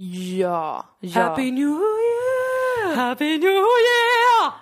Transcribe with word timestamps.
Ja. 0.00 0.84
Ja. 1.00 1.20
Happy 1.20 1.50
New 1.50 1.68
Year! 1.68 2.96
Happy 2.96 3.38
New 3.38 3.50
Year! 3.50 4.52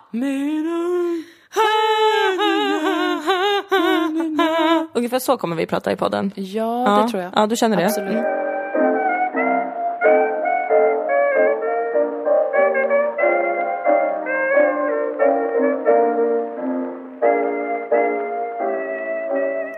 Ungefär 4.95 5.19
så 5.19 5.37
kommer 5.37 5.57
vi 5.57 5.67
prata 5.67 5.93
i 5.93 5.97
podden. 5.97 6.33
Ja, 6.35 7.03
det 7.03 7.11
tror 7.11 7.23
jag. 7.23 7.33
Ja, 7.35 7.47
du 7.47 7.57
känner 7.57 7.77
det? 7.77 7.87
Absolut. 7.87 8.25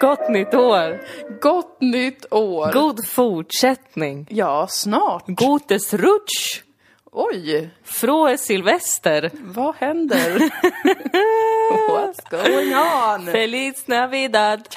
Gott 0.00 0.28
nytt 0.28 0.54
år! 0.54 1.00
Gott 1.40 1.80
nytt 1.80 2.32
år! 2.32 2.72
God 2.72 3.06
fortsättning! 3.08 4.26
Ja, 4.30 4.66
snart. 4.70 5.26
Gutes 5.26 5.94
Rutsch! 5.94 6.62
Oj, 7.12 7.70
Frohe 7.84 8.38
Silvester! 8.38 9.30
vad 9.34 9.74
händer? 9.74 10.38
What's 11.90 12.30
going 12.30 12.74
on? 12.74 13.32
Feliz 13.32 13.86
Navidad! 13.86 14.68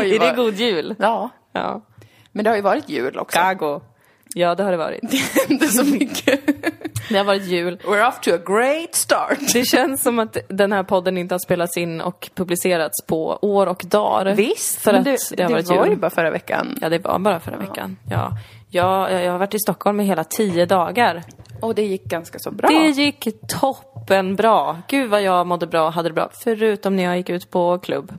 Oj, 0.00 0.14
Är 0.14 0.18
det 0.18 0.18
vad... 0.18 0.36
god 0.36 0.54
jul? 0.54 0.94
Ja, 0.98 1.30
Ja. 1.52 1.86
men 2.32 2.44
det 2.44 2.50
har 2.50 2.56
ju 2.56 2.62
varit 2.62 2.88
jul 2.88 3.18
också. 3.18 3.38
Gago. 3.38 3.80
Ja, 4.34 4.54
det 4.54 4.62
har 4.62 4.70
det 4.70 4.76
varit. 4.76 5.02
Inte 5.48 5.68
så 5.68 5.84
mycket. 5.84 6.40
Det 7.08 7.16
har 7.18 7.24
varit 7.24 7.42
jul. 7.44 7.78
We're 7.84 8.08
off 8.08 8.20
to 8.20 8.30
a 8.34 8.38
great 8.46 8.94
start. 8.94 9.38
Det 9.52 9.64
känns 9.64 10.02
som 10.02 10.18
att 10.18 10.36
den 10.48 10.72
här 10.72 10.82
podden 10.82 11.18
inte 11.18 11.34
har 11.34 11.38
spelats 11.38 11.76
in 11.76 12.00
och 12.00 12.30
publicerats 12.34 13.06
på 13.06 13.38
år 13.42 13.66
och 13.66 13.82
dagar. 13.86 14.34
Visst, 14.34 14.82
för 14.82 14.94
att 14.94 15.04
det, 15.04 15.10
det, 15.30 15.36
det, 15.36 15.42
har 15.42 15.50
varit 15.50 15.68
var 15.68 15.84
jul. 15.84 15.90
ju 15.94 15.96
bara 15.96 16.10
förra 16.10 16.30
veckan. 16.30 16.78
Ja, 16.80 16.88
det 16.88 16.98
var 16.98 17.18
bara 17.18 17.40
förra 17.40 17.56
veckan. 17.56 17.96
Ja. 18.10 18.30
Jag, 18.70 19.12
jag 19.24 19.32
har 19.32 19.38
varit 19.38 19.54
i 19.54 19.58
Stockholm 19.58 20.00
i 20.00 20.04
hela 20.04 20.24
tio 20.24 20.66
dagar. 20.66 21.22
Och 21.60 21.74
det 21.74 21.82
gick 21.82 22.04
ganska 22.04 22.38
så 22.38 22.50
bra. 22.50 22.68
Det 22.68 22.86
gick 22.88 23.28
toppen 23.48 24.36
bra. 24.36 24.78
Gud 24.88 25.10
vad 25.10 25.22
jag 25.22 25.46
mådde 25.46 25.66
bra 25.66 25.86
och 25.86 25.92
hade 25.92 26.08
det 26.08 26.12
bra. 26.12 26.30
Förutom 26.44 26.96
när 26.96 27.02
jag 27.02 27.16
gick 27.16 27.30
ut 27.30 27.50
på 27.50 27.78
klubb. 27.78 28.12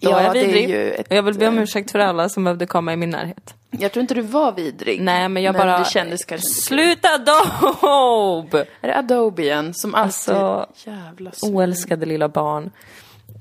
Då 0.00 0.10
Ja, 0.10 0.12
var 0.16 0.22
jag 0.22 0.32
det 0.34 0.40
är 0.40 0.44
vidrig. 0.46 0.70
ju 0.70 0.90
ett- 0.90 1.08
Och 1.10 1.16
jag 1.16 1.22
vill 1.22 1.38
be 1.38 1.48
om 1.48 1.58
ursäkt 1.58 1.90
för 1.90 1.98
alla 1.98 2.28
som 2.28 2.44
behövde 2.44 2.66
komma 2.66 2.92
i 2.92 2.96
min 2.96 3.10
närhet. 3.10 3.54
Jag 3.70 3.92
tror 3.92 4.00
inte 4.00 4.14
du 4.14 4.20
var 4.20 4.52
vidrig. 4.52 5.00
Nej, 5.00 5.28
men 5.28 5.42
jag 5.42 5.54
bara... 5.54 5.78
det 5.78 5.84
kändes 5.84 6.24
kanske 6.24 6.48
Sluta 6.48 7.18
dob! 7.18 8.54
Är 8.54 8.88
det 8.88 8.98
Adobe 8.98 9.42
igen 9.42 9.74
som 9.74 9.94
alltid... 9.94 10.34
Alltså, 10.34 10.66
Jävla. 10.90 11.30
Oälskade 11.42 12.06
lilla 12.06 12.28
barn. 12.28 12.70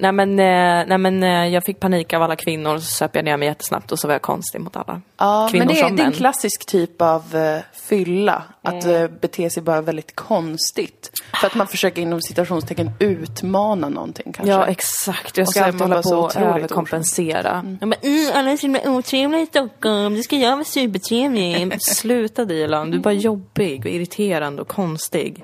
Nej 0.02 0.12
men, 0.12 0.40
eh, 0.40 0.88
nej 0.88 0.98
men 0.98 1.24
eh, 1.24 1.48
jag 1.48 1.64
fick 1.64 1.80
panik 1.80 2.14
av 2.14 2.22
alla 2.22 2.36
kvinnor 2.36 2.78
så 2.78 2.86
söp 2.86 3.16
jag 3.16 3.26
ner 3.26 3.38
mig 3.38 3.48
jättesnabbt 3.48 3.92
och 3.92 4.00
så 4.00 4.08
var 4.08 4.14
jag 4.14 4.22
konstig 4.22 4.62
mot 4.62 4.76
alla. 4.76 5.02
Ja, 5.18 5.48
Kvinnor 5.52 5.66
men 5.66 5.76
det 5.76 5.80
är, 5.80 5.88
som 5.88 5.96
det 5.96 6.04
är 6.04 6.08
en 6.08 6.12
klassisk 6.12 6.66
typ 6.66 7.02
av 7.02 7.36
uh, 7.36 7.58
fylla. 7.74 8.44
Att 8.62 8.88
uh, 8.88 9.08
bete 9.08 9.50
sig 9.50 9.64
bara 9.64 9.82
väldigt 9.82 10.16
konstigt. 10.16 11.12
För 11.42 11.48
att 11.48 11.56
man 11.56 11.68
försöker 11.68 12.02
inom 12.02 12.22
citationstecken 12.22 12.92
utmana 13.00 13.90
någonting 13.90 14.34
kanske. 14.34 14.54
Ja 14.54 14.66
exakt, 14.66 15.38
jag 15.38 15.48
ska 15.48 15.64
alltid 15.64 15.82
hålla 15.82 16.02
på 16.02 16.10
och 16.10 16.36
överkompensera. 16.36 17.52
Mm. 17.52 17.78
Bara, 17.80 17.96
mm, 18.02 18.32
alla 18.34 18.52
är 18.52 18.58
så 18.58 18.62
himla 18.62 18.90
otrevliga 18.92 19.42
i 19.42 19.46
Stockholm, 19.46 20.16
det 20.16 20.24
ska 20.24 20.36
jag 20.36 20.52
vara 20.52 20.64
supertrevlig. 20.64 21.82
Sluta 21.82 22.46
Dilan, 22.46 22.92
du 22.92 22.98
är 22.98 23.02
bara 23.02 23.14
jobbig 23.14 23.86
och 23.86 23.92
irriterande 23.92 24.62
och 24.62 24.68
konstig. 24.68 25.44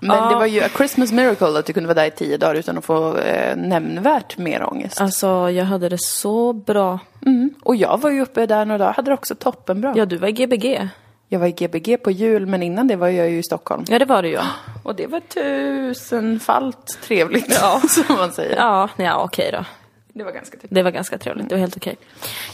Men 0.00 0.28
det 0.28 0.34
var 0.34 0.46
ju 0.46 0.60
a 0.60 0.68
Christmas 0.76 1.12
miracle 1.12 1.58
att 1.58 1.66
du 1.66 1.72
kunde 1.72 1.86
vara 1.86 2.00
där 2.00 2.06
i 2.06 2.10
tio 2.10 2.36
dagar 2.36 2.54
utan 2.54 2.78
att 2.78 2.84
få 2.84 3.16
uh, 3.16 3.56
nämnvärt 3.56 4.38
mer 4.38 4.62
ångest. 4.72 5.00
Alltså 5.00 5.50
jag 5.50 5.64
hade 5.64 5.88
det 5.88 6.00
så 6.00 6.52
bra. 6.52 6.98
Mm. 7.26 7.54
Och 7.62 7.76
jag 7.76 8.00
var 8.00 8.10
ju 8.10 8.20
uppe 8.20 8.46
där 8.46 8.64
några 8.64 8.78
dagar, 8.78 8.92
hade 8.92 9.10
det 9.10 9.14
också 9.14 9.34
toppenbra. 9.34 9.92
Ja 9.96 10.06
du 10.06 10.16
var 10.16 10.28
i 10.28 10.32
Gbg. 10.32 10.88
Jag 11.28 11.38
var 11.38 11.46
i 11.46 11.52
Gbg 11.52 12.02
på 12.02 12.10
jul, 12.10 12.46
men 12.46 12.62
innan 12.62 12.88
det 12.88 12.96
var 12.96 13.08
jag 13.08 13.30
ju 13.30 13.38
i 13.38 13.42
Stockholm. 13.42 13.84
Ja 13.88 13.98
det 13.98 14.04
var 14.04 14.22
det 14.22 14.28
ju. 14.28 14.38
Och 14.82 14.94
det 14.94 15.06
var 15.06 15.20
tusenfalt 15.20 16.98
trevligt, 17.02 17.58
ja. 17.60 17.80
som 17.88 18.16
man 18.16 18.32
säger. 18.32 18.56
Ja, 18.56 18.88
ja 18.96 19.22
okej 19.24 19.50
då. 19.52 19.64
Det 20.12 20.24
var 20.24 20.32
ganska 20.32 20.58
typ. 20.58 20.70
Det 20.70 20.82
var 20.82 20.90
ganska 20.90 21.18
trevligt, 21.18 21.48
det 21.48 21.54
var 21.54 21.60
helt 21.60 21.76
okej. 21.76 21.96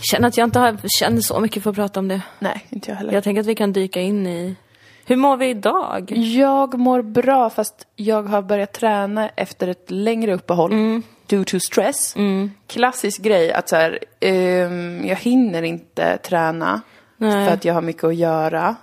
Känner 0.01 0.29
att 0.29 0.37
jag 0.37 0.47
inte 0.47 0.59
har, 0.59 0.77
känner 0.99 1.21
så 1.21 1.41
mycket 1.41 1.63
för 1.63 1.71
att 1.71 1.77
prata 1.77 2.01
om 2.01 2.09
det. 2.09 2.21
Nej, 2.39 2.67
inte 2.69 2.91
jag 2.91 2.97
heller. 2.97 3.13
Jag 3.13 3.25
tänker 3.25 3.41
att 3.41 3.47
vi 3.47 3.55
kan 3.55 3.73
dyka 3.73 4.01
in 4.01 4.27
i... 4.27 4.57
Hur 5.09 5.17
mår 5.17 5.37
vi 5.37 5.49
idag? 5.49 6.13
Jag 6.17 6.79
mår 6.79 7.03
bra 7.03 7.51
fast 7.51 7.87
jag 7.97 8.23
har 8.23 8.43
börjat 8.43 8.73
träna 8.73 9.29
efter 9.29 9.69
ett 9.69 9.91
längre 9.91 10.35
uppehåll. 10.35 10.73
Mm. 10.73 11.03
Due 11.27 11.45
to 11.45 11.61
stress. 11.61 12.15
Klassisk 12.67 13.23
grej 13.23 13.53
att 13.53 13.69
så 13.69 13.77
här, 13.77 13.99
ehm, 14.21 15.05
jag 15.07 15.17
hinner 15.17 15.63
inte 15.63 16.19
träna 16.19 16.81
Nej. 17.17 17.47
för 17.47 17.55
att 17.55 17.65
jag 17.65 17.75
har 17.75 17.83
mycket 17.83 18.05
att 18.05 18.17
göra. 18.17 18.77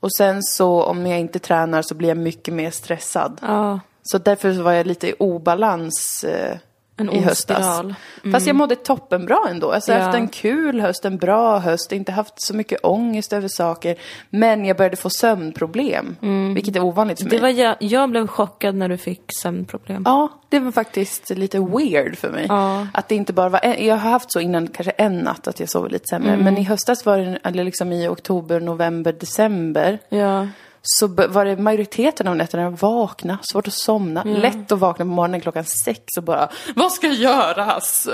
Och 0.00 0.14
sen 0.14 0.42
så 0.42 0.82
om 0.82 1.06
jag 1.06 1.20
inte 1.20 1.38
tränar 1.38 1.82
så 1.82 1.94
blir 1.94 2.08
jag 2.08 2.18
mycket 2.18 2.54
mer 2.54 2.70
stressad. 2.70 3.38
Ja, 3.42 3.80
Så 4.02 4.18
därför 4.18 4.62
var 4.62 4.72
jag 4.72 4.86
lite 4.86 5.08
i 5.08 5.14
obalans 5.18 6.24
eh, 6.24 6.56
En 6.96 7.10
i 7.10 7.16
ond 7.16 7.24
höstas. 7.24 7.56
spiral. 7.76 7.94
Fast 8.32 8.46
jag 8.46 8.56
mådde 8.56 8.76
toppenbra 8.76 9.38
ändå. 9.50 9.72
Alltså 9.72 9.90
jag 9.92 9.96
har 9.98 10.00
Ja. 10.02 10.06
haft 10.06 10.18
en 10.18 10.28
kul 10.28 10.80
höst, 10.80 11.04
en 11.04 11.16
bra 11.18 11.58
höst, 11.58 11.92
inte 11.92 12.12
haft 12.12 12.42
så 12.42 12.54
mycket 12.56 12.80
ångest 12.84 13.32
över 13.32 13.48
saker. 13.48 13.96
Men 14.30 14.64
jag 14.64 14.76
började 14.76 14.96
få 14.96 15.10
sömnproblem, 15.10 16.16
vilket 16.54 16.76
är 16.76 16.82
ovanligt 16.84 17.18
för 17.18 17.24
mig. 17.26 17.36
det 17.36 17.42
var 17.42 17.48
jag, 17.48 17.76
jag 17.80 18.10
blev 18.10 18.26
chockad 18.26 18.74
när 18.74 18.88
du 18.88 18.96
fick 18.96 19.22
sömnproblem. 19.42 20.02
Ja, 20.06 20.28
det 20.48 20.58
var 20.60 20.72
faktiskt 20.72 21.30
lite 21.30 21.58
weird 21.60 22.16
för 22.18 22.30
mig. 22.30 22.46
Ja. 22.48 22.86
Att 22.94 23.08
det 23.08 23.14
inte 23.14 23.32
bara 23.32 23.48
var 23.48 23.60
en, 23.62 23.86
jag 23.86 23.96
har 23.96 24.10
haft 24.10 24.32
så 24.32 24.40
innan 24.40 24.66
kanske 24.66 24.90
en 24.90 25.18
natt 25.18 25.48
att 25.48 25.60
jag 25.60 25.68
sov 25.68 25.88
lite 25.90 26.08
sämre. 26.08 26.32
Mm. 26.32 26.44
Men 26.44 26.58
i 26.58 26.62
höstas 26.62 27.06
var 27.06 27.18
det, 27.18 27.38
eller 27.44 27.64
liksom 27.64 27.92
i 27.92 28.08
oktober, 28.08 28.60
november, 28.60 29.12
december. 29.12 29.98
Ja. 30.08 30.48
Så 30.86 31.06
var 31.06 31.44
det 31.44 31.56
majoriteten 31.56 32.28
av 32.28 32.36
nätterna 32.36 32.70
vakna, 32.70 33.38
svårt 33.42 33.66
att 33.66 33.74
somna. 33.74 34.22
Lätt 34.24 34.72
att 34.72 34.78
vakna 34.78 35.04
på 35.04 35.08
morgonen 35.08 35.40
klockan 35.40 35.64
sex 35.64 36.04
och 36.16 36.22
bara 36.22 36.48
Vad 36.76 36.92
ska 36.92 37.08
göras? 37.08 38.08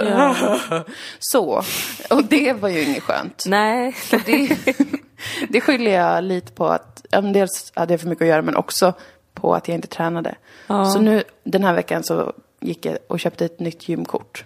så. 1.19 1.62
Och 2.10 2.25
det 2.25 2.53
var 2.53 2.69
ju 2.69 2.82
inget 2.82 3.03
skönt. 3.03 3.44
Nej. 3.47 3.97
Det, 4.10 4.59
det 5.48 5.60
skyller 5.60 5.91
jag 5.91 6.25
lite 6.25 6.53
på 6.53 6.66
att, 6.66 7.06
ja, 7.10 7.20
dels 7.20 7.72
hade 7.75 7.92
jag 7.92 8.00
för 8.00 8.09
mycket 8.09 8.22
att 8.22 8.28
göra 8.28 8.42
men 8.42 8.56
också 8.56 8.92
på 9.34 9.54
att 9.54 9.69
jag 9.69 9.75
inte 9.75 9.88
tränade. 9.88 10.34
Så 10.66 11.00
nu 11.00 11.22
den 11.44 11.64
här 11.64 11.75
veckan 11.75 12.04
så 12.04 12.32
gick 12.60 12.86
jag 12.86 12.98
och 13.09 13.20
köpte 13.20 13.44
ett 13.44 13.60
nytt 13.60 13.88
gymkort. 13.88 14.44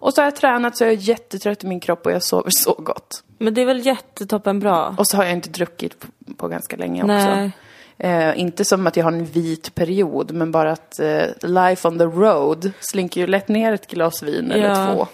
Och 0.00 0.14
så 0.14 0.20
har 0.20 0.26
jag 0.26 0.36
tränat 0.36 0.76
så 0.76 0.84
jag 0.84 0.92
är 0.92 0.96
jättetrött 0.96 1.64
i 1.64 1.66
min 1.66 1.80
kropp 1.80 2.06
och 2.06 2.12
jag 2.12 2.22
sover 2.22 2.50
så 2.50 2.74
gott. 2.74 3.22
Men 3.38 3.54
det 3.54 3.60
är 3.60 3.66
väl 3.66 3.86
jättetoppen 3.86 4.60
bra? 4.60 4.94
Och 4.98 5.06
så 5.06 5.16
har 5.16 5.24
jag 5.24 5.32
inte 5.32 5.50
druckit 5.50 6.00
på, 6.00 6.06
på 6.36 6.48
ganska 6.48 6.76
länge 6.76 7.04
Nej. 7.04 7.46
också. 7.46 7.50
Eh, 7.98 8.40
inte 8.40 8.64
som 8.64 8.86
att 8.86 8.96
jag 8.96 9.04
har 9.04 9.12
en 9.12 9.24
vit 9.24 9.74
period, 9.74 10.32
men 10.32 10.52
bara 10.52 10.72
att 10.72 10.98
eh, 11.00 11.22
life 11.42 11.88
on 11.88 11.98
the 11.98 12.04
road 12.04 12.72
slinker 12.80 13.20
ju 13.20 13.26
lätt 13.26 13.48
ner 13.48 13.72
ett 13.72 13.86
glas 13.90 14.22
vin 14.22 14.52
eller 14.52 14.68
Ja. 14.68 14.94
två. 14.94 15.06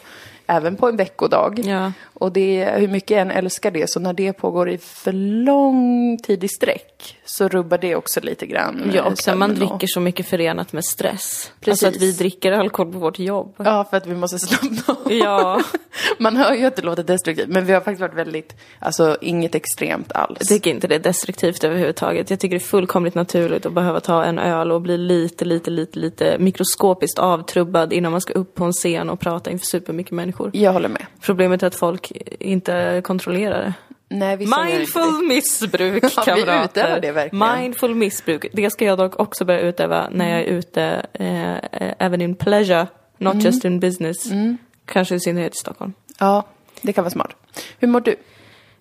Även 0.47 0.77
på 0.77 0.89
en 0.89 0.97
veckodag. 0.97 1.61
Ja. 1.65 1.93
Och 2.15 2.33
det 2.33 2.75
hur 2.77 2.89
mycket 2.89 3.11
jag 3.11 3.21
än 3.21 3.31
älskar 3.31 3.71
det, 3.71 3.91
så 3.91 4.01
när 4.01 4.13
det 4.13 4.33
pågår 4.33 4.69
i 4.69 4.79
för 4.79 5.13
lång 5.13 6.19
tid 6.23 6.45
i 6.45 6.49
sträck 6.49 7.19
så 7.25 7.49
rubbar 7.49 7.79
det 7.79 7.97
också 7.97 8.21
lite 8.21 8.47
grann. 8.47 8.91
Ja, 8.95 9.01
eh, 9.01 9.07
och 9.07 9.19
sen 9.19 9.39
man 9.39 9.55
dricker 9.55 9.87
så 9.87 10.01
mycket 10.01 10.29
förenat 10.29 10.73
med 10.73 10.85
stress. 10.85 11.53
Precis. 11.61 11.85
Alltså 11.85 11.97
att 11.97 12.03
vi 12.03 12.13
dricker 12.13 12.53
alkohol 12.53 12.93
på 12.93 12.99
vårt 12.99 13.19
jobb. 13.19 13.55
Ja, 13.57 13.87
för 13.91 13.97
att 13.97 14.07
vi 14.07 14.15
måste 14.15 14.39
slappna 14.39 14.95
av. 15.05 15.13
Ja. 15.13 15.61
Man 16.19 16.37
hör 16.37 16.55
ju 16.55 16.67
att 16.67 16.77
det 16.77 16.83
låter 16.83 17.03
destruktivt, 17.03 17.49
men 17.49 17.67
vi 17.67 17.73
har 17.73 17.81
faktiskt 17.81 18.01
varit 18.01 18.15
väldigt, 18.15 18.57
alltså 18.79 19.17
inget 19.21 19.55
extremt 19.55 20.13
alls. 20.13 20.37
Jag 20.41 20.49
tycker 20.49 20.71
inte 20.71 20.87
det 20.87 20.95
är 20.95 20.99
destruktivt 20.99 21.65
överhuvudtaget. 21.65 22.31
Jag 22.31 22.41
tycker 22.41 22.57
det 22.57 22.63
är 22.65 22.67
fullkomligt 22.67 23.15
naturligt 23.15 23.67
att 23.67 23.73
behöva 23.73 24.01
ta 24.01 24.25
en 24.25 24.39
öl 24.39 24.73
och 24.73 24.81
bli 24.81 24.99
lite, 24.99 25.45
lite, 25.45 25.71
lite, 25.71 25.99
lite 25.99 26.37
mikroskopiskt 26.39 27.19
avtrubbad 27.19 27.93
innan 27.93 28.13
man 28.13 28.21
ska 28.21 28.33
upp 28.33 28.55
på 28.55 28.65
en 28.65 28.73
scen 28.73 29.11
och 29.11 29.21
prata 29.21 29.51
inför 29.51 29.67
supermycket 29.67 30.13
människor. 30.13 30.51
Jag 30.55 30.73
håller 30.73 30.89
med. 30.89 31.07
Problemet 31.21 31.63
är 31.63 31.67
att 31.67 31.75
folk 31.75 32.13
inte 32.41 33.01
kontrollerar 33.05 33.63
det. 33.63 33.73
Nej, 34.09 34.37
Mindful 34.37 35.25
missbruk, 35.29 36.05
Ja, 36.16 36.22
kamrater. 36.22 37.01
det 37.01 37.13
verkligen. 37.13 37.61
Mindful 37.61 37.95
missbruk. 37.95 38.47
Det 38.53 38.71
ska 38.71 38.84
jag 38.84 38.99
dock 38.99 39.21
också 39.21 39.45
börja 39.45 39.61
utöva 39.61 40.09
när 40.13 40.31
jag 40.31 40.41
är 40.41 40.45
ute, 40.45 41.07
eh, 41.13 41.55
eh, 41.55 41.95
även 41.99 42.21
in 42.21 42.34
pleasure, 42.34 42.87
not 43.19 43.33
Mm. 43.34 43.45
just 43.47 43.65
in 43.65 43.81
business. 43.81 44.16
Kanske 44.87 45.15
i 45.15 45.21
synnerhet 45.21 45.55
i 45.55 45.59
Stockholm. 45.59 45.93
Ja, 46.19 46.45
det 46.83 46.93
kan 46.93 47.05
vara 47.05 47.11
smart. 47.11 47.31
Hur 47.78 47.89
mår 47.89 48.01
du? 48.01 48.17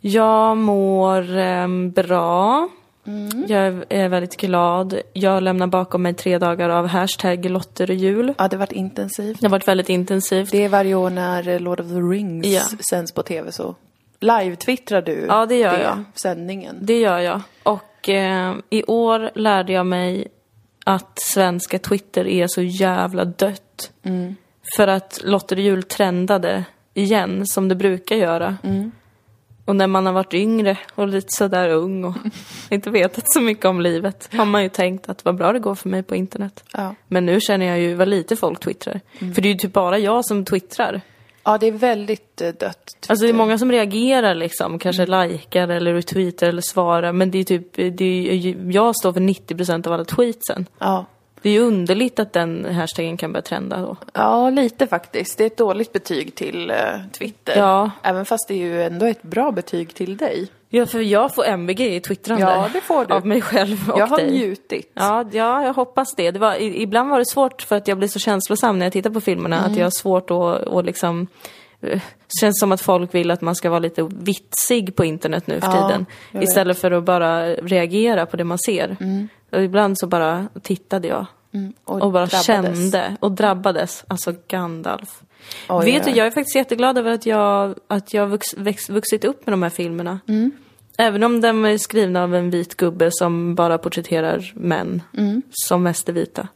Jag 0.02 0.58
mår 0.58 1.38
ehm, 1.38 1.92
bra. 1.92 2.70
Mm. 3.08 3.46
Jag 3.48 3.84
är- 3.90 4.10
väldigt 4.10 4.38
glad. 4.38 5.00
Jag 5.14 5.44
lämnar 5.44 5.68
bakom 5.68 6.02
mig 6.02 6.14
tre 6.14 6.38
dagar 6.38 6.70
av 6.70 6.88
hashtag 6.88 7.46
lotter 7.46 7.90
och 7.90 7.96
jul. 7.96 8.34
Ja, 8.38 8.48
det 8.48 8.56
har 8.56 8.60
varit 8.60 8.72
intensivt. 8.72 9.40
Det 9.42 9.46
har 9.48 9.52
varit 9.52 9.68
väldigt 9.68 9.90
intensivt. 9.90 10.52
Det 10.52 10.64
är 10.64 10.70
varje 10.70 10.96
år 10.96 11.10
när 11.10 11.60
Lord 11.60 11.80
of 11.80 11.88
the 11.88 11.94
Rings 11.94 12.48
Ja. 12.48 12.62
sänds 12.90 13.12
på 13.12 13.24
tv 13.24 13.52
så 13.52 13.76
live-twittrar 14.20 15.02
du 15.02 15.26
Ja, 15.28 15.46
det 15.46 15.56
gör 15.56 15.80
jag. 15.80 16.04
sändningen. 16.16 16.78
Det 16.82 17.00
gör 17.00 17.20
jag. 17.20 17.42
Och 17.64 18.10
eh, 18.10 18.56
i 18.70 18.84
år 18.84 19.32
lärde 19.36 19.74
jag 19.74 19.86
mig 19.86 20.28
att 20.84 21.20
svenska 21.22 21.80
Twitter 21.80 22.28
är 22.28 22.48
så 22.48 22.62
jävla 22.62 23.26
dött. 23.26 23.92
För 24.76 24.88
att 24.88 25.22
Lotter 25.24 25.56
och 25.56 25.62
jul 25.62 25.84
trendade 25.84 26.64
igen, 26.94 27.48
som 27.48 27.68
det 27.68 27.76
brukar 27.76 28.16
göra. 28.16 28.58
Och 29.66 29.76
när 29.76 29.88
man 29.88 30.06
har 30.06 30.14
varit 30.14 30.34
yngre 30.34 30.78
och 30.96 31.08
lite 31.08 31.32
sådär 31.32 31.70
ung 31.70 32.04
och 32.04 32.16
inte 32.70 32.90
vetat 32.90 33.32
så 33.34 33.42
mycket 33.42 33.66
om 33.66 33.82
livet 33.82 34.30
har 34.34 34.46
man 34.46 34.64
ju 34.64 34.70
tänkt 34.70 35.10
att 35.10 35.26
vad 35.26 35.36
bra 35.36 35.54
det 35.54 35.60
går 35.60 35.76
för 35.76 35.90
mig 35.90 36.04
på 36.04 36.16
internet. 36.16 36.64
Ja. 36.74 36.96
Men 37.08 37.26
nu 37.26 37.42
känner 37.42 37.66
jag 37.66 37.80
ju 37.80 37.94
vad 37.94 38.08
lite 38.08 38.36
folk 38.36 38.60
twittrar. 38.60 39.02
För 39.20 39.42
det 39.42 39.48
är 39.48 39.54
ju 39.54 39.58
typ 39.58 39.74
bara 39.74 40.00
jag 40.00 40.26
som 40.26 40.46
twittrar. 40.46 41.02
Ja, 41.44 41.58
det 41.58 41.68
är 41.68 41.72
väldigt 41.72 42.42
eh, 42.42 42.50
dött. 42.50 43.08
Alltså 43.08 43.26
det 43.26 43.30
är 43.32 43.34
många 43.34 43.58
som 43.58 43.72
reagerar 43.72 44.36
liksom, 44.36 44.80
kanske 44.80 45.06
likar 45.06 45.68
eller 45.68 45.94
retweetar 45.94 46.48
eller 46.48 46.62
svarar. 46.62 47.12
Men 47.12 47.32
det 47.32 47.38
är 47.38 47.44
typ, 47.44 47.98
det 47.98 48.04
är, 48.04 48.72
jag 48.72 48.96
står 48.96 49.14
för 49.14 49.20
90% 49.20 49.88
av 49.88 49.94
alla 49.94 50.06
tweetsen. 50.06 50.66
Ja. 50.80 51.06
Det 51.44 51.50
är 51.50 51.54
ju 51.54 51.60
underligt 51.60 52.20
att 52.20 52.34
den 52.34 52.66
hashtaggen 52.66 53.18
kan 53.18 53.34
börja 53.34 53.42
trenda 53.42 53.82
då. 53.82 53.98
ja, 54.14 54.50
lite 54.50 54.88
faktiskt. 54.88 55.38
Det 55.38 55.44
är 55.44 55.48
ett 55.48 55.58
dåligt 55.58 55.94
betyg 55.94 56.36
till 56.36 56.70
eh, 56.70 56.76
Twitter. 57.12 57.58
Ja. 57.58 57.92
Även 58.04 58.26
fast 58.26 58.48
det 58.48 58.54
är 58.54 58.58
ju 58.58 58.84
ändå 58.84 59.06
ett 59.06 59.24
bra 59.24 59.52
betyg 59.52 59.94
till 59.94 60.18
dig. 60.18 60.48
Ja, 60.70 60.86
för 60.86 61.00
jag 61.00 61.36
får 61.36 61.46
MVG 61.46 61.82
i 61.96 62.00
twittrande. 62.00 62.46
Ja, 62.46 62.70
det 62.74 62.82
får 62.82 63.06
du. 63.06 63.14
Av 63.14 63.26
mig 63.26 63.42
själv 63.42 63.92
och 63.92 64.00
jag 64.00 64.08
har 64.08 64.18
dig. 64.18 64.32
njutit. 64.32 64.92
Ja, 64.94 65.26
ja, 65.32 65.64
jag 65.64 65.74
hoppas 65.74 66.16
det. 66.16 66.32
det 66.32 66.40
var, 66.40 66.62
ibland 66.62 67.10
var 67.10 67.20
det 67.20 67.26
svårt 67.26 67.62
för 67.62 67.76
att 67.76 67.88
jag 67.88 67.98
blir 67.98 68.08
så 68.08 68.20
känslosam 68.20 68.80
när 68.80 68.86
jag 68.86 68.94
tittar 68.94 69.10
på 69.10 69.22
filmerna 69.22 69.60
att 69.60 69.76
jag 69.76 69.86
har 69.86 70.02
svårt 70.02 70.32
att 70.32 70.68
och 70.68 70.84
liksom 70.84 71.28
Känns 72.40 72.60
som 72.60 72.72
att 72.72 72.82
folk 72.82 73.16
vill 73.16 73.32
att 73.32 73.42
man 73.42 73.56
ska 73.56 73.70
vara 73.70 73.80
lite 73.80 74.04
vitsig 74.04 74.96
på 74.96 75.06
internet 75.06 75.48
nu 75.48 75.62
för 75.62 75.68
Ja, 75.68 75.88
tiden. 75.88 76.06
Istället 76.44 76.78
för 76.80 76.92
att 76.92 77.04
bara 77.04 77.46
reagera 77.56 78.26
på 78.26 78.38
det 78.38 78.44
man 78.44 78.58
ser. 78.60 78.98
Och 79.52 79.64
ibland 79.64 80.00
så 80.00 80.08
bara 80.08 80.48
tittade 80.62 81.08
jag. 81.08 81.26
Mm, 81.54 81.74
Och, 81.84 82.00
bara 82.00 82.26
drabbades. 82.26 82.46
kände 82.46 83.18
och 83.20 83.32
drabbades. 83.32 84.04
Alltså 84.08 84.34
Gandalf. 84.48 85.22
Oj, 85.70 85.86
Vet 85.86 86.04
du, 86.06 86.12
jag 86.12 86.28
är 86.28 86.32
faktiskt 86.32 86.56
jätteglad 86.56 86.98
över 86.98 87.12
att 87.12 87.26
jag, 87.26 87.76
att 87.88 88.14
jag 88.14 88.28
vux, 88.28 88.46
väx, 88.58 88.90
vuxit 88.90 89.26
upp 89.26 89.46
med 89.48 89.54
de 89.54 89.64
här 89.64 89.70
filmerna. 89.70 90.20
Mm. 90.28 90.52
Även 90.98 91.24
om 91.24 91.42
de 91.42 91.66
är 91.66 91.78
skrivna 91.78 92.24
av 92.24 92.36
en 92.36 92.50
vit 92.50 92.78
gubbe 92.78 93.10
som 93.12 93.56
bara 93.56 93.78
porträtterar 93.78 94.52
män, 94.56 95.02
Mm. 95.18 95.42
som 95.52 95.84
mest 95.84 96.10
är 96.10 96.14
vita. 96.14 96.48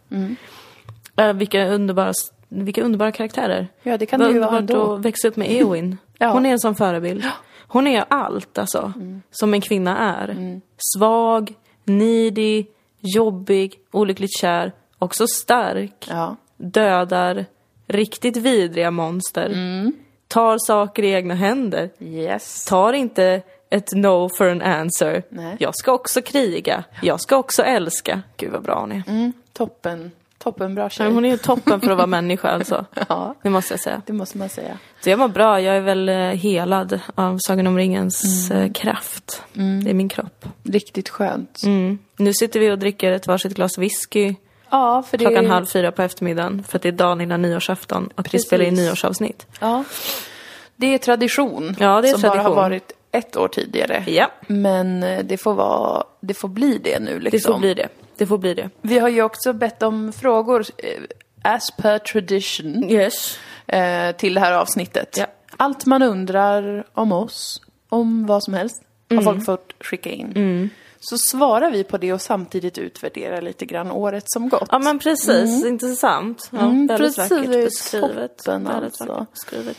Äh, 1.17 1.33
vilka, 1.33 1.67
underbara, 1.67 2.13
vilka 2.49 2.83
underbara 2.83 3.11
karaktärer. 3.11 3.67
Ja, 3.83 3.97
det 3.97 4.05
kan 4.05 4.19
det 4.19 4.29
ju 4.29 4.39
vara 4.39 4.57
ändå. 4.57 4.93
att 4.93 5.05
växa 5.05 5.27
upp 5.27 5.35
med 5.35 5.51
Eowyn. 5.51 5.97
Ja. 6.19 6.27
Hon 6.31 6.45
är 6.45 6.51
en 6.51 6.59
sån 6.59 6.75
förebild. 6.75 7.25
Hon 7.67 7.87
är 7.87 8.05
allt 8.07 8.57
alltså, 8.57 8.93
som 9.31 9.53
en 9.53 9.61
kvinna 9.61 9.97
är. 9.97 10.59
Svag, 10.95 11.53
needy, 11.83 12.65
jobbig, 12.99 13.73
olyckligt 13.91 14.37
kär, 14.39 14.71
också 14.99 15.27
stark 15.27 16.07
Ja. 16.09 16.35
dödar 16.57 17.45
riktigt 17.87 18.37
vidriga 18.37 18.91
monster. 18.91 19.45
Mm. 19.45 19.93
Tar 20.27 20.57
saker 20.67 21.03
i 21.03 21.11
egna 21.11 21.33
händer. 21.33 21.89
Yes. 21.99 22.65
Tar 22.65 22.93
inte 22.93 23.41
ett 23.69 23.91
no 23.95 24.29
for 24.37 24.49
an 24.49 24.61
answer. 24.61 25.23
Nej. 25.29 25.55
Jag 25.59 25.75
ska 25.75 25.91
också 25.91 26.21
kriga. 26.21 26.83
Jag 27.01 27.21
ska 27.21 27.37
också 27.37 27.63
älska. 27.63 28.21
Gud 28.37 28.51
vad 28.51 28.63
bra 28.63 28.79
hon 28.79 28.91
är. 28.91 29.03
Mm, 29.07 29.33
toppen. 29.53 30.11
Toppen 30.43 30.75
bra 30.75 30.89
tjej. 30.89 31.05
Men 31.05 31.13
Hon 31.15 31.25
är 31.25 31.29
ju 31.29 31.37
toppen 31.37 31.81
för 31.81 31.91
att 31.91 31.97
vara 31.97 32.07
människa 32.07 32.47
alltså. 32.49 32.85
Ja, 33.09 33.35
Det 33.43 33.49
måste 33.49 33.73
jag 33.73 33.79
säga. 33.81 34.01
det 34.05 34.13
måste 34.13 34.37
man 34.37 34.49
säga. 34.49 34.77
Så 35.03 35.09
jag 35.09 35.19
mår 35.19 35.27
bra. 35.27 35.61
Jag 35.61 35.75
är 35.77 35.81
väl 35.81 36.09
eh, 36.09 36.15
helad 36.15 36.99
av 37.15 37.37
Sagan 37.47 37.67
om 37.67 37.77
ringens 37.77 38.51
Mm. 38.51 38.63
eh, 38.63 38.71
kraft. 38.71 39.43
Det 39.53 39.89
är 39.89 39.93
min 39.93 40.09
kropp. 40.09 40.45
Riktigt 40.63 41.09
skönt. 41.09 41.63
Mm. 41.65 41.97
Nu 42.17 42.33
sitter 42.33 42.59
vi 42.59 42.71
och 42.71 42.79
dricker 42.79 43.11
ett 43.11 43.27
varsitt 43.27 43.53
glas 43.53 43.77
whisky 43.77 44.35
Ja, 44.69 45.03
för 45.09 45.17
det 45.17 45.25
klockan 45.25 45.45
halv 45.45 45.65
fyra 45.65 45.91
på 45.91 46.01
eftermiddagen. 46.01 46.63
För 46.63 46.77
att 46.77 46.81
det 46.81 46.87
är 46.89 46.91
dagen 46.91 47.21
innan 47.21 47.41
nyårsafton 47.41 48.09
och 48.15 48.25
vi 48.25 48.29
Precis. 48.29 48.47
spelar 48.47 48.65
in 48.65 48.73
nyårsavsnitt. 48.73 49.47
Ja. 49.59 49.83
Det 50.75 50.93
är 50.93 50.97
tradition. 50.97 51.75
Ja, 51.79 52.01
det 52.01 52.09
är 52.09 52.11
som 52.11 52.21
bara 52.21 52.27
har 52.29 52.35
tradition. 52.35 52.55
varit 52.55 52.91
ett 53.11 53.37
år 53.37 53.47
tidigare. 53.47 54.03
Ja. 54.07 54.31
Men 54.47 55.03
eh, 55.03 55.19
det 55.23 55.37
får 55.37 55.53
vara, 55.53 56.03
det 56.21 56.33
får 56.33 56.47
bli 56.47 56.77
det 56.83 56.99
nu 56.99 57.19
liksom. 57.19 57.51
Det 57.51 57.53
får 57.53 57.59
bli 57.59 57.73
det. 57.73 57.87
Det 58.17 58.25
får 58.25 58.37
bli 58.37 58.53
det. 58.53 58.69
Vi 58.81 58.99
har 58.99 59.09
ju 59.09 59.21
också 59.21 59.53
bett 59.53 59.83
om 59.83 60.13
frågor, 60.13 60.65
eh, 60.77 61.01
as 61.41 61.71
per 61.77 61.97
tradition, 61.99 62.89
Yes. 62.89 63.39
eh, 63.67 64.11
till 64.15 64.33
det 64.33 64.39
här 64.39 64.51
avsnittet. 64.53 65.15
Ja. 65.17 65.25
Allt 65.57 65.85
man 65.85 66.01
undrar 66.01 66.83
om 66.93 67.11
oss, 67.11 67.61
om 67.89 68.25
vad 68.25 68.43
som 68.43 68.53
helst, 68.53 68.83
Mm. 69.09 69.25
har 69.25 69.33
folk 69.33 69.45
fått 69.45 69.73
skicka 69.79 70.09
in. 70.09 70.69
Så 71.09 71.17
svarar 71.17 71.71
vi 71.71 71.83
på 71.83 71.97
det 71.97 72.13
och 72.13 72.21
samtidigt 72.21 72.77
utvärderar 72.77 73.41
lite 73.41 73.65
grann 73.65 73.91
året 73.91 74.23
som 74.27 74.49
gått. 74.49 74.67
Ja 74.71 74.79
men 74.79 74.99
precis, 74.99 75.65
intressant. 75.65 76.49
Ja, 76.51 76.59
Mm, 76.59 76.87
väldigt 76.87 77.15
precis. 77.15 77.31
vackert 77.31 77.51
beskrivet. 77.63 78.37
Toppen, 78.37 78.63
väldigt 78.63 78.83
alltså. 78.83 79.05
vackert 79.05 79.31
beskrivet. 79.31 79.77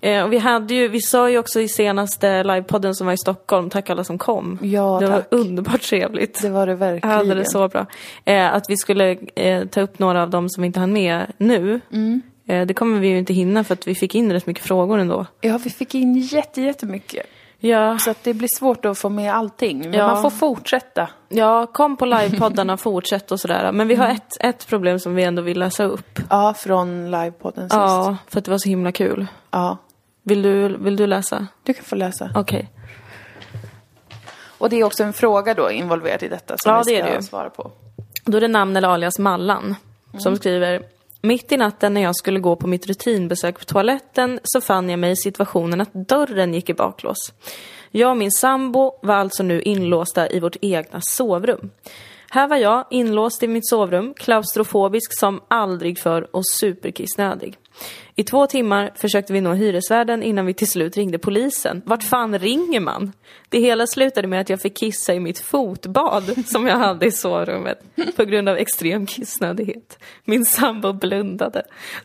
Eh, 0.00 0.22
och 0.24 0.32
vi 0.32 0.38
hade 0.38 0.74
ju, 0.74 0.88
vi 0.88 1.00
sa 1.00 1.30
ju 1.30 1.38
också 1.38 1.60
i 1.60 1.68
senaste 1.68 2.42
livepodden 2.44 2.94
som 2.94 3.06
var 3.06 3.14
i 3.14 3.18
Stockholm, 3.18 3.70
tack 3.70 3.90
alla 3.90 4.04
som 4.04 4.18
kom. 4.18 4.58
Ja, 4.62 4.98
det 5.00 5.06
tack. 5.08 5.26
var 5.30 5.38
underbart 5.38 5.82
trevligt. 5.82 6.42
Det 6.42 6.48
var 6.50 6.66
det 6.66 6.74
verkligen. 6.74 7.16
Alldeles 7.18 7.52
så 7.52 7.68
bra. 7.68 7.86
Eh, 8.24 8.54
att 8.54 8.64
vi 8.68 8.76
skulle 8.76 9.16
eh, 9.34 9.64
ta 9.66 9.80
upp 9.80 9.98
några 9.98 10.22
av 10.22 10.30
dem 10.30 10.48
som 10.48 10.62
vi 10.62 10.66
inte 10.66 10.80
hann 10.80 10.92
med 10.92 11.32
nu. 11.38 11.80
Mm. 11.92 12.22
Eh, 12.48 12.66
det 12.66 12.74
kommer 12.74 13.00
vi 13.00 13.08
ju 13.08 13.18
inte 13.18 13.32
hinna 13.32 13.64
för 13.64 13.72
att 13.74 13.86
vi 13.88 13.94
fick 13.94 14.14
in 14.14 14.32
rätt 14.32 14.46
mycket 14.46 14.64
frågor 14.64 14.98
ändå. 14.98 15.26
Ja, 15.40 15.58
vi 15.64 15.70
fick 15.70 15.94
in 15.94 16.16
jätte, 16.18 16.62
jättemycket. 16.62 17.26
Ja, 17.58 17.98
Så 17.98 18.10
att 18.10 18.24
det 18.24 18.34
blir 18.34 18.48
svårt 18.58 18.84
att 18.84 18.98
få 18.98 19.08
med 19.08 19.34
allting. 19.34 19.78
Men 19.80 19.92
Ja. 19.92 20.06
man 20.06 20.22
får 20.22 20.30
fortsätta. 20.30 21.08
ja 21.28 21.66
kom 21.66 21.96
på 21.96 22.04
livepoddarna, 22.06 22.76
fortsätt 22.86 23.32
och 23.32 23.40
sådär. 23.40 23.72
Men 23.72 23.88
vi 23.88 23.94
har 23.94 24.04
Mm. 24.04 24.16
ett, 24.16 24.36
ett 24.40 24.66
problem 24.66 24.98
som 24.98 25.14
vi 25.14 25.22
ändå 25.22 25.42
vill 25.42 25.58
läsa 25.58 25.84
upp. 25.84 26.20
Ja, 26.30 26.54
från 26.54 27.10
livepodden 27.10 27.70
sist. 27.70 27.76
Ja, 27.80 28.16
för 28.28 28.38
att 28.38 28.44
det 28.44 28.50
var 28.50 28.58
så 28.58 28.68
himla 28.68 28.92
kul. 28.92 29.26
ja. 29.50 29.76
Vill 30.22 30.42
du, 30.42 30.76
vill 30.76 30.96
du 30.96 31.06
läsa? 31.06 31.46
Du 31.62 31.74
kan 31.74 31.84
få 31.84 31.94
läsa. 31.94 32.30
Okej. 32.34 32.70
Och 34.58 34.70
det 34.70 34.76
är 34.80 34.84
också 34.84 35.02
en 35.04 35.12
fråga 35.12 35.54
då 35.54 35.70
involverad 35.70 36.22
i 36.22 36.28
detta 36.28 36.54
som 36.58 36.72
Ja, 36.72 36.82
vi 36.86 36.92
det 36.94 37.00
ska 37.02 37.08
är 37.12 37.16
det 37.16 37.22
svara 37.22 37.50
på. 37.50 37.70
Då 38.24 38.36
är 38.36 38.40
det 38.40 38.48
namn 38.48 38.76
eller 38.76 38.88
alias 38.88 39.18
Mallan 39.18 39.74
som 40.18 40.36
skriver 40.36 40.82
mitt 41.26 41.52
i 41.52 41.56
natten 41.56 41.94
när 41.94 42.00
jag 42.00 42.16
skulle 42.16 42.40
gå 42.40 42.56
på 42.56 42.66
mitt 42.66 42.86
rutinbesök 42.86 43.58
på 43.58 43.64
toaletten 43.64 44.40
så 44.42 44.60
fann 44.60 44.90
jag 44.90 44.98
mig 44.98 45.10
i 45.10 45.16
situationen 45.16 45.80
att 45.80 45.92
dörren 45.92 46.54
gick 46.54 46.68
i 46.68 46.74
baklås. 46.74 47.32
Jag 47.90 48.10
och 48.10 48.16
min 48.16 48.30
sambo 48.30 48.98
var 49.02 49.14
alltså 49.14 49.42
nu 49.42 49.62
inlåsta 49.62 50.30
i 50.30 50.40
vårt 50.40 50.56
egna 50.60 51.00
sovrum. 51.02 51.70
Här 52.30 52.48
var 52.48 52.56
jag 52.56 52.84
inlåst 52.90 53.42
i 53.42 53.48
mitt 53.48 53.68
sovrum, 53.68 54.14
klaustrofobisk 54.14 55.18
som 55.18 55.40
aldrig 55.48 55.98
förr 55.98 56.28
och 56.32 56.46
superkissnödig. 56.46 57.58
I 58.14 58.24
två 58.24 58.46
timmar 58.46 58.92
försökte 58.94 59.32
vi 59.32 59.40
nå 59.40 59.52
hyresvärden 59.52 60.22
innan 60.22 60.46
vi 60.46 60.54
till 60.54 60.68
slut 60.68 60.96
ringde 60.96 61.18
polisen. 61.18 61.82
Vart 61.84 62.02
fan 62.02 62.38
ringer 62.38 62.80
man? 62.80 63.12
Det 63.48 63.58
hela 63.60 63.86
slutade 63.86 64.28
med 64.28 64.40
att 64.40 64.50
jag 64.50 64.60
fick 64.60 64.76
kissa 64.76 65.14
i 65.14 65.20
mitt 65.20 65.38
fotbad 65.38 66.46
som 66.46 66.66
jag 66.66 66.76
hade 66.76 67.06
i 67.06 67.10
sovrummet 67.10 67.78
på 68.16 68.24
grund 68.24 68.48
av 68.48 68.56
extrem 68.56 69.06
kissnödighet. 69.06 69.98
Min 70.24 70.44
sambo 70.44 70.92
blundade. 70.92 71.62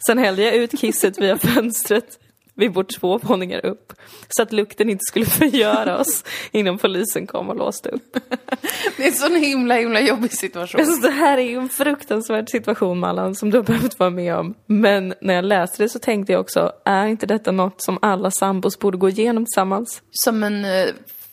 Sen 0.07 0.17
hällde 0.17 0.43
jag 0.43 0.55
ut 0.55 0.79
kisset 0.81 1.17
via 1.17 1.37
fönstret. 1.37 2.19
Vi 2.61 2.69
bor 2.69 2.83
två 2.83 3.17
våningar 3.17 3.65
upp. 3.65 3.93
Så 4.29 4.43
att 4.43 4.51
lukten 4.51 4.89
inte 4.89 5.01
skulle 5.07 5.25
förgöra 5.41 5.99
oss 5.99 6.23
innan 6.51 6.77
polisen 6.77 7.27
kom 7.27 7.49
och 7.49 7.55
låste 7.55 7.89
upp. 7.89 8.17
Det 8.97 9.03
är 9.03 9.07
en 9.07 9.13
sån 9.13 9.35
himla, 9.35 9.75
himla 9.75 10.01
jobbig 10.01 10.33
situation. 10.33 10.81
Alltså, 10.81 11.01
det 11.01 11.13
här 11.13 11.37
är 11.37 11.41
ju 11.41 11.57
en 11.57 11.69
fruktansvärd 11.69 12.49
situation 12.49 12.99
Mallan 12.99 13.35
som 13.35 13.49
du 13.49 13.57
har 13.57 13.63
behövt 13.63 13.99
vara 13.99 14.09
med 14.09 14.35
om. 14.35 14.53
Men 14.65 15.13
när 15.21 15.33
jag 15.33 15.45
läste 15.45 15.83
det 15.83 15.89
så 15.89 15.99
tänkte 15.99 16.33
jag 16.33 16.41
också, 16.41 16.71
är 16.85 17.07
inte 17.07 17.25
detta 17.25 17.51
något 17.51 17.81
som 17.81 17.99
alla 18.01 18.31
sambos 18.31 18.79
borde 18.79 18.97
gå 18.97 19.09
igenom 19.09 19.45
tillsammans? 19.45 20.01
Som 20.11 20.43
en 20.43 20.65
eh, 20.65 20.87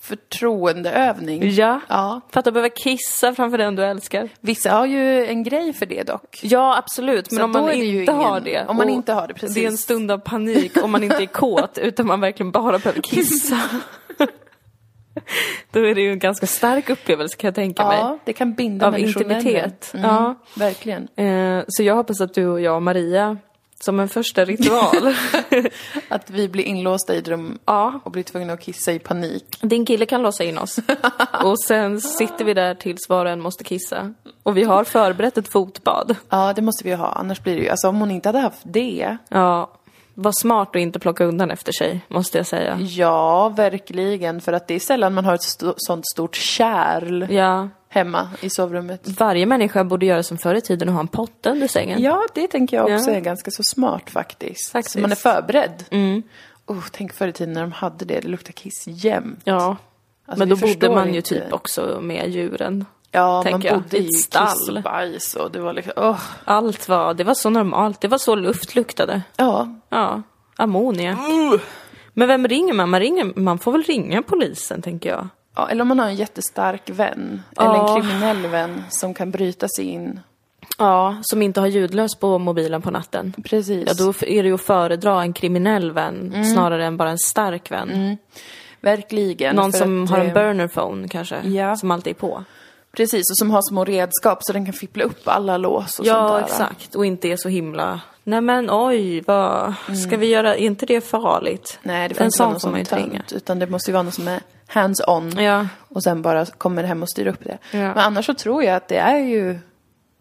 förtroendeövning. 0.08 1.50
Ja. 1.50 1.80
Ja. 1.88 2.20
För 2.32 2.38
att 2.38 2.44
du 2.44 2.50
behöver 2.52 2.68
kissa 2.76 3.34
framför 3.34 3.58
den 3.58 3.76
du 3.76 3.84
älskar. 3.84 4.28
Vissa 4.40 4.70
har 4.70 4.86
ju 4.86 5.26
en 5.26 5.42
grej 5.42 5.72
för 5.72 5.86
det 5.86 6.02
dock. 6.02 6.38
Ja, 6.42 6.76
absolut. 6.78 7.30
Men 7.30 7.38
Så 7.38 7.44
om 7.44 7.50
man 7.52 7.72
inte 7.72 7.86
ingen- 7.86 8.14
har 8.14 8.40
det. 8.40 8.64
om 8.68 8.76
man 8.76 8.88
inte 8.88 9.12
har 9.12 9.28
det, 9.28 9.34
precis. 9.34 9.54
Det 9.54 9.64
är 9.64 9.68
en 9.68 9.78
stund 9.78 10.10
av 10.10 10.18
panik 10.18 10.82
om 10.84 10.90
man 10.90 11.02
inte 11.04 11.22
är 11.22 11.26
kåt 11.26 11.78
utan 11.82 12.06
man 12.06 12.20
verkligen 12.20 12.50
bara 12.52 12.78
behöver 12.78 13.02
kissa. 13.02 13.56
Då 15.72 15.80
är 15.86 15.94
det 15.94 16.00
ju 16.00 16.12
en 16.12 16.18
ganska 16.18 16.46
stark 16.46 16.90
upplevelse 16.90 17.36
kan 17.36 17.48
jag 17.48 17.54
tänka 17.54 17.86
mig. 17.86 17.98
Ja, 17.98 18.18
det 18.24 18.32
kan 18.32 18.54
binda 18.54 18.86
Av 18.86 18.98
intimitet. 18.98 19.90
närmare. 19.94 20.12
Ja. 20.12 20.34
Verkligen. 20.56 21.08
Eh, 21.16 21.64
så 21.68 21.82
jag 21.82 21.94
hoppas 21.94 22.20
att 22.20 22.34
du 22.34 22.46
och 22.46 22.60
jag 22.60 22.76
och 22.76 22.82
Maria, 22.82 23.36
som 23.80 24.00
en 24.00 24.08
första 24.08 24.44
ritual, 24.44 25.14
Att 26.08 26.30
vi 26.30 26.48
blir 26.48 26.64
inlåsta 26.64 27.14
i 27.14 27.20
rum 27.20 27.58
ja, 27.64 28.00
och 28.04 28.10
blir 28.10 28.22
tvungna 28.22 28.52
att 28.52 28.60
kissa 28.60 28.92
i 28.92 28.98
panik. 28.98 29.58
din 29.60 29.86
kille 29.86 30.06
kan 30.06 30.22
låsa 30.22 30.44
in 30.44 30.58
oss. 30.58 30.78
Och 31.44 31.60
sen 31.60 32.00
sitter 32.00 32.44
vi 32.44 32.54
där 32.54 32.74
tills 32.74 33.08
var 33.08 33.24
och 33.24 33.30
en 33.30 33.40
måste 33.40 33.64
kissa. 33.64 34.14
Och 34.42 34.56
vi 34.56 34.64
har 34.64 34.84
förberett 34.84 35.38
ett 35.38 35.52
fotbad. 35.52 36.16
Ja, 36.30 36.52
det 36.52 36.62
måste 36.62 36.84
vi 36.84 36.90
ju 36.90 36.96
ha. 36.96 37.08
Annars 37.12 37.42
blir 37.42 37.56
det 37.56 37.62
ju... 37.62 37.68
Alltså 37.68 37.88
om 37.88 38.00
hon 38.00 38.10
inte 38.10 38.28
hade 38.28 38.38
haft 38.38 38.62
det. 38.62 39.16
Ja, 39.28 39.70
var 40.20 40.32
smart 40.32 40.68
att 40.68 40.76
inte 40.76 40.98
plocka 40.98 41.24
undan 41.24 41.50
efter 41.50 41.72
sig, 41.72 42.00
måste 42.08 42.38
jag 42.38 42.46
säga. 42.46 42.78
Ja, 42.80 43.48
verkligen. 43.48 44.40
För 44.40 44.52
att 44.52 44.68
det 44.68 44.74
är 44.74 44.80
sällan 44.80 45.14
man 45.14 45.24
har 45.24 45.34
ett 45.34 45.44
st- 45.44 45.72
sånt 45.76 46.06
stort 46.08 46.36
kärl 46.36 47.26
Ja, 47.32 47.68
hemma 47.88 48.28
i 48.40 48.50
sovrummet. 48.50 49.08
varje 49.08 49.46
människa 49.46 49.84
borde 49.84 50.06
göra 50.06 50.22
som 50.22 50.38
förr 50.38 50.54
i 50.54 50.60
tiden 50.60 50.88
och 50.88 50.94
ha 50.94 51.00
en 51.00 51.08
potte 51.08 51.50
under 51.50 51.68
sängen. 51.68 52.02
Ja, 52.02 52.26
det 52.34 52.46
tänker 52.48 52.76
jag 52.76 52.84
också 52.94 53.10
Ja. 53.10 53.16
är 53.16 53.20
ganska 53.20 53.50
så 53.50 53.62
smart 53.62 54.10
faktiskt. 54.10 54.72
Faktiskt. 54.72 54.92
Så 54.92 55.00
man 55.00 55.12
är 55.12 55.16
förberedd. 55.16 55.84
oh, 56.66 56.84
tänk 56.92 57.12
förr 57.12 57.28
i 57.28 57.32
tiden 57.32 57.52
när 57.54 57.60
de 57.60 57.72
hade 57.72 58.04
det, 58.04 58.20
det 58.20 58.28
luktade 58.28 58.52
kiss 58.52 58.84
jämt. 58.86 59.40
Ja. 59.44 59.76
Alltså, 60.26 60.38
men 60.38 60.48
då 60.48 60.56
bodde 60.56 60.90
man 60.90 61.10
ju 61.10 61.16
inte. 61.16 61.28
typ 61.28 61.52
också 61.52 61.98
med 62.02 62.28
djuren. 62.30 62.84
Ja, 63.18 63.32
man 63.32 63.42
tänker 63.44 63.68
jag. 63.68 63.82
bodde 63.82 63.98
I 63.98 64.06
ett 64.06 64.14
stall. 64.20 64.76
och 64.76 64.82
bajs 64.82 65.34
och 65.34 65.50
det 65.50 65.60
var 65.60 65.72
liksom, 65.72 65.92
åh. 65.96 66.20
Allt 66.44 66.88
var, 66.88 67.14
det 67.14 67.24
var 67.24 67.34
så 67.34 67.50
normalt. 67.50 68.00
Det 68.00 68.08
var 68.08 68.18
så 68.18 68.34
luft 68.34 68.74
luktade. 68.74 69.22
Ja. 69.36 69.68
Ja, 69.88 70.22
ammoniak. 70.56 71.18
Men 72.14 72.28
vem 72.28 72.48
ringer 72.48 72.72
man? 72.72 72.90
Man, 72.90 73.00
ringer, 73.00 73.32
man 73.40 73.58
får 73.58 73.72
väl 73.72 73.82
ringa 73.82 74.22
polisen, 74.22 74.82
tänker 74.82 75.10
jag. 75.10 75.28
ja. 75.56 75.68
Eller 75.68 75.82
om 75.82 75.88
man 75.88 75.98
har 75.98 76.06
en 76.06 76.16
jättestark 76.16 76.82
vän, 76.90 77.42
eller 77.56 77.74
Ja. 77.74 77.96
en 77.96 78.02
kriminell 78.02 78.46
vän 78.46 78.84
som 78.90 79.14
kan 79.14 79.30
bryta 79.30 79.68
sig 79.68 79.84
in. 79.84 80.20
Ja, 80.78 81.16
som 81.22 81.42
inte 81.42 81.60
har 81.60 81.66
ljudlös 81.66 82.14
på 82.14 82.38
mobilen 82.38 82.82
på 82.82 82.90
natten. 82.90 83.34
Precis. 83.44 83.84
Ja, 83.86 83.94
då 84.04 84.08
är 84.26 84.42
det 84.42 84.48
ju 84.48 84.54
att 84.54 84.60
föredra 84.60 85.22
en 85.22 85.32
kriminell 85.32 85.92
vän 85.92 86.44
snarare 86.54 86.84
än 86.86 86.96
bara 86.96 87.10
en 87.10 87.18
stark 87.18 87.70
vän. 87.70 88.16
Verkligen. 88.80 89.56
Någon 89.56 89.72
som 89.72 90.04
att, 90.04 90.10
har 90.10 90.18
eh, 90.18 90.26
en 90.28 90.34
burner 90.34 90.68
phone 90.68 91.08
kanske, 91.08 91.40
Ja. 91.48 91.76
som 91.76 91.90
alltid 91.90 92.10
är 92.10 92.14
på. 92.18 92.44
Precis, 92.96 93.30
och 93.30 93.38
som 93.38 93.50
har 93.50 93.62
små 93.62 93.84
redskap 93.84 94.38
så 94.44 94.52
den 94.52 94.64
kan 94.64 94.72
fippla 94.74 95.04
upp 95.04 95.28
alla 95.28 95.56
lås 95.56 95.84
och 95.84 95.90
sånt 95.90 96.08
Ja, 96.08 96.32
där. 96.32 96.44
exakt. 96.44 96.94
Och 96.94 97.06
inte 97.06 97.28
är 97.28 97.36
så 97.36 97.48
himla... 97.48 98.00
Nej 98.24 98.40
men 98.40 98.68
oj, 98.70 99.20
vad... 99.26 99.74
Ska 100.06 100.16
vi 100.16 100.26
göra... 100.26 100.54
Är 100.56 100.60
inte 100.60 100.86
det 100.86 101.00
farligt? 101.00 101.78
Nej, 101.82 102.08
det 102.08 102.14
får 102.14 102.20
en 102.22 102.26
inte 102.26 102.38
vara 102.42 102.50
någon 102.50 102.60
som 102.60 102.74
ringa. 102.74 102.84
tönt, 102.84 103.32
utan 103.32 103.58
det 103.58 103.66
måste 103.66 103.90
ju 103.90 103.92
vara 103.92 104.02
någon 104.02 104.12
som 104.12 104.28
är 104.28 104.40
hands-on. 104.66 105.40
Ja. 105.42 105.66
Och 105.88 106.02
sen 106.02 106.22
bara 106.22 106.46
kommer 106.46 106.82
hem 106.84 107.02
och 107.02 107.10
styr 107.10 107.26
upp 107.26 107.44
det. 107.44 107.58
Ja. 107.70 107.78
Men 107.78 107.98
annars 107.98 108.26
så 108.26 108.34
tror 108.34 108.64
jag 108.64 108.76
att 108.76 108.88
det 108.88 108.96
är 108.98 109.18
ju, 109.18 109.58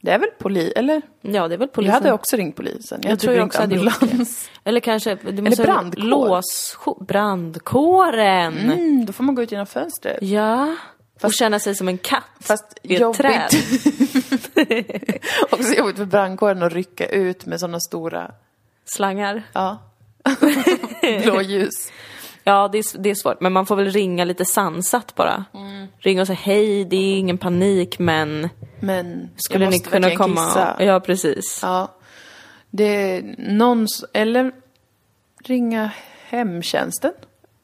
det 0.01 0.11
är 0.11 0.19
väl 0.19 0.29
polis, 0.37 0.71
eller? 0.75 1.01
ja, 1.21 1.47
det 1.47 1.53
är 1.53 1.57
väl 1.59 1.67
polisen. 1.67 1.93
Jag 1.95 2.01
hade 2.01 2.13
också 2.13 2.35
ringt 2.37 2.55
polisen. 2.55 2.99
Jag, 3.03 3.11
Jag 3.11 3.19
tror 3.19 3.33
jag 3.35 3.45
också 3.45 3.61
hade 3.61 3.75
gjort 3.75 3.93
ambulans. 4.01 4.49
Eller 4.63 4.79
kanske... 4.79 5.15
Det 5.15 5.41
måste 5.41 5.63
brandkår. 5.63 6.01
Lås... 6.01 6.77
Brandkåren! 6.99 8.57
Mm, 8.57 9.05
då 9.05 9.13
får 9.13 9.23
man 9.23 9.35
gå 9.35 9.43
ut 9.43 9.51
genom 9.51 9.65
fönstret. 9.67 10.17
Ja. 10.21 10.75
Och 11.23 11.33
känna 11.33 11.59
sig 11.59 11.75
som 11.75 11.87
en 11.87 11.97
katt 11.97 12.23
Fast 12.39 12.79
i 12.83 12.95
ett 12.95 13.01
jobbigt. 13.01 13.21
träd. 13.21 13.49
också 15.51 15.73
jobbigt 15.73 15.97
för 15.97 16.05
brandkåren 16.05 16.63
att 16.63 16.73
rycka 16.73 17.05
ut 17.07 17.45
med 17.45 17.59
sådana 17.59 17.79
stora, 17.79 18.31
Slangar. 18.85 19.43
ja, 19.53 19.77
blåljus. 21.23 21.91
Ja, 22.43 22.69
det 22.71 22.77
är, 22.77 22.97
det 22.97 23.09
är 23.09 23.15
svårt. 23.15 23.41
Men 23.41 23.53
man 23.53 23.65
får 23.65 23.75
väl 23.75 23.91
ringa 23.91 24.25
lite 24.25 24.45
sansat 24.45 25.15
bara. 25.15 25.45
Mm. 25.53 25.87
Ringa 25.99 26.21
och 26.21 26.27
säga 26.27 26.39
hej, 26.41 26.85
det 26.85 26.95
är 26.95 27.17
ingen 27.17 27.37
panik, 27.37 27.99
men 27.99 28.49
Men 28.79 29.29
skulle 29.37 29.65
jag 29.65 29.71
ni 29.71 29.79
kunna 29.79 30.15
komma? 30.15 30.45
Kissa. 30.47 30.75
Ja, 30.79 30.99
precis. 30.99 31.59
Ja. 31.63 31.91
Det 32.69 32.83
är 33.17 33.35
någon, 33.37 33.83
s- 33.83 34.05
eller 34.13 34.51
ringa 35.43 35.91
hemtjänsten. 36.29 37.11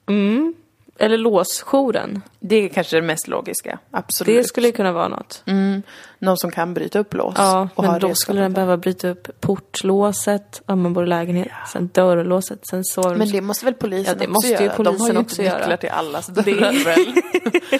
Mm. 0.10 0.54
Eller 1.00 1.18
låsjouren. 1.18 2.22
Det 2.46 2.56
är 2.56 2.70
kanske 2.70 2.96
det 2.96 3.02
mest 3.02 3.28
logiska. 3.28 3.80
Absolut. 3.92 4.38
Det 4.38 4.44
skulle 4.44 4.72
kunna 4.72 4.92
vara 4.92 5.08
något. 5.08 5.44
mm, 5.46 5.84
någon 6.20 6.38
som 6.38 6.52
kan 6.52 6.74
bryta 6.74 7.00
upp 7.00 7.14
lås. 7.14 7.34
Ja, 7.38 7.70
men 7.76 8.00
då 8.00 8.16
skulle 8.16 8.42
den 8.42 8.54
behöva 8.54 8.78
bryta 8.78 9.10
upp 9.10 9.42
portlåset 9.42 10.62
om 10.66 10.82
man 10.82 10.94
bor 10.94 11.04
i 11.04 11.08
lägenhet, 11.08 11.52
sen 11.72 11.90
dörrlåset, 11.94 12.68
sen 12.68 12.84
sovrums... 12.84 13.18
Men 13.18 13.28
det 13.30 13.42
måste 13.42 13.66
väl 13.66 13.74
polisen 13.74 14.06
Ja, 14.06 14.14
det 14.14 14.24
också 14.24 14.34
måste 14.34 14.48
ju 14.48 14.54
göra? 14.54 14.76
De 14.78 14.86
har 14.86 14.86
polisen 14.86 15.16
ju 15.16 15.22
också 15.22 15.42
inte 15.42 15.54
nycklar 15.54 15.68
göra. 15.68 15.78
till 15.78 15.90
allas 15.90 16.28
dörrar 16.28 16.86
väl? 16.86 17.14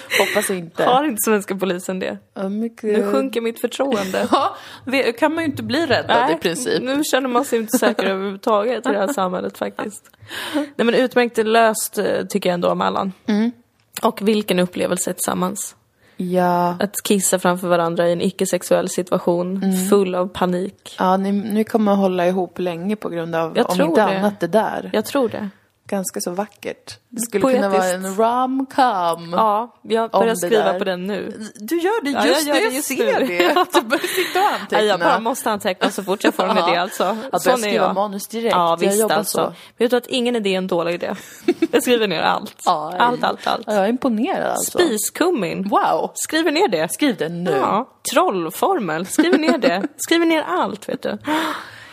Hoppas 0.18 0.50
inte. 0.50 0.84
Har 0.84 1.04
inte 1.04 1.22
svenska 1.24 1.56
polisen 1.56 1.98
det? 1.98 2.18
Ja, 2.34 2.48
mycket... 2.48 2.82
Nu 2.98 3.12
sjunker 3.12 3.40
mitt 3.40 3.60
förtroende. 3.60 4.28
Ja, 4.30 4.56
det 4.84 5.12
kan 5.12 5.34
man 5.34 5.44
ju 5.44 5.50
inte 5.50 5.62
bli 5.62 5.86
räddad 5.86 6.30
i 6.30 6.34
princip. 6.34 6.82
nu 6.82 7.04
känner 7.04 7.28
man 7.28 7.44
sig 7.44 7.58
inte 7.58 7.78
säker 7.78 8.04
överhuvudtaget 8.10 8.86
i 8.86 8.88
det 8.88 8.98
här 8.98 9.12
samhället 9.12 9.58
faktiskt. 9.58 10.10
Nej 10.54 10.66
men 10.76 10.94
utmärkt 10.94 11.36
löst 11.46 11.98
eh, 11.98 12.24
tycker 12.28 12.48
jag 12.48 12.54
ändå 12.54 12.68
om 12.68 12.80
Allan. 12.80 13.12
Mm. 13.26 13.52
Och 14.02 14.28
vilken 14.28 14.58
upplevelse 14.58 15.12
tillsammans. 15.12 15.76
Ja, 16.16 16.76
Att 16.80 16.94
kissa 17.04 17.38
framför 17.38 17.68
varandra 17.68 18.08
i 18.08 18.12
en 18.12 18.20
icke-sexuell 18.20 18.88
situation, 18.88 19.56
Mm. 19.62 19.86
full 19.88 20.14
av 20.14 20.26
panik. 20.28 20.96
ja 20.98 21.16
ni, 21.16 21.32
ni 21.32 21.64
kommer 21.64 21.92
att 21.92 21.98
hålla 21.98 22.26
ihop 22.26 22.58
länge 22.58 22.96
på 22.96 23.08
grund 23.08 23.34
av, 23.34 23.56
Jag 23.56 23.70
om 23.70 23.80
inte 23.80 24.06
det. 24.06 24.18
annat, 24.18 24.40
det 24.40 24.46
där. 24.46 24.90
Jag 24.92 25.04
tror 25.04 25.28
det. 25.28 25.48
Ganska 25.88 26.20
så 26.20 26.30
vackert. 26.30 26.98
Det 27.08 27.20
skulle 27.20 27.52
kunna 27.54 27.68
vara 27.68 27.80
Poetiskt. 27.80 28.04
en 28.04 28.16
rom-com. 28.16 29.32
Ja, 29.32 29.76
jag 29.82 30.10
börjar 30.10 30.34
skriva 30.34 30.72
där. 30.72 30.78
på 30.78 30.84
den 30.84 31.06
nu. 31.06 31.50
Du 31.54 31.78
gör 31.78 32.04
det 32.04 32.10
Ja, 32.10 32.26
just 32.26 32.46
jag 32.46 32.56
gör 32.56 32.64
det, 32.64 32.70
det 32.70 32.74
just 32.76 32.88
ser 32.88 33.20
nu. 33.20 33.26
det. 33.26 33.60
Att 33.60 33.72
du 33.72 33.80
börjar 33.80 34.26
sitta 34.26 34.40
och 34.40 34.46
anteckna. 34.60 34.78
Ja, 34.78 34.84
jag 34.84 35.00
bara 35.00 35.20
måste 35.20 35.50
anteckna 35.50 35.90
så 35.90 36.02
fort 36.04 36.24
jag 36.24 36.34
får 36.34 36.42
en 36.44 36.56
Ja. 36.56 36.68
idé 36.68 36.78
alltså. 36.78 37.04
Jag 37.04 37.16
börjar 37.16 37.38
Sån 37.38 37.52
är 37.52 37.56
skriva 37.58 37.84
jag. 37.84 37.94
manus 37.94 38.28
direkt. 38.28 38.52
Ja, 38.54 38.70
jag 38.70 38.76
visst 38.88 39.00
jobbar 39.00 39.16
alltså. 39.16 39.38
så. 39.38 39.52
Vet 39.78 39.90
du 39.90 39.96
att 39.96 40.06
ingen 40.06 40.36
idé 40.36 40.54
är 40.54 40.58
en 40.58 40.66
dålig 40.66 40.94
idé? 40.94 41.14
Jag 41.72 41.82
skriver 41.82 42.08
ner 42.08 42.22
allt. 42.22 42.54
Ja, 42.64 42.94
allt, 42.98 43.24
allt, 43.24 43.46
allt. 43.46 43.64
Ja, 43.66 43.74
jag 43.74 43.84
är 43.84 43.88
imponerad 43.88 44.50
alltså. 44.50 44.78
Spiskummin. 44.78 45.68
Wow! 45.68 46.10
Skriver 46.14 46.52
ner 46.52 46.68
det. 46.68 46.92
Skriv 46.92 47.16
det 47.16 47.28
nu. 47.28 47.50
Ja, 47.50 47.88
trollformel. 48.12 49.06
Skriver 49.06 49.38
ner 49.38 49.58
det. 49.58 49.82
Skriver 49.96 50.26
ner 50.26 50.42
allt, 50.42 50.88
vet 50.88 51.02
du. 51.02 51.18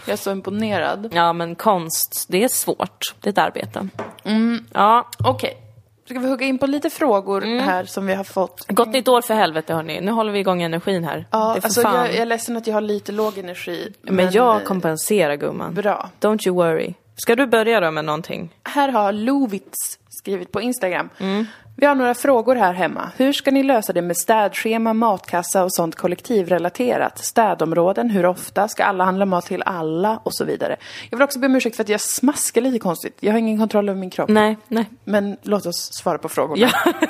Jag 0.05 0.13
är 0.13 0.17
så 0.17 0.31
imponerad. 0.31 1.09
Ja, 1.13 1.33
men 1.33 1.55
konst, 1.55 2.25
det 2.29 2.43
är 2.43 2.47
svårt. 2.47 3.13
Det 3.21 3.29
är 3.29 3.31
ett 3.31 3.37
arbete. 3.37 3.87
Mm. 4.23 4.65
Ja, 4.73 5.07
Okej. 5.19 5.57
Ska 6.05 6.19
vi 6.19 6.27
hugga 6.27 6.45
in 6.45 6.57
på 6.57 6.67
lite 6.67 6.89
frågor 6.89 7.43
Mm. 7.43 7.59
här 7.59 7.85
som 7.85 8.05
vi 8.05 8.13
har 8.13 8.23
fått? 8.23 8.67
gott 8.67 8.87
nytt 8.87 9.07
år 9.07 9.21
för 9.21 9.33
helvete 9.33 9.73
hörni. 9.73 10.01
Nu 10.01 10.11
håller 10.11 10.31
vi 10.31 10.39
igång 10.39 10.61
energin 10.61 11.03
här. 11.03 11.25
Ja, 11.31 11.53
alltså 11.63 11.81
fan. 11.81 11.95
jag, 11.95 12.07
jag 12.07 12.15
är 12.15 12.25
ledsen 12.25 12.57
att 12.57 12.67
jag 12.67 12.73
har 12.73 12.81
lite 12.81 13.11
låg 13.11 13.37
energi. 13.37 13.93
Men 14.01 14.31
jag 14.31 14.55
eh, 14.55 14.63
kompenserar 14.63 15.35
gumman. 15.35 15.73
Bra. 15.73 16.09
Don't 16.19 16.47
you 16.47 16.55
worry. 16.55 16.93
Ska 17.15 17.35
du 17.35 17.45
börja 17.47 17.79
då 17.79 17.91
med 17.91 18.05
någonting? 18.05 18.49
Här 18.63 18.89
har 18.89 19.11
Lovitz 19.11 19.77
skrivit 20.09 20.51
på 20.51 20.61
Instagram. 20.61 21.09
Mm. 21.17 21.45
Vi 21.75 21.85
har 21.85 21.95
några 21.95 22.13
frågor 22.13 22.55
här 22.55 22.73
hemma. 22.73 23.11
Hur 23.17 23.33
ska 23.33 23.51
ni 23.51 23.63
lösa 23.63 23.93
det 23.93 24.01
med 24.01 24.17
städschema, 24.17 24.93
matkassa 24.93 25.63
och 25.63 25.73
sånt 25.73 25.95
kollektivrelaterat? 25.95 27.17
Städområden, 27.17 28.09
hur 28.09 28.25
ofta? 28.25 28.67
Ska 28.67 28.83
alla 28.83 29.03
handla 29.03 29.25
mat 29.25 29.45
till 29.45 29.63
alla? 29.65 30.19
Och 30.23 30.35
så 30.35 30.45
vidare. 30.45 30.77
Jag 31.09 31.17
vill 31.17 31.23
också 31.23 31.39
be 31.39 31.47
om 31.47 31.55
ursäkt 31.55 31.75
för 31.75 31.83
att 31.83 31.89
jag 31.89 32.01
smaskar 32.01 32.61
lite 32.61 32.79
konstigt. 32.79 33.17
Jag 33.19 33.31
har 33.31 33.39
ingen 33.39 33.57
kontroll 33.57 33.89
över 33.89 33.99
min 33.99 34.09
kropp. 34.09 34.29
Nej, 34.29 34.57
nej. 34.67 34.85
Men 35.03 35.37
låt 35.41 35.65
oss 35.65 35.89
svara 35.93 36.17
på 36.17 36.29
frågorna. 36.29 36.61
Ja. 36.61 36.93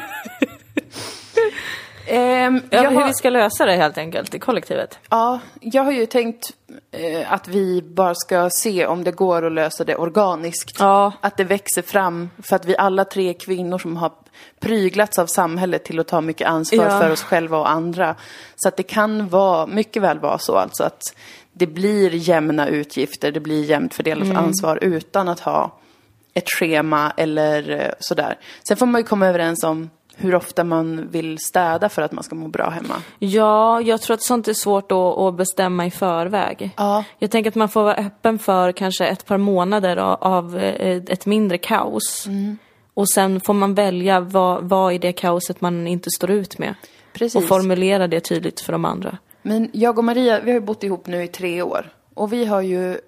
Ehm, 2.13 2.61
Ja, 2.69 2.79
hur 2.89 2.99
har- 2.99 3.07
vi 3.07 3.13
ska 3.13 3.29
lösa 3.29 3.65
det 3.65 3.75
helt 3.75 3.97
enkelt 3.97 4.33
i 4.33 4.39
kollektivet. 4.39 4.99
Ja, 5.09 5.39
jag 5.61 5.83
har 5.83 5.91
ju 5.91 6.05
tänkt 6.05 6.51
eh, 6.91 7.33
att 7.33 7.47
vi 7.47 7.81
bara 7.81 8.15
ska 8.15 8.49
se 8.49 8.85
om 8.85 9.03
det 9.03 9.11
går 9.11 9.45
att 9.45 9.51
lösa 9.51 9.83
det 9.83 9.95
organiskt. 9.95 10.75
Ja. 10.79 11.13
Att 11.21 11.37
det 11.37 11.43
växer 11.43 11.81
fram 11.81 12.29
för 12.43 12.55
att 12.55 12.65
vi 12.65 12.77
alla 12.77 13.05
tre 13.05 13.29
är 13.29 13.33
kvinnor 13.33 13.77
som 13.77 13.97
har 13.97 14.11
pryglats 14.59 15.19
av 15.19 15.25
samhället 15.25 15.83
till 15.83 15.99
att 15.99 16.07
ta 16.07 16.21
mycket 16.21 16.47
ansvar 16.47 16.85
Ja. 16.85 16.99
för 16.99 17.11
oss 17.11 17.23
själva 17.23 17.57
och 17.57 17.69
andra. 17.69 18.15
Så 18.55 18.67
att 18.67 18.77
det 18.77 18.83
kan 18.83 19.29
vara, 19.29 19.67
mycket 19.67 20.01
väl 20.03 20.19
vara 20.19 20.37
så 20.37 20.55
alltså 20.55 20.83
att 20.83 21.01
det 21.53 21.67
blir 21.67 22.09
jämna 22.15 22.67
utgifter, 22.67 23.31
det 23.31 23.39
blir 23.39 23.63
jämnt 23.63 23.93
fördelat 23.93 24.25
Mm. 24.25 24.37
ansvar 24.37 24.79
utan 24.81 25.29
att 25.29 25.39
ha 25.39 25.77
ett 26.33 26.49
schema 26.49 27.13
eller 27.17 27.69
eh, 27.69 27.91
sådär. 27.99 28.37
Sen 28.67 28.77
får 28.77 28.85
man 28.85 29.01
ju 29.01 29.07
komma 29.07 29.27
överens 29.27 29.63
om 29.63 29.89
hur 30.15 30.35
ofta 30.35 30.63
man 30.63 31.07
vill 31.09 31.37
städa 31.39 31.89
för 31.89 32.01
att 32.01 32.11
man 32.11 32.23
ska 32.23 32.35
må 32.35 32.47
bra 32.47 32.69
hemma. 32.69 32.95
Ja, 33.19 33.81
jag 33.81 34.01
tror 34.01 34.13
att 34.13 34.23
sånt 34.23 34.47
är 34.47 34.53
svårt 34.53 34.91
att, 34.91 35.35
bestämma 35.35 35.85
i 35.85 35.91
förväg. 35.91 36.71
Ja. 36.77 37.03
Jag 37.19 37.31
tänker 37.31 37.51
att 37.51 37.55
man 37.55 37.69
får 37.69 37.83
vara 37.83 37.95
öppen 37.95 38.39
för 38.39 38.71
kanske 38.71 39.05
ett 39.05 39.25
par 39.25 39.37
månader 39.37 39.97
av, 39.97 40.17
av 40.21 40.57
eh, 40.57 41.01
ett 41.07 41.25
mindre 41.25 41.57
kaos. 41.57 42.27
Mm. 42.27 42.57
Och 42.93 43.09
sen 43.09 43.41
får 43.41 43.53
man 43.53 43.73
välja 43.73 44.19
vad, 44.19 44.63
vad 44.63 44.93
i 44.93 44.97
det 44.97 45.13
kaoset 45.13 45.61
man 45.61 45.87
inte 45.87 46.09
står 46.09 46.31
ut 46.31 46.57
med. 46.57 46.75
Precis. 47.13 47.35
Och 47.35 47.43
formulera 47.43 48.07
det 48.07 48.19
tydligt 48.19 48.61
för 48.61 48.71
de 48.71 48.85
andra. 48.85 49.17
Men 49.41 49.69
jag 49.73 49.97
och 49.97 50.03
Maria, 50.03 50.39
vi 50.39 50.51
har 50.51 50.59
ju 50.59 50.65
bott 50.65 50.83
ihop 50.83 51.07
nu 51.07 51.23
i 51.23 51.27
tre 51.27 51.61
år. 51.61 51.93
Och 52.13 52.33
vi 52.33 52.45
har 52.45 52.61
ju... 52.61 52.99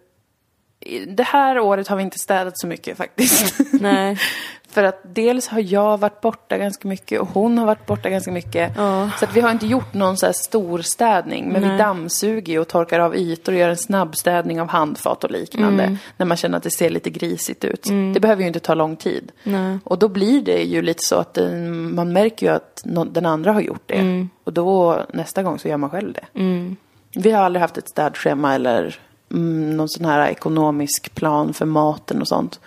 Det 1.08 1.24
här 1.24 1.60
året 1.60 1.88
har 1.88 1.98
vi 1.98 2.04
inte 2.04 2.20
städat 2.20 2.60
så 2.60 2.68
mycket 2.68 2.98
faktiskt. 2.98 3.60
Nej. 3.82 4.18
För 4.74 4.84
att 4.84 5.02
dels 5.04 5.48
har 5.48 5.60
jag 5.60 5.98
varit 5.98 6.22
borta 6.22 6.58
ganska 6.58 6.88
mycket 6.88 7.22
och 7.22 7.28
hon 7.28 7.58
har 7.58 7.66
varit 7.66 7.86
borta 7.86 8.10
ganska 8.10 8.32
mycket. 8.32 8.72
Ja. 8.78 9.10
Så 9.20 9.26
att 9.26 9.36
vi 9.36 9.42
har 9.42 9.52
inte 9.52 9.66
gjort 9.66 9.94
någon 9.94 10.18
så 10.18 10.26
här 10.26 10.34
stor 10.34 10.82
städning. 10.82 11.50
Men 11.52 11.62
vi 11.62 11.68
Nej. 11.68 11.78
dammsuger 11.78 12.60
och 12.60 12.68
torkar 12.68 13.00
av 13.00 13.16
ytor 13.16 13.54
och 13.54 13.60
gör 13.60 13.70
en 13.70 13.78
snabbstädning 13.78 14.62
av 14.62 14.68
handfat 14.68 15.24
och 15.24 15.32
liknande. 15.32 15.84
Mm. 15.84 15.98
När 16.18 16.26
man 16.26 16.38
känner 16.38 16.58
att 16.58 16.64
det 16.64 16.72
ser 16.72 16.90
lite 16.90 17.10
grisigt 17.10 17.64
ut. 17.64 17.84
Det 18.14 18.20
behöver 18.20 18.42
ju 18.42 18.48
inte 18.48 18.60
ta 18.60 18.74
lång 18.74 18.96
tid. 18.96 19.32
Nej. 19.44 19.78
Och 19.84 20.00
då 20.00 20.08
blir 20.08 20.42
det 20.42 20.64
ju 20.64 20.82
lite 20.82 21.04
så 21.04 21.16
att 21.16 21.34
den, 21.34 21.96
man 21.96 22.14
märker 22.14 22.48
ju 22.48 22.54
att 22.54 22.82
den 23.12 23.26
andra 23.26 23.52
har 23.52 23.62
gjort 23.62 23.84
det. 23.86 24.28
Och 24.44 24.54
då 24.54 25.04
nästa 25.14 25.44
gång 25.44 25.60
så 25.60 25.68
gör 25.68 25.78
man 25.78 25.90
själv 25.90 26.14
det. 26.14 26.40
Mm. 26.40 26.76
Vi 27.16 27.32
har 27.32 27.44
aldrig 27.44 27.62
haft 27.62 27.78
ett 27.78 27.90
städschema 27.90 28.56
eller 28.56 28.96
mm, 29.32 29.78
någon 29.78 29.90
sån 29.90 30.06
här 30.06 30.28
ekonomisk 30.28 31.16
plan 31.16 31.54
för 31.54 31.66
maten 31.66 32.22
och 32.22 32.28
sånt. 32.28 32.60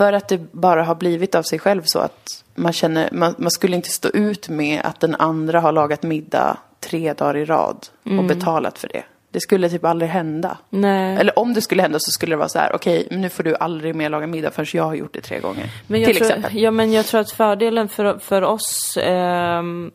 Mm. 0.00 0.10
För 0.10 0.12
att 0.12 0.28
det 0.28 0.38
bara 0.52 0.84
har 0.84 0.94
blivit 0.94 1.34
av 1.34 1.42
sig 1.42 1.58
själv 1.58 1.82
så 1.84 1.98
att 1.98 2.44
man 2.54 2.72
känner, 2.72 3.08
man, 3.12 3.34
man 3.38 3.50
skulle 3.50 3.76
inte 3.76 3.90
stå 3.90 4.08
ut 4.08 4.48
med 4.48 4.80
att 4.84 5.00
den 5.00 5.14
andra 5.14 5.60
har 5.60 5.72
lagat 5.72 6.02
middag 6.02 6.56
tre 6.80 7.12
dagar 7.12 7.36
i 7.36 7.44
rad 7.44 7.86
och 8.18 8.24
betalat 8.24 8.78
för 8.78 8.88
det. 8.88 9.02
Det 9.30 9.40
skulle 9.40 9.70
typ 9.70 9.84
aldrig 9.84 10.10
hända. 10.10 10.56
Nej. 10.70 11.16
Eller 11.16 11.38
om 11.38 11.54
det 11.54 11.60
skulle 11.60 11.82
hända 11.82 11.98
så 11.98 12.10
skulle 12.10 12.32
det 12.32 12.36
vara 12.36 12.48
så 12.48 12.58
här, 12.58 12.74
okej, 12.74 13.08
nu 13.10 13.28
får 13.28 13.42
du 13.42 13.56
aldrig 13.56 13.94
mer 13.94 14.08
laga 14.08 14.26
middag 14.26 14.50
förrän 14.50 14.66
jag 14.72 14.84
har 14.84 14.94
gjort 14.94 15.14
det 15.14 15.20
tre 15.20 15.40
gånger. 15.40 15.70
Men 15.86 16.00
jag 16.00 16.08
till 16.08 16.16
tror, 16.16 16.28
exempel. 16.28 16.58
Ja, 16.58 16.70
men 16.70 16.92
jag 16.92 17.06
tror 17.06 17.20
att 17.20 17.30
fördelen 17.30 17.88
för, 17.88 18.18
för 18.18 18.42
oss 18.42 18.98
ehm, 19.02 19.90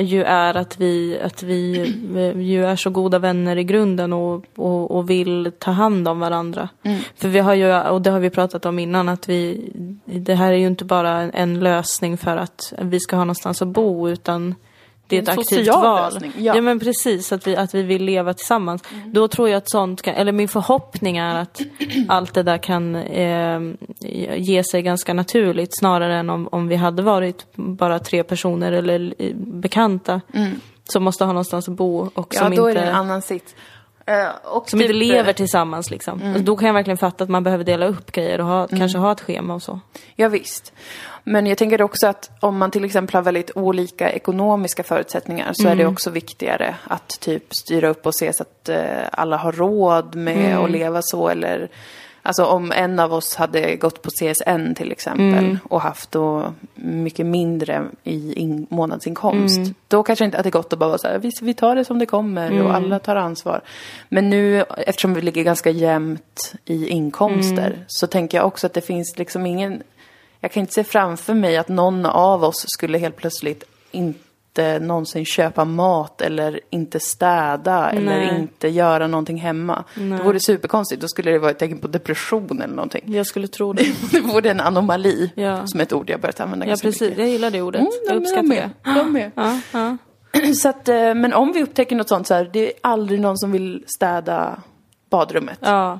ju 0.00 0.22
är 0.22 0.54
att 0.54 0.80
vi, 0.80 1.20
att 1.20 1.42
vi, 1.42 1.84
ju 2.36 2.64
är 2.64 2.76
så 2.76 2.90
goda 2.90 3.18
vänner 3.18 3.56
i 3.56 3.64
grunden 3.64 4.12
och, 4.12 4.44
och, 4.56 4.90
och 4.90 5.10
vill 5.10 5.52
ta 5.58 5.70
hand 5.70 6.08
om 6.08 6.20
varandra. 6.20 6.68
Mm. 6.82 7.00
För 7.16 7.28
vi 7.28 7.38
har 7.38 7.54
ju, 7.54 7.80
och 7.80 8.02
det 8.02 8.10
har 8.10 8.20
vi 8.20 8.30
pratat 8.30 8.66
om 8.66 8.78
innan, 8.78 9.08
att 9.08 9.28
vi, 9.28 9.70
det 10.04 10.34
här 10.34 10.52
är 10.52 10.56
ju 10.56 10.66
inte 10.66 10.84
bara 10.84 11.20
en 11.20 11.60
lösning 11.60 12.16
för 12.16 12.36
att 12.36 12.72
vi 12.78 13.00
ska 13.00 13.16
ha 13.16 13.24
någonstans 13.24 13.62
att 13.62 13.68
bo, 13.68 14.08
utan 14.08 14.54
det 15.06 15.16
är 15.16 15.22
ett 15.22 15.28
aktivt 15.28 15.68
val. 15.68 16.12
lösning, 16.12 16.32
ja. 16.38 16.56
ja 16.56 16.62
men 16.62 16.80
precis, 16.80 17.32
att 17.32 17.46
vi, 17.46 17.56
att 17.56 17.74
vi 17.74 17.82
vill 17.82 18.04
leva 18.04 18.34
tillsammans. 18.34 18.82
Då 19.06 19.28
tror 19.28 19.48
jag 19.48 19.56
att 19.56 19.70
sånt 19.70 20.02
kan, 20.02 20.14
eller 20.14 20.32
min 20.32 20.48
förhoppning 20.48 21.16
är 21.16 21.34
att 21.34 21.60
allt 22.08 22.34
det 22.34 22.42
där 22.42 22.58
kan 22.58 22.96
eh, 22.96 23.60
ge 24.36 24.64
sig 24.64 24.82
ganska 24.82 25.14
naturligt 25.14 25.78
snarare 25.78 26.16
än 26.16 26.30
om, 26.30 26.48
om 26.52 26.68
vi 26.68 26.76
hade 26.76 27.02
varit 27.02 27.46
bara 27.54 27.98
tre 27.98 28.22
personer 28.22 28.72
eller 28.72 29.14
bekanta 29.34 30.20
som 30.84 31.02
måste 31.04 31.24
ha 31.24 31.32
någonstans 31.32 31.68
att 31.68 31.74
bo 31.74 32.10
och 32.14 32.34
Ja, 32.34 32.40
som, 32.40 32.54
då 32.54 32.68
inte, 32.68 32.80
är 32.80 32.84
det 32.84 32.90
en 32.90 32.96
annan 32.96 33.22
sits. 33.22 33.54
Eh, 34.06 34.28
och 34.42 34.70
som 34.70 34.78
typ, 34.78 34.90
inte 34.90 34.98
lever 34.98 35.32
tillsammans 35.32 35.90
liksom. 35.90 36.20
Mm. 36.20 36.28
Alltså, 36.28 36.44
då 36.44 36.56
kan 36.56 36.66
jag 36.66 36.74
verkligen 36.74 36.98
fatta 36.98 37.24
att 37.24 37.30
man 37.30 37.42
behöver 37.42 37.64
dela 37.64 37.86
upp 37.86 38.12
grejer 38.12 38.40
och 38.40 38.46
ha, 38.46 38.66
kanske 38.66 38.98
ha 38.98 39.12
ett 39.12 39.20
schema 39.20 39.54
och 39.54 39.62
så. 39.62 39.80
Ja, 40.16 40.28
visst. 40.28 40.72
Men 41.24 41.46
jag 41.46 41.58
tänker 41.58 41.82
också 41.82 42.06
att 42.06 42.30
om 42.40 42.58
man 42.58 42.70
till 42.70 42.84
exempel 42.84 43.14
har 43.14 43.22
väldigt 43.22 43.50
olika 43.54 44.10
ekonomiska 44.10 44.82
förutsättningar 44.82 45.50
så 45.52 45.68
är 45.68 45.76
det 45.76 45.86
också 45.86 46.10
viktigare 46.10 46.74
att 46.84 47.20
typ 47.20 47.44
styra 47.54 47.88
upp 47.88 48.06
och 48.06 48.14
se 48.14 48.32
så 48.32 48.42
att 48.42 48.68
eh, 48.68 49.08
alla 49.12 49.36
har 49.36 49.52
råd 49.52 50.14
med 50.14 50.58
att 50.58 50.70
leva 50.70 51.02
så 51.02 51.28
eller 51.28 51.68
Alltså 52.26 52.44
om 52.44 52.72
en 52.72 52.98
av 52.98 53.12
oss 53.14 53.34
hade 53.34 53.76
gått 53.76 54.02
på 54.02 54.10
CSN 54.10 54.74
till 54.76 54.92
exempel 54.92 55.44
och 55.70 55.80
haft 55.80 56.12
då 56.12 56.54
mycket 56.74 57.26
mindre 57.26 57.84
i 58.04 58.32
in- 58.32 58.66
månadsinkomst. 58.70 59.58
Då 59.88 60.02
kanske 60.02 60.24
inte 60.24 60.36
hade 60.36 60.50
gått 60.50 60.72
att 60.72 60.78
bara 60.78 60.88
vara 60.88 60.98
så 60.98 61.08
här, 61.08 61.18
vi, 61.18 61.30
vi 61.42 61.54
tar 61.54 61.76
det 61.76 61.84
som 61.84 61.98
det 61.98 62.06
kommer 62.06 62.50
och 62.62 62.74
alla 62.74 62.98
tar 62.98 63.16
ansvar. 63.16 63.60
Men 64.08 64.30
nu, 64.30 64.64
eftersom 64.76 65.14
vi 65.14 65.20
ligger 65.20 65.42
ganska 65.44 65.70
jämnt 65.70 66.54
i 66.64 66.88
inkomster, 66.88 67.84
så 67.86 68.06
tänker 68.06 68.38
jag 68.38 68.46
också 68.46 68.66
att 68.66 68.74
det 68.74 68.80
finns 68.80 69.18
liksom 69.18 69.46
ingen 69.46 69.82
jag 70.40 70.52
kan 70.52 70.60
inte 70.60 70.72
se 70.72 70.84
framför 70.84 71.34
mig 71.34 71.56
att 71.56 71.68
någon 71.68 72.06
av 72.06 72.44
oss 72.44 72.64
skulle 72.66 72.98
helt 72.98 73.16
plötsligt 73.16 73.64
inte 73.90 74.18
någonsin 74.62 75.24
köpa 75.24 75.64
mat 75.64 76.20
eller 76.20 76.60
inte 76.70 77.00
städa 77.00 77.90
eller 77.90 78.18
Nej. 78.18 78.38
inte 78.40 78.68
göra 78.68 79.06
någonting 79.06 79.36
hemma. 79.38 79.84
Det 79.94 80.22
vore 80.22 80.40
superkonstigt. 80.40 81.00
Då 81.02 81.08
skulle 81.08 81.30
det 81.30 81.38
vara 81.38 81.50
ett 81.50 81.58
tecken 81.58 81.78
på 81.78 81.88
depression 81.88 82.62
eller 82.62 82.74
någonting. 82.74 83.02
Jag 83.06 83.26
skulle 83.26 83.48
tro 83.48 83.72
det. 83.72 83.86
Det 84.12 84.20
vore 84.20 84.50
en 84.50 84.60
anomali, 84.60 85.32
Ja. 85.34 85.66
som 85.66 85.80
är 85.80 85.84
ett 85.84 85.92
ord 85.92 86.10
jag 86.10 86.20
börjat 86.20 86.40
använda 86.40 86.66
Ja 86.66 86.76
precis, 86.82 87.00
mycket. 87.00 87.18
jag 87.18 87.28
gillar 87.28 87.50
det 87.50 87.62
ordet. 87.62 87.80
Mm, 87.80 87.92
jag 88.06 88.16
uppskattar 88.16 88.42
de 88.42 88.48
det. 88.48 88.70
med. 88.84 88.96
De 88.96 89.12
med. 89.12 89.30
Ja, 89.34 89.60
ja. 89.72 89.96
Så 90.54 90.68
att, 90.68 90.88
eh, 90.88 91.14
men 91.14 91.32
om 91.32 91.52
vi 91.52 91.62
upptäcker 91.62 91.96
något 91.96 92.08
sånt 92.08 92.26
så 92.26 92.34
här, 92.34 92.50
det 92.52 92.66
är 92.66 92.72
aldrig 92.80 93.20
någon 93.20 93.38
som 93.38 93.52
vill 93.52 93.84
städa 93.96 94.56
badrummet. 95.10 95.58
ja. 95.60 95.98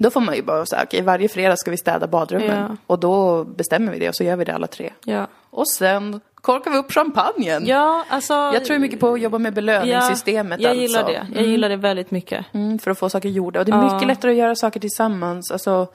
Då 0.00 0.10
får 0.10 0.20
man 0.20 0.34
ju 0.36 0.42
bara 0.42 0.66
säga, 0.66 0.82
okej 0.84 1.02
varje 1.02 1.28
fredag 1.28 1.56
ska 1.56 1.70
vi 1.70 1.76
städa 1.76 2.06
badrummen. 2.06 2.58
Ja. 2.70 2.76
Och 2.86 2.98
då 2.98 3.44
bestämmer 3.44 3.92
vi 3.92 3.98
det 3.98 4.08
och 4.08 4.14
så 4.16 4.24
gör 4.24 4.36
vi 4.36 4.44
det 4.44 4.54
alla 4.54 4.66
tre. 4.66 4.92
ja. 5.04 5.26
Och 5.50 5.68
sen 5.68 6.20
korkar 6.34 6.70
vi 6.70 6.76
upp 6.76 6.92
champagnen. 6.92 7.66
Ja, 7.66 8.04
alltså... 8.08 8.32
Jag 8.34 8.64
tror 8.64 8.78
mycket 8.78 9.00
på 9.00 9.12
att 9.12 9.20
jobba 9.20 9.38
med 9.38 9.54
belöningssystemet 9.54 10.60
jag 10.60 10.70
alltså. 10.70 10.82
gillar 10.82 11.04
det. 11.04 11.26
Jag 11.34 11.46
gillar 11.46 11.68
det 11.68 11.76
väldigt 11.76 12.10
mycket. 12.10 12.46
Mm, 12.54 12.78
för 12.78 12.90
att 12.90 12.98
få 12.98 13.08
saker 13.08 13.28
gjorda. 13.28 13.60
Och 13.60 13.66
det 13.66 13.72
är 13.72 13.76
Ja. 13.76 13.94
mycket 13.94 14.08
lättare 14.08 14.30
att 14.32 14.38
göra 14.38 14.54
saker 14.54 14.80
tillsammans. 14.80 15.50
Alltså, 15.50 15.86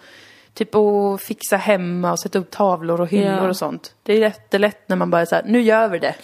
typ 0.53 0.75
att 0.75 1.21
fixa 1.21 1.57
hemma 1.57 2.11
och 2.11 2.19
sätta 2.19 2.39
upp 2.39 2.51
tavlor 2.51 3.01
och 3.01 3.07
hyllor 3.07 3.31
Ja. 3.43 3.49
och 3.49 3.57
sånt. 3.57 3.93
Det 4.03 4.13
är 4.13 4.17
jättelätt 4.17 4.89
när 4.89 4.95
man 4.95 5.09
bara 5.09 5.25
säger 5.25 5.43
nu 5.47 5.61
gör 5.61 5.87
vi 5.87 5.99
det. 5.99 6.15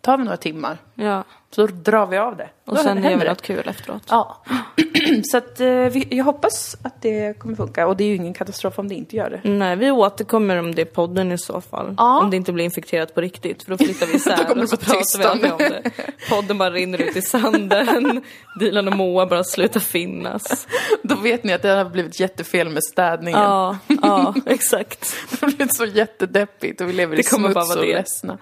tar 0.00 0.16
vi 0.18 0.24
några 0.24 0.36
timmar. 0.36 0.78
Ja. 0.94 1.24
Så 1.50 1.66
drar 1.66 2.06
vi 2.06 2.18
av 2.18 2.36
det. 2.36 2.48
Och 2.70 2.76
Då 2.76 2.82
sen 2.82 3.02
gör 3.02 3.10
vi 3.10 3.24
det. 3.24 3.28
något 3.30 3.42
kul 3.42 3.68
efteråt. 3.68 4.02
Ja. 4.08 4.42
så 5.30 5.36
att 5.36 5.60
eh, 5.60 5.66
vi, 5.66 6.06
jag 6.10 6.24
hoppas 6.24 6.76
att 6.82 7.02
det 7.02 7.38
kommer 7.38 7.54
funka. 7.56 7.86
Och 7.86 7.96
det 7.96 8.04
är 8.04 8.08
ju 8.08 8.14
ingen 8.14 8.34
katastrof 8.34 8.78
om 8.78 8.88
det 8.88 8.94
inte 8.94 9.16
gör 9.16 9.30
det. 9.30 9.50
Nej, 9.50 9.76
vi 9.76 9.90
återkommer 9.90 10.56
om 10.56 10.74
det 10.74 10.82
i 10.82 10.84
podden 10.84 11.32
i 11.32 11.38
så 11.38 11.60
fall. 11.60 11.94
Ja. 11.98 12.20
Om 12.20 12.30
det 12.30 12.36
inte 12.36 12.52
blir 12.52 12.64
infekterat 12.64 13.14
på 13.14 13.20
riktigt, 13.20 13.62
för 13.62 13.70
då 13.70 13.78
flyttar 13.78 14.06
vi 14.06 14.12
isär 14.16 14.54
Då 14.54 14.62
och 14.62 14.68
så 14.68 14.76
pratar 14.76 15.18
vi 15.18 15.24
aldrig 15.24 15.52
om 15.52 15.58
det. 15.58 15.82
Podden 16.30 16.58
bara 16.58 16.70
rinner 16.70 16.98
ut 16.98 17.16
i 17.16 17.22
sanden. 17.22 18.22
Dilan 18.60 18.88
och 18.88 18.96
Moa 18.96 19.26
bara 19.26 19.44
slutar 19.44 19.80
finnas. 19.80 20.66
Då 21.02 21.14
vet 21.14 21.44
ni 21.44 21.52
att 21.52 21.62
det 21.62 21.68
har 21.68 21.84
blivit 21.84 22.20
jättefel 22.20 22.68
med 22.68 22.84
städningen. 22.84 23.40
Ja, 23.40 23.78
ja, 24.02 24.34
exakt. 24.46 25.14
Det 25.30 25.40
har 25.40 25.48
blivit 25.48 25.76
så 25.76 25.84
jättedeppigt 25.84 26.80
och 26.80 26.88
vi 26.88 26.92
lever 26.92 27.18
i 27.18 27.22
Det 27.22 27.38
bara 27.38 27.64
smuts 27.64 27.76
och 27.76 27.84
ledsna. 27.84 28.38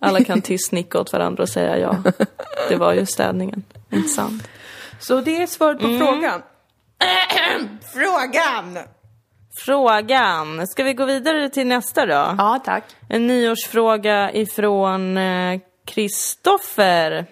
Alla 0.00 0.24
kan 0.24 0.40
tissnicka 0.42 1.00
åt 1.00 1.12
varandra 1.12 1.42
och 1.42 1.48
säga 1.48 1.78
ja. 1.78 1.96
Det 2.68 2.76
var 2.76 2.92
ju 2.92 3.06
städningen. 3.06 3.61
Inte 3.92 4.08
sant? 4.08 4.48
Så 4.98 5.20
det 5.20 5.42
är 5.42 5.46
svaret 5.46 5.78
på 5.78 5.98
frågan. 5.98 6.42
frågan! 7.92 8.78
Frågan. 9.54 10.66
Ska 10.66 10.84
vi 10.84 10.94
gå 10.94 11.04
vidare 11.04 11.48
till 11.48 11.66
nästa 11.66 12.06
då? 12.06 12.34
Ja, 12.38 12.62
tack. 12.64 12.84
En 13.08 13.26
nyårsfråga 13.26 14.32
ifrån 14.32 15.16
eh, 15.16 15.60
Kristoffer. 15.84 17.26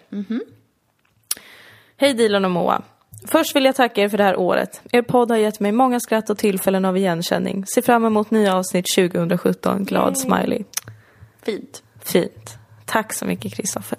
Hej 1.97 2.15
Dilan 2.15 2.45
och 2.45 2.51
Moa. 2.51 2.83
Först 3.27 3.57
vill 3.57 3.65
jag 3.65 3.77
tacka 3.77 4.03
er 4.03 4.09
för 4.09 4.19
det 4.19 4.25
här 4.25 4.37
året. 4.37 4.83
Er 4.93 5.03
podd 5.03 5.31
har 5.31 5.39
gett 5.39 5.61
mig 5.61 5.73
många 5.73 6.01
skratt 6.01 6.31
och 6.31 6.39
tillfällen 6.39 6.85
av 6.85 6.97
igenkänning. 6.97 7.65
Se 7.67 7.83
fram 7.83 8.05
emot 8.05 8.31
nya 8.31 8.57
avsnitt 8.57 8.87
2017. 8.97 9.85
Glad 9.85 10.19
smiley. 10.19 10.65
Fint. 11.43 11.83
Fint. 12.05 12.59
Tack 12.85 13.13
så 13.13 13.27
mycket 13.27 13.55
Kristoffer. 13.55 13.99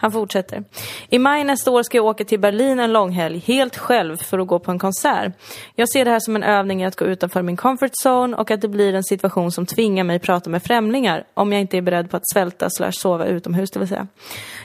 Han 0.00 0.12
fortsätter. 0.12 0.64
I 1.08 1.18
maj 1.18 1.44
nästa 1.44 1.70
år 1.70 1.82
ska 1.82 1.98
jag 1.98 2.06
åka 2.06 2.24
till 2.24 2.40
Berlin 2.40 2.80
en 2.80 2.92
långhelg, 2.92 3.38
helt 3.38 3.76
själv, 3.76 4.16
för 4.16 4.38
att 4.38 4.46
gå 4.46 4.58
på 4.58 4.70
en 4.70 4.78
konsert. 4.78 5.32
Jag 5.74 5.88
ser 5.88 6.04
det 6.04 6.10
här 6.10 6.20
som 6.20 6.36
en 6.36 6.42
övning 6.42 6.82
i 6.82 6.86
att 6.86 6.96
gå 6.96 7.04
utanför 7.04 7.42
min 7.42 7.56
comfort 7.56 7.92
zone 8.04 8.36
och 8.36 8.50
att 8.50 8.60
det 8.60 8.68
blir 8.68 8.94
en 8.94 9.04
situation 9.04 9.52
som 9.52 9.66
tvingar 9.66 10.04
mig 10.04 10.18
prata 10.18 10.50
med 10.50 10.62
främlingar, 10.62 11.24
om 11.34 11.52
jag 11.52 11.60
inte 11.60 11.76
är 11.76 11.82
beredd 11.82 12.10
på 12.10 12.16
att 12.16 12.30
svälta 12.32 12.70
slash 12.70 12.92
sova 12.92 13.26
utomhus, 13.26 13.70
det 13.70 13.78
vill 13.78 13.88
säga. 13.88 14.06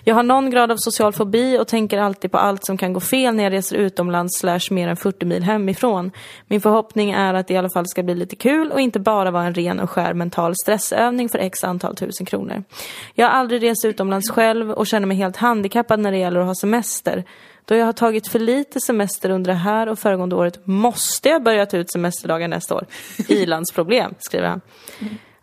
Jag 0.03 0.15
har 0.15 0.23
någon 0.23 0.49
grad 0.49 0.71
av 0.71 0.77
social 0.77 1.13
fobi 1.13 1.59
och 1.59 1.67
tänker 1.67 1.97
alltid 1.97 2.31
på 2.31 2.37
allt 2.37 2.65
som 2.65 2.77
kan 2.77 2.93
gå 2.93 2.99
fel 2.99 3.35
när 3.35 3.43
jag 3.43 3.53
reser 3.53 3.75
utomlands 3.75 4.39
slash 4.39 4.59
mer 4.71 4.87
än 4.87 4.97
40 4.97 5.25
mil 5.25 5.43
hemifrån. 5.43 6.11
Min 6.47 6.61
förhoppning 6.61 7.11
är 7.11 7.33
att 7.33 7.47
det 7.47 7.53
i 7.53 7.57
alla 7.57 7.69
fall 7.69 7.87
ska 7.87 8.03
bli 8.03 8.15
lite 8.15 8.35
kul 8.35 8.71
och 8.71 8.81
inte 8.81 8.99
bara 8.99 9.31
vara 9.31 9.43
en 9.43 9.53
ren 9.53 9.79
och 9.79 9.89
skär 9.89 10.13
mental 10.13 10.53
stressövning 10.63 11.29
för 11.29 11.39
x 11.39 11.63
antal 11.63 11.95
tusen 11.95 12.25
kronor. 12.25 12.63
Jag 13.13 13.25
har 13.25 13.31
aldrig 13.31 13.63
rest 13.63 13.85
utomlands 13.85 14.31
själv 14.31 14.71
och 14.71 14.87
känner 14.87 15.07
mig 15.07 15.17
helt 15.17 15.24
handikappad 15.33 15.99
när 15.99 16.11
det 16.11 16.17
gäller 16.17 16.39
att 16.39 16.47
ha 16.47 16.55
semester. 16.55 17.23
Då 17.65 17.75
jag 17.75 17.85
har 17.85 17.93
tagit 17.93 18.27
för 18.27 18.39
lite 18.39 18.79
semester 18.79 19.29
under 19.29 19.51
det 19.51 19.57
här 19.57 19.89
och 19.89 19.99
föregående 19.99 20.35
året 20.35 20.67
måste 20.67 21.29
jag 21.29 21.43
börja 21.43 21.65
ta 21.65 21.77
ut 21.77 21.91
semesterdagar 21.91 22.47
nästa 22.47 22.75
år. 22.75 22.85
Ilandsproblem, 23.27 24.13
skriver 24.19 24.47
han. 24.47 24.61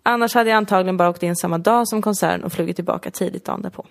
Annars 0.02 0.34
hade 0.34 0.50
jag 0.50 0.56
antagligen 0.56 0.96
bara 0.96 1.10
åkt 1.10 1.22
in 1.22 1.36
samma 1.36 1.58
dag 1.58 1.88
som 1.88 2.02
konserten 2.02 2.44
och 2.44 2.52
flugit 2.52 2.76
tillbaka 2.76 3.10
tidigt 3.10 3.44
dagen 3.44 3.62
därpå. 3.62 3.86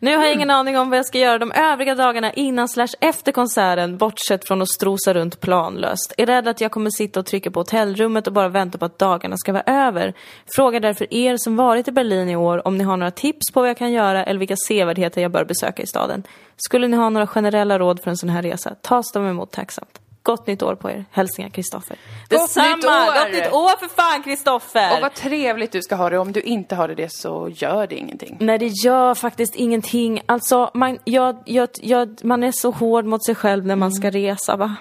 Nu 0.00 0.16
har 0.16 0.24
jag 0.24 0.32
ingen 0.32 0.50
aning 0.50 0.78
om 0.78 0.90
vad 0.90 0.98
jag 0.98 1.06
ska 1.06 1.18
göra 1.18 1.38
de 1.38 1.52
övriga 1.52 1.94
dagarna 1.94 2.32
innan 2.32 2.68
slash 2.68 2.88
efter 3.00 3.32
konserten, 3.32 3.96
bortsett 3.96 4.46
från 4.48 4.62
att 4.62 4.68
strosa 4.68 5.14
runt 5.14 5.40
planlöst. 5.40 6.14
Är 6.16 6.26
rädd 6.26 6.48
att 6.48 6.60
jag 6.60 6.70
kommer 6.70 6.90
sitta 6.90 7.20
och 7.20 7.26
trycka 7.26 7.50
på 7.50 7.60
hotellrummet 7.60 8.26
och 8.26 8.32
bara 8.32 8.48
vänta 8.48 8.78
på 8.78 8.84
att 8.84 8.98
dagarna 8.98 9.36
ska 9.36 9.52
vara 9.52 9.62
över. 9.66 10.14
Frågar 10.46 10.80
därför 10.80 11.14
er 11.14 11.36
som 11.36 11.56
varit 11.56 11.88
i 11.88 11.92
Berlin 11.92 12.28
i 12.28 12.36
år 12.36 12.66
om 12.66 12.78
ni 12.78 12.84
har 12.84 12.96
några 12.96 13.10
tips 13.10 13.52
på 13.52 13.60
vad 13.60 13.68
jag 13.68 13.78
kan 13.78 13.92
göra 13.92 14.24
eller 14.24 14.38
vilka 14.38 14.56
sevärdheter 14.56 15.22
jag 15.22 15.32
bör 15.32 15.44
besöka 15.44 15.82
i 15.82 15.86
staden. 15.86 16.22
Skulle 16.56 16.88
ni 16.88 16.96
ha 16.96 17.10
några 17.10 17.26
generella 17.26 17.78
råd 17.78 18.00
för 18.00 18.10
en 18.10 18.16
sån 18.16 18.28
här 18.28 18.42
resa, 18.42 18.74
tas 18.82 19.12
de 19.12 19.26
emot 19.26 19.50
tacksamt. 19.50 20.00
Gott 20.26 20.46
nytt 20.46 20.62
år 20.62 20.74
på 20.74 20.90
er. 20.90 21.04
Hälsningar 21.10 21.50
Kristoffer. 21.50 21.96
Detsamma! 22.28 22.76
nytt 22.76 22.84
år! 22.84 23.24
Gott 23.24 23.32
nytt 23.32 23.52
år 23.52 23.78
för 23.78 23.88
fan 23.88 24.22
Kristoffer! 24.22 24.96
Och 24.96 25.02
vad 25.02 25.14
trevligt 25.14 25.72
du 25.72 25.82
ska 25.82 25.94
ha 25.94 26.10
det. 26.10 26.18
Om 26.18 26.32
du 26.32 26.40
inte 26.40 26.74
har 26.74 26.88
det 26.88 27.12
så 27.12 27.48
gör 27.54 27.86
det 27.86 27.96
ingenting. 27.96 28.36
Nej, 28.40 28.58
det 28.58 28.66
gör 28.84 29.14
faktiskt 29.14 29.54
ingenting. 29.54 30.20
Alltså, 30.26 30.70
man, 30.74 30.98
jag, 31.04 31.42
jag, 31.44 31.68
jag, 31.80 32.18
man 32.22 32.42
är 32.42 32.52
så 32.52 32.70
hård 32.70 33.04
mot 33.04 33.24
sig 33.24 33.34
själv 33.34 33.66
när 33.66 33.76
man 33.76 33.92
ska 33.92 34.10
resa, 34.10 34.56
va? 34.56 34.76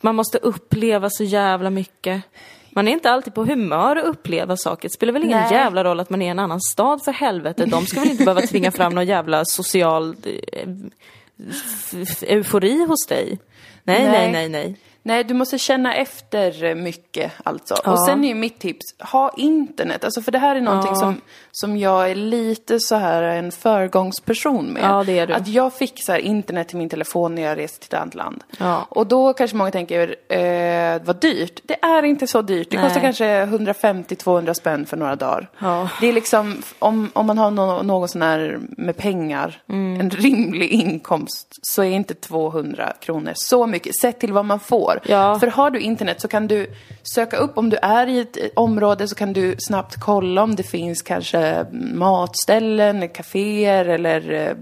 Man 0.00 0.14
måste 0.14 0.38
uppleva 0.38 1.10
så 1.10 1.24
jävla 1.24 1.70
mycket. 1.70 2.22
Man 2.70 2.88
är 2.88 2.92
inte 2.92 3.10
alltid 3.10 3.34
på 3.34 3.44
humör 3.44 3.96
att 3.96 4.04
uppleva 4.04 4.56
saker. 4.56 4.88
Det 4.88 4.92
spelar 4.92 5.12
väl 5.12 5.24
ingen 5.24 5.40
Nej. 5.40 5.52
jävla 5.52 5.84
roll 5.84 6.00
att 6.00 6.10
man 6.10 6.22
är 6.22 6.26
i 6.26 6.28
en 6.28 6.38
annan 6.38 6.60
stad 6.60 7.04
för 7.04 7.12
helvete. 7.12 7.64
De 7.66 7.86
ska 7.86 8.00
väl 8.00 8.10
inte 8.10 8.24
behöva 8.24 8.46
tvinga 8.46 8.70
fram 8.70 8.94
någon 8.94 9.06
jävla 9.06 9.44
social 9.44 10.16
eh, 10.24 10.68
eufori 12.22 12.86
hos 12.86 13.06
dig? 13.06 13.38
Nej, 13.88 14.08
Nej. 14.08 14.32
nej, 14.32 14.48
nej, 14.48 14.76
nej. 15.02 15.24
Du 15.24 15.34
måste 15.34 15.58
känna 15.58 15.94
efter 15.94 16.74
mycket 16.74 17.32
alltså. 17.44 17.74
Ja. 17.84 17.92
Och 17.92 18.04
sen 18.06 18.24
är 18.24 18.28
ju 18.28 18.34
mitt 18.34 18.58
tips, 18.60 18.84
ha 18.98 19.34
internet. 19.36 20.04
Alltså 20.04 20.22
för 20.22 20.32
det 20.32 20.38
här 20.38 20.56
är 20.56 20.60
någonting 20.60 20.92
Ja. 20.92 20.98
som, 21.00 21.20
som 21.60 21.76
jag 21.76 22.10
är 22.10 22.14
lite 22.14 22.80
så 22.80 22.94
här 22.96 23.22
en 23.22 23.52
föregångsperson 23.52 24.66
med. 24.66 24.82
Ja, 24.82 25.04
det 25.06 25.18
är 25.18 25.26
du. 25.26 25.32
Att 25.34 25.48
jag 25.48 25.72
här 26.08 26.18
internet 26.18 26.68
till 26.68 26.76
min 26.78 26.88
telefon 26.88 27.34
när 27.34 27.42
jag 27.42 27.58
reste 27.58 27.78
till 27.88 27.96
ett 27.96 28.00
annat 28.02 28.14
land. 28.14 28.44
Ja. 28.58 28.86
Och 28.88 29.06
då 29.06 29.32
kanske 29.32 29.56
många 29.56 29.70
tänker, 29.70 30.16
eh, 30.32 31.00
vad 31.04 31.20
dyrt. 31.20 31.60
Det 31.64 31.76
är 31.84 32.02
inte 32.02 32.26
så 32.26 32.42
dyrt. 32.42 32.70
Det 32.70 32.76
Nej. 32.76 32.84
kostar 32.86 33.00
kanske 33.00 33.44
150-200 33.46 34.54
spänn 34.54 34.86
för 34.86 34.96
några 34.96 35.16
dagar. 35.16 35.48
Ja. 35.58 35.88
Det 36.00 36.08
är 36.08 36.12
liksom, 36.12 36.62
om, 36.78 37.10
om 37.12 37.26
man 37.26 37.38
har 37.38 37.50
nå- 37.50 37.82
någon 37.82 38.08
sån 38.08 38.22
här 38.22 38.58
med 38.76 38.96
pengar, 38.96 39.62
Mm. 39.68 40.00
en 40.00 40.10
rimlig 40.10 40.70
inkomst, 40.70 41.48
så 41.62 41.82
är 41.82 41.90
inte 41.90 42.14
200 42.14 42.92
kronor 43.00 43.32
så 43.34 43.66
mycket. 43.66 43.96
Sett 43.96 44.20
till 44.20 44.32
vad 44.32 44.44
man 44.44 44.60
får. 44.60 45.00
Ja. 45.06 45.38
För 45.38 45.46
har 45.46 45.70
du 45.70 45.80
internet 45.80 46.20
så 46.20 46.28
kan 46.28 46.46
du 46.48 46.66
söka 47.14 47.36
upp, 47.36 47.58
om 47.58 47.70
du 47.70 47.76
är 47.76 48.06
i 48.06 48.18
ett 48.20 48.36
område 48.56 49.08
så 49.08 49.14
kan 49.14 49.32
du 49.32 49.54
snabbt 49.58 50.00
kolla 50.00 50.42
om 50.42 50.54
det 50.56 50.62
finns 50.62 51.02
kanske 51.02 51.38
matställen, 51.72 53.08
kaféer 53.08 53.84
eller 53.84 54.32
eh, 54.32 54.52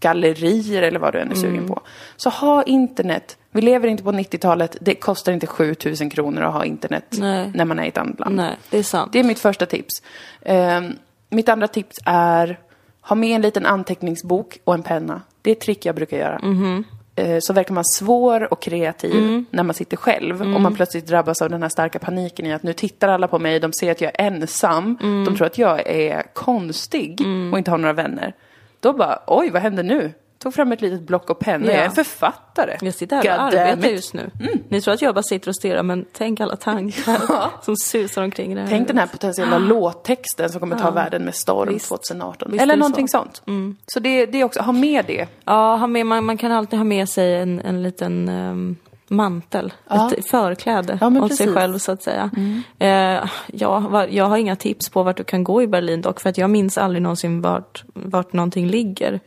gallerier 0.00 0.82
eller 0.82 0.98
vad 0.98 1.12
du 1.12 1.18
än 1.20 1.30
är 1.30 1.34
sugen 1.34 1.54
Mm. 1.54 1.68
på. 1.68 1.80
Så 2.16 2.30
ha 2.30 2.62
internet. 2.62 3.36
Vi 3.50 3.60
lever 3.62 3.88
inte 3.88 4.02
på 4.02 4.12
90-talet, 4.12 4.76
det 4.80 4.94
kostar 4.94 5.32
inte 5.32 5.46
7000 5.46 6.10
kronor 6.10 6.42
att 6.42 6.54
ha 6.54 6.64
internet 6.64 7.04
Nej. 7.18 7.50
när 7.54 7.64
man 7.64 7.78
är 7.78 7.84
i 7.84 7.88
ett 7.88 7.98
annat 7.98 8.20
land. 8.20 8.36
Nej, 8.36 8.56
det 8.70 8.78
är 8.78 8.82
sant. 8.82 9.12
Det 9.12 9.20
är 9.20 9.24
mitt 9.24 9.38
första 9.38 9.66
tips. 9.66 10.02
Ehm, 10.42 10.92
mitt 11.30 11.48
andra 11.48 11.68
tips 11.68 11.96
är 12.04 12.58
ha 13.00 13.16
med 13.16 13.30
en 13.36 13.42
liten 13.42 13.66
anteckningsbok 13.66 14.58
och 14.64 14.74
en 14.74 14.82
penna. 14.82 15.20
Det 15.42 15.50
är 15.50 15.54
ett 15.54 15.60
trick 15.60 15.86
jag 15.86 15.94
brukar 15.94 16.16
göra. 16.16 16.38
Mhm. 16.42 16.84
Eh, 17.16 17.38
så 17.40 17.52
verkar 17.52 17.74
man 17.74 17.84
svår 17.84 18.52
och 18.52 18.62
kreativ 18.62 19.14
Mm. 19.14 19.46
när 19.50 19.62
man 19.62 19.74
sitter 19.74 19.96
själv 19.96 20.40
och 20.40 20.60
man 20.60 20.74
plötsligt 20.74 21.06
drabbas 21.06 21.42
av 21.42 21.50
den 21.50 21.62
här 21.62 21.68
starka 21.68 21.98
paniken 21.98 22.46
i 22.46 22.52
att 22.52 22.62
nu 22.62 22.72
tittar 22.72 23.08
alla 23.08 23.28
på 23.28 23.38
mig, 23.38 23.60
de 23.60 23.72
ser 23.72 23.90
att 23.90 24.00
jag 24.00 24.12
är 24.20 24.26
ensam, 24.26 24.98
Mm. 25.02 25.24
de 25.24 25.36
tror 25.36 25.46
att 25.46 25.58
jag 25.58 25.86
är 25.86 26.22
konstig 26.32 27.20
och 27.52 27.58
inte 27.58 27.70
har 27.70 27.78
några 27.78 27.92
vänner. 27.92 28.32
Då 28.80 28.92
bara, 28.92 29.18
oj 29.26 29.50
vad 29.50 29.62
händer 29.62 29.82
nu? 29.82 30.12
Tog 30.44 30.54
fram 30.54 30.72
ett 30.72 30.80
litet 30.80 31.00
block 31.06 31.30
och 31.30 31.38
penna, 31.38 31.66
Ja. 31.66 31.72
jag 31.72 31.84
är 31.84 31.90
författare. 31.90 32.76
Jag 32.80 32.94
sitter 32.94 33.16
här 33.16 33.24
och 33.24 33.42
arbetar. 33.42 33.72
Mm. 33.72 33.90
just 33.90 34.14
nu. 34.14 34.30
Ni 34.68 34.80
tror 34.80 34.94
att 34.94 35.02
jag 35.02 35.14
bara 35.14 35.22
sitter 35.22 35.48
och 35.48 35.56
stirrar, 35.56 35.82
men 35.82 36.04
tänk 36.12 36.40
alla 36.40 36.56
tankar 36.56 37.62
som 37.64 37.76
susar 37.76 38.22
omkring 38.22 38.52
i 38.52 38.54
det 38.54 38.60
här 38.60 38.68
Tänk 38.68 38.88
den 38.88 38.98
här 38.98 39.06
potentiella 39.06 39.58
låttexten 39.58 40.50
som 40.50 40.60
kommer 40.60 40.78
ta 40.78 40.90
världen 40.90 41.24
med 41.24 41.34
storm 41.34 41.72
Visst. 41.72 41.88
2018. 41.88 42.52
Visst 42.52 42.62
Eller 42.62 42.76
någonting 42.76 43.08
så. 43.08 43.18
Mm. 43.18 43.30
sånt. 43.46 43.80
Så 43.86 44.00
det, 44.00 44.26
det 44.26 44.40
är 44.40 44.44
också, 44.44 44.60
ha 44.60 44.72
med 44.72 45.04
det. 45.06 45.26
Ja, 45.44 45.76
ha 45.76 45.86
med, 45.86 46.06
man, 46.06 46.24
man 46.24 46.36
kan 46.36 46.52
alltid 46.52 46.78
ha 46.78 46.84
med 46.84 47.08
sig 47.08 47.34
en, 47.36 47.60
en 47.60 47.82
liten 47.82 48.28
ehm, 48.28 48.76
mantel, 49.08 49.72
Ja. 49.88 50.10
ett 50.18 50.30
förkläde 50.30 50.98
Ja, 51.00 51.06
åt 51.06 51.12
sig 51.14 51.28
precis. 51.28 51.40
Mm. 51.40 51.54
själv 51.54 51.78
så 51.78 51.92
att 51.92 52.02
säga. 52.02 52.30
Eh, 52.78 53.28
ja, 53.46 54.06
jag 54.10 54.24
har 54.24 54.36
inga 54.36 54.56
tips 54.56 54.88
på 54.88 55.02
vart 55.02 55.16
du 55.16 55.24
kan 55.24 55.44
gå 55.44 55.62
i 55.62 55.66
Berlin 55.66 56.00
dock, 56.02 56.20
för 56.20 56.30
att 56.30 56.38
jag 56.38 56.50
minns 56.50 56.78
aldrig 56.78 57.02
någonsin 57.02 57.40
vart, 57.42 57.84
vart 57.94 58.32
någonting 58.32 58.66
ligger. 58.66 59.20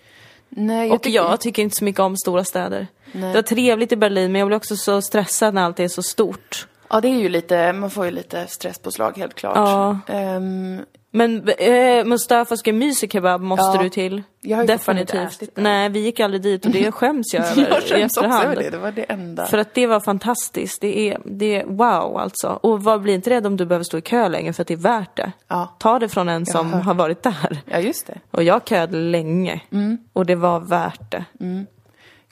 Nej, 0.60 0.91
och 0.91 1.02
tycker- 1.02 1.15
jag 1.15 1.39
tycker 1.41 1.62
inte 1.63 1.76
så 1.76 1.84
mycket 1.84 2.00
om 2.00 2.17
stora 2.17 2.43
städer. 2.43 2.88
Nej. 3.12 3.30
Det 3.30 3.36
var 3.36 3.41
trevligt 3.41 3.91
i 3.91 3.96
Berlin, 3.96 4.32
men 4.32 4.39
jag 4.39 4.48
blir 4.48 4.58
också 4.58 4.76
så 4.76 5.02
stressad 5.02 5.54
när 5.54 5.62
allt 5.63 5.80
är 5.80 5.88
så 5.88 6.04
stort. 6.04 6.67
Ja, 6.89 7.02
det 7.02 7.08
är 7.08 7.19
ju 7.19 7.30
lite, 7.30 7.73
man 7.73 7.89
får 7.89 8.06
ju 8.06 8.12
lite 8.12 8.47
stresspåslag 8.47 9.17
helt 9.17 9.34
klart. 9.36 9.56
Ja. 9.56 10.00
Ehm, 10.08 10.82
Men 11.12 11.50
eh, 11.50 12.06
Mustafas 12.06 12.63
Gemüse 12.65 13.08
kebab 13.08 13.41
måste 13.41 13.78
Ja. 13.78 13.84
du 13.84 13.89
till. 13.89 14.23
Jag 14.41 14.58
har 14.58 14.63
ju 14.63 14.71
inte 14.71 14.73
Definitivt. 14.73 15.34
ätit 15.36 15.56
det. 15.56 15.62
Nej, 15.62 15.89
vi 15.89 16.00
gick 16.00 16.19
aldrig 16.19 16.41
dit 16.41 16.65
och 16.65 16.71
det 16.71 16.91
skäms 16.95 17.34
jag 17.34 17.45
över 17.45 17.67
jag 17.71 17.84
skäms 17.84 18.17
också 18.17 18.30
över 18.30 18.56
det, 18.56 18.69
det 18.69 18.78
var 18.78 18.91
det 18.91 19.04
enda. 19.04 19.45
För 19.45 19.58
att 19.58 19.73
det 19.73 19.88
var 19.88 20.00
fantastiskt. 20.00 20.82
Det 20.82 21.00
är, 21.12 21.17
det 21.26 21.56
är 21.62 21.65
wow 21.65 22.17
alltså. 22.17 22.60
Och 22.63 22.84
var, 22.84 23.00
bli 23.00 23.13
inte 23.13 23.30
rädd 23.30 23.45
om 23.47 23.58
du 23.58 23.65
behöver 23.65 23.84
stå 23.84 23.97
i 23.97 24.02
kö 24.02 24.28
länge 24.28 24.54
för 24.54 24.62
att 24.62 24.67
det 24.67 24.73
är 24.73 24.78
värt 24.78 25.15
det. 25.17 25.32
Ja. 25.47 25.76
Ta 25.80 26.00
det 26.00 26.10
från 26.10 26.30
en 26.30 26.45
som 26.45 26.73
har 26.73 26.93
varit 26.93 27.23
där. 27.23 27.62
Ja, 27.65 27.80
just 27.80 28.08
det. 28.08 28.19
Och 28.32 28.43
jag 28.43 28.67
köade 28.67 28.97
länge. 28.97 29.62
Mm. 29.71 29.97
Och 30.13 30.26
det 30.26 30.36
var 30.36 30.60
värt 30.60 31.12
det. 31.12 31.26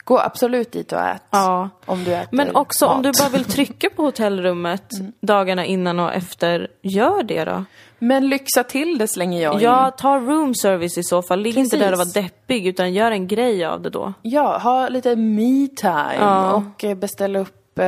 Gå 0.06 0.18
absolut 0.18 0.72
dit 0.72 0.92
och 0.92 1.00
ät. 1.00 1.22
Ja. 1.30 1.68
Om 1.86 2.04
du 2.04 2.14
äter 2.14 2.36
Men 2.36 2.56
också 2.56 2.86
om 2.86 2.96
mat. 2.96 3.02
du 3.02 3.12
bara 3.22 3.28
vill 3.28 3.44
trycka 3.44 3.90
på 3.96 4.02
hotellrummet 4.02 4.92
Mm. 5.00 5.12
dagarna 5.20 5.64
innan 5.64 6.00
och 6.00 6.14
efter, 6.14 6.68
gör 6.82 7.22
det 7.22 7.44
då. 7.44 7.64
Men 7.98 8.28
lyxa 8.28 8.64
till 8.64 8.98
det 8.98 9.08
slänger 9.08 9.42
jag 9.42 9.54
in. 9.54 9.60
Ja, 9.60 9.90
ta 9.98 10.18
room 10.18 10.54
service 10.54 10.98
i 10.98 11.02
så 11.02 11.22
fall. 11.22 11.40
Ligg 11.40 11.58
inte 11.58 11.76
där 11.76 11.92
och 11.92 11.98
var 11.98 12.04
Precis. 12.04 12.22
deppig 12.22 12.66
utan 12.66 12.94
gör 12.94 13.10
en 13.10 13.26
grej 13.26 13.64
av 13.64 13.82
det 13.82 13.90
då. 13.90 14.12
Ja, 14.22 14.58
ha 14.58 14.88
lite 14.88 15.16
me-time 15.16 16.16
Ja. 16.20 16.52
och 16.52 16.84
eh, 16.84 16.94
beställa 16.94 17.38
upp 17.38 17.78
eh, 17.78 17.84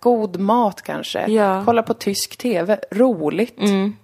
god 0.00 0.40
mat 0.40 0.82
kanske. 0.82 1.26
Ja. 1.30 1.44
Mm. 1.52 1.64
Kolla 1.64 1.82
på 1.82 1.94
tysk 1.94 2.36
TV. 2.38 2.78
Roligt. 2.90 3.58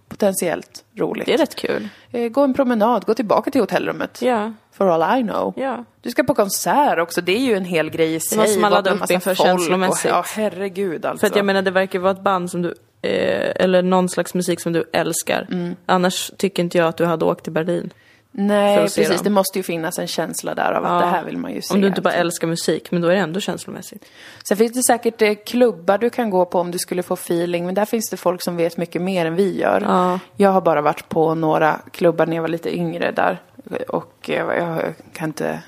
Potentiellt 0.08 0.84
roligt. 0.98 1.26
Det 1.26 1.34
är 1.34 1.38
rätt 1.38 1.54
kul. 1.54 1.88
Eh, 2.12 2.28
gå 2.28 2.40
en 2.40 2.54
promenad, 2.54 3.04
gå 3.04 3.14
tillbaka 3.14 3.50
till 3.50 3.60
hotellrummet. 3.60 4.22
Ja. 4.22 4.52
For 4.76 4.88
all 4.88 5.18
I 5.18 5.22
know. 5.22 5.54
Ja. 5.56 5.84
Du 6.00 6.10
ska 6.10 6.22
på 6.22 6.34
konsert 6.34 6.98
också, 6.98 7.20
det 7.20 7.32
är 7.32 7.40
ju 7.40 7.54
en 7.54 7.64
hel 7.64 7.90
grej 7.90 8.14
i 8.14 8.20
sig. 8.20 8.38
måste 8.38 8.58
man 8.58 8.70
Vara 8.70 8.80
ladda 8.80 8.94
med 8.94 9.02
upp 9.02 9.10
inför 9.10 9.34
känslomässigt. 9.34 10.10
Ja, 10.10 10.24
herregud 10.26 11.06
alltså. 11.06 11.20
För 11.20 11.26
att 11.26 11.36
jag 11.36 11.46
menar 11.46 11.62
det 11.62 11.70
verkar 11.70 11.98
vara 11.98 12.12
ett 12.12 12.20
band 12.20 12.50
som 12.50 12.62
du, 12.62 12.74
eh, 13.02 13.52
eller 13.56 13.82
någon 13.82 14.08
slags 14.08 14.34
musik 14.34 14.60
som 14.60 14.72
du 14.72 14.84
älskar. 14.92 15.46
Mm. 15.50 15.76
Annars 15.86 16.30
tycker 16.36 16.62
inte 16.62 16.78
jag 16.78 16.88
att 16.88 16.96
du 16.96 17.04
hade 17.04 17.24
åkt 17.24 17.44
till 17.44 17.52
Berlin. 17.52 17.92
Nej, 18.36 18.78
precis. 18.78 19.08
dem. 19.08 19.18
Det 19.24 19.30
måste 19.30 19.58
ju 19.58 19.62
finnas 19.62 19.98
en 19.98 20.06
känsla 20.06 20.54
där 20.54 20.72
av 20.72 20.84
att 20.84 21.02
det 21.02 21.06
här 21.06 21.24
vill 21.24 21.38
man 21.38 21.52
ju 21.52 21.62
se. 21.62 21.74
Om 21.74 21.80
du 21.80 21.86
inte 21.86 22.00
bara 22.00 22.10
alltså. 22.10 22.20
älskar 22.20 22.46
musik, 22.46 22.90
men 22.90 23.02
då 23.02 23.08
är 23.08 23.14
det 23.14 23.20
ändå 23.20 23.40
känslomässigt. 23.40 24.04
Sen 24.48 24.56
finns 24.56 24.72
det 24.72 24.82
säkert 24.82 25.22
eh, 25.22 25.34
klubbar 25.46 25.98
du 25.98 26.10
kan 26.10 26.30
gå 26.30 26.44
på 26.44 26.58
om 26.58 26.70
du 26.70 26.78
skulle 26.78 27.02
få 27.02 27.14
feeling, 27.14 27.66
men 27.66 27.74
där 27.74 27.84
finns 27.84 28.10
det 28.10 28.16
folk 28.16 28.42
som 28.42 28.56
vet 28.56 28.76
mycket 28.76 29.02
mer 29.02 29.26
än 29.26 29.34
vi 29.34 29.60
gör. 29.60 29.80
Ja. 29.80 30.18
Jag 30.36 30.50
har 30.50 30.60
bara 30.60 30.80
varit 30.82 31.08
på 31.08 31.34
några 31.34 31.80
klubbar 31.92 32.26
när 32.26 32.36
jag 32.36 32.42
var 32.42 32.48
lite 32.48 32.76
yngre 32.76 33.10
där 33.10 33.42
och 33.88 34.14
jag 34.28 34.94
kan 35.12 35.28
inte, 35.28 35.62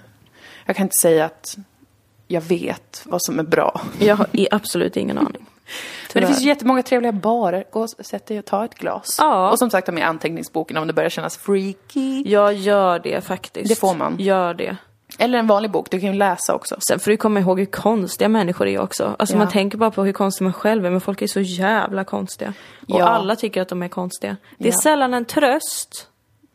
jag 0.66 0.76
kan 0.76 0.82
inte 0.86 0.98
säga 1.02 1.24
att 1.24 1.56
jag 2.28 2.40
vet 2.40 3.02
vad 3.04 3.22
som 3.22 3.38
är 3.38 3.42
bra. 3.42 3.80
Jag 3.98 4.16
har 4.16 4.26
absolut 4.50 4.96
ingen 4.96 5.18
aning. 5.18 5.46
Men 6.14 6.20
det 6.20 6.26
finns 6.26 6.42
ju 6.42 6.46
jättemånga 6.48 6.82
trevliga 6.82 7.12
barer. 7.12 7.64
Gå 7.72 7.80
och 7.82 7.90
sätt 7.90 8.26
dig 8.26 8.38
och 8.38 8.44
ta 8.44 8.64
ett 8.64 8.74
glas. 8.74 9.16
Ja. 9.18 9.50
Och 9.50 9.58
som 9.58 9.70
sagt, 9.70 9.86
ta 9.86 9.92
med 9.92 10.06
anteckningsboken 10.08 10.76
om 10.76 10.86
det 10.86 10.92
börjar 10.92 11.10
kännas 11.10 11.36
freaky. 11.36 12.22
Jag 12.26 12.54
gör 12.54 12.98
det 12.98 13.24
faktiskt. 13.24 13.68
Det 13.68 13.74
får 13.74 13.94
man. 13.94 14.16
Gör 14.18 14.54
det. 14.54 14.76
Eller 15.18 15.38
en 15.38 15.46
vanlig 15.46 15.70
bok, 15.70 15.90
du 15.90 16.00
kan 16.00 16.12
ju 16.12 16.18
läsa 16.18 16.54
också. 16.54 16.76
Sen 16.88 16.98
får 17.00 17.10
du 17.10 17.16
komma 17.16 17.40
ihåg 17.40 17.58
hur 17.58 17.66
konstiga 17.66 18.28
människor 18.28 18.66
är 18.66 18.78
också. 18.80 19.16
Alltså 19.18 19.34
Ja. 19.34 19.38
man 19.38 19.48
tänker 19.48 19.78
bara 19.78 19.90
på 19.90 20.04
hur 20.04 20.12
konstig 20.12 20.44
man 20.44 20.52
själv 20.52 20.86
är, 20.86 20.90
men 20.90 21.00
folk 21.00 21.22
är 21.22 21.26
så 21.26 21.40
jävla 21.40 22.04
konstiga. 22.04 22.52
Och 22.88 23.00
Ja. 23.00 23.08
alla 23.08 23.36
tycker 23.36 23.62
att 23.62 23.68
de 23.68 23.82
är 23.82 23.88
konstiga. 23.88 24.36
Det 24.58 24.68
är 24.68 24.72
sällan 24.82 25.14
en 25.14 25.24
tröst. 25.24 26.08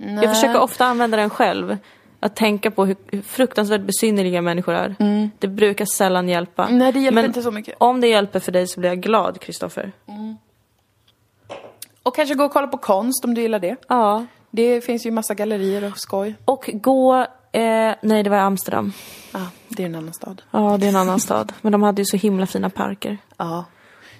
Jag 0.05 0.35
försöker 0.35 0.59
ofta 0.59 0.85
använda 0.85 1.17
den 1.17 1.29
själv. 1.29 1.77
Att 2.19 2.35
tänka 2.35 2.71
på 2.71 2.85
hur, 2.85 3.21
fruktansvärt 3.21 3.81
besynnerliga 3.81 4.41
människor 4.41 4.73
är. 4.73 4.95
Det 5.39 5.47
brukar 5.47 5.85
sällan 5.85 6.29
hjälpa. 6.29 6.65
Mm. 6.65 6.77
Nej, 6.77 6.91
det 6.91 6.99
hjälper 6.99 7.15
Men 7.15 7.25
inte 7.25 7.41
så 7.41 7.51
mycket. 7.51 7.75
om 7.77 8.01
det 8.01 8.07
hjälper 8.07 8.39
för 8.39 8.51
dig 8.51 8.67
så 8.67 8.79
blir 8.79 8.89
jag 8.89 9.01
glad, 9.01 9.39
Kristoffer. 9.39 9.91
Och 12.03 12.15
kanske 12.15 12.35
gå 12.35 12.43
och 12.43 12.51
kolla 12.51 12.67
på 12.67 12.77
konst 12.77 13.25
om 13.25 13.33
du 13.33 13.41
gillar 13.41 13.59
det. 13.59 13.75
Ja. 13.87 14.25
Det 14.51 14.81
finns 14.81 15.05
ju 15.05 15.11
massa 15.11 15.33
gallerier 15.33 15.91
och 15.91 15.97
skoj. 15.97 16.35
Och 16.45 16.69
gå... 16.73 17.27
Eh, 17.51 17.93
nej, 18.01 18.23
det 18.23 18.29
var 18.29 18.37
i 18.37 18.39
Amsterdam. 18.39 18.93
Ja, 19.33 19.39
det 19.67 19.83
är 19.83 19.87
en 19.87 19.95
annan 19.95 20.13
stad. 20.13 20.41
Ja, 20.51 20.77
det 20.79 20.85
är 20.85 20.89
en 20.89 20.95
annan 20.95 21.19
stad. 21.19 21.53
Men 21.61 21.71
de 21.71 21.83
hade 21.83 22.01
ju 22.01 22.05
så 22.05 22.17
himla 22.17 22.45
fina 22.47 22.69
parker. 22.69 23.17
Ja. 23.37 23.65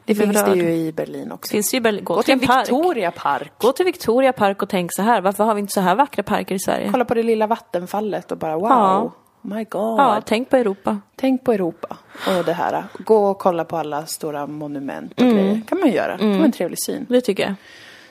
Det 0.06 0.16
finns 0.16 0.34
det 0.44 0.50
rörd. 0.50 0.58
ju 0.58 0.72
i 0.74 0.92
Berlin 0.92 1.32
också. 1.32 1.52
Finns 1.52 1.74
ju 1.74 1.78
i 1.78 1.82
Berlin. 1.82 2.04
Gå, 2.04 2.16
Gå 2.16 2.24
till 2.24 2.40
till. 2.40 2.50
Victoria 2.50 3.12
Park. 3.12 3.52
Gå 3.58 3.72
till 3.72 3.86
Victoria 3.86 4.34
Park 4.34 4.62
och 4.62 4.70
tänk 4.70 4.94
så 4.94 5.02
här. 5.02 5.22
Varför 5.22 5.44
har 5.44 5.54
vi 5.54 5.60
inte 5.60 5.74
så 5.74 5.82
här 5.82 5.96
vackra 5.96 6.24
parker 6.24 6.56
i 6.56 6.60
Sverige? 6.60 6.90
Kolla 6.92 7.06
på 7.06 7.14
det 7.14 7.24
lilla 7.24 7.48
vattenfallet 7.48 8.32
och 8.32 8.38
bara 8.38 8.56
wow. 8.56 8.70
Ja. 8.70 9.12
My 9.42 9.64
God. 9.64 10.00
Ja, 10.00 10.22
tänk 10.26 10.50
på 10.50 10.58
Europa. 10.58 11.00
Tänk 11.16 11.44
på 11.44 11.54
Europa 11.54 11.98
och 12.28 12.46
det 12.46 12.54
här. 12.54 12.84
Gå 13.06 13.26
och 13.26 13.40
kolla 13.40 13.66
på 13.66 13.78
alla 13.78 14.06
stora 14.06 14.48
monument 14.48 15.12
och 15.12 15.28
grejer. 15.28 15.62
kan 15.68 15.80
man 15.80 15.92
göra. 15.92 16.12
Det 16.12 16.18
kan 16.18 16.34
vara 16.34 16.46
en 16.46 16.52
trevlig 16.52 16.80
syn. 16.84 17.06
Det 17.10 17.22
tycker 17.22 17.44
jag. 17.44 17.54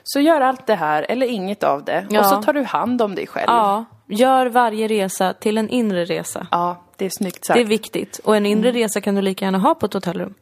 Så 0.05 0.21
gör 0.21 0.41
allt 0.41 0.67
det 0.67 0.75
här, 0.75 1.07
eller 1.09 1.27
inget 1.27 1.63
av 1.63 1.85
det. 1.85 2.07
Ja. 2.11 2.21
Och 2.21 2.27
så 2.27 2.43
tar 2.43 2.53
du 2.53 2.63
hand 2.65 3.03
om 3.03 3.15
dig 3.15 3.27
själv. 3.27 3.47
Ja, 3.47 3.85
gör 4.07 4.47
varje 4.47 4.89
resa 4.89 5.33
till 5.33 5.59
en 5.59 5.69
inre 5.69 6.05
resa. 6.05 6.47
Ja, 6.51 6.83
det 7.01 7.07
är 7.07 7.11
snyggt 7.19 7.45
sagt. 7.45 7.57
Det 7.57 7.61
är 7.61 7.65
Det, 7.65 7.69
viktigt. 7.69 8.19
Och 8.25 8.37
en 8.37 8.47
inre 8.47 8.73
resa 8.73 9.01
kan 9.01 9.15
du 9.15 9.23
lika 9.23 9.45
gärna 9.45 9.59
ha 9.59 9.75
på 9.75 9.87
ett 9.87 9.93
hotellrum. 9.95 10.35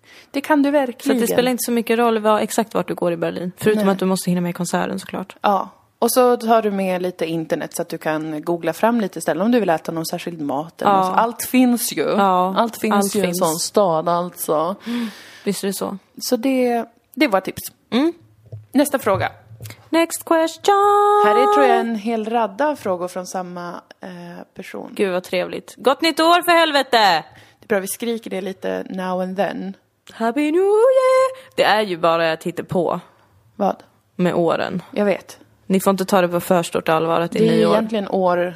kan 0.42 0.62
du 0.62 0.68
Så 0.68 0.72
verkligen. 0.72 1.16
att 1.22 1.28
det 1.28 1.32
spelar 1.34 1.50
inte 1.50 1.62
så 1.64 1.72
mycket 1.72 1.98
roll 1.98 2.18
vad, 2.18 2.42
exakt 2.42 2.74
vart 2.74 2.88
du 2.88 2.94
går 2.94 3.12
i 3.12 3.16
Berlin. 3.16 3.52
Förutom 3.56 3.84
Nej. 3.84 3.92
att 3.92 3.98
du 3.98 4.04
måste 4.04 4.30
hinna 4.30 4.40
med 4.40 4.54
konserten 4.56 4.98
såklart. 4.98 5.36
Ja. 5.40 5.68
Och 5.98 6.12
så 6.12 6.36
tar 6.36 6.62
du 6.62 6.70
med 6.70 7.02
lite 7.02 7.26
internet 7.26 7.76
så 7.76 7.82
att 7.82 7.88
du 7.88 7.98
kan 7.98 8.42
googla 8.42 8.72
fram 8.72 9.00
lite 9.00 9.20
ställen 9.20 9.42
om 9.46 9.52
du 9.52 9.60
vill 9.60 9.68
äta 9.70 9.92
någon 9.92 10.06
särskild 10.06 10.40
mat. 10.40 10.82
Eller 10.82 10.92
Ja. 10.92 10.96
något 10.98 11.06
så. 11.06 11.12
Allt 11.12 11.42
finns 11.42 11.92
ju. 11.92 12.02
Ja, 12.02 12.54
allt 12.56 12.76
finns 12.76 12.94
allt 12.94 13.14
ju 13.14 13.20
i 13.20 13.26
en 13.26 13.34
sån 13.34 13.54
stad 13.58 14.08
alltså. 14.08 14.76
Visst 15.44 15.64
är 15.64 15.68
det 15.68 15.74
så? 15.74 15.98
Så 16.20 16.36
det, 16.36 16.84
det 17.14 17.28
var 17.28 17.40
tips. 17.40 17.62
Mm. 17.90 18.12
Nästa 18.72 18.98
fråga. 18.98 19.28
Next 19.90 20.24
question! 20.24 21.22
Här 21.24 21.34
är 21.36 21.54
tror 21.54 21.66
jag 21.66 21.78
en 21.80 21.94
hel 21.96 22.24
radda 22.30 22.76
frågor 22.76 23.08
från 23.08 23.26
samma 23.26 23.80
eh, 24.00 24.08
person. 24.54 24.90
Gud 24.94 25.12
vad 25.12 25.22
trevligt. 25.24 25.74
Gott 25.76 26.00
nytt 26.02 26.20
år 26.20 26.42
för 26.42 26.52
helvete! 26.52 27.24
Det 27.60 27.68
Bra, 27.68 27.80
vi 27.80 27.86
skriker 27.86 28.30
det 28.30 28.40
lite 28.40 28.84
now 28.90 29.20
and 29.20 29.36
then. 29.36 29.76
Happy 30.12 30.40
New 30.40 30.54
Year! 30.62 31.54
Det 31.56 31.62
är 31.62 31.80
ju 31.82 31.96
bara 31.96 32.26
ett 32.32 32.44
hittepå 32.44 33.00
Vad? 33.56 33.76
med 34.16 34.34
åren. 34.34 34.82
Jag 34.90 35.04
vet. 35.04 35.38
Ni 35.66 35.80
får 35.80 35.90
inte 35.90 36.04
ta 36.04 36.20
det 36.20 36.28
på 36.28 36.40
för 36.40 36.62
stort 36.62 36.88
allvar 36.88 37.20
att 37.20 37.30
det 37.32 37.38
är 37.38 37.42
Det 37.42 37.48
är 37.48 37.56
nyår. 37.58 37.72
egentligen 37.72 38.08
år, 38.08 38.54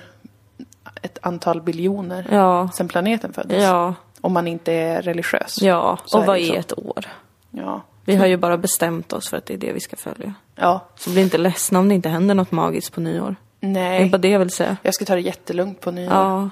ett 1.03 1.19
antal 1.23 1.63
biljoner 1.63 2.27
Ja, 2.31 2.69
sedan 2.75 2.89
planeten 2.89 3.33
föddes. 3.33 3.63
ja, 3.63 3.95
Om 4.21 4.33
man 4.33 4.47
inte 4.49 4.73
är 4.73 5.03
religiös. 5.03 5.63
ja. 5.63 5.99
Och 6.15 6.23
är 6.23 6.27
vad 6.27 6.39
är 6.39 6.55
ett 6.59 6.79
år? 6.79 7.05
Ja. 7.51 7.81
Vi 8.05 8.17
har 8.17 8.27
ju 8.27 8.37
bara 8.37 8.57
bestämt 8.59 9.13
oss 9.13 9.29
för 9.31 9.37
att 9.37 9.47
det 9.47 9.55
är 9.55 9.59
det 9.59 9.73
vi 9.73 9.81
ska 9.81 9.97
följa. 9.97 10.35
Ja. 10.57 10.89
Så 10.97 11.11
bli 11.11 11.23
inte 11.23 11.39
ledsna 11.39 11.79
om 11.79 11.89
det 11.89 11.95
inte 11.95 12.09
händer 12.09 12.35
något 12.35 12.53
magiskt 12.53 12.93
på 12.93 13.01
nyår. 13.01 13.37
Det 13.61 13.67
är 13.67 13.71
Nej. 13.71 14.11
bara 14.11 14.19
det 14.19 14.29
jag 14.29 14.39
vill 14.39 14.51
säga. 14.51 14.77
Jag 14.83 14.95
ska 14.95 15.05
ta 15.05 15.15
det 15.15 15.21
jättelugnt 15.21 15.81
på 15.81 15.91
nyår. 15.91 16.13
Ja. 16.13 16.51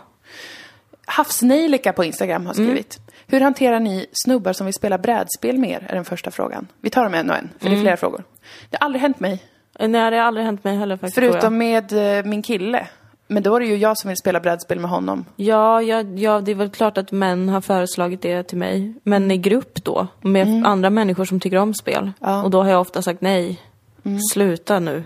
Havsnejlika 1.07 1.93
på 1.93 2.05
Instagram 2.05 2.47
har 2.47 2.55
skrivit. 2.55 2.99
Hur 3.27 3.41
hanterar 3.41 3.81
ni 3.81 4.07
snubbar 4.13 4.53
som 4.53 4.67
vill 4.67 4.75
spela 4.75 4.99
brädspel 4.99 5.59
med 5.59 5.71
er? 5.71 5.87
Är 5.89 5.95
den 5.95 6.05
första 6.05 6.31
frågan. 6.31 6.69
Vi 6.81 6.91
tar 6.91 7.05
dem 7.05 7.15
en 7.15 7.31
och 7.31 7.37
en, 7.37 7.51
för 7.59 7.71
det 7.71 7.77
är 7.77 7.81
flera 7.81 7.97
frågor. 7.97 8.25
Det 8.71 8.77
har 8.81 8.85
aldrig 8.85 9.03
hänt 9.03 9.21
mig. 9.21 9.43
Nej, 9.79 10.11
det 10.11 10.17
har 10.17 10.25
aldrig 10.25 10.47
hänt 10.47 10.65
mig 10.65 10.77
heller 10.77 10.97
faktiskt. 10.97 11.15
Förutom 11.15 11.59
med 11.59 12.19
eh, 12.19 12.25
min 12.25 12.43
kille. 12.43 12.87
Men 13.27 13.43
då 13.43 13.57
är 13.57 13.61
det 13.61 13.67
ju 13.67 13.77
jag 13.77 13.99
som 13.99 14.09
vill 14.09 14.17
spela 14.17 14.41
brädspel 14.41 14.81
med 14.81 14.91
honom. 14.91 15.25
Ja, 15.37 15.83
ja, 15.83 16.03
ja, 16.03 16.41
det 16.41 16.51
är 16.51 16.55
väl 16.55 16.71
klart 16.71 16.99
att 16.99 17.13
män 17.13 17.49
har 17.49 17.61
föreslagit 17.61 18.23
det 18.23 18.43
till 18.43 18.59
mig. 18.59 18.95
Men 19.03 19.31
i 19.31 19.37
grupp 19.37 19.85
då, 19.85 20.07
med 20.21 20.67
andra 20.67 20.91
människor 20.91 21.25
som 21.25 21.41
tycker 21.41 21.57
om 21.57 21.75
spel. 21.75 22.03
Mm. 22.03 22.13
Ja. 22.21 22.33
Mm. 22.33 22.45
Och 22.45 22.51
då 22.51 22.63
har 22.63 22.71
jag 22.71 22.81
ofta 22.81 23.03
sagt 23.03 23.21
nej. 23.21 23.61
Sluta 24.33 24.79
nu. 24.79 25.05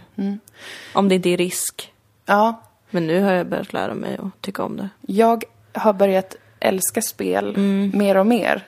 Om 0.94 1.08
det 1.08 1.14
inte 1.14 1.28
är 1.28 1.36
risk. 1.36 1.92
Ja, 2.26 2.60
Men 2.90 3.06
nu 3.06 3.22
har 3.22 3.32
jag 3.32 3.46
börjat 3.46 3.72
lära 3.72 3.94
mig 3.94 4.16
att 4.22 4.40
tycka 4.42 4.64
om 4.64 4.76
det. 4.76 4.88
jag 5.00 5.44
har 5.72 5.92
börjat 5.92 6.36
älska 6.60 7.02
spel 7.02 7.54
Mm. 7.56 7.90
mer 7.94 8.16
och 8.16 8.26
mer. 8.26 8.64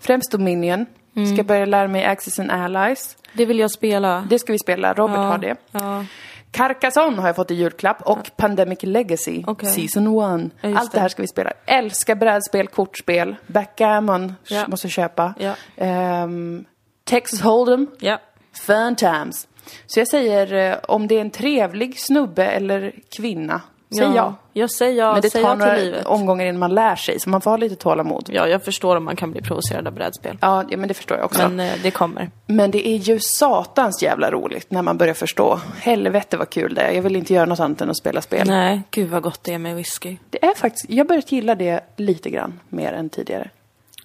Främst 0.00 0.32
Dominion. 0.32 0.86
Ska 1.34 1.42
börja 1.44 1.64
lära 1.64 1.88
mig 1.88 2.04
Axis 2.04 2.38
and 2.38 2.50
Allies. 2.50 3.16
Det 3.32 3.46
vill 3.46 3.58
jag 3.58 3.70
spela. 3.70 4.26
Det 4.30 4.38
ska 4.38 4.52
vi 4.52 4.58
spela, 4.58 4.92
Robert 4.94 5.16
ja. 5.16 5.22
har 5.22 5.38
det. 5.38 5.56
Ja. 5.72 6.04
Carcassonne 6.50 7.20
har 7.20 7.28
jag 7.28 7.36
fått 7.36 7.50
i 7.50 7.54
julklapp 7.54 8.02
och 8.02 8.30
Pandemic 8.36 8.78
Legacy, 8.82 9.42
Okej. 9.46 9.68
Season 9.70 10.06
1. 10.46 10.50
Ja, 10.60 10.78
Allt 10.78 10.92
det 10.92 11.00
här 11.00 11.08
ska 11.08 11.22
vi 11.22 11.28
spela. 11.28 11.52
Älskar 11.66 12.14
brädspel, 12.14 12.66
kortspel, 12.68 13.36
backgammon 13.46 14.34
Ja. 14.48 14.64
måste 14.68 14.88
köpa. 14.88 15.34
Ja. 15.38 15.54
Ehm, 15.76 16.64
Texas 17.04 17.42
Hold'em, 17.42 17.86
Ja. 18.00 18.18
fun 18.66 18.96
times. 18.96 19.48
Så 19.86 20.00
jag 20.00 20.08
säger 20.08 20.72
eh, 20.72 20.78
om 20.88 21.08
det 21.08 21.16
är 21.16 21.20
en 21.20 21.30
trevlig 21.30 22.00
snubbe 22.00 22.46
eller 22.46 22.92
kvinna, 23.16 23.60
säg 23.96 24.12
ja. 24.14 24.34
Jag 24.52 24.70
säger 24.70 24.98
ja. 24.98 25.12
Men 25.12 25.22
det 25.22 25.30
säg 25.30 25.42
tar 25.42 25.48
ja 25.48 25.54
några 25.54 25.76
livet. 25.76 26.06
omgångar 26.06 26.46
innan 26.46 26.58
man 26.58 26.74
lär 26.74 26.96
sig, 26.96 27.20
så 27.20 27.30
man 27.30 27.40
får 27.40 27.50
ha 27.50 27.56
lite 27.56 27.76
tålamod. 27.76 28.28
Ja, 28.32 28.48
jag 28.48 28.64
förstår 28.64 28.96
om 28.96 29.04
man 29.04 29.16
kan 29.16 29.30
bli 29.30 29.42
provocerad 29.42 29.86
av 29.86 29.92
brädspel. 29.94 30.38
Ja, 30.40 30.64
ja 30.68 30.76
men 30.76 30.88
det 30.88 30.94
förstår 30.94 31.16
jag 31.16 31.24
också. 31.24 31.48
Men 31.48 31.60
eh, 31.60 31.72
det 31.82 31.90
kommer. 31.90 32.30
Men 32.46 32.70
det 32.70 32.88
är 32.88 32.96
ju 32.96 33.18
satans 33.20 34.02
jävla 34.02 34.30
roligt 34.30 34.70
när 34.70 34.82
man 34.82 34.98
börjar 34.98 35.14
förstå. 35.14 35.60
Helvete 35.80 36.36
vad 36.36 36.50
kul 36.50 36.74
det 36.74 36.80
är. 36.80 36.92
Jag 36.92 37.02
vill 37.02 37.16
inte 37.16 37.34
göra 37.34 37.46
något 37.46 37.60
annat 37.60 37.80
än 37.80 37.90
att 37.90 37.96
spela 37.96 38.20
spel. 38.20 38.46
Nej, 38.46 38.82
gud 38.90 39.10
vad 39.10 39.22
gott 39.22 39.44
det 39.44 39.54
är 39.54 39.58
med 39.58 39.76
whisky. 39.76 40.16
Det 40.30 40.44
är 40.44 40.54
faktiskt, 40.54 40.90
jag 40.90 41.04
har 41.04 41.08
börjat 41.08 41.32
gilla 41.32 41.54
det 41.54 41.80
lite 41.96 42.30
grann 42.30 42.60
mer 42.68 42.92
än 42.92 43.08
tidigare. 43.10 43.50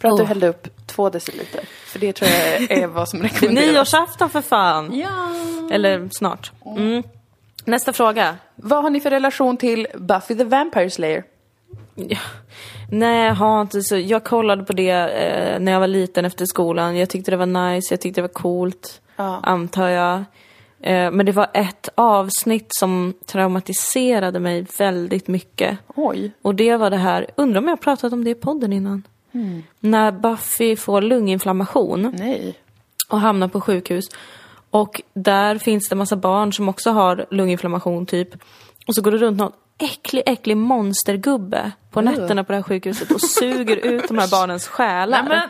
Bra 0.02 0.12
att 0.12 0.18
du 0.18 0.24
Oh. 0.24 0.28
hällde 0.28 0.48
upp 0.48 0.68
två 0.86 1.10
deciliter. 1.10 1.62
För 1.86 2.00
det 2.00 2.14
tror 2.14 2.30
jag 2.32 2.72
är 2.72 2.88
vad 2.94 3.10
som 3.10 3.22
rekommenderas. 3.24 3.72
Nyårsafton 3.72 4.30
för 4.30 4.42
fan! 4.42 5.00
Ja. 5.00 5.30
Eller 5.72 6.10
snart. 6.12 6.52
Mm. 6.66 7.04
Nästa 7.66 7.94
fråga. 7.94 8.36
Vad 8.56 8.84
har 8.84 8.90
ni 8.90 9.00
för 9.00 9.10
relation 9.10 9.58
till 9.58 9.88
Buffy 9.96 10.36
the 10.36 10.44
Vampire 10.44 10.90
Slayer? 10.90 11.24
Ja. 11.96 12.18
Nej, 12.92 13.30
har 13.30 13.62
inte 13.62 13.82
så. 13.82 13.98
Jag 13.98 14.24
kollade 14.24 14.64
på 14.64 14.74
det 14.74 14.90
eh, 14.92 15.60
när 15.60 15.72
jag 15.72 15.80
var 15.80 15.88
liten 15.88 16.26
efter 16.26 16.46
skolan. 16.46 16.98
Jag 16.98 17.10
tyckte 17.10 17.32
det 17.32 17.38
var 17.38 17.46
nice, 17.72 17.94
jag 17.94 18.02
tyckte 18.02 18.22
det 18.22 18.28
var 18.28 18.34
coolt. 18.34 19.02
Ja. 19.16 19.40
Antar 19.44 19.88
jag. 19.90 20.18
Eh, 20.82 21.12
men 21.12 21.26
det 21.26 21.32
var 21.32 21.48
ett 21.54 21.90
avsnitt 21.96 22.68
som 22.70 23.14
traumatiserade 23.26 24.40
mig 24.40 24.66
väldigt 24.78 25.28
mycket. 25.28 25.78
Oj. 25.96 26.32
Och 26.42 26.56
det 26.56 26.78
var 26.78 26.90
det 26.90 26.98
här, 26.98 27.28
undrar 27.36 27.60
om 27.60 27.66
jag 27.66 27.72
har 27.72 27.78
pratat 27.78 28.14
om 28.14 28.24
det 28.24 28.30
i 28.30 28.36
podden 28.36 28.74
innan? 28.74 29.04
När 29.80 30.12
Buffy 30.12 30.76
får 30.76 31.02
lunginflammation 31.02 32.14
Nej. 32.18 32.60
och 33.10 33.20
hamnar 33.20 33.48
på 33.48 33.62
sjukhus. 33.62 34.06
Och 34.70 35.02
där 35.14 35.58
finns 35.58 35.90
det 35.90 35.96
massa 35.96 36.16
barn 36.16 36.54
som 36.54 36.70
också 36.70 36.92
har 36.92 37.26
lunginflammation 37.32 38.06
typ. 38.06 38.30
Och 38.88 38.96
så 38.96 39.02
går 39.02 39.12
det 39.12 39.18
runt 39.18 39.38
någon 39.38 39.52
äcklig, 39.78 40.24
äcklig 40.26 40.58
monstergubbe 40.58 41.72
på 41.92 42.02
nätterna 42.02 42.44
på 42.44 42.52
det 42.52 42.58
här 42.58 42.64
sjukhuset 42.64 43.12
och 43.12 43.22
suger 43.22 43.76
ut 43.78 44.08
de 44.08 44.18
här 44.18 44.32
barnens 44.32 44.68
själar. 44.68 45.24
Nej, 45.24 45.30
men- 45.30 45.50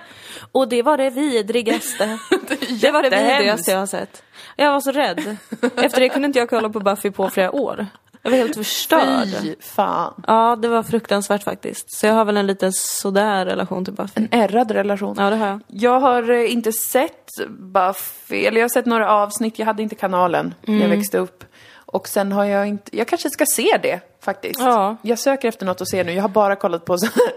Och 0.52 0.68
det 0.70 0.82
var 0.82 0.98
det 0.98 1.10
vidrigaste. 1.10 2.06
det 2.82 2.92
var 2.92 3.04
det 3.04 3.10
vidrigaste 3.10 3.72
jag 3.72 3.80
har 3.80 3.86
sett. 3.86 4.24
Jag 4.56 4.72
var 4.72 4.80
så 4.80 4.92
rädd. 4.92 5.38
Efter 5.76 6.00
det 6.00 6.10
kunde 6.10 6.26
inte 6.26 6.40
jag 6.40 6.50
kolla 6.50 6.70
på 6.70 6.80
Buffy 6.80 7.12
på 7.12 7.30
flera 7.30 7.52
år. 7.52 7.88
Jag 8.28 8.32
var 8.32 8.38
helt 8.38 8.56
förstörd. 8.56 9.28
Fy 9.42 9.56
fan. 9.60 10.24
Ja, 10.28 10.56
det 10.62 10.68
var 10.68 10.84
fruktansvärt 10.84 11.44
faktiskt. 11.44 12.00
Så 12.00 12.06
jag 12.06 12.14
har 12.14 12.26
väl 12.26 12.38
en 12.38 12.48
liten 12.48 12.72
sådär 12.74 13.46
relation 13.46 13.86
till 13.86 13.94
Buffy. 13.94 14.12
En 14.22 14.28
ärrad 14.32 14.72
relation. 14.72 15.16
Ja, 15.20 15.30
det 15.30 15.36
har 15.36 15.48
jag. 15.48 15.60
Jag 15.68 16.00
har 16.00 16.30
eh, 16.32 16.52
inte 16.54 16.72
sett 16.72 17.30
Buffy, 17.50 18.46
eller 18.46 18.58
jag 18.58 18.64
har 18.64 18.70
sett 18.70 18.86
några 18.86 19.12
avsnitt, 19.12 19.60
jag 19.60 19.66
hade 19.66 19.84
inte 19.84 19.96
kanalen 19.96 20.54
när 20.62 20.74
Mm. 20.76 20.90
jag 20.90 20.98
växte 20.98 21.18
upp. 21.18 21.44
Och 21.86 22.08
sen 22.08 22.32
har 22.32 22.46
jag 22.46 22.68
inte, 22.68 22.98
jag 22.98 23.08
kanske 23.08 23.30
ska 23.30 23.46
se 23.46 23.78
det 23.84 24.00
faktiskt. 24.24 24.60
Ja. 24.60 24.96
Jag 25.02 25.20
söker 25.20 25.48
efter 25.48 25.66
något 25.66 25.82
att 25.82 25.90
se 25.90 26.04
nu, 26.04 26.12
jag 26.14 26.22
har 26.22 26.30
bara 26.30 26.56
kollat 26.56 26.86
på 26.86 26.98
så 26.98 27.06
här, 27.06 27.32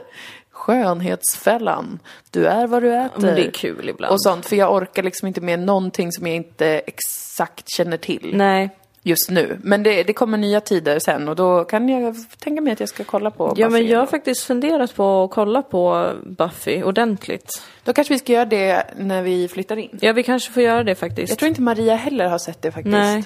Skönhetsfällan, 0.50 1.98
du 2.31 2.46
är 2.46 2.66
vad 2.66 2.83
du 2.83 2.94
äter. 2.94 3.20
Men 3.20 3.35
det 3.35 3.46
är 3.46 3.50
kul 3.50 3.88
ibland. 3.88 4.12
Och 4.12 4.22
sånt, 4.22 4.46
för 4.46 4.57
jag 4.57 4.74
orkar 4.74 5.03
liksom 5.03 5.29
inte 5.29 5.40
med 5.40 5.59
någonting 5.59 6.12
som 6.12 6.26
jag 6.26 6.37
inte 6.37 6.66
exakt 6.66 7.70
känner 7.76 7.96
till 7.96 8.31
Nej. 8.35 8.70
Just 9.02 9.30
nu. 9.30 9.58
Men 9.62 9.82
det, 9.82 10.02
det 10.02 10.12
kommer 10.12 10.38
nya 10.38 10.60
tider 10.60 10.98
sen 10.98 11.28
och 11.28 11.36
då 11.36 11.64
kan 11.64 11.88
jag 11.88 12.16
tänka 12.38 12.60
mig 12.60 12.72
att 12.72 12.80
jag 12.80 12.88
ska 12.88 13.04
kolla 13.04 13.30
på 13.30 13.54
Ja, 13.56 13.68
men 13.68 13.80
Buffy 13.80 13.92
jag 13.92 13.98
har 13.98 14.06
faktiskt 14.06 14.44
funderat 14.44 14.94
på 14.94 15.24
att 15.24 15.30
kolla 15.30 15.62
på 15.62 16.12
Buffy 16.24 16.82
ordentligt. 16.82 17.62
Då 17.84 17.92
kanske 17.92 18.14
vi 18.14 18.18
ska 18.18 18.32
göra 18.32 18.44
det 18.44 18.86
när 18.96 19.22
vi 19.22 19.48
flyttar 19.48 19.76
in. 19.76 19.98
Ja, 20.00 20.12
vi 20.12 20.22
kanske 20.22 20.52
får 20.52 20.62
göra 20.62 20.84
det 20.84 20.94
faktiskt. 20.94 21.30
Jag 21.30 21.38
tror 21.38 21.48
inte 21.48 21.62
Maria 21.62 21.94
heller 21.94 22.26
har 22.26 22.38
sett 22.38 22.62
det 22.62 22.72
faktiskt. 22.72 22.92
Nej. 22.92 23.24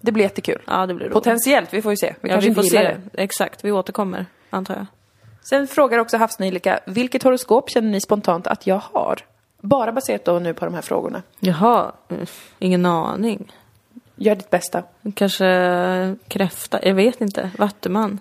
Det 0.00 0.12
blir 0.12 0.24
jättekul. 0.24 0.62
Ja, 0.66 0.86
det 0.86 0.94
blir 0.94 1.04
roligt. 1.06 1.14
Potentiellt, 1.14 1.74
vi 1.74 1.82
får 1.82 1.92
ju 1.92 1.96
se. 1.96 2.14
Vi 2.20 2.28
ja, 2.28 2.34
kanske 2.34 2.48
vi 2.48 2.54
får 2.54 2.62
se. 2.62 2.82
det. 2.82 3.22
Exakt, 3.22 3.64
vi 3.64 3.72
återkommer, 3.72 4.26
antar 4.50 4.74
jag. 4.74 4.86
Sen 5.42 5.66
frågar 5.66 5.98
också 5.98 6.16
Havsnejlika, 6.16 6.80
vilket 6.86 7.22
horoskop 7.22 7.70
känner 7.70 7.90
ni 7.90 8.00
spontant 8.00 8.46
att 8.46 8.66
jag 8.66 8.82
har? 8.92 9.18
Bara 9.60 9.92
baserat 9.92 10.24
då 10.24 10.38
nu 10.38 10.54
på 10.54 10.64
de 10.64 10.74
här 10.74 10.82
frågorna. 10.82 11.22
Jaha, 11.40 11.92
mm, 12.08 12.26
ingen 12.58 12.86
aning. 12.86 13.52
Gör 14.22 14.34
ditt 14.34 14.50
bästa. 14.50 14.82
Kanske 15.14 16.16
kräfta, 16.28 16.78
jag 16.86 16.94
vet 16.94 17.20
inte. 17.20 17.50
Vattuman. 17.58 18.20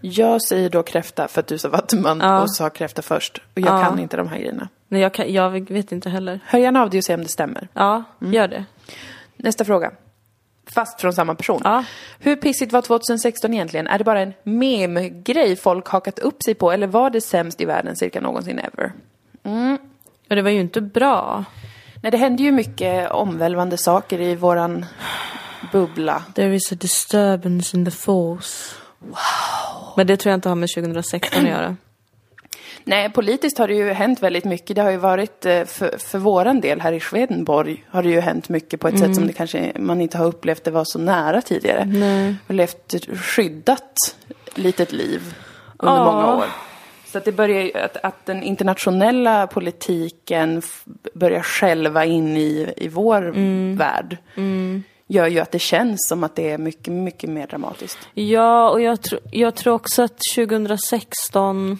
Jag 0.00 0.42
säger 0.42 0.70
då 0.70 0.82
kräfta 0.82 1.28
för 1.28 1.40
att 1.40 1.46
du 1.46 1.58
sa 1.58 1.68
vattuman 1.68 2.20
Ja. 2.20 2.42
och 2.42 2.54
sa 2.54 2.70
kräfta 2.70 3.02
först. 3.02 3.38
Och 3.54 3.60
jag 3.60 3.66
Ja. 3.80 3.84
kan 3.84 3.98
inte 3.98 4.16
de 4.16 4.28
här 4.28 4.38
grejerna. 4.38 4.68
Nej, 4.88 5.00
jag, 5.00 5.14
kan, 5.14 5.32
jag 5.32 5.70
vet 5.70 5.92
inte 5.92 6.10
heller. 6.10 6.40
Hör 6.46 6.58
gärna 6.58 6.82
av 6.82 6.90
dig 6.90 6.98
och 6.98 7.04
se 7.04 7.14
om 7.14 7.22
det 7.22 7.28
stämmer. 7.28 7.68
Ja, 7.72 8.02
gör 8.20 8.48
det. 8.48 8.64
Nästa 9.36 9.64
fråga. 9.64 9.92
Fast 10.74 11.00
från 11.00 11.12
samma 11.12 11.34
person. 11.34 11.60
Ja. 11.64 11.84
Hur 12.18 12.36
pissigt 12.36 12.72
var 12.72 12.82
2016 12.82 13.54
egentligen? 13.54 13.86
Är 13.86 13.98
det 13.98 14.04
bara 14.04 14.20
en 14.20 14.32
meme-grej 14.42 15.56
folk 15.56 15.88
hakat 15.88 16.18
upp 16.18 16.42
sig 16.42 16.54
på 16.54 16.72
eller 16.72 16.86
var 16.86 17.10
det 17.10 17.20
sämst 17.20 17.60
i 17.60 17.64
världen 17.64 17.96
cirka 17.96 18.20
någonsin 18.20 18.58
ever? 18.58 18.92
Och 20.30 20.36
det 20.36 20.42
var 20.42 20.50
ju 20.50 20.60
inte 20.60 20.80
bra. 20.80 21.44
Nej, 22.04 22.10
det 22.10 22.16
hände 22.16 22.42
ju 22.42 22.52
mycket 22.52 23.10
omvälvande 23.10 23.76
saker 23.76 24.20
i 24.20 24.34
våran 24.36 24.86
bubbla. 25.72 26.22
There 26.34 26.54
is 26.54 26.72
a 26.72 26.74
disturbance 26.74 27.76
in 27.76 27.84
the 27.84 27.90
force. 27.90 28.74
Wow. 28.98 29.16
Men 29.96 30.06
det 30.06 30.16
tror 30.16 30.30
jag 30.30 30.36
inte 30.36 30.48
har 30.48 30.56
med 30.56 30.68
2016 30.74 31.42
att 31.42 31.48
göra. 31.48 31.76
Nej, 32.84 33.10
politiskt 33.10 33.58
har 33.58 33.68
det 33.68 33.74
ju 33.74 33.92
hänt 33.92 34.22
väldigt 34.22 34.44
mycket. 34.44 34.76
Det 34.76 34.82
har 34.82 34.90
ju 34.90 34.96
varit, 34.96 35.46
eh, 35.46 35.64
för, 35.64 35.98
för 35.98 36.18
våran 36.18 36.60
del 36.60 36.80
här 36.80 36.92
i 36.92 37.00
Swedenborg, 37.00 37.84
har 37.90 38.02
det 38.02 38.08
ju 38.08 38.20
hänt 38.20 38.48
mycket 38.48 38.80
på 38.80 38.88
ett 38.88 38.98
sätt 38.98 39.14
som 39.14 39.26
det 39.26 39.32
kanske 39.32 39.72
man 39.78 40.00
inte 40.00 40.18
har 40.18 40.26
upplevt 40.26 40.64
det 40.64 40.70
var 40.70 40.84
så 40.84 40.98
nära 40.98 41.42
tidigare. 41.42 41.84
Nej. 41.84 42.34
Och 42.46 42.54
levt 42.54 42.94
skyddat 43.20 43.98
litet 44.54 44.92
liv 44.92 45.34
under 45.78 45.96
Ja. 45.96 46.12
många 46.12 46.34
år. 46.34 46.44
Så 47.14 47.18
att 47.18 47.24
det 47.24 47.32
börjar 47.32 47.84
att, 47.84 47.96
att 47.96 48.26
den 48.26 48.42
internationella 48.42 49.46
politiken 49.46 50.62
börjar 51.14 51.42
själva 51.42 52.04
in 52.04 52.36
i, 52.36 52.72
i 52.76 52.88
vår 52.88 53.22
värld. 53.76 54.16
Gör 55.06 55.26
ju 55.26 55.38
att 55.38 55.52
det 55.52 55.58
känns 55.58 56.08
som 56.08 56.24
att 56.24 56.36
det 56.36 56.50
är 56.50 56.58
mycket, 56.58 56.92
mycket 56.92 57.30
mer 57.30 57.46
dramatiskt. 57.46 57.98
Ja, 58.14 58.70
och 58.70 58.80
jag, 58.80 58.98
tr- 58.98 59.28
jag 59.32 59.54
tror 59.54 59.74
också 59.74 60.02
att 60.02 60.18
2016 60.34 61.78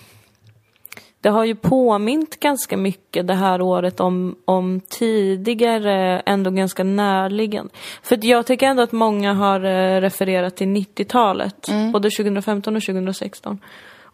det 1.21 1.29
har 1.29 1.45
ju 1.45 1.55
påmint 1.55 2.41
ganska 2.41 2.77
mycket 2.77 3.27
det 3.27 3.35
här 3.35 3.61
året 3.61 4.01
om, 4.01 4.37
om 4.45 4.81
tidigare, 4.89 6.21
ändå 6.27 6.51
ganska 6.51 6.85
närliggande. 6.85 7.73
För 8.03 8.25
jag 8.25 8.47
tycker 8.47 8.67
ändå 8.67 8.83
att 8.83 8.93
många 8.93 9.33
har 9.35 9.65
eh, 9.65 10.01
refererat 10.01 10.57
till 10.57 10.69
90-talet, 10.69 11.69
både 11.93 12.11
2015 12.11 12.77
och 12.77 12.83
2016. 12.83 13.61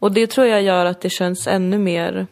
Och 0.00 0.12
det 0.12 0.26
tror 0.26 0.46
jag 0.46 0.62
gör 0.62 0.86
att 0.86 1.00
det 1.00 1.10
känns 1.10 1.46
ännu 1.46 1.78
mer 1.78 2.26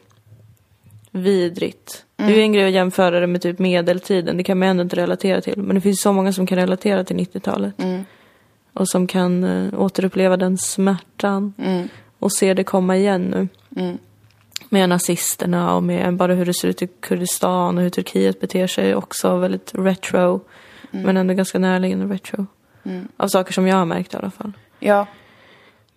vidrigt. 1.11 2.05
Det 2.17 2.25
är 2.25 2.39
en 2.39 2.53
grej 2.53 2.67
att 2.67 2.73
jämföra 2.73 3.21
det 3.21 3.27
med 3.27 3.43
typ 3.43 3.59
medeltiden, 3.59 4.37
det 4.37 4.43
kan 4.43 4.59
man 4.59 4.69
ändå 4.69 4.83
inte 4.83 4.97
relatera 4.97 5.41
till. 5.41 5.63
Men 5.63 5.75
det 5.75 5.81
finns 5.81 6.01
så 6.01 6.13
många 6.13 6.33
som 6.33 6.47
kan 6.47 6.59
relatera 6.59 7.05
till 7.05 7.17
90-talet. 7.17 7.75
Och 8.73 8.89
som 8.89 9.07
kan 9.07 9.45
uh, 9.45 9.81
återuppleva 9.81 10.37
den 10.37 10.59
smärtan. 10.59 11.53
Och 12.19 12.33
se 12.33 12.55
det 12.55 12.65
komma 12.65 12.97
igen 12.97 13.23
nu. 13.23 13.49
Med 14.69 14.89
nazisterna 14.89 15.75
och 15.75 15.83
med 15.83 16.17
bara 16.17 16.35
hur 16.35 16.47
det 16.47 16.55
ser 16.55 16.69
ut 16.69 16.83
i 16.83 16.87
Kurdistan 16.87 17.77
och 17.77 17.83
hur 17.83 17.91
Turkiet 17.91 18.41
beter 18.41 18.67
sig 18.67 18.95
också 18.95 19.37
väldigt 19.37 19.73
retro. 19.75 20.41
Men 20.91 21.17
ändå 21.17 21.35
ganska 21.35 21.59
närliggande 21.59 22.15
retro. 22.15 22.47
Av 23.17 23.29
saker 23.29 23.53
som 23.53 23.67
jag 23.67 23.77
har 23.77 23.85
märkt 23.85 24.15
i 24.15 24.17
alla 24.17 24.31
fall. 24.31 24.53
Ja, 24.81 25.07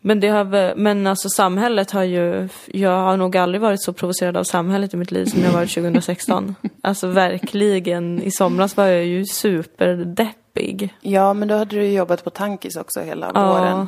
Men, 0.03 0.19
det 0.19 0.27
har, 0.27 0.75
men 0.75 1.07
alltså 1.07 1.29
samhället 1.29 1.91
har 1.91 2.03
ju, 2.03 2.49
jag 2.65 2.97
har 3.03 3.17
nog 3.17 3.37
aldrig 3.37 3.61
varit 3.61 3.83
så 3.83 3.93
provocerad 3.93 4.37
av 4.37 4.43
samhället 4.43 4.93
i 4.93 4.97
mitt 4.97 5.11
liv 5.11 5.25
som 5.25 5.41
jag 5.43 5.51
varit 5.51 5.73
2016. 5.73 6.55
alltså 6.81 7.07
verkligen, 7.07 8.21
i 8.23 8.31
somras 8.31 8.77
var 8.77 8.85
jag 8.87 9.05
ju 9.05 9.25
superdeppig. 9.25 10.93
ja, 11.01 11.33
men 11.33 11.47
då 11.47 11.55
hade 11.55 11.75
du 11.75 11.87
jobbat 11.87 12.23
på 12.23 12.29
tankis 12.29 12.75
också 12.75 12.99
hela 13.01 13.31
Ja. 13.33 13.53
våren. 13.53 13.87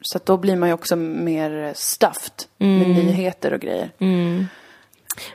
Så 0.00 0.18
då 0.24 0.36
blir 0.36 0.56
man 0.56 0.68
ju 0.68 0.72
också 0.74 0.96
mer 0.96 1.72
stuffed 1.76 2.32
Mm. 2.58 2.78
med 2.78 2.88
nyheter 3.04 3.52
och 3.52 3.60
grejer. 3.60 3.90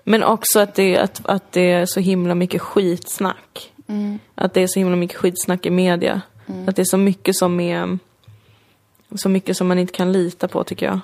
Men 0.03 0.23
också 0.23 0.59
att 0.59 0.75
det, 0.75 0.97
att, 0.97 1.21
att 1.25 1.51
det 1.51 1.71
är 1.71 1.85
så 1.85 1.99
himla 1.99 2.35
mycket 2.35 2.61
skitsnack. 2.61 3.71
Att 4.35 4.53
det 4.53 4.61
är 4.61 4.67
så 4.67 4.79
himla 4.79 4.95
mycket 4.95 5.17
skitsnack 5.17 5.65
i 5.65 5.69
media. 5.69 6.21
Att 6.67 6.75
det 6.75 6.81
är 6.81 6.85
så 6.85 6.97
mycket 6.97 7.35
som 7.35 7.59
är, 7.59 7.99
så 9.15 9.29
mycket 9.29 9.57
som 9.57 9.67
man 9.67 9.79
inte 9.79 9.93
kan 9.93 10.11
lita 10.11 10.47
på 10.47 10.63
tycker 10.63 10.85
jag. 10.85 10.99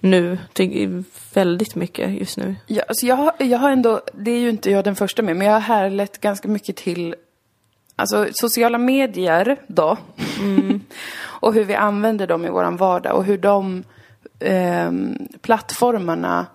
Nu, 0.00 0.38
ty, 0.52 0.88
väldigt 1.34 1.74
mycket 1.74 2.20
just 2.20 2.36
nu. 2.36 2.56
Ja, 2.66 2.82
alltså 2.88 3.06
jag, 3.06 3.32
jag 3.38 3.58
har 3.58 3.70
ändå, 3.70 4.00
det 4.12 4.30
är 4.30 4.38
ju 4.38 4.48
inte 4.48 4.70
jag 4.70 4.84
den 4.84 4.96
första 4.96 5.22
med, 5.22 5.36
men 5.36 5.46
jag 5.46 5.54
har 5.54 5.60
härlett 5.60 6.20
ganska 6.20 6.48
mycket 6.48 6.76
till 6.76 7.14
alltså, 7.96 8.26
sociala 8.32 8.78
medier 8.78 9.56
då. 9.66 9.96
och 11.18 11.54
hur 11.54 11.64
vi 11.64 11.74
använder 11.74 12.26
dem 12.26 12.44
i 12.44 12.50
våran 12.50 12.76
vardag 12.76 13.16
och 13.16 13.24
hur 13.24 13.38
de 13.38 13.84
ehm, 14.40 15.28
plattformarna 15.40 16.46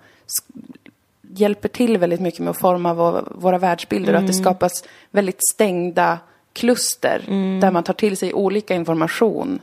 hjälper 1.22 1.70
till 1.70 1.98
väldigt 1.98 2.22
mycket 2.22 2.39
med 2.39 2.50
att 2.50 2.60
forma 2.60 2.94
vår, 2.94 3.34
våra 3.36 3.58
världsbilder. 3.58 4.13
Att 4.13 4.28
det 4.28 4.34
skapas 4.34 4.84
väldigt 5.12 5.39
stängda 5.54 6.20
kluster 6.54 7.24
där 7.62 7.72
man 7.72 7.84
tar 7.84 7.94
till 7.94 8.18
sig 8.18 8.34
olika 8.34 8.76
information. 8.76 9.60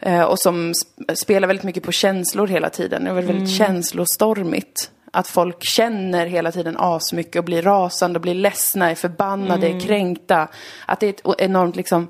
Eh, 0.00 0.22
och 0.22 0.38
som 0.38 0.72
sp- 0.72 1.14
spelar 1.14 1.48
väldigt 1.48 1.64
mycket 1.64 1.82
på 1.82 1.92
känslor 1.92 2.46
hela 2.46 2.70
tiden. 2.70 3.04
Det 3.04 3.10
är 3.10 3.14
väldigt, 3.14 3.34
väldigt 3.34 3.56
känslostormigt. 3.56 4.90
Att 5.12 5.28
folk 5.28 5.56
känner 5.60 6.26
hela 6.26 6.52
tiden 6.52 6.76
asmycket 6.78 7.36
och 7.36 7.44
blir 7.44 7.62
rasande 7.62 8.16
och 8.16 8.20
blir 8.22 8.34
ledsna, 8.34 8.90
är 8.90 8.94
förbannade, 8.94 9.66
är 9.68 9.80
kränkta. 9.80 10.48
Att 10.86 11.00
det 11.00 11.06
är 11.06 11.10
ett 11.10 11.40
enormt 11.40 11.76
liksom 11.76 12.08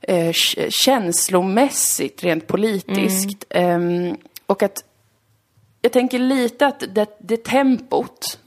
eh, 0.00 0.32
känslomässigt, 0.84 2.24
rent 2.24 2.46
politiskt. 2.46 3.44
Ehm, 3.50 4.16
och 4.46 4.62
att 4.62 4.84
jag 5.82 5.92
tänker 5.92 6.18
lite 6.18 6.66
att 6.66 6.84
det, 6.94 7.16
det 7.18 7.44
tempot, 7.44 8.38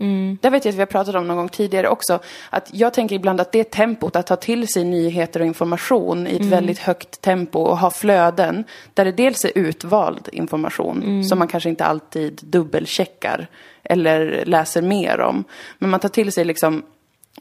det 0.42 0.50
vet 0.50 0.66
jag 0.66 0.72
att 0.72 0.76
vi 0.76 0.80
har 0.82 0.86
pratat 0.86 1.16
om 1.16 1.28
någon 1.28 1.38
gång 1.38 1.50
tidigare 1.50 1.90
också, 1.90 2.20
att 2.50 2.70
jag 2.74 2.94
tänker 2.94 3.16
ibland 3.16 3.42
att 3.42 3.52
det 3.52 3.72
tempot, 3.72 4.16
att 4.16 4.28
ta 4.28 4.36
till 4.36 4.68
sig 4.68 4.84
nyheter 4.84 5.40
och 5.40 5.46
information 5.46 6.28
i 6.28 6.36
ett 6.36 6.46
väldigt 6.46 6.80
högt 6.80 7.22
tempo 7.22 7.60
och 7.60 7.78
ha 7.78 7.92
flöden, 7.92 8.64
där 8.94 9.06
det 9.06 9.12
dels 9.12 9.46
är 9.46 9.52
utvald 9.56 10.30
information, 10.32 11.24
som 11.24 11.40
man 11.40 11.48
kanske 11.48 11.70
inte 11.70 11.86
alltid 11.86 12.42
dubbelcheckar 12.44 13.48
eller 13.84 14.44
läser 14.46 14.82
mer 14.82 15.20
om, 15.20 15.44
men 15.78 15.90
man 15.90 16.00
tar 16.00 16.10
till 16.10 16.32
sig 16.32 16.46
liksom 16.46 16.84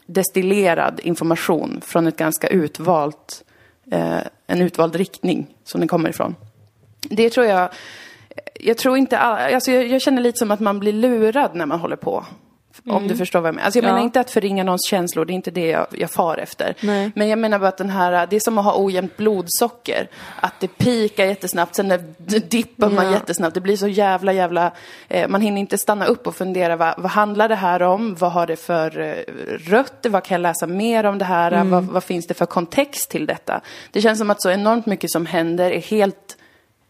destillerad 0.05 0.99
information 1.03 1.81
från 1.85 2.07
ett 2.07 2.17
ganska 2.17 2.47
utvalt, 2.47 3.43
eh, 3.91 4.19
en 4.47 4.61
utvald 4.61 4.95
riktning 4.95 5.47
som 5.63 5.81
den 5.81 5.87
kommer 5.87 6.09
ifrån. 6.09 6.35
Det 7.01 7.29
tror 7.29 7.45
jag, 7.45 7.69
jag 8.59 8.77
tror 8.77 8.97
inte, 8.97 9.17
all- 9.17 9.53
alltså 9.53 9.71
jag, 9.71 9.87
jag 9.87 10.01
känner 10.01 10.21
lite 10.21 10.37
som 10.39 10.51
att 10.51 10.59
man 10.59 10.79
blir 10.79 10.93
lurad 10.93 11.55
när 11.55 11.65
man 11.65 11.79
håller 11.79 11.95
på. 11.95 12.25
Om 12.89 13.07
du 13.07 13.15
förstår 13.15 13.39
vad 13.41 13.47
jag 13.47 13.55
menar. 13.55 13.65
Alltså 13.65 13.79
jag 13.79 13.83
Ja. 13.85 13.89
menar 13.93 14.03
inte 14.03 14.19
att 14.19 14.31
förringa 14.31 14.63
någons 14.63 14.87
känslor, 14.89 15.25
det 15.25 15.33
är 15.33 15.35
inte 15.35 15.51
det 15.51 15.67
jag, 15.67 15.87
jag 15.91 16.11
far 16.11 16.37
efter. 16.37 16.75
Nej. 16.81 17.11
Men 17.15 17.27
jag 17.29 17.39
menar 17.39 17.59
bara 17.59 17.67
att 17.69 17.77
den 17.77 17.89
här, 17.89 18.27
det 18.27 18.35
är 18.35 18.39
som 18.39 18.57
att 18.57 18.65
ha 18.65 18.73
ojämnt 18.83 19.17
blodsocker. 19.17 20.09
Att 20.41 20.53
det 20.59 20.67
pikar 20.67 21.25
jättesnabbt, 21.25 21.75
sen 21.75 21.93
dippar 22.49 22.89
man 22.89 23.05
Ja. 23.05 23.11
jättesnabbt. 23.11 23.53
Det 23.53 23.61
blir 23.61 23.77
så 23.77 23.87
jävla, 23.87 24.33
jävla, 24.33 24.71
eh, 25.07 25.27
man 25.27 25.41
hinner 25.41 25.61
inte 25.61 25.77
stanna 25.77 26.05
upp 26.05 26.27
och 26.27 26.35
fundera, 26.35 26.75
vad, 26.75 26.93
vad 26.97 27.11
handlar 27.11 27.49
det 27.49 27.55
här 27.55 27.81
om? 27.81 28.15
Vad 28.15 28.31
har 28.31 28.47
det 28.47 28.55
för 28.55 28.99
eh, 28.99 29.33
rötter? 29.69 30.09
Vad 30.09 30.23
kan 30.23 30.35
jag 30.35 30.41
läsa 30.41 30.67
mer 30.67 31.03
om 31.05 31.17
det 31.17 31.25
här? 31.25 31.63
Vad, 31.63 31.83
vad 31.83 32.03
finns 32.03 32.27
det 32.27 32.33
för 32.33 32.45
kontext 32.45 33.09
till 33.09 33.25
detta? 33.25 33.61
Det 33.91 34.01
känns 34.01 34.19
som 34.19 34.29
att 34.29 34.41
så 34.41 34.49
enormt 34.51 34.85
mycket 34.85 35.11
som 35.11 35.25
händer 35.25 35.71
är 35.71 35.81
helt 35.81 36.37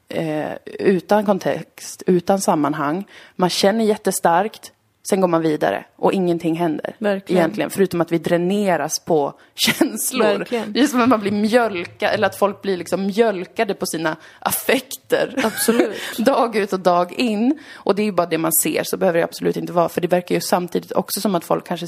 eh, 0.10 0.52
utan 0.66 1.26
kontext, 1.26 2.04
utan 2.08 2.42
sammanhang. 2.42 3.08
Man 3.36 3.50
känner 3.50 3.86
jättestarkt, 3.86 4.72
sen 5.10 5.22
går 5.22 5.28
man 5.28 5.42
vidare 5.42 5.86
och 5.96 6.14
ingenting 6.14 6.56
händer. 6.56 6.96
Verkligen. 7.00 7.40
Egentligen, 7.40 7.70
förutom 7.70 8.02
att 8.02 8.12
vi 8.12 8.18
dräneras 8.18 9.00
på 9.00 9.34
känslor. 9.56 10.38
Verkligen. 10.38 10.74
Det 10.74 10.82
är 10.82 10.88
som 10.88 11.02
att 11.02 11.10
man 11.10 11.20
blir 11.20 11.32
mjölkad, 11.32 12.14
eller 12.14 12.28
att 12.28 12.36
folk 12.36 12.62
blir 12.62 12.78
liksom 12.78 13.06
mjölkade 13.06 13.74
på 13.74 13.86
sina 13.86 14.16
affekter. 14.40 15.36
Absolut. 15.44 15.98
dag 16.18 16.56
ut 16.56 16.74
och 16.74 16.80
dag 16.80 17.14
in. 17.14 17.60
Och 17.74 17.96
det 17.96 18.02
är 18.02 18.06
ju 18.06 18.12
bara 18.12 18.28
det 18.28 18.38
man 18.38 18.54
ser, 18.54 18.84
så 18.84 18.98
behöver 18.98 19.20
det 19.20 19.26
absolut 19.26 19.58
inte 19.58 19.74
vara. 19.74 19.90
För 19.90 20.02
det 20.02 20.08
verkar 20.08 20.36
ju 20.36 20.42
samtidigt 20.42 20.92
också 20.92 21.22
som 21.22 21.36
att 21.36 21.46
folk 21.46 21.68
kanske 21.68 21.88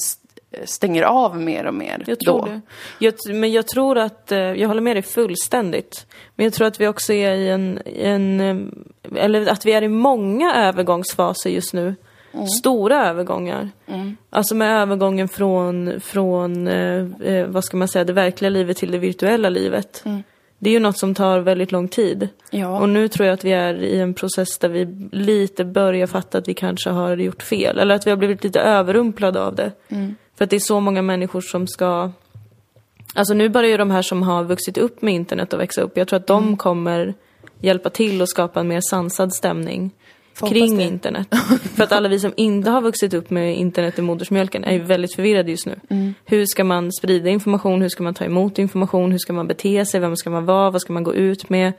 stänger 0.65 1.03
av 1.03 1.39
mer 1.39 1.65
och 1.65 1.73
mer 1.73 2.03
Jag 2.07 2.19
tror 2.19 2.39
då. 2.39 2.45
det. 2.45 2.61
Jag, 2.99 3.13
men 3.35 3.51
jag 3.51 3.67
tror 3.67 3.97
att, 3.97 4.31
eh, 4.31 4.39
jag 4.39 4.67
håller 4.67 4.81
med 4.81 4.95
dig 4.95 5.03
fullständigt. 5.03 6.07
Men 6.35 6.43
jag 6.43 6.53
tror 6.53 6.67
att 6.67 6.81
vi 6.81 6.87
också 6.87 7.13
är 7.13 7.33
i 7.33 7.49
en, 7.49 7.79
en 7.85 8.41
eh, 8.41 9.23
eller 9.23 9.47
att 9.51 9.65
vi 9.65 9.71
är 9.73 9.81
i 9.81 9.87
många 9.87 10.55
övergångsfaser 10.55 11.49
just 11.49 11.73
nu. 11.73 11.95
Stora 12.59 13.07
övergångar. 13.09 13.69
Alltså 14.29 14.55
med 14.55 14.81
övergången 14.81 15.27
från, 15.27 15.99
från 16.01 16.67
eh, 16.67 17.05
eh, 17.23 17.47
vad 17.47 17.63
ska 17.63 17.77
man 17.77 17.87
säga, 17.87 18.03
det 18.05 18.13
verkliga 18.13 18.49
livet 18.49 18.77
till 18.77 18.91
det 18.91 18.97
virtuella 18.97 19.49
livet. 19.49 20.03
Det 20.59 20.69
är 20.69 20.73
ju 20.73 20.79
något 20.79 20.97
som 20.97 21.15
tar 21.15 21.39
väldigt 21.39 21.71
lång 21.71 21.87
tid. 21.87 22.29
Ja. 22.49 22.79
Och 22.79 22.89
nu 22.89 23.07
tror 23.07 23.27
jag 23.27 23.33
att 23.33 23.45
vi 23.45 23.51
är 23.51 23.83
i 23.83 23.99
en 23.99 24.13
process 24.13 24.57
där 24.57 24.69
vi 24.69 25.07
lite 25.11 25.65
börjar 25.65 26.07
fatta 26.07 26.37
att 26.37 26.47
vi 26.47 26.53
kanske 26.53 26.89
har 26.89 27.17
gjort 27.17 27.43
fel. 27.43 27.79
Eller 27.79 27.95
att 27.95 28.07
vi 28.07 28.09
har 28.09 28.17
blivit 28.17 28.43
lite 28.43 28.59
överrumplade 28.59 29.41
av 29.41 29.55
det. 29.55 29.71
För 30.37 30.43
att 30.43 30.49
det 30.49 30.55
är 30.55 30.59
så 30.59 30.79
många 30.79 31.01
människor 31.01 31.41
som 31.41 31.67
ska... 31.67 32.11
Alltså 33.13 33.33
nu 33.33 33.49
börjar 33.49 33.71
ju 33.71 33.77
de 33.77 33.91
här 33.91 34.01
som 34.01 34.23
har 34.23 34.43
vuxit 34.43 34.77
upp 34.77 35.01
med 35.01 35.13
internet 35.13 35.53
att 35.53 35.59
växa 35.59 35.81
upp. 35.81 35.97
Jag 35.97 36.07
tror 36.07 36.19
att 36.19 36.27
de 36.27 36.57
kommer 36.57 37.13
hjälpa 37.59 37.89
till 37.89 38.21
att 38.21 38.29
skapa 38.29 38.59
en 38.59 38.67
mer 38.67 38.81
sansad 38.81 39.33
stämning 39.33 39.91
Får 40.33 40.47
kring 40.47 40.77
det. 40.77 40.83
internet. 40.83 41.27
För 41.75 41.83
att 41.83 41.91
alla 41.91 42.09
vi 42.09 42.19
som 42.19 42.33
inte 42.37 42.69
har 42.69 42.81
vuxit 42.81 43.13
upp 43.13 43.29
med 43.29 43.57
internet 43.57 43.99
i 43.99 44.01
modersmjölken 44.01 44.63
är 44.63 44.73
ju 44.73 44.79
väldigt 44.79 45.15
förvirrade 45.15 45.51
just 45.51 45.65
nu. 45.65 45.79
Hur 46.25 46.45
ska 46.45 46.63
man 46.63 46.91
sprida 46.91 47.29
information? 47.29 47.81
Hur 47.81 47.89
ska 47.89 48.03
man 48.03 48.13
ta 48.13 48.25
emot 48.25 48.59
information? 48.59 49.11
Hur 49.11 49.19
ska 49.19 49.33
man 49.33 49.47
bete 49.47 49.85
sig? 49.85 49.99
Vem 49.99 50.15
ska 50.15 50.29
man 50.29 50.45
vara? 50.45 50.69
Vad 50.69 50.81
ska 50.81 50.93
man 50.93 51.03
gå 51.03 51.13
ut 51.13 51.49
med? 51.49 51.73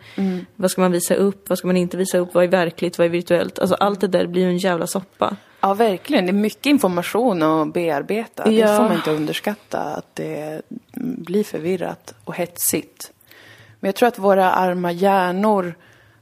Vad 0.57 0.71
ska 0.71 0.81
man 0.81 0.93
visa 0.93 1.15
upp? 1.15 1.49
Vad 1.49 1.59
ska 1.59 1.67
man 1.67 1.77
inte 1.77 1.97
visa 1.97 2.19
upp? 2.19 2.35
Vad 2.35 2.45
är 2.45 2.49
verkligt? 2.49 2.99
Vad 2.99 3.05
är 3.05 3.09
virtuellt? 3.09 3.59
Alltså 3.59 3.75
allt 3.75 4.01
det 4.01 4.09
där 4.09 4.27
blir 4.27 4.43
ju 4.43 4.49
en 4.49 4.59
jävla 4.59 4.87
soppa. 4.87 5.37
Ja, 5.61 5.75
verkligen. 5.75 6.27
Det 6.27 6.31
är 6.31 6.33
mycket 6.33 6.67
information 6.67 7.43
att 7.43 7.73
bearbeta. 7.73 8.45
Det 8.45 8.51
Ja. 8.51 8.77
får 8.77 8.85
man 8.85 8.93
inte 8.97 9.11
underskatta, 9.11 9.79
att 9.81 10.15
det 10.17 10.63
blir 11.01 11.45
förvirrat 11.45 12.15
och 12.25 12.37
hetsigt. 12.37 13.13
Men 13.81 13.89
jag 13.89 13.95
tror 13.95 14.07
att 14.09 14.19
våra 14.19 14.53
arma 14.53 14.93
hjärnor 14.93 15.75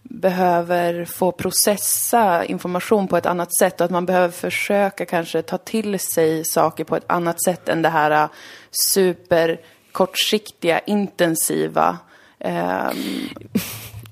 behöver 0.02 1.04
få 1.04 1.32
processa 1.32 2.44
information 2.44 3.08
på 3.08 3.16
ett 3.16 3.26
annat 3.26 3.56
sätt 3.58 3.80
och 3.80 3.84
att 3.84 3.90
man 3.90 4.06
behöver 4.06 4.28
försöka 4.28 5.04
kanske 5.06 5.42
ta 5.42 5.58
till 5.58 5.98
sig 5.98 6.44
saker 6.44 6.84
på 6.84 6.96
ett 6.96 7.04
annat 7.06 7.44
sätt 7.44 7.68
än 7.68 7.82
det 7.82 7.88
här 7.88 8.10
äh, 8.10 8.28
super 8.92 9.60
kortsiktiga, 9.92 10.78
intensiva. 10.78 11.98
ehm, 12.38 12.96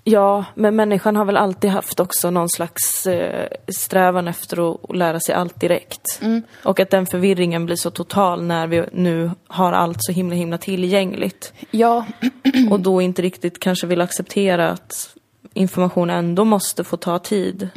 Ja, 0.05 0.45
men 0.55 0.77
människan 0.77 1.17
har 1.17 1.25
väl 1.25 1.37
alltid 1.37 1.71
haft 1.71 2.01
också 2.01 2.31
någon 2.31 2.49
slags 2.49 3.07
eh, 3.07 3.49
strävan 3.69 4.29
efter 4.29 4.73
att 4.73 4.97
lära 4.97 5.21
sig 5.21 5.35
allt 5.35 5.61
direkt. 5.61 6.21
Och 6.63 6.81
att 6.81 6.91
den 6.91 7.07
förvirringen 7.07 7.67
blir 7.67 7.77
så 7.77 7.91
total 7.91 8.43
när 8.43 8.67
vi 8.67 8.85
nu 8.93 9.31
har 9.47 9.73
allt 9.73 9.99
så 10.01 10.13
himla 10.13 10.35
himla 10.35 10.59
tillgängligt. 10.59 11.53
ja, 11.71 12.07
Och 12.71 12.81
då 12.81 13.01
inte 13.01 13.23
riktigt 13.23 13.61
kanske 13.61 13.87
vill 13.87 14.01
acceptera 14.01 14.71
att 14.71 15.17
information 15.55 16.11
ändå 16.11 16.45
måste 16.45 16.85
få 16.85 16.97
ta 16.97 17.19
tid. 17.19 17.69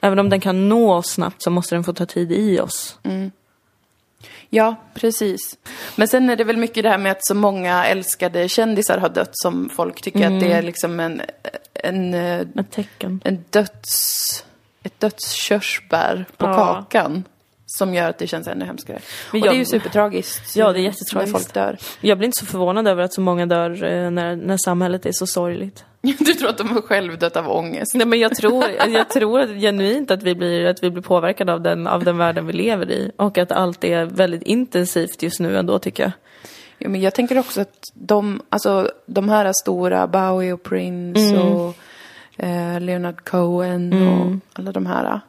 Även 0.00 0.18
om 0.18 0.30
den 0.30 0.40
kan 0.40 0.68
nå 0.68 0.94
oss 0.94 1.06
snabbt 1.06 1.42
så 1.42 1.50
måste 1.50 1.74
den 1.74 1.84
få 1.84 1.92
ta 1.92 2.06
tid 2.06 2.32
i 2.32 2.60
oss. 2.60 2.98
Ja, 4.54 4.76
precis. 4.94 5.56
Men 5.96 6.08
sen 6.08 6.30
är 6.30 6.36
det 6.36 6.44
väl 6.44 6.56
mycket 6.56 6.82
det 6.82 6.88
här 6.90 6.98
med 6.98 7.12
att 7.12 7.26
så 7.26 7.34
många 7.34 7.86
älskade 7.86 8.48
kändisar 8.48 8.98
har 8.98 9.08
dött 9.08 9.30
som 9.32 9.68
folk 9.76 10.00
tycker 10.02 10.26
att 10.26 10.40
det 10.40 10.52
är 10.52 10.62
liksom 10.62 11.00
en, 11.00 11.22
en, 11.74 12.14
Ett 12.14 12.70
tecken. 12.70 13.20
en 13.24 13.44
döds, 13.50 14.44
ett 14.82 15.00
dödskörsbär 15.00 16.24
på 16.36 16.46
Ja. 16.46 16.54
kakan. 16.56 17.24
Som 17.78 17.94
gör 17.94 18.08
att 18.10 18.18
det 18.18 18.26
känns 18.26 18.48
ännu 18.48 18.64
hemskare. 18.64 18.98
Men 19.32 19.40
och 19.40 19.46
jag- 19.46 19.52
det 19.54 19.56
är 19.56 19.58
ju 19.58 19.64
supertragiskt. 19.64 20.56
Ja, 20.56 20.64
det 20.64 20.70
är 20.78 20.82
När 20.82 20.88
jättetragiskt. 20.88 21.32
folk 21.32 21.54
dör. 21.54 21.78
Jag 22.00 22.18
blir 22.18 22.26
inte 22.26 22.38
så 22.38 22.46
förvånad 22.46 22.88
över 22.88 23.02
att 23.02 23.12
så 23.14 23.20
många 23.20 23.46
dör 23.46 23.84
eh, 23.84 24.10
när, 24.10 24.36
när 24.36 24.56
samhället 24.56 25.06
är 25.06 25.12
så 25.12 25.26
sorgligt. 25.26 25.84
Du 26.18 26.34
tror 26.34 26.48
att 26.48 26.58
de 26.58 26.68
har 26.68 26.80
självdött 26.80 27.36
av 27.36 27.50
ångest? 27.50 27.94
Nej 27.94 28.06
men 28.06 28.18
jag 28.18 28.36
tror, 28.36 28.64
jag 28.88 29.08
tror 29.10 29.40
att 29.40 29.50
genuint 29.50 30.10
att 30.10 30.22
vi 30.22 30.34
blir, 30.34 30.66
att 30.66 30.82
vi 30.82 30.90
blir 30.90 31.02
påverkade 31.02 31.52
av 31.52 31.60
den, 31.60 31.86
av 31.86 32.04
den 32.04 32.18
världen 32.18 32.46
vi 32.46 32.52
lever 32.52 32.90
i. 32.90 33.10
Och 33.16 33.38
att 33.38 33.52
allt 33.52 33.84
är 33.84 34.04
väldigt 34.04 34.42
intensivt 34.42 35.22
just 35.22 35.40
nu 35.40 35.58
ändå 35.58 35.78
tycker 35.78 36.02
jag. 36.02 36.12
Ja, 36.78 36.88
men 36.88 37.00
jag 37.00 37.14
tänker 37.14 37.38
också 37.38 37.60
att 37.60 37.78
de, 37.94 38.42
alltså, 38.48 38.90
de 39.06 39.28
här 39.28 39.52
stora, 39.52 40.06
Bowie 40.06 40.52
och 40.52 40.62
Prince 40.62 41.36
och 41.38 41.74
eh, 42.44 42.80
Leonard 42.80 43.24
Cohen 43.24 43.92
och 44.08 44.58
alla 44.58 44.72
de 44.72 44.86
här. 44.86 45.20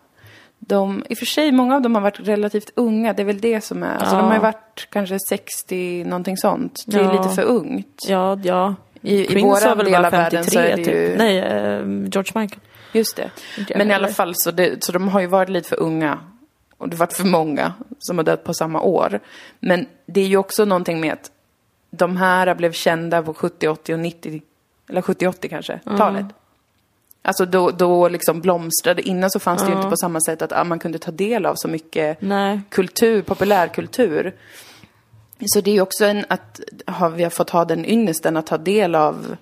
De, 0.59 1.03
I 1.09 1.13
och 1.13 1.17
för 1.17 1.25
sig, 1.25 1.51
många 1.51 1.75
av 1.75 1.81
dem 1.81 1.95
har 1.95 2.01
varit 2.01 2.19
relativt 2.19 2.69
unga. 2.75 3.13
Det 3.13 3.21
är 3.21 3.25
väl 3.25 3.39
det 3.41 3.61
som 3.61 3.83
är... 3.83 3.95
Alltså, 3.95 4.15
Ja. 4.15 4.21
de 4.21 4.27
har 4.27 4.33
ju 4.35 4.39
varit 4.41 4.87
kanske 4.91 5.17
60, 5.29 6.03
någonting 6.03 6.37
sånt. 6.37 6.83
Det 6.87 6.97
är 6.99 7.03
Ja. 7.03 7.11
lite 7.23 7.35
för 7.35 7.43
ungt. 7.43 8.03
Ja, 8.07 8.39
ja. 8.43 8.75
I, 9.01 9.23
i 9.23 9.27
Prince 9.27 9.65
våra 9.65 9.75
väl 9.75 9.85
del 9.85 10.05
av 10.05 10.11
världen 10.11 10.43
53 10.43 10.51
så 10.51 10.59
är 10.59 10.77
det 10.77 10.83
typ. 10.83 10.93
ju... 10.93 11.15
Nej, 11.17 11.37
eh, 11.39 11.79
George 11.85 12.31
Michael. 12.41 12.59
Just 12.91 13.15
det. 13.15 13.29
Men 13.75 13.91
i 13.91 13.93
alla 13.93 14.07
fall 14.07 14.33
så, 14.35 14.51
det, 14.51 14.83
så 14.83 14.91
de 14.91 15.07
har 15.07 15.19
ju 15.19 15.27
varit 15.27 15.49
lite 15.49 15.69
för 15.69 15.79
unga. 15.79 16.19
Och 16.77 16.89
det 16.89 16.95
har 16.95 16.99
varit 16.99 17.13
för 17.13 17.25
många 17.25 17.73
som 17.99 18.17
har 18.17 18.25
dött 18.25 18.43
på 18.43 18.53
samma 18.53 18.81
år. 18.81 19.19
Men 19.59 19.85
det 20.05 20.21
är 20.21 20.27
ju 20.27 20.37
också 20.37 20.65
någonting 20.65 20.99
med 21.01 21.13
att 21.13 21.31
de 21.91 22.17
här 22.17 22.55
blev 22.55 22.71
kända 22.71 23.23
på 23.23 23.33
70, 23.33 23.67
80 23.67 23.93
och 23.93 23.99
90, 23.99 24.41
eller 24.89 25.01
70, 25.01 25.27
80 25.27 25.49
kanske, 25.49 25.79
talet. 25.97 26.25
Alltså 27.25 27.45
då, 27.45 27.71
då 27.71 28.07
liksom 28.07 28.41
blomstrade, 28.41 29.01
innan 29.01 29.31
så 29.31 29.39
fanns 29.39 29.63
det 29.63 29.69
ju 29.69 29.75
inte 29.75 29.89
på 29.89 29.97
samma 29.97 30.21
sätt 30.21 30.41
att 30.41 30.51
ah, 30.51 30.63
man 30.63 30.79
kunde 30.79 30.99
ta 30.99 31.11
del 31.11 31.45
av 31.45 31.55
så 31.55 31.67
mycket 31.67 32.21
Nej. 32.21 32.61
kultur, 32.69 33.21
populärkultur. 33.21 34.35
Så 35.45 35.61
det 35.61 35.71
är 35.71 35.75
ju 35.75 35.81
också 35.81 36.05
en, 36.05 36.25
att 36.27 36.61
ha, 36.87 37.09
vi 37.09 37.23
har 37.23 37.29
fått 37.29 37.49
ha 37.49 37.65
den 37.65 37.85
ynnesten 37.85 38.37
att 38.37 38.47
ta 38.47 38.57
del 38.57 38.95
av 38.95 39.35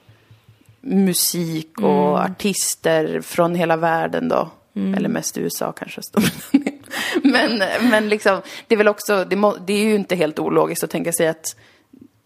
musik 0.81 1.81
och 1.81 2.19
artister 2.19 3.21
från 3.21 3.55
hela 3.55 3.77
världen 3.77 4.29
då. 4.29 4.49
Eller 4.75 5.09
mest 5.09 5.37
USA 5.37 5.71
kanske. 5.71 6.01
Men, 7.23 7.61
men 7.89 8.09
liksom, 8.09 8.41
det 8.67 8.75
är 8.75 8.77
väl 8.77 8.87
också, 8.87 9.25
det, 9.25 9.35
må, 9.35 9.55
det 9.55 9.73
är 9.73 9.83
ju 9.83 9.95
inte 9.95 10.15
helt 10.15 10.39
ologiskt 10.39 10.83
att 10.83 10.89
tänka 10.89 11.11
sig 11.11 11.27
att 11.27 11.55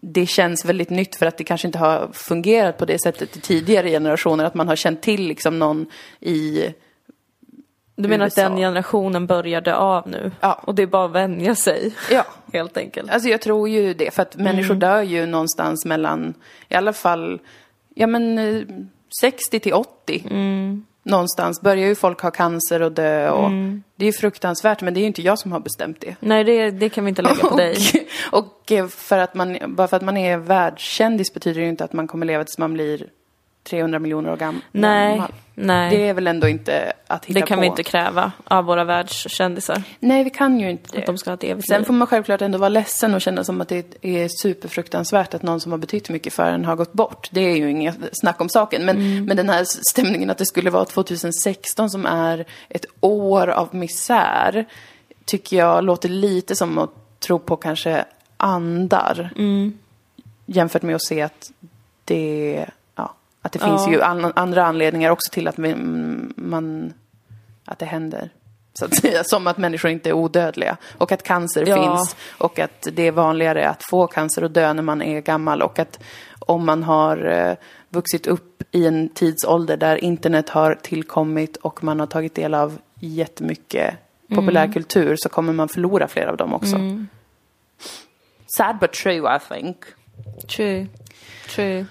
det 0.00 0.26
känns 0.26 0.64
väldigt 0.64 0.90
nytt 0.90 1.16
för 1.16 1.26
att 1.26 1.36
det 1.38 1.44
kanske 1.44 1.68
inte 1.68 1.78
har 1.78 2.08
fungerat 2.12 2.78
på 2.78 2.84
det 2.84 3.02
sättet 3.02 3.36
i 3.36 3.40
tidigare 3.40 3.90
generationer. 3.90 4.44
Att 4.44 4.54
man 4.54 4.68
har 4.68 4.76
känt 4.76 5.02
till 5.02 5.22
liksom 5.28 5.58
någon 5.58 5.86
i 6.20 6.64
Du 7.96 8.08
menar 8.08 8.26
att 8.26 8.38
USA. 8.38 8.48
den 8.48 8.56
generationen 8.56 9.26
började 9.26 9.76
av 9.76 10.08
nu? 10.08 10.30
Ja. 10.40 10.52
Och 10.62 10.74
det 10.74 10.82
är 10.82 10.86
bara 10.86 11.04
att 11.04 11.10
vänja 11.12 11.54
sig, 11.54 11.94
Ja, 12.10 12.24
helt 12.52 12.76
enkelt. 12.76 13.10
Alltså 13.10 13.28
jag 13.28 13.40
tror 13.40 13.68
ju 13.68 13.94
det, 13.94 14.14
för 14.14 14.22
att 14.22 14.36
människor 14.36 14.74
dör 14.74 15.02
ju 15.02 15.26
någonstans 15.26 15.84
mellan, 15.84 16.34
i 16.68 16.74
alla 16.74 16.92
fall, 16.92 17.40
ja 17.94 18.06
men 18.06 18.38
eh, 18.38 18.62
60 19.20 19.60
till 19.60 19.72
80. 19.72 20.24
Någonstans 21.08 21.60
börjar 21.60 21.86
ju 21.86 21.94
folk 21.94 22.20
ha 22.20 22.30
cancer 22.30 22.82
och 22.82 22.92
dö 22.92 23.30
och 23.30 23.50
det 23.96 24.04
är 24.04 24.06
ju 24.06 24.12
fruktansvärt, 24.12 24.82
men 24.82 24.94
det 24.94 25.00
är 25.00 25.02
ju 25.02 25.06
inte 25.06 25.22
jag 25.22 25.38
som 25.38 25.52
har 25.52 25.60
bestämt 25.60 26.00
det. 26.00 26.16
Nej, 26.20 26.44
det, 26.44 26.70
det 26.70 26.88
kan 26.88 27.04
vi 27.04 27.08
inte 27.08 27.22
lägga 27.22 27.34
på 27.34 27.56
dig. 27.56 27.76
Och, 28.32 28.38
och 28.38 28.72
eh, 28.72 28.86
för 28.86 29.18
att 29.18 29.34
man, 29.34 29.58
bara 29.66 29.88
för 29.88 29.96
att 29.96 30.02
man 30.02 30.16
är 30.16 30.36
världskändis 30.36 31.34
betyder 31.34 31.60
det 31.60 31.64
ju 31.64 31.70
inte 31.70 31.84
att 31.84 31.92
man 31.92 32.06
kommer 32.06 32.26
leva 32.26 32.44
tills 32.44 32.58
man 32.58 32.72
blir 32.72 33.06
300 33.64 33.98
miljoner 33.98 34.32
år 34.32 34.36
gam- 34.36 34.60
Nej, 34.72 35.14
gammal. 35.14 35.32
nej. 35.54 35.90
Det 35.96 36.08
är 36.08 36.14
väl 36.14 36.26
ändå 36.26 36.48
inte 36.48 36.92
att 37.06 37.24
hitta 37.24 37.40
Det 37.40 37.46
kan 37.46 37.56
på. 37.56 37.60
vi 37.60 37.66
inte 37.66 37.82
kräva 37.82 38.32
av 38.44 38.64
våra 38.64 38.84
världskändisar. 38.84 39.82
Nej, 40.00 40.24
vi 40.24 40.30
kan 40.30 40.60
ju 40.60 40.70
inte 40.70 40.90
det. 40.92 40.98
Att 40.98 41.06
de 41.06 41.18
ska 41.18 41.30
ha 41.30 41.34
ett 41.34 41.44
evigt 41.44 41.68
Sen 41.68 41.78
liv. 41.80 41.86
får 41.86 41.94
man 41.94 42.06
självklart 42.06 42.42
ändå 42.42 42.58
vara 42.58 42.68
ledsen 42.68 43.14
och 43.14 43.20
känna 43.20 43.44
som 43.44 43.60
att 43.60 43.68
det 43.68 43.94
är 44.02 44.28
superfruktansvärt 44.42 45.34
att 45.34 45.42
någon 45.42 45.60
som 45.60 45.72
har 45.72 45.78
betytt 45.78 46.08
mycket 46.08 46.32
för 46.34 46.50
en 46.52 46.64
har 46.64 46.76
gått 46.76 46.92
bort. 46.92 47.28
Det 47.32 47.40
är 47.40 47.56
ju 47.56 47.70
inget 47.70 47.96
snack 48.12 48.40
om 48.40 48.48
saken. 48.48 48.84
Men, 48.84 48.96
Mm. 48.96 49.24
men 49.24 49.36
den 49.36 49.48
här 49.48 49.64
stämningen 49.90 50.30
att 50.30 50.38
det 50.38 50.46
skulle 50.46 50.70
vara 50.70 50.84
2016 50.84 51.90
som 51.90 52.06
är 52.06 52.44
ett 52.68 52.86
år 53.00 53.48
av 53.48 53.74
misär 53.74 54.66
tycker 55.24 55.56
jag 55.56 55.84
låter 55.84 56.08
lite 56.08 56.56
som 56.56 56.78
att 56.78 56.90
tro 57.20 57.38
på 57.38 57.56
kanske 57.56 58.04
andar. 58.36 59.32
Mm. 59.36 59.78
Jämfört 60.46 60.82
med 60.82 60.94
att 60.94 61.02
se 61.04 61.22
att 61.22 61.50
det, 62.04 62.66
att 63.42 63.52
det 63.52 63.58
Ja. 63.62 63.66
finns 63.66 63.88
ju 63.88 64.02
an, 64.02 64.32
andra 64.36 64.64
anledningar 64.66 65.10
också 65.10 65.30
till 65.32 65.48
att 65.48 65.56
man, 66.36 66.92
att 67.64 67.78
det 67.78 67.86
händer. 67.86 68.30
Så 68.74 68.84
att 68.84 68.94
säga, 68.94 69.24
som 69.24 69.46
att 69.46 69.58
människor 69.58 69.90
inte 69.90 70.08
är 70.08 70.12
odödliga. 70.12 70.76
Och 70.98 71.12
att 71.12 71.22
cancer 71.22 71.64
Ja. 71.66 71.74
finns. 71.76 72.16
Och 72.38 72.58
att 72.58 72.86
det 72.92 73.02
är 73.02 73.12
vanligare 73.12 73.68
att 73.68 73.82
få 73.82 74.06
cancer 74.06 74.44
och 74.44 74.50
dö 74.50 74.72
när 74.72 74.82
man 74.82 75.02
är 75.02 75.20
gammal. 75.20 75.62
Och 75.62 75.78
att 75.78 75.98
om 76.38 76.66
man 76.66 76.82
har 76.82 77.26
eh, 77.30 77.54
vuxit 77.88 78.26
upp 78.26 78.62
i 78.70 78.86
en 78.86 79.08
tidsålder 79.08 79.76
där 79.76 79.96
internet 80.04 80.48
har 80.48 80.74
tillkommit 80.74 81.56
och 81.56 81.84
man 81.84 82.00
har 82.00 82.06
tagit 82.06 82.34
del 82.34 82.54
av 82.54 82.78
jättemycket 83.00 83.94
populärkultur 84.34 85.14
så 85.18 85.28
kommer 85.28 85.52
man 85.52 85.68
förlora 85.68 86.08
flera 86.08 86.30
av 86.30 86.36
dem 86.36 86.54
också. 86.54 86.76
Sad 88.56 88.78
but 88.78 88.92
true 88.92 89.36
I 89.36 89.38
think. 89.54 89.76
True. 90.56 90.86
True. 91.48 91.86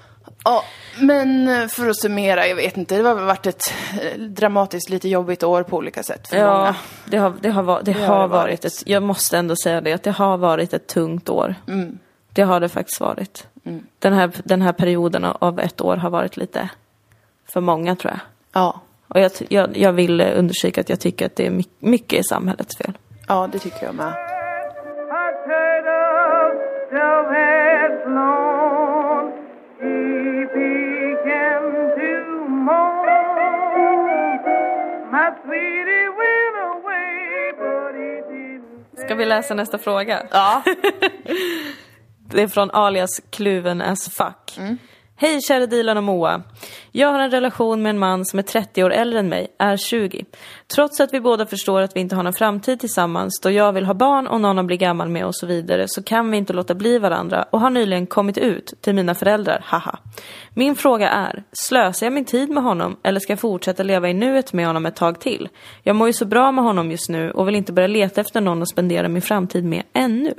Ja, 0.50 0.64
men 1.00 1.48
eh, 1.48 1.68
för 1.68 1.90
att 1.90 1.98
summera, 2.02 2.48
jag 2.48 2.56
vet 2.56 2.78
inte, 2.78 2.98
det 2.98 3.08
har 3.10 3.16
varit 3.16 3.46
ett 3.48 3.74
eh, 4.02 4.20
dramatiskt 4.22 4.90
lite 4.90 5.10
jobbigt 5.10 5.44
år 5.44 5.64
på 5.64 5.78
olika 5.78 6.04
sätt 6.04 6.28
för 6.28 6.38
Ja, 6.38 6.58
många. 6.58 6.76
det 7.06 7.18
har, 7.18 7.34
det 7.42 7.50
har, 7.50 7.64
va- 7.64 7.82
det 7.84 7.92
har 7.92 8.08
har 8.08 8.22
det 8.22 8.28
varit 8.28 8.32
varit. 8.64 8.66
ett, 8.66 8.84
jag 8.86 9.04
måste 9.04 9.38
ändå 9.38 9.56
säga 9.64 9.82
det, 9.82 9.94
att 9.94 10.04
det 10.04 10.12
har 10.12 10.38
varit 10.38 10.74
ett 10.74 10.88
tungt 10.88 11.30
år. 11.30 11.56
Det 12.34 12.42
har 12.42 12.60
det 12.60 12.70
faktiskt 12.70 13.00
varit. 13.02 13.48
Den, 14.00 14.14
här, 14.14 14.32
den 14.44 14.62
här 14.62 14.72
perioden 14.74 15.26
av 15.26 15.60
ett 15.60 15.82
år 15.82 15.96
har 15.98 16.10
varit 16.10 16.38
lite 16.38 16.70
för 17.54 17.62
många 17.62 17.96
tror 17.96 18.12
jag. 18.14 18.20
Ja, 18.54 18.82
Och 19.08 19.20
jag, 19.20 19.32
jag, 19.50 19.78
jag 19.78 19.94
vill 19.94 20.22
eh, 20.22 20.28
understryka 20.40 20.82
att 20.82 20.90
jag 20.90 21.00
tycker 21.00 21.26
att 21.26 21.36
det 21.36 21.46
är 21.46 21.52
my- 21.52 21.64
mycket 21.80 22.20
i 22.20 22.24
samhällets 22.24 22.78
fel. 22.78 22.98
ja 23.28 23.50
det 23.52 23.60
tycker 23.60 23.86
jag 23.86 23.96
med. 23.96 24.14
Ska 39.08 39.16
vi 39.16 39.26
läsa 39.26 39.54
nästa 39.54 39.78
fråga? 39.78 40.24
Ja. 40.32 40.64
Det 42.30 42.42
är 42.42 42.48
från 42.48 42.72
alias 42.72 43.22
kluven 43.30 43.82
as 43.82 44.10
fuck. 44.10 44.60
Hej 45.20 45.42
kära 45.42 45.66
Dilan 45.66 45.98
och 45.98 46.04
Moa. 46.04 46.42
Jag 46.92 47.08
har 47.08 47.20
en 47.20 47.32
relation 47.32 47.82
med 47.82 47.90
en 47.90 48.00
man 48.00 48.26
som 48.26 48.40
är 48.40 48.44
30 48.44 48.84
år 48.84 48.94
äldre 48.94 49.20
än 49.20 49.30
mig, 49.30 49.48
är 49.60 49.78
20. 49.78 50.26
Trots 50.68 51.00
att 51.00 51.14
vi 51.14 51.22
båda 51.22 51.46
förstår 51.46 51.82
att 51.82 51.96
vi 51.96 52.00
inte 52.00 52.16
har 52.16 52.24
någon 52.24 52.34
framtid 52.34 52.80
tillsammans 52.80 53.40
då 53.44 53.52
jag 53.52 53.74
vill 53.74 53.86
ha 53.86 53.94
barn 53.94 54.28
och 54.28 54.42
någon 54.42 54.60
att 54.60 54.66
bli 54.66 54.78
gammal 54.78 55.10
med 55.10 55.26
och 55.26 55.36
så 55.36 55.46
vidare 55.46 55.86
så 55.88 56.04
kan 56.04 56.32
vi 56.32 56.38
inte 56.38 56.54
låta 56.54 56.76
bli 56.76 57.00
varandra 57.00 57.46
och 57.50 57.60
har 57.60 57.70
nyligen 57.70 58.08
kommit 58.08 58.38
ut 58.38 58.74
till 58.82 58.96
mina 58.96 59.16
föräldrar, 59.16 59.62
haha. 59.66 60.00
Min 60.54 60.76
fråga 60.76 61.10
är, 61.10 61.44
slösar 61.52 62.06
jag 62.06 62.14
min 62.14 62.26
tid 62.26 62.50
med 62.50 62.64
honom 62.64 62.98
eller 63.04 63.20
ska 63.20 63.32
jag 63.32 63.40
fortsätta 63.40 63.84
leva 63.84 64.10
i 64.10 64.14
nuet 64.14 64.54
med 64.54 64.68
honom 64.68 64.86
ett 64.86 64.96
tag 64.96 65.20
till? 65.20 65.50
Jag 65.84 65.96
mår 65.96 66.08
ju 66.08 66.14
så 66.14 66.26
bra 66.26 66.52
med 66.52 66.64
honom 66.64 66.92
just 66.92 67.10
nu 67.10 67.32
och 67.32 67.48
vill 67.48 67.56
inte 67.56 67.74
börja 67.74 67.88
leta 67.88 68.22
efter 68.22 68.42
någon 68.42 68.62
att 68.62 68.70
spendera 68.70 69.08
min 69.08 69.22
framtid 69.22 69.64
med 69.64 69.84
ännu. 69.94 70.34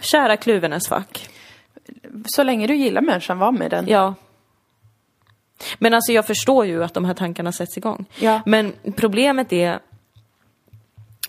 Kära 0.00 0.36
kluvenes 0.36 0.88
fack. 0.88 1.28
Så 2.26 2.42
länge 2.42 2.66
du 2.66 2.74
gillar 2.76 3.02
människan, 3.02 3.38
var 3.38 3.52
med 3.52 3.70
den. 3.70 3.84
Ja. 3.88 4.14
Men 5.78 5.94
alltså 5.94 6.12
jag 6.12 6.26
förstår 6.26 6.66
ju 6.66 6.84
att 6.84 6.94
de 6.94 7.04
här 7.04 7.14
tankarna 7.14 7.52
sätts 7.52 7.76
igång. 7.76 8.04
Ja. 8.20 8.40
Men 8.46 8.72
problemet 8.96 9.52
är, 9.52 9.78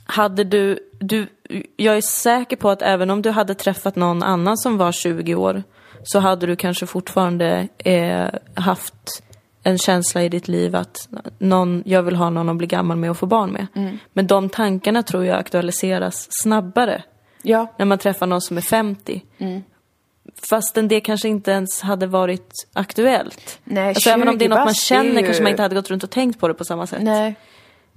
hade 0.05 0.43
du, 0.43 0.79
du, 0.99 1.27
jag 1.75 1.97
är 1.97 2.01
säker 2.01 2.55
på 2.55 2.69
att 2.69 2.81
även 2.81 3.09
om 3.09 3.21
du 3.21 3.29
hade 3.29 3.55
träffat 3.55 3.95
någon 3.95 4.23
annan 4.23 4.57
som 4.57 4.77
var 4.77 4.91
20 4.91 5.35
år 5.35 5.63
så 6.03 6.19
hade 6.19 6.45
du 6.45 6.55
kanske 6.55 6.85
fortfarande 6.85 7.67
eh, 7.77 8.27
haft 8.53 9.23
en 9.63 9.77
känsla 9.77 10.23
i 10.23 10.29
ditt 10.29 10.47
liv 10.47 10.75
att 10.75 11.09
någon, 11.37 11.83
jag 11.85 12.03
vill 12.03 12.15
ha 12.15 12.29
någon 12.29 12.49
att 12.49 12.55
bli 12.57 12.67
gammal 12.67 12.97
med 12.97 13.09
och 13.09 13.17
få 13.17 13.25
barn 13.25 13.51
med. 13.51 13.67
Mm. 13.75 13.97
Men 14.13 14.27
de 14.27 14.49
tankarna 14.49 15.03
tror 15.03 15.25
jag 15.25 15.39
aktualiseras 15.39 16.27
snabbare 16.29 17.03
Ja. 17.41 17.73
när 17.77 17.85
man 17.85 17.97
träffar 17.97 18.27
någon 18.27 18.41
som 18.41 18.57
är 18.57 18.61
50. 18.61 19.23
Fastän 20.49 20.87
det 20.87 20.99
kanske 20.99 21.27
inte 21.27 21.51
ens 21.51 21.81
hade 21.81 22.07
varit 22.07 22.67
aktuellt. 22.73 23.59
Nej, 23.63 23.87
alltså 23.89 24.09
även 24.09 24.27
om 24.27 24.37
det 24.37 24.45
är 24.45 24.49
20 24.49 24.55
något 24.55 24.65
man 24.65 24.73
känner 24.73 25.19
ju- 25.21 25.25
kanske 25.25 25.43
man 25.43 25.49
inte 25.49 25.61
hade 25.63 25.75
gått 25.75 25.89
runt 25.89 26.03
och 26.03 26.09
tänkt 26.09 26.39
på 26.39 26.47
det 26.47 26.53
på 26.53 26.65
samma 26.65 26.87
sätt. 26.87 27.01
Nej. 27.03 27.35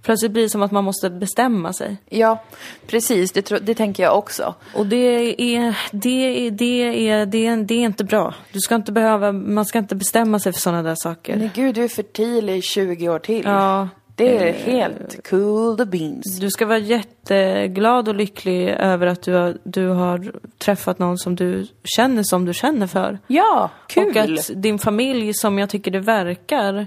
Plötsligt 0.02 0.32
blir 0.32 0.42
det 0.42 0.48
som 0.48 0.62
att 0.62 0.72
man 0.72 0.84
måste 0.84 1.10
bestämma 1.10 1.72
sig. 1.72 1.96
Ja, 2.08 2.42
precis. 2.86 3.32
Det, 3.32 3.48
det 3.66 3.74
tänker 3.74 4.02
jag 4.02 4.18
också. 4.18 4.54
Och 4.74 4.86
det 4.86 4.96
är, 4.96 5.76
det 5.92 6.46
är, 6.46 6.50
det 6.50 7.08
är, 7.08 7.26
det 7.26 7.46
är, 7.46 7.56
det 7.56 7.74
är 7.74 7.84
inte 7.84 8.04
bra. 8.04 8.34
Du 8.52 8.60
ska 8.60 8.74
inte 8.74 8.92
behöva, 8.92 9.32
man 9.32 9.64
ska 9.64 9.78
inte 9.78 9.94
bestämma 9.96 10.38
sig 10.38 10.52
för 10.52 10.60
sådana 10.60 10.82
där 10.82 10.94
saker. 10.98 11.36
Men 11.36 11.50
gud, 11.54 11.74
du 11.74 11.84
är 11.84 11.88
fertil 11.88 12.50
i 12.50 12.62
20 12.62 13.08
år 13.08 13.18
till. 13.18 13.44
Ja, 13.44 13.88
Det 14.18 14.48
är 14.48 14.52
helt 14.52 15.28
cool 15.30 15.76
the 15.76 15.84
beans. 15.84 16.38
Du 16.40 16.50
ska 16.50 16.66
vara 16.66 16.78
jätteglad 16.78 18.08
och 18.08 18.14
lycklig 18.14 18.68
över 18.68 19.06
att 19.06 19.22
du 19.22 19.34
har, 19.34 19.56
du 19.64 19.88
har 19.88 20.32
träffat 20.58 20.98
någon 20.98 21.18
som 21.18 21.36
du 21.36 21.66
känner 21.84 22.22
som 22.22 22.44
du 22.44 22.54
känner 22.54 22.86
för. 22.86 23.18
Ja, 23.26 23.70
kul! 23.86 24.16
Och 24.16 24.16
att 24.16 24.50
din 24.54 24.78
familj, 24.78 25.34
som 25.34 25.58
jag 25.58 25.70
tycker 25.70 25.90
det 25.90 26.00
verkar, 26.00 26.86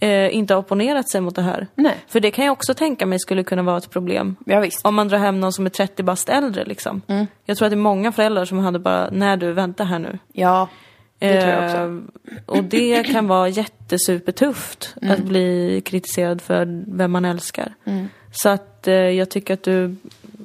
eh, 0.00 0.36
inte 0.36 0.54
har 0.54 0.58
opponerat 0.58 1.10
sig 1.10 1.20
mot 1.20 1.34
det 1.34 1.42
här. 1.42 1.66
Nej. 1.74 1.96
För 2.08 2.20
det 2.20 2.30
kan 2.30 2.44
jag 2.44 2.52
också 2.52 2.74
tänka 2.74 3.06
mig 3.06 3.18
skulle 3.18 3.44
kunna 3.44 3.62
vara 3.62 3.78
ett 3.78 3.90
problem. 3.90 4.36
Ja, 4.46 4.60
visst. 4.60 4.86
Om 4.86 4.94
man 4.94 5.08
drar 5.08 5.18
hem 5.18 5.40
någon 5.40 5.52
som 5.52 5.66
är 5.66 5.70
30 5.70 6.02
bast 6.02 6.28
äldre 6.28 6.64
liksom. 6.64 7.02
Jag 7.44 7.56
tror 7.56 7.66
att 7.66 7.70
det 7.70 7.74
är 7.74 7.76
många 7.76 8.12
föräldrar 8.12 8.44
som 8.44 8.58
hade 8.58 8.78
bara, 8.78 9.08
nej 9.12 9.36
du, 9.36 9.52
vänta 9.52 9.84
här 9.84 9.98
nu. 9.98 10.18
Ja, 10.32 10.68
det 11.18 11.40
tror 11.40 11.52
jag 11.52 11.64
också. 11.64 11.76
Eh, 11.76 12.36
och 12.46 12.64
det 12.64 13.02
kan 13.04 13.28
vara 13.28 13.48
jättesupertufft 13.48 14.94
Mm. 15.02 15.14
att 15.14 15.20
bli 15.24 15.82
kritiserad 15.84 16.42
för 16.42 16.84
vem 16.96 17.12
man 17.12 17.24
älskar. 17.24 17.74
Så 18.32 18.48
att 18.48 18.88
eh, 18.88 18.94
jag 18.94 19.28
tycker 19.30 19.54
att 19.54 19.62
du 19.62 19.96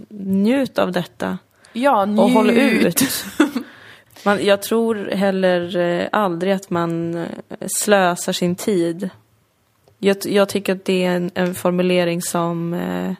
njut 0.09 0.77
av 0.79 0.91
detta 0.91 1.37
Ja, 1.73 2.01
och 2.01 2.07
njut. 2.09 2.33
håll 2.33 2.49
ut. 2.49 3.03
Man, 4.25 4.45
jag 4.45 4.61
tror 4.61 4.95
heller 5.11 5.77
eh, 5.77 6.07
aldrig 6.11 6.53
att 6.53 6.69
man 6.69 7.25
slösar 7.67 8.33
sin 8.33 8.55
tid. 8.55 9.09
Jag, 9.99 10.17
jag 10.25 10.49
tycker 10.49 10.73
att 10.75 10.85
det 10.85 11.05
är 11.05 11.15
en, 11.15 11.31
en 11.33 11.55
formulering 11.55 12.21
som 12.21 12.73
eh, 12.73 13.13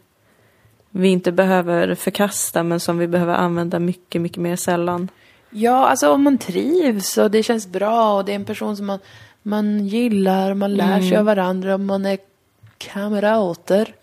vi 0.89 1.07
inte 1.07 1.31
behöver 1.31 1.95
förkasta 1.95 2.63
men 2.63 2.79
som 2.79 2.97
vi 2.97 3.07
behöver 3.07 3.33
använda 3.33 3.79
mycket, 3.79 4.21
mycket 4.21 4.37
mer 4.37 4.55
sällan. 4.55 5.07
Ja, 5.51 5.87
alltså 5.87 6.09
om 6.13 6.23
man 6.23 6.37
trivs 6.37 7.17
och 7.17 7.31
det 7.31 7.43
känns 7.43 7.67
bra 7.67 8.17
och 8.17 8.25
det 8.25 8.31
är 8.31 8.35
en 8.35 8.45
person 8.45 8.77
som 8.77 8.85
man, 8.85 8.99
man 9.43 9.87
gillar, 9.87 10.53
man 10.53 10.73
lär 10.73 11.01
sig 11.01 11.17
av 11.17 11.25
varandra 11.25 11.73
och 11.73 11.79
man 11.79 12.05
är 12.05 12.17
kamrater. 12.77 13.95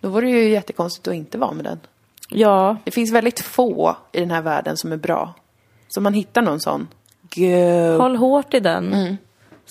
Då 0.00 0.08
vore 0.08 0.26
det 0.26 0.32
ju 0.32 0.48
jättekonstigt 0.50 1.08
att 1.08 1.14
inte 1.14 1.38
vara 1.38 1.52
med 1.52 1.64
den. 1.64 1.80
Ja, 2.28 2.76
Det 2.84 2.90
finns 2.90 3.12
väldigt 3.12 3.40
få 3.40 3.96
i 4.12 4.20
den 4.20 4.30
här 4.30 4.42
världen 4.42 4.76
som 4.76 4.92
är 4.92 4.96
bra. 4.96 5.34
Så 5.88 6.00
man 6.00 6.14
hittar 6.14 6.42
någon 6.42 6.60
sån, 6.60 6.88
go! 7.34 7.98
håll 7.98 8.16
hårt 8.16 8.54
i 8.54 8.60
den. 8.60 9.16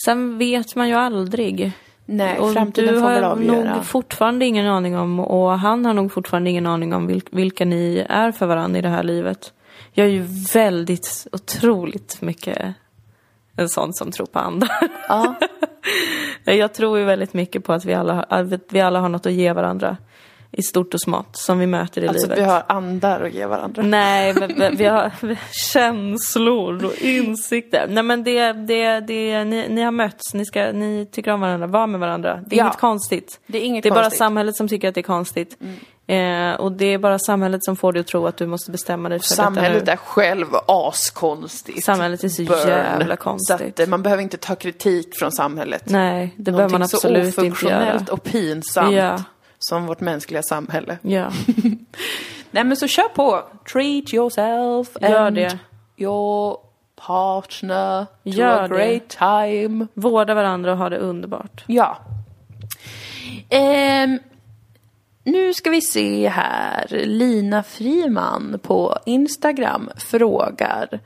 Sen 0.06 0.38
vet 0.38 0.76
man 0.76 0.88
ju 0.90 0.96
aldrig. 0.96 1.72
Nej, 2.06 2.40
Och 2.40 2.54
framtiden 2.54 2.94
du 2.94 3.00
får 3.02 3.08
väl 3.08 3.24
har 3.24 3.32
avgöra. 3.32 3.76
nog 3.76 3.86
fortfarande 3.86 4.46
ingen 4.46 4.68
aning 4.68 4.98
om, 4.98 5.20
och 5.20 5.60
han 5.60 5.86
har 5.86 5.94
nog 5.94 6.12
fortfarande 6.12 6.50
ingen 6.50 6.66
aning 6.68 6.94
om 6.94 7.08
vil, 7.08 7.22
vilka 7.32 7.66
ni 7.66 8.06
är 8.10 8.32
för 8.32 8.46
varandra 8.46 8.80
i 8.80 8.82
det 8.82 8.90
här 8.90 9.04
livet. 9.04 9.54
Jag 9.92 10.08
är 10.08 10.12
ju 10.12 10.26
väldigt, 10.54 11.28
otroligt 11.32 12.22
mycket 12.22 12.74
en 13.56 13.70
sån 13.70 13.94
som 13.94 14.12
tror 14.12 14.26
på 14.26 14.40
andar. 14.40 14.72
Ja. 15.08 15.36
Jag 16.46 16.74
tror 16.74 16.98
ju 17.00 17.06
väldigt 17.06 17.34
mycket 17.34 17.64
på 17.64 17.74
att 17.74 17.86
vi 17.86 17.94
alla, 17.94 18.24
att 18.24 18.48
vi 18.70 18.82
alla 18.82 19.00
har 19.00 19.10
något 19.10 19.26
att 19.26 19.34
ge 19.34 19.54
varandra. 19.54 19.98
I 20.52 20.62
stort 20.62 20.94
och 20.94 21.02
smått, 21.02 21.30
som 21.38 21.60
vi 21.60 21.68
möter 21.68 22.04
i 22.04 22.08
Alltså 22.08 22.24
livet. 22.28 22.40
vi 22.40 22.44
har 22.44 22.64
andar 22.68 23.22
att 23.22 23.34
ge 23.34 23.46
varandra. 23.46 23.82
Nej, 23.84 24.34
men 24.58 24.76
vi 24.78 24.86
har 24.86 25.12
känslor 25.74 26.86
och 26.86 27.02
insikter. 27.02 27.88
Nej 27.90 28.04
men 28.04 28.24
det, 28.24 28.54
det, 28.54 29.00
det, 29.00 29.44
ni, 29.44 29.66
ni 29.70 29.82
har 29.82 29.92
mötts, 29.92 30.34
ni, 30.34 30.46
ska, 30.46 30.72
ni 30.72 31.08
tycker 31.12 31.32
om 31.32 31.42
varandra, 31.42 31.68
var 31.68 31.88
med 31.88 32.00
varandra. 32.00 32.44
Det 32.48 32.56
är 32.56 32.58
Ja. 32.60 32.64
inget 32.66 32.78
konstigt. 32.80 33.40
Det 33.48 33.58
är 33.58 33.62
inget 33.62 33.84
det 33.84 33.90
är 33.90 33.92
bara 33.92 34.02
konstigt. 34.04 34.18
samhället 34.18 34.56
som 34.56 34.68
tycker 34.68 34.90
att 34.90 34.96
det 34.96 35.02
är 35.02 35.04
konstigt. 35.04 35.58
Eh, 36.10 36.54
och 36.54 36.72
det 36.72 36.86
är 36.86 36.98
bara 36.98 37.20
samhället 37.20 37.64
som 37.64 37.76
får 37.76 37.94
dig 37.94 38.00
att 38.00 38.08
tro 38.08 38.28
att 38.28 38.38
du 38.38 38.48
måste 38.48 38.72
bestämma 38.72 39.10
dig 39.10 39.20
för 39.20 39.28
Samhället 39.28 39.80
detta 39.80 39.92
är 39.92 39.96
själv 39.98 40.48
askonstigt. 40.68 41.84
Samhället 41.86 42.24
är 42.24 42.30
så 42.30 42.44
Burn. 42.44 42.68
jävla 42.68 43.16
Så 43.16 43.22
konstigt. 43.24 43.62
att 43.62 43.80
eh, 43.80 43.88
man 43.88 44.04
behöver 44.04 44.24
inte 44.24 44.38
ta 44.38 44.56
kritik 44.56 45.16
från 45.20 45.32
samhället. 45.32 45.84
nu. 45.86 45.98
Nej, 45.98 46.34
det 46.38 46.52
behöver 46.52 46.70
man 46.72 46.84
absolut 46.84 47.02
så 47.36 47.46
inte 47.46 47.66
göra. 47.66 47.78
ofunktionellt 47.80 48.10
och 48.10 48.24
pinsamt 48.24 48.96
Ja. 48.96 49.24
som 49.60 49.86
vårt 49.86 50.00
mänskliga 50.00 50.44
samhälle. 50.44 50.98
Ja, 51.02 51.32
Nej 52.52 52.64
men 52.64 52.78
så 52.78 52.88
kör 52.88 53.08
på. 53.08 53.44
Treat 53.74 54.14
yourself 54.14 54.88
Gör 55.02 55.20
and 55.28 55.36
det. 55.36 55.60
your 55.98 56.58
partner 57.08 58.06
to 58.06 58.10
Gör 58.24 58.64
a 58.64 58.68
det. 58.68 58.76
great 58.76 59.10
time. 59.10 59.88
vårda 59.94 60.34
varandra 60.34 60.72
och 60.72 60.78
ha 60.78 60.90
det 60.90 60.98
underbart. 60.98 61.64
Ja. 61.68 61.98
Ehm, 63.50 64.20
nu 65.32 65.54
ska 65.54 65.70
vi 65.70 65.82
se 65.82 66.28
här. 66.28 66.88
Lina 67.06 67.64
Friman 67.64 68.60
på 68.64 68.98
Instagram 69.06 69.90
frågar. 69.98 71.00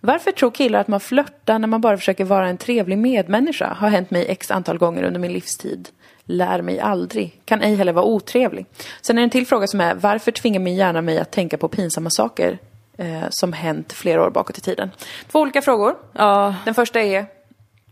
Varför 0.00 0.32
tror 0.32 0.50
killar 0.50 0.80
att 0.80 0.88
man 0.88 1.00
flörtar 1.00 1.58
när 1.58 1.68
man 1.68 1.80
bara 1.80 1.96
försöker 1.96 2.24
vara 2.24 2.48
en 2.48 2.58
trevlig 2.58 2.98
medmänniska? 2.98 3.76
Har 3.78 3.88
hänt 3.88 4.10
mig 4.10 4.26
x 4.28 4.50
antal 4.50 4.78
gånger 4.78 5.02
under 5.02 5.20
min 5.20 5.32
livstid. 5.32 5.88
Lär 6.24 6.62
mig 6.62 6.80
aldrig. 6.80 7.40
Kan 7.44 7.62
ej 7.62 7.74
heller 7.74 7.92
vara 7.92 8.04
otrevlig. 8.04 8.66
Sen 9.00 9.18
är 9.18 9.22
det 9.22 9.26
en 9.26 9.30
till 9.30 9.46
fråga 9.46 9.66
som 9.66 9.80
är 9.80 9.94
varför 9.94 10.32
tvingar 10.32 10.60
min 10.60 10.76
hjärna 10.76 11.02
mig 11.02 11.18
att 11.18 11.30
tänka 11.30 11.58
på 11.58 11.68
pinsamma 11.68 12.10
saker 12.10 12.58
eh, 12.98 13.24
som 13.30 13.52
hänt 13.52 13.92
flera 13.92 14.24
år 14.26 14.30
bakåt 14.30 14.58
i 14.58 14.60
tiden? 14.60 14.90
Två 15.32 15.40
olika 15.40 15.62
frågor. 15.62 15.94
Ja, 16.12 16.54
Den 16.64 16.74
första 16.74 17.00
är 17.00 17.26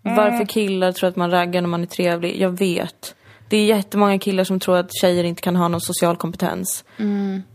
Varför 0.02 0.44
killar 0.44 0.92
tror 0.92 1.08
att 1.08 1.16
man 1.16 1.30
raggar 1.30 1.60
när 1.60 1.68
man 1.68 1.82
är 1.82 1.86
trevlig? 1.86 2.40
Jag 2.40 2.58
vet. 2.58 3.14
Det 3.48 3.56
är 3.56 3.64
jättemånga 3.66 4.18
killar 4.18 4.44
som 4.44 4.60
tror 4.60 4.76
att 4.76 4.90
tjejer 5.00 5.24
inte 5.24 5.42
kan 5.42 5.56
ha 5.56 5.68
någon 5.68 5.80
social 5.80 6.16
kompetens. 6.16 6.84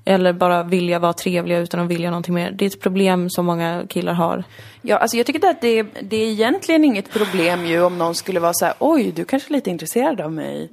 Eller 0.06 0.34
bara 0.34 0.64
vilja 0.64 1.00
vara 1.00 1.14
trevliga 1.14 1.60
utan 1.60 1.80
att 1.80 1.88
vilja 1.88 2.10
någonting 2.10 2.34
mer. 2.34 2.52
Det 2.52 2.66
är 2.66 2.70
ett 2.70 2.82
problem 2.82 3.30
som 3.30 3.46
många 3.46 3.84
killar 3.90 4.14
har. 4.14 4.44
Ja, 4.82 4.98
alltså 4.98 5.18
jag 5.18 5.26
tycker 5.26 5.50
att 5.50 5.62
det, 5.62 5.80
är- 5.80 5.88
det 6.02 6.16
är 6.18 6.28
egentligen 6.28 6.84
inget 6.84 7.14
problem 7.14 7.66
ju 7.66 7.84
om 7.84 7.98
någon 7.98 8.16
skulle 8.16 8.40
vara 8.40 8.54
så 8.54 8.66
här, 8.66 8.74
oj, 8.80 9.12
du 9.16 9.26
kanske 9.26 9.50
är 9.50 9.54
lite 9.54 9.70
intresserad 9.70 10.22
av 10.22 10.32
mig. 10.32 10.68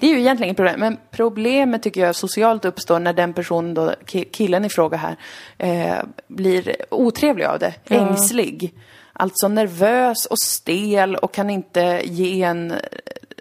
Det 0.00 0.06
är 0.06 0.10
ju 0.10 0.20
egentligen 0.20 0.44
inget 0.48 0.56
problem. 0.56 0.80
Men 0.80 0.96
problemet 1.10 1.82
tycker 1.82 2.00
jag 2.00 2.16
socialt 2.16 2.64
uppstår 2.64 2.98
när 2.98 3.12
den 3.12 3.32
personen 3.32 3.74
då, 3.74 3.90
ki- 4.06 4.28
killen 4.32 4.64
i 4.64 4.68
fråga 4.68 4.96
här, 4.96 5.16
eh, 5.58 6.04
blir 6.28 6.76
otrevlig 6.90 7.44
av 7.44 7.58
det, 7.58 7.74
ängslig. 7.88 8.74
Alltså 9.12 9.48
nervös 9.48 10.26
och 10.26 10.38
stel 10.38 11.16
och 11.16 11.34
kan 11.34 11.50
inte 11.50 12.00
ge 12.04 12.42
en 12.42 12.74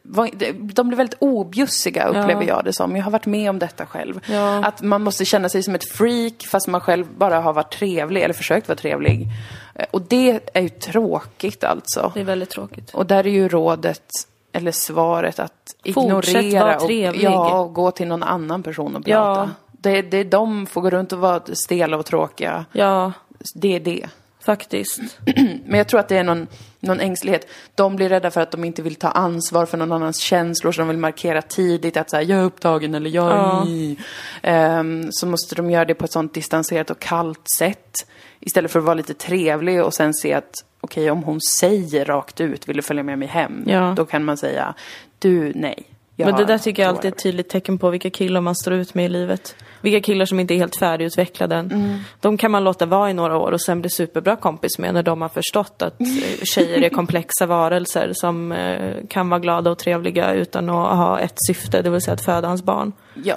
de 0.03 0.87
blir 0.87 0.95
väldigt 0.97 1.17
objussiga 1.19 2.05
upplever 2.07 2.43
jag 2.43 2.63
det 2.63 2.73
som. 2.73 2.95
Jag 2.95 3.03
har 3.03 3.11
varit 3.11 3.25
med 3.25 3.49
om 3.49 3.59
detta 3.59 3.85
själv. 3.85 4.19
Ja. 4.29 4.65
Att 4.65 4.81
man 4.81 5.01
måste 5.03 5.25
känna 5.25 5.49
sig 5.49 5.63
som 5.63 5.75
ett 5.75 5.89
freak 5.91 6.43
fast 6.47 6.67
man 6.67 6.81
själv 6.81 7.05
bara 7.17 7.39
har 7.39 7.53
varit 7.53 7.73
trevlig 7.73 8.21
eller 8.23 8.33
försökt 8.33 8.67
vara 8.67 8.77
trevlig. 8.77 9.27
Eh, 9.75 9.85
Och 9.91 10.01
det 10.01 10.39
är 10.53 10.61
ju 10.61 10.69
tråkigt 10.69 11.63
alltså. 11.63 12.11
Det 12.13 12.19
är 12.19 12.23
väldigt 12.23 12.49
tråkigt. 12.49 12.93
Och 12.93 13.05
där 13.05 13.27
är 13.27 13.31
ju 13.31 13.47
rådet, 13.49 14.03
eller 14.51 14.71
svaret, 14.71 15.39
att 15.39 15.75
Fortsätt 15.93 16.35
ignorera 16.43 16.77
och, 16.77 16.91
ja, 17.15 17.59
och 17.59 17.73
gå 17.73 17.91
till 17.91 18.07
någon 18.07 18.23
annan 18.23 18.63
person 18.63 18.95
och 18.95 19.05
prata. 19.05 19.41
Ja. 19.41 19.49
Det, 19.71 20.01
det, 20.01 20.23
de 20.23 20.65
får 20.65 20.81
gå 20.81 20.89
runt 20.89 21.13
och 21.13 21.19
vara 21.19 21.41
stela 21.53 21.97
och 21.97 22.05
tråkiga. 22.05 22.65
Ja, 22.71 23.11
Det 23.55 23.75
är 23.75 23.79
det. 23.79 24.05
Faktiskt. 24.45 24.99
Men 25.65 25.77
jag 25.77 25.87
tror 25.87 25.99
att 25.99 26.07
det 26.07 26.17
är 26.17 26.23
någon, 26.23 26.47
någon 26.79 26.99
ängslighet. 26.99 27.47
De 27.75 27.95
blir 27.95 28.09
rädda 28.09 28.31
för 28.31 28.41
att 28.41 28.51
de 28.51 28.63
inte 28.63 28.81
vill 28.81 28.95
ta 28.95 29.07
ansvar 29.07 29.65
för 29.65 29.77
någon 29.77 29.91
annans 29.91 30.17
känslor, 30.17 30.71
så 30.71 30.81
de 30.81 30.87
vill 30.87 30.97
markera 30.97 31.41
tidigt 31.41 31.97
att 31.97 32.09
så 32.09 32.15
här, 32.15 32.23
jag 32.23 32.39
är 32.39 32.43
upptagen 32.43 32.95
eller 32.95 33.09
jag 33.09 33.31
är 33.31 33.33
Ja. 33.33 33.95
Ehm, 34.41 35.07
så 35.11 35.27
måste 35.27 35.55
de 35.55 35.71
göra 35.71 35.85
det 35.85 35.95
på 35.95 36.05
ett 36.05 36.11
sånt 36.11 36.33
distanserat 36.33 36.89
och 36.89 36.99
kallt 36.99 37.49
sätt. 37.57 37.95
Istället 38.39 38.71
för 38.71 38.79
att 38.79 38.85
vara 38.85 38.95
lite 38.95 39.13
trevlig 39.13 39.83
och 39.83 39.93
sen 39.93 40.13
se 40.13 40.33
att 40.33 40.53
okej, 40.81 41.11
om 41.11 41.23
hon 41.23 41.41
säger 41.41 42.05
rakt 42.05 42.41
ut, 42.41 42.69
vill 42.69 42.75
du 42.75 42.81
följa 42.81 43.03
med 43.03 43.19
mig 43.19 43.27
hem? 43.27 43.63
Ja. 43.65 43.93
Då 43.97 44.05
kan 44.05 44.23
man 44.23 44.37
säga, 44.37 44.73
du, 45.19 45.51
nej. 45.55 45.92
Jag 46.15 46.25
Men 46.25 46.35
det 46.35 46.45
där 46.45 46.57
tycker 46.57 46.83
jag 46.83 46.89
alltid 46.89 47.05
är 47.11 47.15
ett 47.15 47.23
tydligt 47.23 47.49
tecken 47.49 47.77
på 47.77 47.89
vilka 47.89 48.09
killar 48.09 48.41
man 48.41 48.55
står 48.55 48.73
ut 48.73 48.93
med 48.93 49.05
i 49.05 49.09
livet. 49.09 49.55
Vilka 49.81 49.99
killar 49.99 50.25
som 50.25 50.39
inte 50.39 50.53
är 50.53 50.57
helt 50.57 50.75
färdigutvecklade 50.75 51.55
än. 51.55 51.99
De 52.21 52.37
kan 52.37 52.51
man 52.51 52.63
låta 52.63 52.85
vara 52.85 53.09
i 53.09 53.13
några 53.13 53.37
år 53.37 53.51
och 53.51 53.61
sen 53.61 53.81
bli 53.81 53.89
superbra 53.89 54.35
kompis 54.35 54.79
med 54.79 54.93
när 54.93 55.03
de 55.03 55.21
har 55.21 55.29
förstått 55.29 55.81
att 55.81 56.01
eh, 56.01 56.07
tjejer 56.43 56.81
är 56.83 56.89
komplexa 56.89 57.45
varelser 57.45 58.11
som 58.13 58.51
eh, 58.51 58.93
kan 59.09 59.29
vara 59.29 59.39
glada 59.39 59.71
och 59.71 59.77
trevliga 59.77 60.33
utan 60.33 60.69
att 60.69 60.97
ha 60.97 61.19
ett 61.19 61.37
syfte, 61.47 61.81
det 61.81 61.89
vill 61.89 62.01
säga 62.01 62.13
att 62.13 62.25
föda 62.25 62.47
hans 62.47 62.63
barn. 62.63 62.93
Ja. 63.23 63.35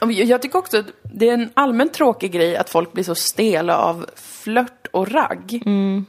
Jag- 0.00 0.42
tycker 0.42 0.58
också 0.58 0.78
att 0.78 0.86
det 1.02 1.28
är 1.28 1.34
en 1.34 1.50
allmänt 1.54 1.94
tråkig 1.94 2.32
grej 2.32 2.56
att 2.56 2.70
folk 2.70 2.92
blir 2.92 3.04
så 3.04 3.14
stela 3.14 3.76
av 3.78 4.06
flört 4.14 4.86
och 4.90 5.12
ragg. 5.12 5.62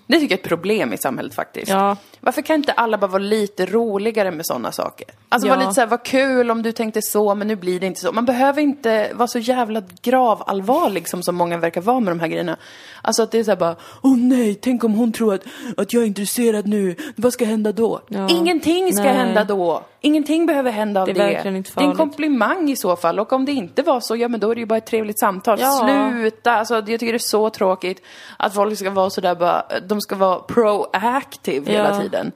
Det 0.08 0.20
tycker 0.20 0.24
jag 0.24 0.32
är 0.32 0.44
ett 0.44 0.44
problem 0.50 0.94
i 0.94 0.98
samhället 0.98 1.34
faktiskt. 1.34 1.68
Ja. 1.72 1.98
Varför 2.20 2.42
kan 2.42 2.56
inte 2.56 2.72
alla 2.72 2.98
bara 2.98 3.08
vara 3.08 3.24
lite 3.24 3.66
roligare 3.66 4.32
med 4.32 4.46
sådana 4.46 4.72
saker? 4.72 5.08
Alltså 5.32 5.48
Ja. 5.48 5.54
vara 5.56 5.62
lite 5.64 5.74
så 5.74 5.82
här, 5.82 5.88
vad 5.88 6.04
kul 6.04 6.52
om 6.52 6.62
du 6.62 6.72
tänkte 6.72 7.02
så, 7.02 7.36
men 7.36 7.48
nu 7.48 7.56
blir 7.56 7.80
det 7.80 7.86
inte 7.86 8.00
så. 8.00 8.12
Man 8.12 8.26
behöver 8.26 8.62
inte 8.62 9.12
vara 9.14 9.28
så 9.28 9.40
jävla 9.40 9.84
gravallvarlig 10.02 11.10
som 11.10 11.24
så 11.24 11.32
många 11.32 11.58
verkar 11.58 11.82
vara 11.82 12.00
med 12.00 12.12
de 12.12 12.20
här 12.20 12.28
grejerna. 12.28 12.58
Alltså 13.02 13.24
att 13.24 13.32
det 13.32 13.40
är 13.40 13.44
så 13.44 13.52
här 13.52 13.56
bara, 13.58 13.76
åh 14.04 14.18
nej, 14.18 14.56
tänk 14.56 14.84
om 14.84 14.94
hon 14.94 15.12
tror 15.14 15.34
att, 15.34 15.42
att 15.78 15.94
jag 15.94 16.04
är 16.04 16.08
intresserad 16.08 16.68
nu, 16.68 16.96
vad 17.16 17.34
ska 17.34 17.46
hända 17.46 17.72
då? 17.72 18.02
Ja. 18.08 18.30
Ingenting 18.30 18.94
ska 18.94 19.04
Nej. 19.04 19.14
hända 19.14 19.44
då. 19.44 19.84
Ingenting 20.02 20.46
behöver 20.46 20.72
hända 20.72 21.02
av 21.02 21.08
Det 21.08 21.14
det. 21.14 21.22
är 21.24 21.34
verkligen 21.34 21.56
inte 21.58 21.72
det 21.76 21.80
är 21.80 21.84
en 21.84 21.88
farligt. 21.88 21.98
komplimang 21.98 22.70
i 22.70 22.76
så 22.76 22.96
fall. 22.96 23.20
Och 23.20 23.34
om 23.34 23.46
det 23.46 23.52
inte 23.52 23.82
var 23.82 24.00
så, 24.00 24.16
ja 24.16 24.28
men 24.28 24.40
då 24.40 24.52
är 24.52 24.56
det 24.56 24.62
ju 24.62 24.68
bara 24.68 24.78
ett 24.78 24.86
trevligt 24.86 25.20
samtal. 25.20 25.58
Ja. 25.62 26.12
Sluta! 26.12 26.52
Alltså 26.52 26.74
jag 26.76 26.86
tycker 26.86 27.14
det 27.14 27.18
är 27.18 27.20
så 27.20 27.50
tråkigt 27.50 28.02
att 28.38 28.54
folk 28.54 28.78
ska 28.80 28.90
vara 28.90 29.10
sådär 29.10 29.36
bara, 29.36 29.66
de 29.88 30.02
ska 30.02 30.16
vara 30.16 30.40
proactive 30.40 31.72
hela 31.72 32.00
tiden. 32.00 32.32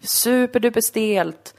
Superduper 0.00 0.80
stelt. 0.80 1.54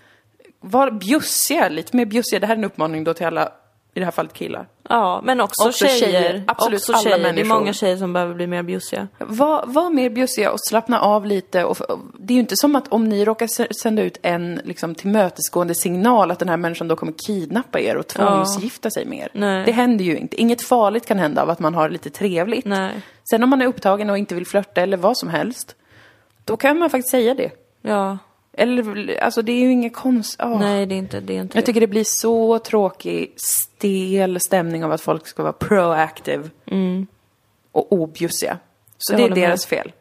Var 0.63 0.91
bjussiga, 0.91 1.69
lite 1.69 1.97
mer 1.97 2.05
bjussiga. 2.05 2.39
Det 2.39 2.47
här 2.47 2.53
är 2.53 2.57
en 2.57 2.63
uppmaning 2.63 3.03
då 3.03 3.13
till 3.13 3.25
alla, 3.25 3.51
i 3.93 3.99
det 3.99 4.05
här 4.05 4.11
fallet 4.11 4.33
killar. 4.33 4.67
Ja, 4.89 5.21
men 5.23 5.41
också, 5.41 5.67
Också 5.67 5.85
tjejer. 5.85 5.99
tjejer. 5.99 6.43
Absolut, 6.47 6.79
också 6.79 6.93
alla 6.93 7.01
tjejer. 7.01 7.17
Det 7.17 7.23
är 7.23 7.33
människor. 7.33 7.59
många 7.59 7.73
tjejer 7.73 7.97
som 7.97 8.13
behöver 8.13 8.33
bli 8.33 8.47
mer 8.47 8.63
bjussiga. 8.63 9.07
Var, 9.19 9.63
var 9.67 9.89
mer 9.89 10.09
bjussiga 10.09 10.51
och 10.51 10.59
slappna 10.59 10.99
av 10.99 11.25
lite. 11.25 11.63
Och, 11.65 11.81
och, 11.81 11.99
det 12.19 12.33
är 12.33 12.35
ju 12.35 12.39
inte 12.39 12.55
som 12.57 12.75
att 12.75 12.87
om 12.87 13.09
ni 13.09 13.25
råkar 13.25 13.73
sända 13.83 14.01
ut 14.01 14.17
en 14.21 14.61
liksom, 14.63 14.95
tillmötesgående 14.95 15.75
signal 15.75 16.31
att 16.31 16.39
den 16.39 16.49
här 16.49 16.57
människan 16.57 16.87
då 16.87 16.95
kommer 16.95 17.13
kidnappa 17.27 17.79
er 17.79 17.97
och 17.97 18.07
tvångsgifta 18.07 18.89
sig 18.89 19.05
med 19.05 19.19
er. 19.19 19.29
Nej. 19.33 19.65
Det 19.65 19.71
händer 19.71 20.05
ju 20.05 20.17
inte. 20.17 20.41
Inget 20.41 20.61
farligt 20.61 21.05
kan 21.05 21.19
hända 21.19 21.41
av 21.41 21.49
att 21.49 21.59
man 21.59 21.73
har 21.75 21.89
lite 21.89 22.09
trevligt. 22.09 22.65
Nej. 22.65 22.91
Sen 23.29 23.43
om 23.43 23.49
man 23.49 23.61
är 23.61 23.65
upptagen 23.65 24.09
och 24.09 24.17
inte 24.17 24.35
vill 24.35 24.47
flörta 24.47 24.81
eller 24.81 24.97
vad 24.97 25.17
som 25.17 25.29
helst, 25.29 25.75
då 26.45 26.57
kan 26.57 26.77
man 26.77 26.89
faktiskt 26.89 27.11
säga 27.11 27.33
det. 27.33 27.51
Ja, 27.81 28.17
Eller, 28.57 29.17
alltså 29.23 29.41
det 29.41 29.51
är 29.51 29.59
ju 29.59 29.71
inget 29.71 29.93
konst... 29.95 30.39
åh. 30.43 30.59
nej 30.59 30.85
det 30.85 30.95
är 30.95 30.97
inte 30.99 31.19
det. 31.19 31.37
Är 31.37 31.41
inte 31.41 31.57
Jag 31.57 31.65
tycker 31.65 31.81
det 31.81 31.87
blir 31.87 32.03
så 32.03 32.59
tråkig, 32.59 33.33
stel 33.37 34.39
stämning 34.39 34.83
av 34.85 34.91
att 34.91 35.01
folk 35.01 35.27
ska 35.27 35.43
vara 35.43 35.53
proactive 35.53 36.49
och 37.71 37.93
objussiga. 37.93 38.57
Så 38.97 39.13
Jag 39.13 39.19
det 39.19 39.23
är 39.23 39.29
håller 39.29 39.41
med. 39.41 39.49
deras 39.49 39.65
fel. 39.65 39.91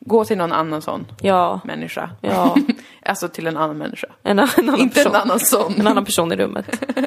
Gå 0.00 0.24
till 0.24 0.38
någon 0.38 0.52
annan 0.52 0.82
sån 0.82 1.06
Ja, 1.20 1.60
människa. 1.64 2.10
Ja. 2.20 2.56
alltså 3.02 3.28
till 3.28 3.46
en 3.46 3.56
annan 3.56 3.78
människa. 3.78 4.06
en, 4.22 4.38
en 4.38 4.48
annan 4.58 4.80
Inte 4.80 4.94
person. 4.94 5.14
en 5.14 5.20
annan 5.20 5.40
sån. 5.40 5.74
En 5.80 5.86
annan 5.86 6.04
person 6.04 6.32
i 6.32 6.36
rummet. 6.36 6.66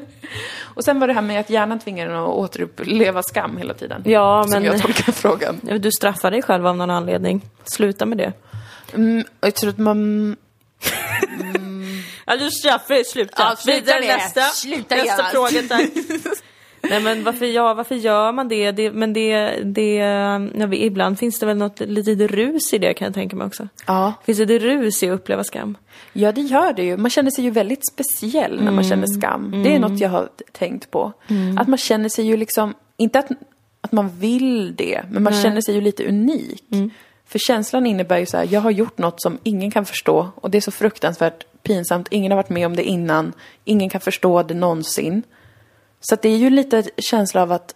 Och 0.75 0.83
sen 0.83 0.99
var 0.99 1.07
det 1.07 1.13
här 1.13 1.21
med 1.21 1.39
att 1.39 1.49
hjärnan 1.49 1.79
tvingar 1.79 2.07
en 2.09 2.15
att 2.15 2.27
återuppleva 2.29 3.23
skam 3.23 3.57
hela 3.57 3.73
tiden. 3.73 4.01
Ja, 4.05 4.43
Som 4.43 4.51
men 4.51 4.63
jag 4.63 4.81
tolkar 4.81 5.11
frågan. 5.11 5.59
du 5.79 5.91
straffar 5.91 6.31
dig 6.31 6.41
själv 6.41 6.67
av 6.67 6.77
någon 6.77 6.89
anledning. 6.89 7.41
Sluta 7.63 8.05
med 8.05 8.17
det. 8.17 8.33
Mm, 8.93 9.23
jag 9.41 9.55
tror 9.55 9.69
att 9.69 9.77
man... 9.77 10.35
Ja, 12.25 12.35
du 12.35 12.51
straffar. 12.51 13.03
Sluta. 13.03 13.33
Ja, 13.37 13.55
sluta 13.55 13.79
Vidare 13.79 13.99
det. 13.99 14.07
nästa. 14.07 14.41
Sluta 14.41 14.95
nästa 14.95 15.23
fråga, 15.23 15.61
tack. 15.69 15.89
Nej 16.89 17.01
men 17.01 17.23
varför, 17.23 17.45
ja, 17.45 17.73
varför 17.73 17.95
gör 17.95 18.31
man 18.31 18.47
det? 18.47 18.71
det 18.71 18.91
men 18.91 19.13
det, 19.13 19.59
det 19.63 19.95
ja, 19.95 20.73
ibland 20.73 21.19
finns 21.19 21.39
det 21.39 21.45
väl 21.45 21.57
något 21.57 21.79
litet 21.79 22.31
rus 22.31 22.73
i 22.73 22.77
det 22.77 22.93
kan 22.93 23.05
jag 23.05 23.13
tänka 23.13 23.35
mig 23.35 23.47
också. 23.47 23.67
Ja. 23.87 24.13
Finns 24.25 24.37
det 24.37 24.59
rus 24.59 25.03
i 25.03 25.09
att 25.09 25.15
uppleva 25.15 25.43
skam? 25.43 25.77
Ja, 26.13 26.31
det 26.31 26.41
gör 26.41 26.73
det 26.73 26.83
ju. 26.83 26.97
Man 26.97 27.11
känner 27.11 27.31
sig 27.31 27.43
ju 27.43 27.49
väldigt 27.49 27.87
speciell 27.93 28.63
när 28.63 28.71
man 28.71 28.83
känner 28.83 29.07
skam. 29.07 29.63
Det 29.63 29.75
är 29.75 29.79
något 29.79 29.99
jag 29.99 30.09
har 30.09 30.29
tänkt 30.51 30.91
på. 30.91 31.13
Att 31.59 31.67
man 31.67 31.77
känner 31.77 32.09
sig 32.09 32.25
ju 32.25 32.37
liksom, 32.37 32.73
inte 32.97 33.19
att, 33.19 33.27
att 33.81 33.91
man 33.91 34.19
vill 34.19 34.75
det, 34.75 35.01
men 35.09 35.23
man 35.23 35.33
känner 35.33 35.61
sig 35.61 35.75
ju 35.75 35.81
lite 35.81 36.07
unik. 36.07 36.63
För 37.33 37.39
känslan 37.39 37.85
innebär 37.85 38.17
ju 38.17 38.25
så 38.25 38.37
här, 38.37 38.47
jag 38.51 38.61
har 38.61 38.71
gjort 38.71 38.97
något 38.97 39.21
som 39.21 39.37
ingen 39.43 39.71
kan 39.71 39.85
förstå 39.85 40.31
och 40.35 40.49
det 40.49 40.57
är 40.57 40.61
så 40.61 40.71
fruktansvärt 40.71 41.45
pinsamt. 41.63 42.07
Ingen 42.11 42.31
har 42.31 42.35
varit 42.35 42.49
med 42.49 42.65
om 42.65 42.75
det 42.75 42.83
innan, 42.83 43.33
ingen 43.63 43.89
kan 43.89 44.01
förstå 44.01 44.43
det 44.43 44.53
någonsin. 44.53 45.23
Så 45.99 46.13
att 46.13 46.21
det 46.21 46.29
är 46.29 46.37
ju 46.37 46.49
lite 46.49 46.83
känsla 46.97 47.41
av 47.41 47.51
att 47.51 47.75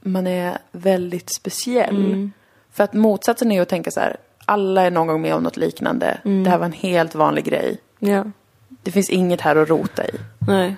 man 0.00 0.26
är 0.26 0.58
väldigt 0.72 1.34
speciell. 1.34 2.30
För 2.72 2.84
att 2.84 2.92
motsatsen 2.92 3.52
är 3.52 3.56
ju 3.56 3.62
att 3.62 3.68
tänka 3.68 3.90
så 3.90 4.00
här, 4.00 4.16
alla 4.44 4.82
är 4.82 4.90
någon 4.90 5.06
gång 5.06 5.22
med 5.22 5.34
om 5.34 5.42
något 5.42 5.56
liknande. 5.56 6.20
Det 6.22 6.50
här 6.50 6.58
var 6.58 6.66
en 6.66 6.72
helt 6.72 7.14
vanlig 7.14 7.44
grej. 7.44 7.78
Ja. 7.98 8.24
Det 8.68 8.90
finns 8.90 9.10
inget 9.10 9.40
här 9.40 9.56
att 9.56 9.68
rota 9.68 10.04
i. 10.04 10.12
Nej. 10.46 10.76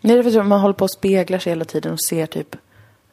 Nej, 0.00 0.16
det 0.16 0.18
är 0.18 0.30
för 0.30 0.40
att 0.40 0.46
man 0.46 0.60
håller 0.60 0.74
på 0.74 0.84
och 0.84 0.90
speglar 0.90 1.38
sig 1.38 1.50
hela 1.50 1.64
tiden 1.64 1.92
och 1.92 2.02
ser 2.08 2.26
typ 2.26 2.56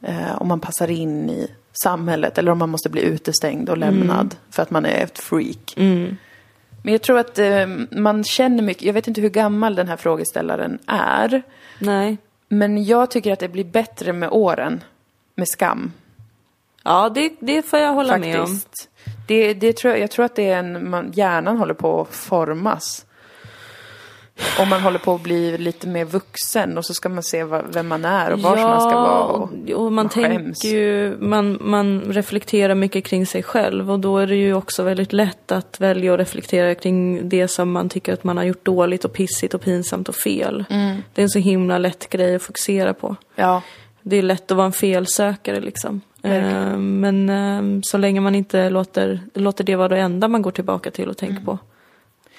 eh, 0.01 0.41
om 0.41 0.47
man 0.47 0.60
passar 0.60 0.91
in 0.91 1.30
i 1.30 1.51
samhället 1.74 2.38
eller 2.38 2.52
om 2.52 2.58
man 2.58 2.70
måste 2.70 2.90
bli 2.90 3.02
utestängd 3.02 3.70
och 3.70 3.78
lämnad 3.78 4.36
för 4.50 4.64
att 4.64 4.72
man 4.72 4.86
är 4.86 5.04
ett 5.04 5.20
freak. 5.20 5.74
Men 6.84 6.94
jag 6.94 7.02
tror 7.02 7.20
att 7.20 7.40
eh, 7.40 7.68
man 7.92 8.24
känner 8.24 8.64
mycket, 8.64 8.84
jag 8.84 8.94
vet 8.94 9.08
inte 9.08 9.22
hur 9.22 9.30
gammal 9.30 9.76
den 9.76 9.88
här 9.88 9.98
frågeställaren 9.98 10.80
är, 10.88 11.44
Nej. 11.80 12.18
men 12.48 12.84
jag 12.84 13.12
tycker 13.12 13.34
att 13.34 13.40
det 13.40 13.50
blir 13.50 13.64
bättre 13.64 14.14
med 14.14 14.30
åren 14.30 14.84
med 15.36 15.48
skam. 15.48 15.92
Ja, 16.84 17.10
det, 17.10 17.34
det 17.40 17.62
får 17.62 17.80
jag 17.80 17.94
hålla 17.94 18.18
med 18.18 18.40
om. 18.40 18.48
faktiskt. 18.48 18.90
Det, 19.28 19.54
det 19.54 19.78
tror 19.78 19.94
jag, 19.94 20.02
jag 20.02 20.12
tror 20.12 20.26
att 20.26 20.36
det 20.36 20.50
är 20.50 20.60
en, 20.60 20.90
man, 20.90 21.12
hjärnan 21.12 21.58
håller 21.58 21.74
på 21.74 22.02
att 22.02 22.16
formas. 22.16 23.06
Om 24.60 24.70
man 24.70 24.82
håller 24.82 25.00
på 25.00 25.16
att 25.16 25.22
bli 25.22 25.58
lite 25.58 25.88
mer 25.88 26.06
vuxen 26.06 26.78
och 26.78 26.86
så 26.86 26.94
ska 26.94 27.10
man 27.10 27.24
se 27.24 27.44
vad, 27.44 27.74
vem 27.74 27.88
man 27.88 28.06
är 28.06 28.32
och 28.32 28.40
var 28.40 28.58
man 28.58 28.82
ska 28.82 29.02
vara. 29.02 29.24
Och, 29.24 29.52
och, 29.76 29.92
man, 29.92 30.10
skäms. 30.10 30.60
tänker 30.60 30.78
ju, 30.78 31.18
man, 31.20 31.58
man 31.62 32.02
reflekterar 32.02 32.76
mycket 32.76 33.06
kring 33.06 33.26
sig 33.26 33.44
själv 33.44 33.92
och 33.92 34.00
då 34.00 34.18
är 34.18 34.28
det 34.28 34.36
ju 34.36 34.54
också 34.54 34.84
väldigt 34.84 35.14
lätt 35.14 35.52
att 35.52 35.80
välja 35.80 36.14
att 36.14 36.20
reflektera 36.20 36.76
kring 36.76 37.30
det 37.30 37.48
som 37.48 37.72
man 37.72 37.90
tycker 37.90 38.14
att 38.14 38.24
man 38.24 38.38
har 38.38 38.44
gjort 38.44 38.66
dåligt 38.66 39.06
och 39.06 39.14
pissigt 39.14 39.54
och 39.54 39.62
pinsamt 39.62 40.10
och 40.10 40.16
fel. 40.16 40.66
Mm. 40.70 40.98
Det 41.14 41.22
är 41.22 41.24
en 41.24 41.30
så 41.30 41.40
himla 41.40 41.78
lätt 41.78 42.10
grej 42.10 42.36
att 42.36 42.42
fokusera 42.42 42.94
på. 42.94 43.16
ja, 43.36 43.62
Det 44.02 44.16
är 44.18 44.22
lätt 44.22 44.52
att 44.52 44.58
vara 44.58 44.66
en 44.66 44.72
felsökare 44.72 45.60
liksom. 45.62 46.02
Eh, 46.24 46.78
men 46.78 47.30
eh, 47.30 47.82
så 47.84 47.98
länge 47.98 48.22
man 48.22 48.36
inte 48.36 48.70
låter, 48.70 49.20
låter 49.34 49.64
det 49.64 49.76
vara 49.76 49.88
det 49.88 50.00
enda 50.00 50.28
man 50.28 50.42
går 50.42 50.52
tillbaka 50.52 50.92
till 50.92 51.10
och 51.10 51.18
tänker 51.18 51.44
på. 51.46 51.58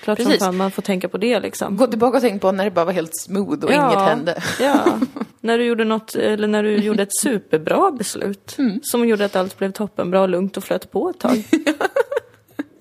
Klart 0.05 0.19
som. 0.19 0.27
Precis. 0.27 0.45
fan 0.45 0.57
man 0.57 0.71
får 0.71 0.83
tänka 0.83 1.09
på 1.09 1.19
det 1.19 1.41
liksom. 1.41 1.77
gå 1.77 1.87
tillbaka 1.87 2.17
och 2.17 2.23
tänk 2.23 2.43
på 2.43 2.53
när 2.53 2.65
det 2.65 2.71
bara 2.71 2.85
var 2.85 2.93
helt 2.93 3.17
smooth 3.17 3.65
och 3.65 3.73
inget 3.73 3.99
hände. 3.99 4.43
Ja, 4.61 4.99
när 5.41 5.59
du 5.59 5.65
gjorde 5.65 5.85
något, 5.85 6.15
eller 6.15 6.49
när 6.49 6.63
du 6.63 6.77
gjorde 6.77 7.03
ett 7.03 7.17
superbra 7.23 7.91
beslut. 7.91 8.55
Mm. 8.59 8.81
Som 8.83 9.09
gjorde 9.09 9.25
att 9.25 9.37
allt 9.37 9.59
blev 9.59 9.73
toppenbra 9.73 10.21
och 10.21 10.29
lugnt 10.29 10.57
och 10.57 10.65
flöt 10.65 10.91
på 10.91 11.11
ett 11.11 11.21
tag. 11.21 11.45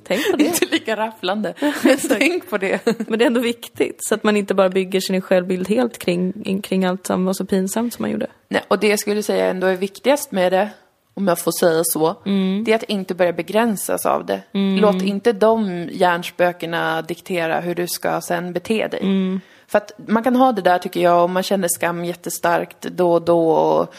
Tänk 0.08 0.32
på 0.32 0.38
det. 0.38 0.44
Inte 0.44 0.66
lika 0.66 0.96
rafflande. 0.96 1.54
Men 1.84 1.98
tänk 2.10 2.50
på 2.50 2.58
det. 2.58 2.86
Men 3.08 3.20
det 3.20 3.26
är 3.26 3.28
ändå 3.28 3.42
viktigt, 3.42 3.98
så 4.00 4.16
att 4.16 4.24
man 4.24 4.38
inte 4.38 4.54
bara 4.54 4.70
bygger 4.70 5.00
sin 5.00 5.22
självbild 5.22 5.70
helt 5.70 5.98
kring, 5.98 6.62
kring 6.62 6.86
allt 6.86 7.08
som 7.08 7.26
var 7.26 7.34
så 7.34 7.46
pinsamt 7.46 7.94
som 7.94 8.04
man 8.04 8.12
gjorde. 8.12 8.28
Nej, 8.50 8.62
och 8.68 8.80
det 8.80 8.88
jag 8.88 9.00
skulle 9.00 9.24
säga 9.24 9.46
ändå 9.46 9.68
är 9.68 9.76
viktigast 9.76 10.32
med 10.32 10.54
det, 10.54 10.70
om 11.14 11.28
jag 11.28 11.40
får 11.40 11.52
säga 11.52 11.84
så, 11.84 12.16
Mm. 12.26 12.64
det 12.64 12.72
är 12.72 12.76
att 12.76 12.84
inte 12.84 13.16
börja 13.16 13.34
begränsas 13.34 14.06
av 14.06 14.26
det. 14.26 14.42
Låt 14.82 15.02
inte 15.02 15.32
de 15.34 15.90
hjärnspökena 15.92 17.02
diktera 17.02 17.60
hur 17.60 17.76
du 17.76 17.88
ska 17.88 18.22
sen 18.22 18.54
bete 18.54 18.88
dig. 18.88 19.00
Mm. 19.02 19.42
För 19.68 19.78
att 19.78 19.92
man 20.08 20.24
kan 20.24 20.36
ha 20.36 20.52
det 20.52 20.62
där 20.62 20.78
tycker 20.80 21.00
jag, 21.00 21.24
om 21.24 21.32
man 21.34 21.44
känner 21.44 21.68
skam 21.68 22.06
jättestarkt 22.06 22.82
då 22.82 23.14
och 23.14 23.22
då 23.22 23.52
och 23.52 23.94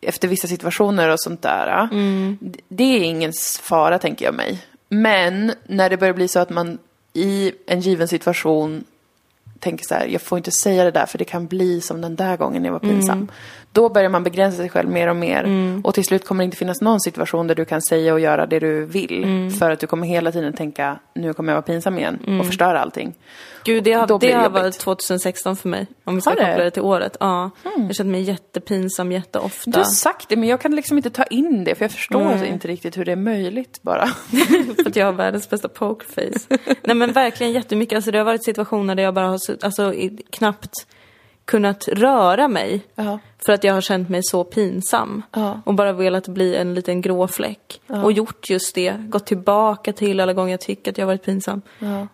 efter 0.00 0.28
vissa 0.28 0.48
situationer 0.48 1.08
och 1.08 1.20
sånt 1.20 1.42
där. 1.42 1.88
Mm. 1.92 2.38
Det 2.68 2.84
är 2.84 3.04
ingen 3.04 3.32
fara 3.62 3.98
tänker 3.98 4.24
jag 4.24 4.34
mig. 4.34 4.58
Men 4.88 5.52
när 5.66 5.90
det 5.90 5.96
börjar 5.96 6.14
bli 6.14 6.28
så 6.28 6.38
att 6.38 6.50
man 6.50 6.78
i 7.12 7.52
en 7.66 7.80
given 7.80 8.08
situation 8.08 8.84
tänker 9.58 9.84
så 9.84 9.94
här, 9.94 10.06
jag 10.06 10.22
får 10.22 10.38
inte 10.38 10.50
säga 10.50 10.84
det 10.84 10.90
där 10.90 11.06
för 11.06 11.18
det 11.18 11.24
kan 11.24 11.46
bli 11.46 11.80
som 11.80 12.00
den 12.00 12.16
där 12.16 12.36
gången 12.36 12.64
jag 12.64 12.72
var 12.72 12.78
pinsam. 12.78 13.28
Då 13.76 13.88
börjar 13.88 14.08
man 14.08 14.24
begränsa 14.24 14.56
sig 14.56 14.68
själv 14.68 14.88
mer 14.90 15.08
och 15.08 15.16
mer. 15.16 15.46
Och 15.84 15.94
till 15.94 16.04
slut 16.04 16.24
kommer 16.26 16.44
det 16.44 16.44
inte 16.44 16.56
finnas 16.56 16.80
någon 16.80 17.00
situation 17.00 17.46
där 17.46 17.54
du 17.54 17.64
kan 17.64 17.82
säga 17.82 18.12
och 18.12 18.20
göra 18.20 18.46
det 18.46 18.58
du 18.58 18.84
vill. 18.84 19.50
För 19.58 19.70
att 19.70 19.80
du 19.80 19.86
kommer 19.86 20.06
hela 20.06 20.32
tiden 20.32 20.52
tänka, 20.52 20.98
nu 21.14 21.32
kommer 21.34 21.52
jag 21.52 21.56
vara 21.56 21.62
pinsam 21.62 21.98
igen 21.98 22.38
och 22.40 22.46
förstöra 22.46 22.80
allting. 22.80 23.14
Gud, 23.64 23.84
det 23.84 23.92
har, 23.92 24.18
det 24.18 24.32
har 24.32 24.50
varit 24.50 24.78
2016 24.78 25.56
för 25.56 25.68
mig. 25.68 25.86
Om 26.04 26.14
vi 26.14 26.20
ska 26.20 26.30
koppla 26.30 26.64
det 26.64 26.70
till 26.70 26.82
året. 26.82 27.16
Ja. 27.20 27.50
Jag 27.64 27.70
har 27.70 27.92
känt 27.92 28.08
mig 28.10 28.22
jättepinsam 28.22 29.12
jätteofta. 29.12 29.70
Du 29.70 29.78
har 29.78 29.84
sagt 29.84 30.28
det 30.28 30.36
men 30.36 30.48
jag 30.48 30.60
kan 30.60 30.74
liksom 30.76 30.96
inte 30.96 31.10
ta 31.10 31.24
in 31.24 31.64
det 31.64 31.74
för 31.74 31.84
jag 31.84 31.92
förstår 31.92 32.24
Nej. 32.24 32.48
inte 32.48 32.68
riktigt 32.68 32.96
hur 32.96 33.04
det 33.04 33.12
är 33.12 33.16
möjligt 33.16 33.82
bara. 33.82 34.06
För 34.76 34.86
att 34.88 34.96
jag 34.96 35.06
har 35.06 35.12
världens 35.12 35.50
bästa 35.50 35.68
pokerface. 35.68 36.58
Nej 36.82 36.96
men 36.96 37.12
verkligen 37.12 37.52
jättemycket. 37.52 37.96
Alltså 37.96 38.10
det 38.10 38.18
har 38.18 38.24
varit 38.24 38.44
situationer 38.44 38.94
där 38.94 39.02
jag 39.02 39.14
bara 39.14 39.26
har 39.26 39.38
alltså, 39.62 39.94
i- 39.94 40.22
knappt 40.30 40.72
kunnat 41.46 41.88
röra 41.88 42.48
mig. 42.48 42.86
Ja. 42.94 43.18
För 43.46 43.52
att 43.52 43.64
jag 43.64 43.74
har 43.74 43.80
känt 43.80 44.08
mig 44.08 44.20
så 44.22 44.44
pinsam. 44.44 45.22
Ja. 45.32 45.60
Och 45.64 45.74
bara 45.74 45.92
velat 45.92 46.28
bli 46.28 46.56
en 46.56 46.74
liten 46.74 47.00
grå 47.00 47.28
fläck. 47.28 47.80
Och 47.86 48.12
gjort 48.12 48.50
just 48.50 48.74
det. 48.74 48.94
Gått 49.08 49.26
tillbaka 49.26 49.92
till 49.92 50.20
alla 50.20 50.32
gånger 50.32 50.50
jag 50.50 50.60
tycker 50.60 50.90
att 50.90 50.98
jag 50.98 51.06
varit 51.06 51.24
pinsam. 51.24 51.62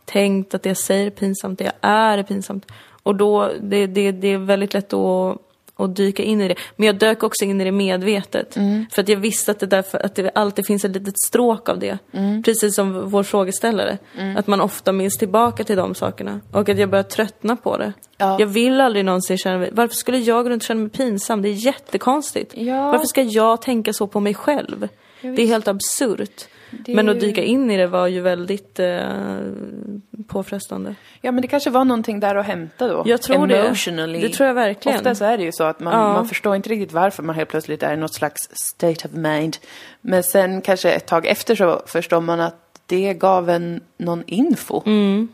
Tänkt 0.04 0.54
att 0.54 0.62
det 0.62 0.70
jag 0.70 0.76
säger 0.76 1.06
är 1.06 1.10
pinsamt, 1.10 1.58
det 1.58 1.64
jag 1.64 1.74
är 1.80 2.18
är 2.18 2.22
pinsamt. 2.22 2.66
Och 3.02 3.14
då, 3.14 3.52
det, 3.60 3.86
det, 3.86 4.12
det 4.12 4.28
är 4.28 4.38
väldigt 4.38 4.74
lätt 4.74 4.92
att 4.92 5.38
att 5.76 5.96
dyka 5.96 6.22
in 6.22 6.40
i 6.40 6.48
det. 6.48 6.54
Men 6.76 6.86
jag 6.86 6.98
dök 6.98 7.22
också 7.22 7.44
in 7.44 7.60
i 7.60 7.64
det 7.64 7.72
medvetet. 7.72 8.54
För 8.90 9.02
att 9.02 9.08
jag 9.08 9.16
visste 9.16 9.50
att 9.50 9.60
det, 9.60 9.66
därför, 9.66 9.98
att 9.98 10.14
det 10.14 10.30
alltid 10.34 10.66
finns 10.66 10.84
ett 10.84 10.92
litet 10.92 11.18
stråk 11.26 11.68
av 11.68 11.78
det. 11.78 11.98
Precis 12.44 12.74
som 12.74 13.10
vår 13.10 13.22
frågeställare. 13.22 13.98
Att 14.36 14.46
man 14.46 14.60
ofta 14.60 14.92
minns 14.92 15.18
tillbaka 15.18 15.64
till 15.64 15.76
de 15.76 15.94
sakerna. 15.94 16.40
Och 16.52 16.68
att 16.68 16.78
jag 16.78 16.90
börjar 16.90 17.02
tröttna 17.02 17.56
på 17.56 17.76
det. 17.76 17.92
Ja. 18.16 18.36
Jag 18.40 18.46
vill 18.46 18.80
aldrig 18.80 19.04
någonsin 19.04 19.38
känna 19.38 19.58
mig... 19.58 19.70
Varför 19.72 19.94
skulle 19.94 20.18
jag 20.18 20.50
runt 20.50 20.62
och 20.62 20.66
känna 20.66 20.80
mig 20.80 20.90
pinsam? 20.90 21.42
Det 21.42 21.48
är 21.48 21.66
jättekonstigt. 21.66 22.52
Ja. 22.56 22.90
Varför 22.90 23.06
ska 23.06 23.22
jag 23.22 23.62
tänka 23.62 23.92
så 23.92 24.06
på 24.06 24.20
mig 24.20 24.34
själv? 24.34 24.88
det 25.22 25.42
är 25.42 25.46
helt 25.46 25.68
absurt. 25.68 26.48
Det 26.78 26.94
Men 26.94 27.08
att 27.08 27.20
dyka 27.20 27.42
in 27.42 27.70
i 27.70 27.76
det 27.76 27.86
var 27.86 28.06
ju 28.06 28.20
väldigt 28.20 28.78
eh, 28.78 29.00
påfrestande. 30.26 30.94
Ja 31.20 31.32
men 31.32 31.42
det 31.42 31.48
kanske 31.48 31.70
var 31.70 31.84
någonting 31.84 32.20
där 32.20 32.34
att 32.34 32.46
hämta 32.46 32.88
då. 32.88 33.02
Jag 33.06 33.22
tror 33.22 33.46
det. 33.46 33.58
Emotionally. 33.62 34.20
Det 34.20 34.28
tror 34.28 34.46
jag 34.46 34.54
verkligen. 34.54 34.98
Ofta 34.98 35.14
så 35.14 35.24
är 35.24 35.38
det 35.38 35.44
ju 35.44 35.52
så 35.52 35.64
att 35.64 35.80
man, 35.80 35.92
Ja. 35.92 36.12
man 36.12 36.28
förstår 36.28 36.56
inte 36.56 36.68
riktigt 36.68 36.92
varför 36.92 37.22
man 37.22 37.34
helt 37.34 37.48
plötsligt 37.50 37.82
är 37.82 37.94
i 37.94 37.96
något 37.96 38.14
slags 38.14 38.40
state 38.52 39.08
of 39.08 39.14
mind. 39.14 39.56
Men 40.00 40.22
sen 40.22 40.60
kanske 40.62 40.90
ett 40.92 41.06
tag 41.06 41.26
efter 41.26 41.54
så 41.54 41.82
förstår 41.86 42.20
man 42.20 42.40
att 42.40 42.54
det 42.86 43.14
gav 43.14 43.50
en 43.50 43.80
någon 43.96 44.22
info 44.26 44.76
om 44.76 44.82
en 44.84 44.92
Mm. 44.92 45.28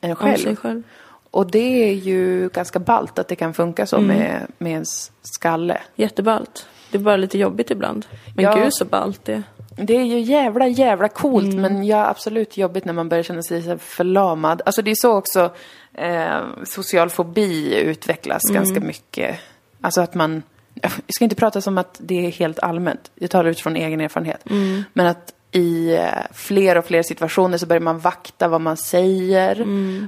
Om 0.00 0.16
själv. 0.16 0.56
själv. 0.56 0.82
Och 1.30 1.50
det 1.50 1.88
är 1.90 1.92
ju 1.94 2.48
ganska 2.48 2.78
ballt 2.78 3.18
att 3.18 3.28
det 3.28 3.36
kan 3.36 3.54
funka 3.54 3.86
så 3.86 4.00
med, 4.00 4.46
med 4.58 4.72
ens 4.72 5.12
skalle. 5.22 5.78
Jätteballt. 5.96 6.66
Det 6.90 6.98
är 6.98 7.02
bara 7.02 7.16
lite 7.16 7.38
jobbigt 7.38 7.70
ibland. 7.70 8.06
Men 8.36 8.44
Ja. 8.44 8.54
gud 8.56 8.74
så 8.74 8.84
ballt 8.84 9.24
det. 9.24 9.42
Det 9.80 9.96
är 9.96 10.04
ju 10.04 10.18
jävla, 10.20 10.66
jävla 10.66 11.08
coolt, 11.08 11.54
men 11.54 11.86
ja, 11.86 12.08
absolut 12.08 12.56
jobbigt 12.56 12.84
när 12.84 12.92
man 12.92 13.08
börjar 13.08 13.22
känna 13.22 13.42
sig 13.42 13.78
förlamad. 13.78 14.62
Alltså 14.66 14.82
det 14.82 14.90
är 14.90 14.94
så 14.94 15.16
också 15.16 15.50
eh, 15.94 16.40
social 16.64 17.10
fobi 17.10 17.80
utvecklas 17.80 18.42
ganska 18.42 18.80
mycket. 18.80 19.40
Alltså 19.80 20.00
att 20.00 20.14
man, 20.14 20.42
jag 20.74 20.92
ska 21.08 21.24
inte 21.24 21.36
prata 21.36 21.60
som 21.60 21.78
att 21.78 21.96
det 21.98 22.26
är 22.26 22.30
helt 22.30 22.58
allmänt, 22.58 23.10
jag 23.14 23.30
talar 23.30 23.50
utifrån 23.50 23.76
egen 23.76 24.00
erfarenhet. 24.00 24.44
Men 24.92 25.06
att 25.06 25.34
i 25.52 25.94
eh, 25.94 26.08
fler 26.32 26.78
och 26.78 26.84
fler 26.84 27.02
situationer 27.02 27.58
så 27.58 27.66
börjar 27.66 27.80
man 27.80 27.98
vakta 27.98 28.48
vad 28.48 28.60
man 28.60 28.76
säger. 28.76 29.60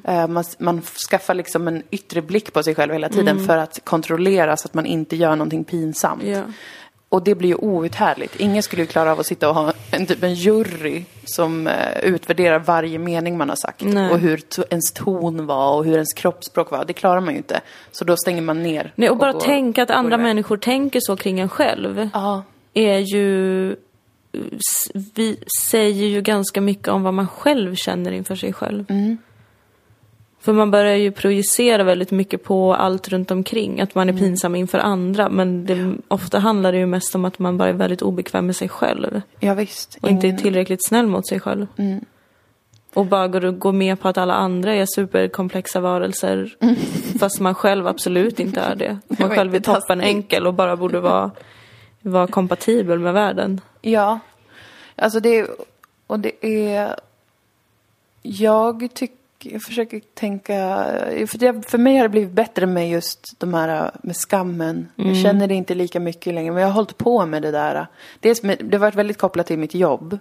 Eh, 0.04 0.28
man, 0.28 0.44
man 0.58 0.82
skaffar 0.82 1.34
liksom 1.34 1.68
en 1.68 1.82
yttre 1.90 2.22
blick 2.22 2.52
på 2.52 2.62
sig 2.62 2.74
själv 2.74 2.92
hela 2.92 3.08
tiden 3.08 3.46
för 3.46 3.56
att 3.56 3.84
kontrollera 3.84 4.56
så 4.56 4.66
att 4.68 4.74
man 4.74 4.86
inte 4.86 5.16
gör 5.16 5.36
någonting 5.36 5.64
pinsamt. 5.64 6.22
Ja. 6.22 6.42
Och 7.12 7.22
det 7.24 7.34
blir 7.34 7.48
ju 7.48 7.54
outhärdligt. 7.54 8.36
Ingen 8.40 8.62
skulle 8.62 8.82
ju 8.82 8.86
klara 8.86 9.12
av 9.12 9.20
att 9.20 9.26
sitta 9.26 9.48
och 9.48 9.54
ha 9.54 9.72
en, 9.90 10.06
typ 10.06 10.22
en 10.22 10.34
jury 10.34 11.04
som 11.24 11.66
eh, 11.66 12.00
utvärderar 12.02 12.58
varje 12.58 12.98
mening 12.98 13.38
man 13.38 13.48
har 13.48 13.56
sagt. 13.56 13.82
Nej. 13.84 14.10
Och 14.12 14.18
hur 14.18 14.36
to- 14.36 14.64
ens 14.70 14.92
ton 14.92 15.46
var 15.46 15.76
och 15.76 15.84
hur 15.84 15.92
ens 15.92 16.12
kroppsspråk 16.12 16.70
var. 16.70 16.84
Det 16.84 16.92
klarar 16.92 17.20
man 17.20 17.30
ju 17.34 17.36
inte. 17.38 17.60
Så 17.92 18.04
då 18.04 18.16
stänger 18.16 18.42
man 18.42 18.62
ner. 18.62 18.92
Nej, 18.96 19.10
och 19.10 19.16
bara 19.16 19.32
går- 19.32 19.40
tänka 19.40 19.82
att 19.82 19.90
andra 19.90 20.18
människor 20.18 20.56
tänker 20.56 21.00
så 21.02 21.16
kring 21.16 21.40
en 21.40 21.48
själv. 21.48 22.08
Ja. 22.14 22.42
är 22.74 22.98
ju... 22.98 23.76
Vi 25.14 25.36
säger 25.70 26.06
ju 26.06 26.22
ganska 26.22 26.60
mycket 26.60 26.88
om 26.88 27.02
vad 27.02 27.14
man 27.14 27.28
själv 27.28 27.74
känner 27.74 28.12
inför 28.12 28.34
sig 28.34 28.52
själv. 28.52 28.84
För 30.40 30.52
man 30.52 30.70
börjar 30.70 30.96
ju 30.96 31.12
projicera 31.12 31.84
väldigt 31.84 32.10
mycket 32.10 32.44
på 32.44 32.74
allt 32.74 33.08
runt 33.08 33.30
omkring. 33.30 33.80
Att 33.80 33.94
man 33.94 34.08
är 34.08 34.12
pinsam 34.12 34.54
inför 34.54 34.78
andra. 34.78 35.28
Men 35.28 35.66
det, 35.66 35.94
ofta 36.08 36.38
handlar 36.38 36.72
det 36.72 36.78
ju 36.78 36.86
mest 36.86 37.14
om 37.14 37.24
att 37.24 37.38
man 37.38 37.58
bara 37.58 37.68
är 37.68 37.72
väldigt 37.72 38.02
obekväm 38.02 38.46
med 38.46 38.56
sig 38.56 38.68
själv. 38.68 39.20
ja, 39.40 39.54
visst. 39.54 39.98
Och 40.00 40.08
inte 40.08 40.28
är 40.28 40.32
tillräckligt 40.32 40.86
snäll 40.86 41.06
mot 41.06 41.28
sig 41.28 41.40
själv. 41.40 41.66
Och 42.94 43.06
bara 43.06 43.28
går, 43.28 43.50
går 43.50 43.72
med 43.72 44.00
på 44.00 44.08
att 44.08 44.18
alla 44.18 44.34
andra 44.34 44.74
är 44.74 44.86
superkomplexa 44.86 45.80
varelser. 45.80 46.56
Fast 47.18 47.40
man 47.40 47.54
själv 47.54 47.86
absolut 47.86 48.40
inte 48.40 48.60
är 48.60 48.74
det. 48.74 48.98
Man 49.18 49.30
själv 49.30 49.54
är 49.54 49.60
toppen 49.60 50.00
enkel 50.00 50.46
och 50.46 50.54
bara 50.54 50.76
borde 50.76 51.00
vara, 51.00 51.30
vara 52.02 52.26
kompatibel 52.26 52.98
med 52.98 53.14
världen. 53.14 53.60
Ja. 53.80 54.18
Alltså 54.96 55.20
det 55.20 55.46
och 56.06 56.20
det 56.20 56.46
är... 56.46 56.96
Jag 58.22 58.88
tycker, 58.94 59.16
jag 59.42 59.62
försöker 59.62 60.00
tänka, 60.14 60.56
för, 61.26 61.38
det, 61.38 61.70
för 61.70 61.78
mig 61.78 61.96
har 61.96 62.02
det 62.02 62.08
blivit 62.08 62.32
bättre 62.32 62.66
med 62.66 62.90
just 62.90 63.20
de 63.38 63.54
här 63.54 63.90
med 64.02 64.16
skammen. 64.16 64.88
Jag 64.96 65.16
känner 65.16 65.48
det 65.48 65.54
inte 65.54 65.74
lika 65.74 66.00
mycket 66.00 66.34
längre, 66.34 66.52
men 66.52 66.60
jag 66.60 66.68
har 66.68 66.74
hållit 66.74 66.98
på 66.98 67.26
med 67.26 67.42
det 67.42 67.50
där. 67.50 67.86
Dels 68.20 68.42
med, 68.42 68.58
det 68.64 68.76
har 68.76 68.80
varit 68.80 68.94
väldigt 68.94 69.18
kopplat 69.18 69.46
till 69.46 69.58
mitt 69.58 69.74
jobb, 69.74 70.18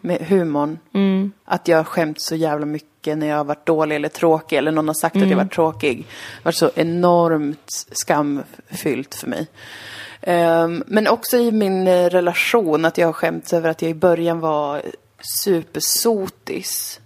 med 0.00 0.26
humorn. 0.26 0.78
Att 1.44 1.68
jag 1.68 1.76
har 1.76 1.84
skämt 1.84 2.20
så 2.20 2.36
jävla 2.36 2.66
mycket 2.66 3.18
när 3.18 3.26
jag 3.26 3.36
har 3.36 3.44
varit 3.44 3.66
dålig 3.66 3.96
eller 3.96 4.08
tråkig, 4.08 4.56
eller 4.56 4.72
någon 4.72 4.88
har 4.88 4.94
sagt 4.94 5.16
att 5.16 5.28
jag 5.28 5.36
varit 5.36 5.52
tråkig. 5.52 5.98
Det 5.98 6.04
har 6.38 6.44
varit 6.44 6.56
så 6.56 6.70
enormt 6.74 7.86
skamfyllt 7.92 9.14
för 9.14 9.26
mig. 9.26 9.46
Ehm, 10.22 10.84
men 10.86 11.08
också 11.08 11.36
i 11.36 11.52
min 11.52 11.88
eh, 11.88 12.10
relation, 12.10 12.84
att 12.84 12.98
jag 12.98 13.08
har 13.08 13.12
skämts 13.12 13.52
över 13.52 13.70
att 13.70 13.82
jag 13.82 13.90
i 13.90 13.94
början 13.94 14.40
var 14.40 14.82
supersotis 15.44 17.00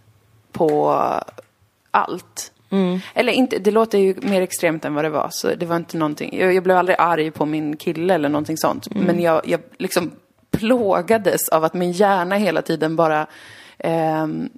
på 0.52 0.90
allt. 1.90 2.52
Eller 3.14 3.32
inte, 3.32 3.58
det 3.58 3.70
låter 3.70 3.98
ju 3.98 4.14
mer 4.22 4.42
extremt 4.42 4.84
än 4.84 4.94
vad 4.94 5.04
det 5.04 5.10
var. 5.10 5.28
Så 5.32 5.54
det 5.54 5.66
var 5.66 5.76
inte 5.76 5.96
någonting, 5.96 6.38
jag, 6.38 6.54
jag 6.54 6.62
blev 6.62 6.76
aldrig 6.76 6.96
arg 6.98 7.30
på 7.30 7.46
min 7.46 7.76
kille 7.76 8.14
eller 8.14 8.28
någonting 8.28 8.56
sånt. 8.56 8.94
Men 8.94 9.20
jag, 9.20 9.40
jag 9.44 9.60
liksom 9.78 10.10
plågades 10.50 11.48
av 11.48 11.64
att 11.64 11.74
min 11.74 11.92
hjärna 11.92 12.36
hela 12.36 12.62
tiden 12.62 12.96
bara 12.96 13.26
ehm, 13.78 14.48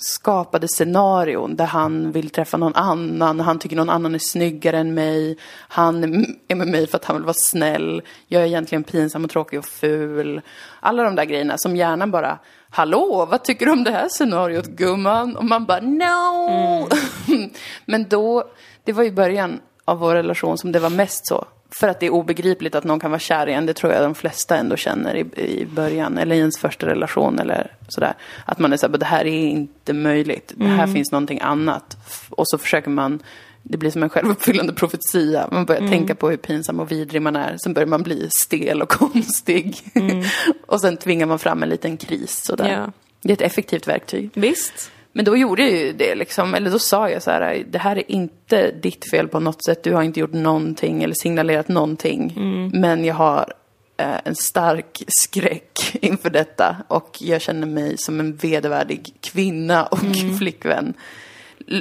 skapade 0.00 0.68
scenarion 0.68 1.56
där 1.56 1.64
han 1.64 2.12
vill 2.12 2.30
träffa 2.30 2.56
någon 2.56 2.74
annan, 2.74 3.40
han 3.40 3.58
tycker 3.58 3.76
någon 3.76 3.90
annan 3.90 4.14
är 4.14 4.18
snyggare 4.18 4.78
än 4.78 4.94
mig, 4.94 5.38
han 5.68 6.04
är 6.48 6.54
med 6.54 6.68
mig 6.68 6.86
för 6.86 6.98
att 6.98 7.04
han 7.04 7.16
vill 7.16 7.24
vara 7.24 7.34
snäll, 7.36 8.02
jag 8.26 8.42
är 8.42 8.46
egentligen 8.46 8.84
pinsam 8.84 9.24
och 9.24 9.30
tråkig 9.30 9.58
och 9.58 9.64
ful. 9.64 10.40
Alla 10.80 11.02
de 11.02 11.14
där 11.14 11.24
grejerna 11.24 11.58
som 11.58 11.76
hjärnan 11.76 12.10
bara, 12.10 12.38
hallå, 12.70 13.26
vad 13.30 13.44
tycker 13.44 13.66
du 13.66 13.72
om 13.72 13.84
det 13.84 13.90
här 13.90 14.08
scenariot 14.08 14.66
gumman? 14.66 15.36
Och 15.36 15.44
man 15.44 15.64
bara, 15.64 15.80
no! 15.80 16.88
Men 17.84 18.08
då, 18.08 18.44
det 18.84 18.92
var 18.92 19.04
ju 19.04 19.10
början 19.10 19.60
av 19.84 19.98
vår 19.98 20.14
relation 20.14 20.58
som 20.58 20.72
det 20.72 20.78
var 20.78 20.90
mest 20.90 21.26
så. 21.26 21.44
För 21.72 21.88
att 21.88 22.00
det 22.00 22.06
är 22.06 22.10
obegripligt 22.10 22.74
att 22.74 22.84
någon 22.84 23.00
kan 23.00 23.10
vara 23.10 23.18
kär 23.18 23.48
i 23.48 23.52
en, 23.52 23.66
det 23.66 23.74
tror 23.74 23.92
jag 23.92 24.02
de 24.02 24.14
flesta 24.14 24.56
ändå 24.56 24.76
känner 24.76 25.14
i, 25.14 25.20
i 25.60 25.66
början, 25.66 26.18
eller 26.18 26.36
i 26.36 26.38
ens 26.38 26.58
första 26.58 26.86
relation 26.86 27.38
eller 27.38 27.72
sådär. 27.88 28.14
Att 28.44 28.58
man 28.58 28.72
är 28.72 28.76
såhär, 28.76 28.98
det 28.98 29.04
här 29.04 29.24
är 29.24 29.48
inte 29.48 29.92
möjligt, 29.92 30.52
det 30.56 30.66
här 30.66 30.86
finns 30.86 31.12
någonting 31.12 31.40
annat. 31.40 31.96
Och 32.30 32.48
så 32.48 32.58
försöker 32.58 32.90
man, 32.90 33.22
det 33.70 33.78
blir 33.78 33.90
som 33.90 34.02
en 34.02 34.08
självuppfyllande 34.08 34.72
profetia. 34.72 35.48
Man 35.52 35.64
börjar 35.64 35.88
tänka 35.88 36.14
på 36.14 36.30
hur 36.30 36.36
pinsam 36.36 36.80
och 36.80 36.92
vidrig 36.92 37.22
man 37.22 37.36
är, 37.36 37.56
sen 37.56 37.74
börjar 37.74 37.86
man 37.86 38.02
bli 38.02 38.28
stel 38.44 38.82
och 38.82 38.88
konstig. 38.98 39.78
och 40.66 40.80
sen 40.80 40.96
tvingar 40.96 41.26
man 41.26 41.38
fram 41.38 41.62
en 41.62 41.68
liten 41.68 41.96
kris 41.96 42.44
sådär. 42.44 42.72
Ja. 42.72 42.92
Det 43.22 43.30
är 43.30 43.34
ett 43.34 43.52
effektivt 43.52 43.88
verktyg. 43.88 44.30
Visst. 44.34 44.90
Men 45.12 45.24
då 45.24 45.36
gjorde 45.36 45.62
jag 45.62 45.70
ju 45.70 45.92
det 45.92 46.14
liksom, 46.14 46.54
eller 46.54 46.70
då 46.70 46.78
sa 46.78 47.10
jag 47.10 47.22
så 47.22 47.30
här, 47.30 47.64
det 47.70 47.78
här 47.78 47.96
är 47.96 48.10
inte 48.10 48.70
ditt 48.70 49.10
fel 49.10 49.28
på 49.28 49.40
något 49.40 49.64
sätt, 49.64 49.82
du 49.82 49.94
har 49.94 50.02
inte 50.02 50.20
gjort 50.20 50.32
någonting 50.32 51.02
eller 51.02 51.14
signalerat 51.14 51.68
någonting. 51.68 52.32
Men 52.72 53.04
jag 53.04 53.14
har 53.14 53.52
eh, 53.96 54.20
en 54.24 54.34
stark 54.34 55.02
skräck 55.08 55.98
inför 56.00 56.30
detta 56.30 56.76
och 56.88 57.16
jag 57.20 57.40
känner 57.40 57.66
mig 57.66 57.96
som 57.98 58.20
en 58.20 58.36
vedervärdig 58.36 59.14
kvinna 59.20 59.86
och 59.86 59.98
flickvän. 60.38 60.94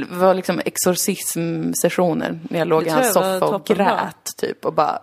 Var 0.09 0.33
liksom 0.33 0.61
exorcismsessioner 0.65 2.39
när 2.49 2.59
jag 2.59 2.67
låg 2.67 2.87
i 2.87 2.89
hans 2.89 3.13
soffa 3.13 3.45
och 3.45 3.65
grät 3.65 4.29
typ 4.37 4.65
och 4.65 4.73
bara 4.73 4.99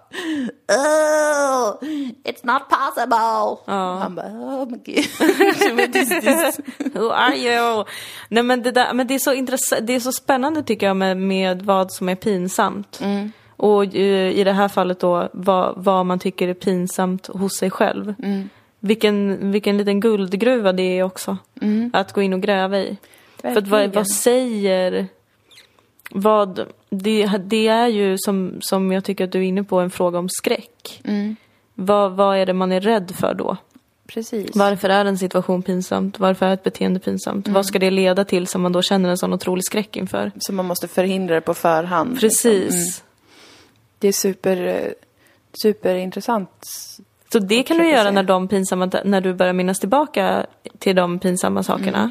Oh, 0.69 1.75
it's 2.25 2.43
not 2.43 2.63
possible. 2.69 3.57
Han 4.01 4.15
bara, 4.15 4.27
oh 4.27 4.71
my 4.71 4.77
god. 4.77 5.05
Who 6.95 7.11
are 7.11 7.37
you? 7.37 7.85
Nej 8.29 8.43
men 8.43 8.63
det, 8.63 8.71
där, 8.71 8.93
men 8.95 9.07
det 9.07 9.15
är 9.15 9.19
så 9.19 9.33
intressant, 9.33 9.87
det 9.87 9.93
är 9.93 10.01
så 10.01 10.13
spännande 10.13 10.63
tycker 10.63 10.87
jag 10.87 10.97
med, 10.97 11.17
med 11.17 11.63
vad 11.63 11.93
som 11.93 12.09
är 12.09 12.15
pinsamt. 12.15 13.01
Och 13.57 13.85
eh, 13.85 14.31
i 14.39 14.45
det 14.45 14.53
här 14.53 14.69
fallet 14.69 15.01
då 15.01 15.29
vad, 15.33 15.75
vad 15.77 16.07
man 16.07 16.19
tycker 16.19 16.49
är 16.49 16.55
pinsamt 16.55 17.27
hos 17.27 17.57
sig 17.57 17.71
själv. 17.71 18.15
Vilken, 18.81 19.51
vilken 19.53 19.77
liten 19.79 20.01
guldgruva 20.01 20.73
det 20.73 20.99
är 20.99 21.03
också. 21.03 21.37
Att 21.93 22.13
gå 22.13 22.23
in 22.23 22.33
och 22.33 22.41
gräva 22.43 22.79
i. 22.79 22.97
För 23.53 23.59
att 23.59 23.69
vad, 23.69 23.81
Verkligen. 23.81 23.95
vad 23.95 24.09
säger 24.09 25.09
vad, 26.11 26.67
det, 26.91 27.27
det 27.27 27.69
är 27.69 27.89
ju 27.89 28.19
som, 28.19 28.59
som 28.61 28.93
jag 28.93 29.05
tycker 29.05 29.25
att 29.25 29.33
du 29.33 29.39
är 29.39 29.43
inne 29.43 29.65
på 29.65 29.81
en 29.81 29.91
fråga 29.91 30.19
om 30.19 30.29
skräck. 30.29 31.03
Vad, 31.75 32.13
vad 32.13 32.39
är 32.39 32.47
det 32.47 32.53
man 32.53 32.73
är 32.73 32.81
rädd 32.81 33.13
för 33.15 33.35
då? 33.35 33.57
Precis. 34.07 34.57
Varför 34.57 34.89
är 34.89 35.05
en 35.05 35.19
situation 35.19 35.63
pinsamt? 35.63 36.19
Varför 36.19 36.47
är 36.47 36.55
ett 36.55 36.63
beteende 36.63 37.01
pinsamt? 37.01 37.49
Vad 37.49 37.67
ska 37.67 37.79
det 37.79 37.91
leda 37.91 38.25
till 38.25 38.47
som 38.47 38.63
man 38.63 38.73
då 38.73 38.83
känner 38.83 39.09
en 39.09 39.19
sån 39.19 39.33
otrolig 39.33 39.65
skräck 39.65 39.97
inför? 39.97 40.33
Så 40.39 40.53
man 40.53 40.65
måste 40.65 40.89
förhindra 40.89 41.35
det 41.35 41.41
på 41.41 41.55
förhand. 41.55 42.21
Precis. 42.21 42.45
Liksom. 42.45 42.79
Mm. 42.79 42.93
Det 43.99 44.09
är 44.09 44.13
super, 44.13 44.95
superintressant. 45.63 46.51
Så 47.33 47.39
det 47.39 47.63
kan 47.63 47.79
du 47.79 47.89
göra 47.89 48.11
när, 48.11 48.23
de 48.23 48.49
pinsamma, 48.49 48.91
när 49.05 49.21
du 49.21 49.35
börjar 49.35 49.53
minnas 49.53 49.81
tillbaka 49.81 50.47
till 50.79 50.97
de 50.97 51.19
pinsamma 51.19 51.63
sakerna 51.63 52.11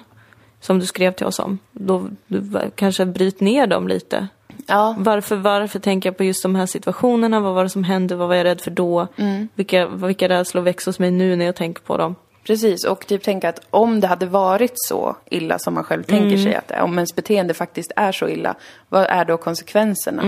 som 0.65 0.79
du 0.79 0.85
skrev 0.85 1.11
till 1.11 1.25
oss 1.25 1.39
om. 1.39 1.59
Då 1.71 2.07
du 2.27 2.43
kanske 2.75 3.05
bryt 3.05 3.39
ner 3.39 3.67
dem 3.67 3.87
lite. 3.87 4.27
Ja, 4.67 4.95
Varför, 4.97 5.35
varför 5.35 5.79
tänker 5.79 6.09
jag 6.09 6.17
på 6.17 6.23
just 6.23 6.43
de 6.43 6.55
här 6.55 6.65
situationerna? 6.65 7.39
Vad 7.39 7.53
var 7.53 7.63
det 7.63 7.69
som 7.69 7.83
hände? 7.83 8.15
Vad 8.15 8.27
var 8.27 8.35
jag 8.35 8.43
rädd 8.43 8.61
för 8.61 8.71
då? 8.71 9.07
Vilka, 9.55 9.87
vilka 9.87 10.29
rädslor 10.29 10.61
väcks 10.61 10.85
hos 10.85 10.99
mig 10.99 11.11
nu 11.11 11.35
när 11.35 11.45
jag 11.45 11.55
tänker 11.55 11.81
på 11.81 11.97
dem? 11.97 12.15
precis. 12.47 12.85
Och 12.85 13.07
typ 13.07 13.23
tänka 13.23 13.49
att 13.49 13.59
om 13.69 13.99
det 13.99 14.07
hade 14.07 14.25
varit 14.25 14.73
så 14.75 15.15
illa 15.25 15.59
som 15.59 15.73
man 15.73 15.83
själv 15.83 16.03
tänker 16.03 16.37
sig 16.37 16.55
att 16.55 16.71
om 16.81 16.93
ens 16.93 17.15
beteende 17.15 17.53
faktiskt 17.53 17.91
är 17.95 18.11
så 18.11 18.27
illa, 18.27 18.55
vad 18.89 19.05
är 19.09 19.25
då 19.25 19.37
konsekvenserna 19.37 20.23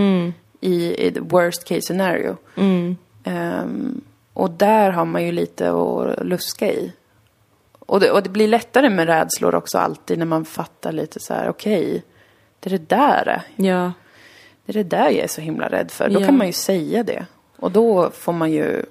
i, 0.61 1.07
i 1.07 1.11
the 1.11 1.19
worst 1.19 1.67
case 1.67 1.81
scenario? 1.81 2.37
Ehm, 3.23 4.01
och 4.33 4.49
där 4.49 4.91
har 4.91 5.05
man 5.05 5.25
ju 5.25 5.31
lite 5.31 5.69
att 5.69 6.25
luska 6.25 6.71
i. 6.71 6.93
Och 7.87 7.99
det, 7.99 8.11
och 8.11 8.23
det 8.23 8.29
blir 8.29 8.47
lättare 8.47 8.89
med 8.89 9.07
rädslor 9.07 9.55
också 9.55 9.77
alltid 9.77 10.19
när 10.19 10.25
man 10.25 10.45
fattar 10.45 10.91
lite 10.91 11.19
så 11.19 11.33
här, 11.33 11.49
okej, 11.49 12.03
det 12.59 12.67
är 12.73 12.77
det 12.77 12.89
där. 12.89 13.41
Ja, 13.55 13.91
Det 14.65 14.71
är 14.71 14.83
det 14.83 14.89
där 14.97 15.05
jag 15.09 15.23
är 15.23 15.27
så 15.27 15.41
himla 15.41 15.67
rädd 15.69 15.91
för. 15.91 16.09
Då 16.09 16.21
Ja. 16.21 16.25
kan 16.25 16.37
man 16.37 16.47
ju 16.47 16.53
säga 16.53 17.03
det. 17.03 17.25
Och 17.57 17.71
då 17.71 18.09
får 18.09 18.33
man 18.33 18.51
ju 18.51 18.85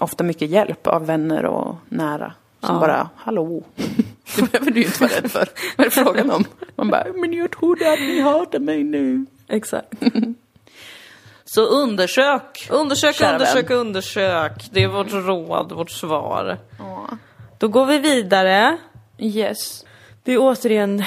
ofta 0.00 0.24
mycket 0.24 0.48
hjälp 0.50 0.86
av 0.86 1.06
vänner 1.06 1.44
och 1.44 1.76
nära. 1.88 2.32
Som 2.60 2.74
Ja. 2.74 2.80
bara, 2.80 3.08
hallå, 3.16 3.62
det 4.36 4.52
behöver 4.52 4.70
du 4.70 4.80
ju 4.80 4.86
inte 4.86 5.00
vara 5.00 5.10
rädd 5.12 5.30
för. 5.30 5.48
Vad 5.76 5.86
är 5.86 5.90
det 5.90 5.94
frågan 6.04 6.30
om? 6.30 6.44
Man 6.76 6.88
bara, 6.90 7.06
men 7.14 7.32
jag 7.32 7.50
trodde 7.50 7.92
att 7.92 8.00
ni 8.00 8.20
hatar 8.20 8.58
mig 8.58 8.84
nu. 8.84 9.26
Exakt. 9.48 9.92
Så 11.44 11.66
undersök. 11.66 12.68
Undersök, 12.70 13.14
Kära 13.16 13.32
undersök, 13.32 13.70
vän. 13.70 13.78
undersök. 13.78 14.68
Det 14.72 14.82
är 14.82 14.88
vårt 14.88 15.12
råd, 15.12 15.72
vårt 15.72 15.90
svar. 15.90 16.58
Då 17.62 17.68
går 17.68 17.86
vi 17.86 17.98
vidare. 17.98 18.78
Yes. 19.18 19.84
Det 20.22 20.32
är 20.32 20.38
återigen 20.38 21.02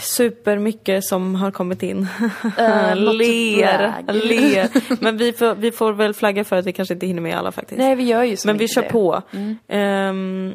supermycket 0.00 1.04
som 1.04 1.34
har 1.34 1.50
kommit 1.50 1.82
in. 1.82 1.98
Uh, 1.98 2.96
ler, 2.96 4.12
ler. 4.12 4.68
Men 5.02 5.16
vi 5.16 5.32
får, 5.32 5.54
vi 5.54 5.72
får 5.72 5.92
väl 5.92 6.14
flagga 6.14 6.44
för 6.44 6.56
att 6.56 6.66
vi 6.66 6.72
kanske 6.72 6.94
inte 6.94 7.06
hinner 7.06 7.22
med 7.22 7.38
alla 7.38 7.52
faktiskt. 7.52 7.78
Nej, 7.78 7.94
vi 7.94 8.02
gör 8.02 8.22
ju 8.22 8.36
så 8.36 8.48
Men 8.48 8.58
vi 8.58 8.68
kör 8.68 8.82
det. 8.82 8.88
på. 8.88 9.22
Ehm, 9.68 10.54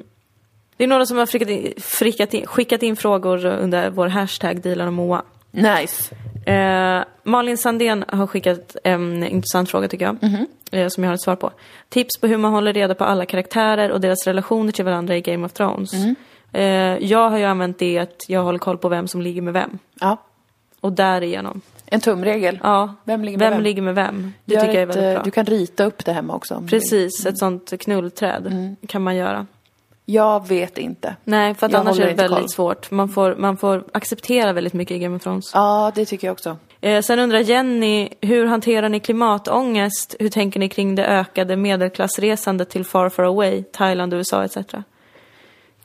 det 0.77 0.83
är 0.83 0.87
några 0.87 1.05
som 1.05 1.17
har 1.17 1.49
in, 1.51 1.73
frickat 1.77 2.33
in, 2.33 2.45
skickat 2.45 2.83
in 2.83 2.95
frågor 2.95 3.45
under 3.45 3.89
vår 3.89 4.07
hashtag 4.07 4.61
Dilan 4.61 4.87
och 4.87 4.93
Moa. 4.93 5.23
Nice. 5.53 6.15
Eh, 6.45 7.03
Malin 7.23 7.57
Sandén 7.57 8.05
har 8.07 8.27
skickat 8.27 8.75
en 8.83 9.23
intressant 9.23 9.69
fråga 9.69 9.87
tycker 9.87 10.05
jag. 10.05 10.17
Mhm. 10.23 10.47
Eh, 10.71 10.87
som 10.87 11.03
jag 11.03 11.09
har 11.11 11.15
ett 11.15 11.21
svar 11.21 11.35
på. 11.35 11.51
Tips 11.89 12.19
på 12.21 12.27
hur 12.27 12.37
man 12.37 12.53
håller 12.53 12.73
reda 12.73 12.95
på 12.95 13.03
alla 13.03 13.25
karaktärer 13.25 13.91
och 13.91 14.01
deras 14.01 14.27
relationer 14.27 14.71
till 14.71 14.85
varandra 14.85 15.17
i 15.17 15.21
Game 15.21 15.45
of 15.45 15.53
Thrones. 15.53 15.93
Mhm. 15.93 16.15
Eh, 16.51 16.63
jag 16.97 17.29
har 17.29 17.37
ju 17.37 17.43
använt 17.43 17.79
det 17.79 17.97
att 17.99 18.15
jag 18.27 18.43
håller 18.43 18.59
koll 18.59 18.77
på 18.77 18.89
vem 18.89 19.07
som 19.07 19.21
ligger 19.21 19.41
med 19.41 19.53
vem. 19.53 19.79
Ja. 19.99 20.17
Och 20.79 20.93
därigenom. 20.93 21.61
En 21.85 22.01
tumregel. 22.01 22.59
Ja, 22.63 22.95
Vem 23.03 23.23
ligger 23.23 23.37
med 23.37 23.45
vem, 23.47 23.53
vem? 23.53 23.63
ligger 23.63 23.81
med 23.81 23.95
vem? 23.95 24.33
Det 24.45 24.53
Gör 24.53 24.61
tycker 24.61 24.73
jag 24.73 24.81
är 24.83 24.89
ett, 24.89 24.95
väldigt 24.95 25.09
eh, 25.09 25.13
bra. 25.13 25.23
Du 25.23 25.31
kan 25.31 25.45
rita 25.45 25.83
upp 25.83 26.05
det 26.05 26.13
hemma 26.13 26.35
också. 26.35 26.63
Precis, 26.69 27.25
ett 27.25 27.37
sånt 27.37 27.73
knullträd 27.79 28.75
kan 28.87 29.01
man 29.01 29.15
göra. 29.15 29.47
Jag 30.05 30.47
vet 30.47 30.77
inte. 30.77 31.15
Nej, 31.23 31.55
för 31.55 31.65
att 31.65 31.71
Jag 31.71 31.79
annars 31.79 31.99
är 31.99 32.07
det 32.07 32.13
väldigt 32.13 32.39
koll. 32.39 32.49
svårt. 32.49 32.91
Man 32.91 33.09
får, 33.09 33.35
man 33.35 33.57
får 33.57 33.83
acceptera 33.91 34.53
väldigt 34.53 34.73
mycket 34.73 34.95
i 34.95 34.99
Game 34.99 35.15
of 35.15 35.23
Thrones. 35.23 35.51
Ja, 35.53 35.91
det 35.95 36.05
tycker 36.05 36.27
jag 36.27 36.31
också. 36.31 36.57
Eh, 36.81 37.01
sen 37.01 37.19
undrar 37.19 37.39
Jenny, 37.39 38.09
hur 38.21 38.45
hanterar 38.45 38.89
ni 38.89 38.99
klimatångest? 38.99 40.15
Hur 40.19 40.29
tänker 40.29 40.59
ni 40.59 40.69
kring 40.69 40.95
det 40.95 41.05
ökade 41.05 41.55
medelklassresandet 41.55 42.69
till 42.69 42.85
far 42.85 43.09
far 43.09 43.23
away, 43.23 43.63
Thailand, 43.63 44.13
USA 44.13 44.43
etc? 44.43 44.57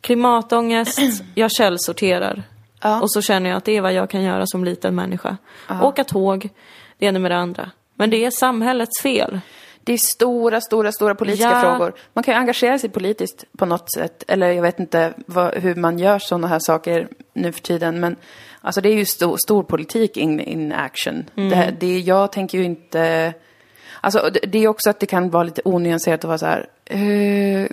Klimatångest, 0.00 0.98
jag 1.34 1.50
källsorterar. 1.52 2.42
Ja. 2.82 3.00
Och 3.00 3.12
så 3.12 3.22
känner 3.22 3.50
jag 3.50 3.56
att 3.56 3.64
det 3.64 3.76
är 3.76 3.80
vad 3.80 3.92
jag 3.92 4.10
kan 4.10 4.22
göra 4.22 4.46
som 4.46 4.64
liten 4.64 4.94
människa. 4.94 5.36
Åka 5.82 6.04
tåg, 6.04 6.48
det 6.98 7.06
ena 7.06 7.18
med 7.18 7.30
det 7.30 7.36
andra. 7.36 7.70
Men 7.94 8.10
det 8.10 8.24
är 8.24 8.30
samhällets 8.30 9.02
fel. 9.02 9.40
Det 9.88 9.92
är 9.94 9.98
stora, 9.98 10.60
stora, 10.60 10.92
stora 10.92 11.14
politiska 11.14 11.50
Ja. 11.50 11.60
frågor. 11.60 11.94
Man 12.12 12.24
kan 12.24 12.34
ju 12.34 12.38
engagera 12.38 12.78
sig 12.78 12.90
politiskt 12.90 13.44
på 13.58 13.66
något 13.66 13.92
sätt. 13.92 14.24
Eller 14.28 14.50
jag 14.50 14.62
vet 14.62 14.80
inte 14.80 15.12
vad, 15.26 15.54
hur 15.54 15.74
man 15.74 15.98
gör 15.98 16.18
sådana 16.18 16.46
här 16.46 16.58
saker 16.58 17.08
nu 17.32 17.52
för 17.52 17.60
tiden. 17.60 18.00
Men 18.00 18.16
alltså 18.60 18.80
det 18.80 18.88
är 18.88 18.94
ju 18.94 19.04
stor, 19.04 19.36
stor 19.36 19.62
politik 19.62 20.16
in, 20.16 20.40
in 20.40 20.72
action. 20.72 21.30
Mm. 21.36 21.50
Det, 21.50 21.74
det, 21.80 21.98
jag 21.98 22.32
tänker 22.32 22.58
ju 22.58 22.64
inte... 22.64 23.34
Alltså 24.00 24.30
det, 24.32 24.40
det 24.40 24.58
är 24.58 24.68
också 24.68 24.90
att 24.90 25.00
det 25.00 25.06
kan 25.06 25.30
vara 25.30 25.42
lite 25.42 25.62
onyanserat 25.64 26.20
att 26.20 26.28
vara 26.28 26.38
så 26.38 26.46
här... 26.46 26.68
Eh, 26.84 27.66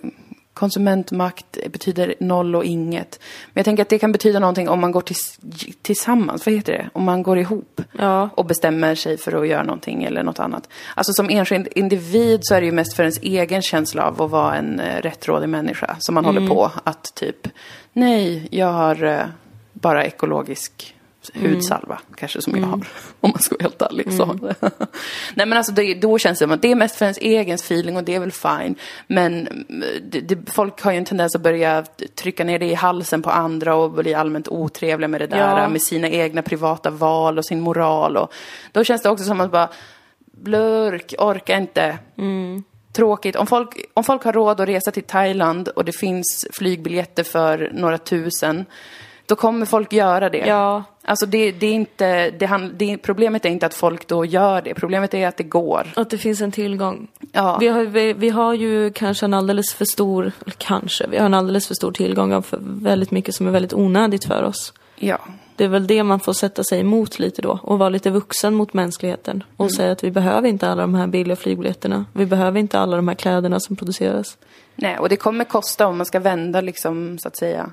konsumentmakt 0.55 1.57
betyder 1.71 2.15
noll 2.19 2.55
och 2.55 2.65
inget. 2.65 3.19
Men 3.45 3.59
jag 3.59 3.65
tänker 3.65 3.83
att 3.83 3.89
det 3.89 3.99
kan 3.99 4.11
betyda 4.11 4.39
någonting 4.39 4.69
om 4.69 4.79
man 4.81 4.91
går 4.91 5.01
tills, 5.01 5.39
tillsammans. 5.81 6.45
Vad 6.45 6.55
heter 6.55 6.73
det? 6.73 6.89
Om 6.93 7.03
man 7.03 7.23
går 7.23 7.37
ihop 7.37 7.81
Ja. 7.91 8.29
och 8.35 8.45
bestämmer 8.45 8.95
sig 8.95 9.17
för 9.17 9.41
att 9.41 9.47
göra 9.47 9.63
någonting 9.63 10.03
eller 10.03 10.23
något 10.23 10.39
annat. 10.39 10.69
Alltså 10.95 11.13
som 11.13 11.29
enskild 11.29 11.67
individ 11.75 12.39
så 12.43 12.55
är 12.55 12.59
det 12.61 12.65
ju 12.65 12.71
mest 12.71 12.93
för 12.93 13.03
ens 13.03 13.19
egen 13.21 13.61
känsla 13.61 14.03
av 14.07 14.21
att 14.21 14.31
vara 14.31 14.55
en 14.55 14.79
eh, 14.79 15.01
rättrådig 15.01 15.49
människa 15.49 15.95
som 15.99 16.15
man 16.15 16.25
håller 16.25 16.47
på 16.47 16.71
att 16.83 17.15
typ, 17.15 17.47
nej, 17.93 18.47
jag 18.51 18.71
har 18.71 19.03
eh, 19.03 19.25
bara 19.73 20.05
ekologisk 20.05 20.94
hudsalva, 21.33 21.99
kanske 22.15 22.41
som 22.41 22.55
jag 22.57 22.67
har, 22.67 22.87
om 23.19 23.29
man 23.29 23.39
ska 23.39 23.55
vara 23.55 23.63
helt 23.63 23.81
ärlig. 23.81 24.13
Så. 24.13 24.25
nej 25.35 25.45
men 25.45 25.53
alltså 25.53 25.71
det, 25.71 25.93
då 25.93 26.17
känns 26.17 26.39
det 26.39 26.45
som 26.45 26.51
att 26.51 26.61
det 26.61 26.71
är 26.71 26.75
mest 26.75 26.95
för 26.95 27.05
ens 27.05 27.17
egen 27.17 27.55
feeling 27.55 27.97
och 27.97 28.03
det 28.03 28.15
är 28.15 28.19
väl 28.19 28.31
fine. 28.31 28.75
Men 29.07 29.47
mm, 29.47 29.83
det, 30.11 30.21
det, 30.21 30.51
folk 30.51 30.81
har 30.81 30.91
ju 30.91 30.97
en 30.97 31.05
tendens 31.05 31.35
att 31.35 31.41
börja 31.41 31.85
trycka 32.15 32.43
ner 32.43 32.59
det 32.59 32.65
i 32.65 32.73
halsen 32.73 33.21
på 33.21 33.29
andra 33.29 33.75
och 33.75 33.91
bli 33.91 34.13
allmänt 34.13 34.47
otrevliga 34.47 35.07
med 35.07 35.21
det 35.21 35.27
där, 35.27 35.61
Ja. 35.61 35.69
med 35.69 35.81
sina 35.81 36.09
egna 36.09 36.41
privata 36.41 36.89
val 36.89 37.37
och 37.37 37.45
sin 37.45 37.59
moral. 37.61 38.17
Och 38.17 38.33
då 38.71 38.83
känns 38.83 39.01
det 39.01 39.09
också 39.09 39.25
som 39.25 39.41
att 39.41 39.51
bara, 39.51 39.69
blurk, 40.31 41.13
orka 41.17 41.57
inte. 41.57 41.97
Tråkigt. 42.93 43.35
Om 43.35 43.47
folk, 43.47 43.85
om 43.93 44.03
folk 44.03 44.23
har 44.23 44.33
råd 44.33 44.61
att 44.61 44.67
resa 44.69 44.91
till 44.91 45.03
Thailand 45.03 45.67
och 45.67 45.85
det 45.85 45.91
finns 45.91 46.47
flygbiljetter 46.53 47.23
för 47.23 47.71
några 47.73 47.97
tusen, 47.97 48.65
då 49.25 49.35
kommer 49.35 49.65
folk 49.65 49.93
göra 49.93 50.29
det. 50.29 50.37
Ja. 50.47 50.83
Alltså 51.03 51.25
det, 51.25 51.51
det 51.51 51.67
är 51.67 51.73
inte, 51.73 52.31
det, 52.31 52.45
hand- 52.45 52.73
det, 52.75 52.97
problemet 52.97 53.45
är 53.45 53.49
inte 53.49 53.65
att 53.65 53.73
folk 53.73 54.07
då 54.07 54.25
gör 54.25 54.61
det, 54.61 54.73
problemet 54.73 55.13
är 55.13 55.27
att 55.27 55.37
det 55.37 55.43
går. 55.43 55.87
Att 55.95 56.09
det 56.09 56.17
finns 56.17 56.41
en 56.41 56.51
tillgång. 56.51 57.07
Ja. 57.31 57.57
Vi, 57.59 57.67
har, 57.67 57.83
vi, 57.83 58.13
vi 58.13 58.29
har 58.29 58.53
ju 58.53 58.91
kanske 58.91 59.25
en 59.25 59.33
alldeles 59.33 59.73
för 59.73 59.85
stor, 59.85 60.31
eller 60.41 60.55
kanske, 60.57 61.07
vi 61.07 61.17
har 61.17 61.25
en 61.25 61.33
alldeles 61.33 61.67
för 61.67 61.75
stor 61.75 61.91
tillgång 61.91 62.33
av 62.33 62.45
väldigt 62.59 63.11
mycket 63.11 63.35
som 63.35 63.47
är 63.47 63.51
väldigt 63.51 63.73
onödigt 63.73 64.25
för 64.25 64.43
oss. 64.43 64.73
Ja. 64.95 65.19
Det 65.55 65.63
är 65.63 65.67
väl 65.67 65.87
det 65.87 66.03
man 66.03 66.19
får 66.19 66.33
sätta 66.33 66.63
sig 66.63 66.79
emot 66.79 67.19
lite 67.19 67.41
då 67.41 67.59
och 67.63 67.79
vara 67.79 67.89
lite 67.89 68.09
vuxen 68.09 68.53
mot 68.53 68.73
mänskligheten 68.73 69.43
och 69.57 69.71
säga 69.71 69.91
att 69.91 70.03
vi 70.03 70.11
behöver 70.11 70.47
inte 70.47 70.69
alla 70.69 70.81
de 70.81 70.95
här 70.95 71.07
billiga 71.07 71.35
flygbiljetterna. 71.35 72.05
Vi 72.13 72.25
behöver 72.25 72.59
inte 72.59 72.79
alla 72.79 72.95
de 72.95 73.07
här 73.07 73.15
kläderna 73.15 73.59
som 73.59 73.75
produceras. 73.75 74.37
Nej, 74.75 74.97
och 74.97 75.09
det 75.09 75.15
kommer 75.15 75.45
kosta 75.45 75.87
om 75.87 75.97
man 75.97 76.05
ska 76.05 76.19
vända 76.19 76.61
liksom, 76.61 77.17
så 77.19 77.27
att 77.27 77.37
säga, 77.37 77.69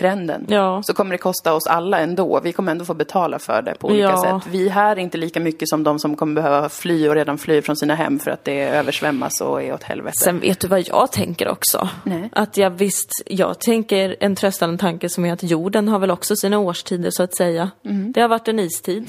trenden. 0.00 0.46
Ja. 0.48 0.82
Så 0.82 0.94
kommer 0.94 1.10
det 1.10 1.18
kosta 1.18 1.52
oss 1.54 1.66
alla 1.66 1.98
ändå. 1.98 2.40
Vi 2.44 2.52
kommer 2.52 2.72
ändå 2.72 2.84
få 2.84 2.94
betala 2.94 3.38
för 3.38 3.62
det 3.62 3.74
på 3.78 3.86
olika 3.88 4.00
Ja. 4.02 4.40
sätt. 4.42 4.52
Vi 4.52 4.68
här 4.68 4.96
är 4.96 5.00
inte 5.00 5.18
lika 5.18 5.40
mycket 5.40 5.68
som 5.68 5.84
de 5.84 5.98
som 5.98 6.16
kommer 6.16 6.34
behöva 6.42 6.68
fly 6.68 7.08
och 7.08 7.14
redan 7.14 7.38
fly 7.38 7.62
från 7.62 7.76
sina 7.76 7.94
hem 7.94 8.18
för 8.18 8.30
att 8.30 8.44
det 8.44 8.62
översvämmas 8.68 9.40
och 9.40 9.62
är 9.62 9.74
åt 9.74 9.82
helvete. 9.82 10.12
Sen 10.24 10.40
vet 10.40 10.60
du 10.60 10.68
vad 10.68 10.88
jag 10.88 11.12
tänker 11.12 11.48
också? 11.48 11.88
Nej. 12.04 12.28
Att 12.32 12.56
jag 12.56 12.70
visst, 12.70 13.10
jag 13.26 13.58
tänker 13.60 14.16
en 14.20 14.36
tröstande 14.36 14.78
tanke 14.78 15.08
som 15.08 15.24
är 15.24 15.32
att 15.32 15.42
jorden 15.42 15.88
har 15.88 15.98
väl 15.98 16.10
också 16.10 16.36
sina 16.36 16.58
årstider 16.58 17.10
så 17.10 17.22
att 17.22 17.36
säga. 17.36 17.70
Mm. 17.84 18.12
Det 18.12 18.20
har 18.20 18.28
varit 18.28 18.48
en 18.48 18.58
istid, 18.58 19.06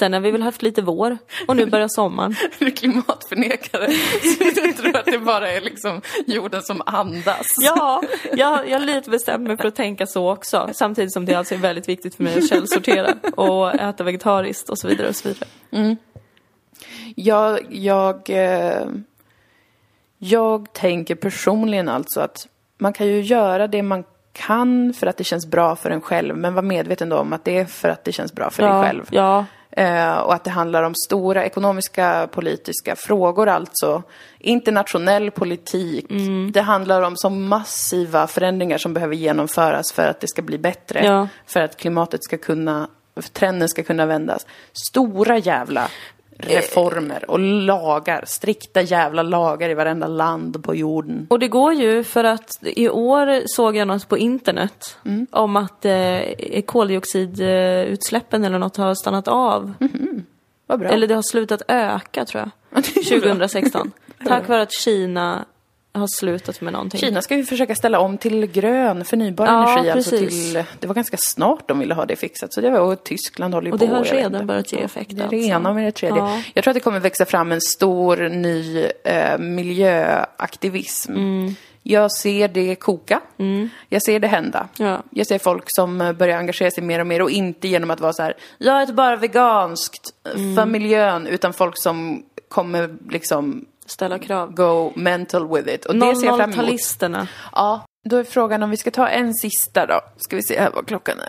sen 0.00 0.12
har 0.12 0.20
vi 0.20 0.30
väl 0.30 0.42
haft 0.42 0.62
lite 0.62 0.82
vår 0.82 1.18
och 1.48 1.56
nu 1.56 1.66
börjar 1.66 1.88
sommaren. 1.90 2.34
Är 2.58 2.64
du 2.64 2.70
klimatförnekare? 2.70 3.88
Så 4.54 4.60
du 4.62 4.72
tror 4.72 4.96
att 4.96 5.04
det 5.06 5.18
bara 5.18 5.50
är 5.50 5.60
liksom 5.60 6.00
jorden 6.26 6.62
som 6.62 6.82
andas? 6.86 7.46
Ja, 7.60 8.02
jag, 8.32 8.68
jag 8.68 8.78
har 8.78 8.86
lite 8.86 9.10
bestämt 9.10 9.42
mig 9.48 9.56
för 9.56 9.68
att 9.68 9.76
tänka 9.76 10.06
så 10.06 10.27
också. 10.30 10.68
Samtidigt 10.72 11.12
som 11.12 11.24
det 11.24 11.34
alltså 11.34 11.54
är 11.54 11.58
väldigt 11.58 11.88
viktigt 11.88 12.14
för 12.14 12.24
mig 12.24 12.38
att 12.38 12.48
källsortera 12.48 13.14
och 13.36 13.74
äta 13.74 14.04
vegetariskt 14.04 14.68
och 14.70 14.78
så 14.78 14.88
vidare 14.88 15.08
och 15.08 15.16
så 15.16 15.28
vidare. 15.28 15.96
Jag, 17.16 17.58
jag, 17.70 18.30
eh, 18.30 18.86
jag 20.18 20.72
tänker 20.72 21.14
personligen 21.14 21.88
alltså 21.88 22.20
att 22.20 22.48
man 22.78 22.92
kan 22.92 23.06
ju 23.06 23.20
göra 23.20 23.66
det 23.66 23.82
man 23.82 24.04
kan 24.32 24.92
för 24.94 25.06
att 25.06 25.16
det 25.16 25.24
känns 25.24 25.46
bra 25.46 25.76
för 25.76 25.90
en 25.90 26.00
själv, 26.00 26.36
men 26.36 26.54
var 26.54 26.62
medveten 26.62 27.12
om 27.12 27.32
att 27.32 27.44
det 27.44 27.58
är 27.58 27.64
för 27.64 27.88
att 27.88 28.04
det 28.04 28.12
känns 28.12 28.32
bra 28.32 28.50
för 28.50 28.62
dig 28.62 28.72
Ja, 28.72 28.82
själv. 28.82 29.06
ja, 29.10 29.44
och 30.24 30.34
att 30.34 30.44
det 30.44 30.50
handlar 30.50 30.82
om 30.82 30.94
stora 30.94 31.44
ekonomiska, 31.44 32.28
politiska 32.32 32.96
frågor 32.96 33.48
alltså. 33.48 34.02
Internationell 34.38 35.30
politik. 35.30 36.06
Det 36.52 36.60
handlar 36.60 37.02
om 37.02 37.16
så 37.16 37.30
massiva 37.30 38.26
förändringar 38.26 38.78
som 38.78 38.94
behöver 38.94 39.14
genomföras 39.14 39.92
för 39.92 40.08
att 40.08 40.20
det 40.20 40.28
ska 40.28 40.42
bli 40.42 40.58
bättre. 40.58 41.04
Ja. 41.04 41.28
För 41.46 41.60
att 41.60 41.76
klimatet 41.76 42.24
ska 42.24 42.38
kunna, 42.38 42.88
trenden 43.32 43.68
ska 43.68 43.82
kunna 43.82 44.06
vändas. 44.06 44.46
Stora 44.72 45.38
jävla 45.38 45.88
reformer 46.38 47.30
och 47.30 47.38
lagar. 47.38 48.24
Strikta 48.26 48.82
jävla 48.82 49.22
lagar 49.22 49.70
i 49.70 49.74
varenda 49.74 50.06
land 50.06 50.64
på 50.64 50.74
jorden. 50.74 51.26
Och 51.30 51.38
det 51.38 51.48
går 51.48 51.72
ju 51.72 52.04
för 52.04 52.24
att 52.24 52.58
i 52.62 52.88
år 52.88 53.42
såg 53.46 53.76
jag 53.76 53.88
något 53.88 54.08
på 54.08 54.18
internet 54.18 54.98
om 55.30 55.56
att 55.56 55.84
eh, 55.84 56.20
koldioxidutsläppen 56.66 58.44
eller 58.44 58.58
något 58.58 58.76
har 58.76 58.94
stannat 58.94 59.28
av. 59.28 59.74
Vad 60.66 60.80
bra. 60.80 60.88
Eller 60.88 61.06
det 61.06 61.14
har 61.14 61.22
slutat 61.22 61.62
öka 61.68 62.24
tror 62.24 62.50
jag. 62.72 62.84
2016. 62.84 63.92
Tack 64.26 64.48
vare 64.48 64.62
att 64.62 64.72
Kina 64.72 65.44
har 65.98 66.06
slutat 66.18 66.60
med 66.60 66.72
någonting. 66.72 67.00
Kina 67.00 67.22
ska 67.22 67.36
ju 67.36 67.44
försöka 67.44 67.74
ställa 67.74 68.00
om 68.00 68.18
till 68.18 68.46
grön 68.46 69.04
förnybar 69.04 69.46
Ja, 69.46 69.72
energi. 69.78 69.90
Alltså 69.90 70.16
till, 70.18 70.64
det 70.80 70.86
var 70.86 70.94
ganska 70.94 71.16
snart 71.20 71.68
de 71.68 71.78
ville 71.78 71.94
ha 71.94 72.06
det 72.06 72.16
fixat. 72.16 72.52
Så 72.54 72.60
det 72.60 72.70
var, 72.70 72.80
och 72.80 73.04
Tyskland 73.04 73.54
håller 73.54 73.66
ju 73.66 73.72
Och 73.72 73.78
på. 73.80 73.86
det 73.86 73.92
har 73.92 74.04
redan 74.04 74.46
börjat 74.46 74.72
ge 74.72 74.78
effekt 74.78 75.10
Det 75.16 75.20
är 75.20 75.22
alltså. 75.22 75.36
ena 75.36 75.72
med 75.72 75.84
det 75.84 75.92
tredje. 75.92 76.18
Ja. 76.18 76.42
Jag 76.54 76.64
tror 76.64 76.70
att 76.70 76.74
det 76.74 76.80
kommer 76.80 77.00
växa 77.00 77.24
fram 77.24 77.52
en 77.52 77.60
stor 77.60 78.16
ny 78.28 78.86
eh, 79.04 79.38
miljöaktivism. 79.38 81.12
Mm. 81.12 81.54
Jag 81.82 82.12
ser 82.12 82.48
det 82.48 82.74
koka. 82.74 83.20
Jag 83.88 84.02
ser 84.02 84.20
det 84.20 84.28
hända. 84.28 84.68
Ja. 84.76 85.02
Jag 85.10 85.26
ser 85.26 85.38
folk 85.38 85.64
som 85.66 86.00
eh, 86.00 86.12
börjar 86.12 86.38
engagera 86.38 86.70
sig 86.70 86.84
mer 86.84 87.00
och 87.00 87.06
mer 87.06 87.22
och 87.22 87.30
inte 87.30 87.68
genom 87.68 87.90
att 87.90 88.00
vara 88.00 88.12
så 88.12 88.22
här, 88.22 88.34
jag 88.58 88.82
äter 88.82 88.94
bara 88.94 89.16
veganskt 89.16 90.14
Mm. 90.34 90.56
för 90.56 90.66
miljön, 90.66 91.26
utan 91.26 91.52
folk 91.52 91.82
som 91.82 92.22
kommer 92.48 92.96
liksom 93.10 93.64
Ställa 93.88 94.18
krav. 94.18 94.54
go 94.54 94.92
mental 94.96 95.54
with 95.54 95.68
it. 95.68 95.84
Och 95.84 95.94
det 95.94 96.16
ser 96.16 96.26
jag 96.26 96.36
fram 96.36 96.52
emot. 96.52 96.66
00-talisterna. 96.66 97.26
Ja, 97.52 97.80
då 98.04 98.16
är 98.16 98.24
frågan 98.24 98.62
om 98.62 98.70
vi 98.70 98.76
ska 98.76 98.90
ta 98.90 99.08
en 99.08 99.34
sista 99.34 99.86
då. 99.86 100.00
Ska 100.16 100.36
vi 100.36 100.42
se 100.42 100.60
här 100.60 100.70
vad 100.70 100.86
klockan 100.86 101.20
är. 101.20 101.28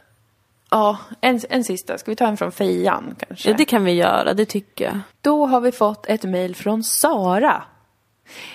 Ja, 0.72 0.98
en, 1.22 1.40
en 1.50 1.64
sista. 1.64 1.98
Ska 1.98 2.12
vi 2.12 2.16
ta 2.16 2.28
en 2.28 2.38
från 2.38 2.52
Fejan 2.52 3.16
kanske? 3.20 3.50
Ja, 3.50 3.58
det 3.58 3.66
kan 3.66 3.84
vi 3.84 3.92
göra, 3.92 4.34
det 4.34 4.46
tycker 4.46 4.86
jag. 4.86 5.00
Då 5.22 5.46
har 5.46 5.62
vi 5.62 5.72
fått 5.72 6.06
ett 6.06 6.24
mejl 6.24 6.56
från 6.56 6.84
Sara. 6.84 7.64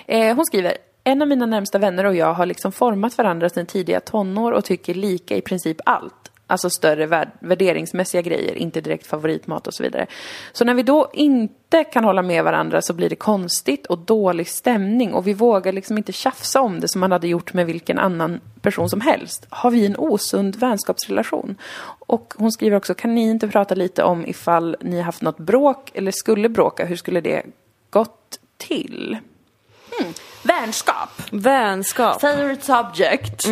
Eh, 0.06 0.36
hon 0.36 0.46
skriver, 0.46 0.76
en 1.04 1.22
av 1.22 1.28
mina 1.28 1.46
närmsta 1.46 1.78
vänner 1.78 2.04
och 2.04 2.14
jag 2.14 2.34
har 2.34 2.46
liksom 2.46 2.72
format 2.72 3.18
varandra 3.18 3.48
sedan 3.48 3.66
tidiga 3.66 4.00
tonår 4.00 4.52
och 4.52 4.64
tycker 4.64 4.94
lika 4.94 5.36
i 5.36 5.40
princip 5.40 5.76
allt. 5.84 6.30
Alltså 6.54 6.70
större 6.70 7.06
värd- 7.06 7.30
värderingsmässiga 7.40 8.22
grejer, 8.22 8.54
inte 8.54 8.80
direkt 8.80 9.06
favoritmat 9.06 9.66
och 9.66 9.74
så 9.74 9.82
vidare. 9.82 10.06
Så 10.52 10.64
när 10.64 10.74
vi 10.74 10.82
då 10.82 11.10
inte 11.12 11.84
kan 11.84 12.04
hålla 12.04 12.22
med 12.22 12.44
varandra 12.44 12.82
så 12.82 12.92
blir 12.92 13.08
det 13.10 13.16
konstigt 13.16 13.86
och 13.86 13.98
dålig 13.98 14.48
stämning 14.48 15.14
och 15.14 15.26
vi 15.26 15.34
vågar 15.34 15.72
liksom 15.72 15.98
inte 15.98 16.12
tjafsa 16.12 16.60
om 16.60 16.80
det 16.80 16.88
som 16.88 17.00
man 17.00 17.12
hade 17.12 17.28
gjort 17.28 17.52
med 17.52 17.66
vilken 17.66 17.98
annan 17.98 18.40
person 18.60 18.90
som 18.90 19.00
helst. 19.00 19.46
Har 19.50 19.70
vi 19.70 19.86
en 19.86 19.96
osund 19.98 20.56
vänskapsrelation? 20.56 21.56
Och 22.06 22.34
hon 22.36 22.52
skriver 22.52 22.76
också, 22.76 22.94
kan 22.94 23.14
ni 23.14 23.22
inte 23.30 23.48
prata 23.48 23.74
lite 23.74 24.02
om 24.02 24.26
ifall 24.26 24.76
ni 24.80 25.00
haft 25.00 25.22
något 25.22 25.38
bråk 25.38 25.90
eller 25.94 26.10
skulle 26.10 26.48
bråka, 26.48 26.84
hur 26.86 26.96
skulle 26.96 27.20
det 27.20 27.42
gått 27.90 28.38
till? 28.56 29.18
Hmm. 29.98 30.12
Vänskap! 30.42 31.10
Vänskap. 31.32 32.20
Favorite 32.20 32.64
subject. 32.64 33.46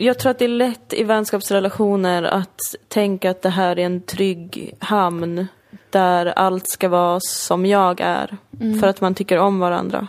Jag 0.00 0.18
tror 0.18 0.30
att 0.30 0.38
det 0.38 0.44
är 0.44 0.48
lätt 0.48 0.92
i 0.92 1.04
vänskapsrelationer 1.04 2.22
att 2.22 2.60
tänka 2.88 3.30
att 3.30 3.42
det 3.42 3.50
här 3.50 3.78
är 3.78 3.86
en 3.86 4.00
trygg 4.00 4.74
hamn 4.78 5.46
där 5.90 6.26
allt 6.26 6.68
ska 6.68 6.88
vara 6.88 7.20
som 7.20 7.66
jag 7.66 8.00
är. 8.00 8.36
För 8.80 8.86
att 8.88 9.00
man 9.00 9.14
tycker 9.14 9.38
om 9.38 9.58
varandra. 9.58 10.08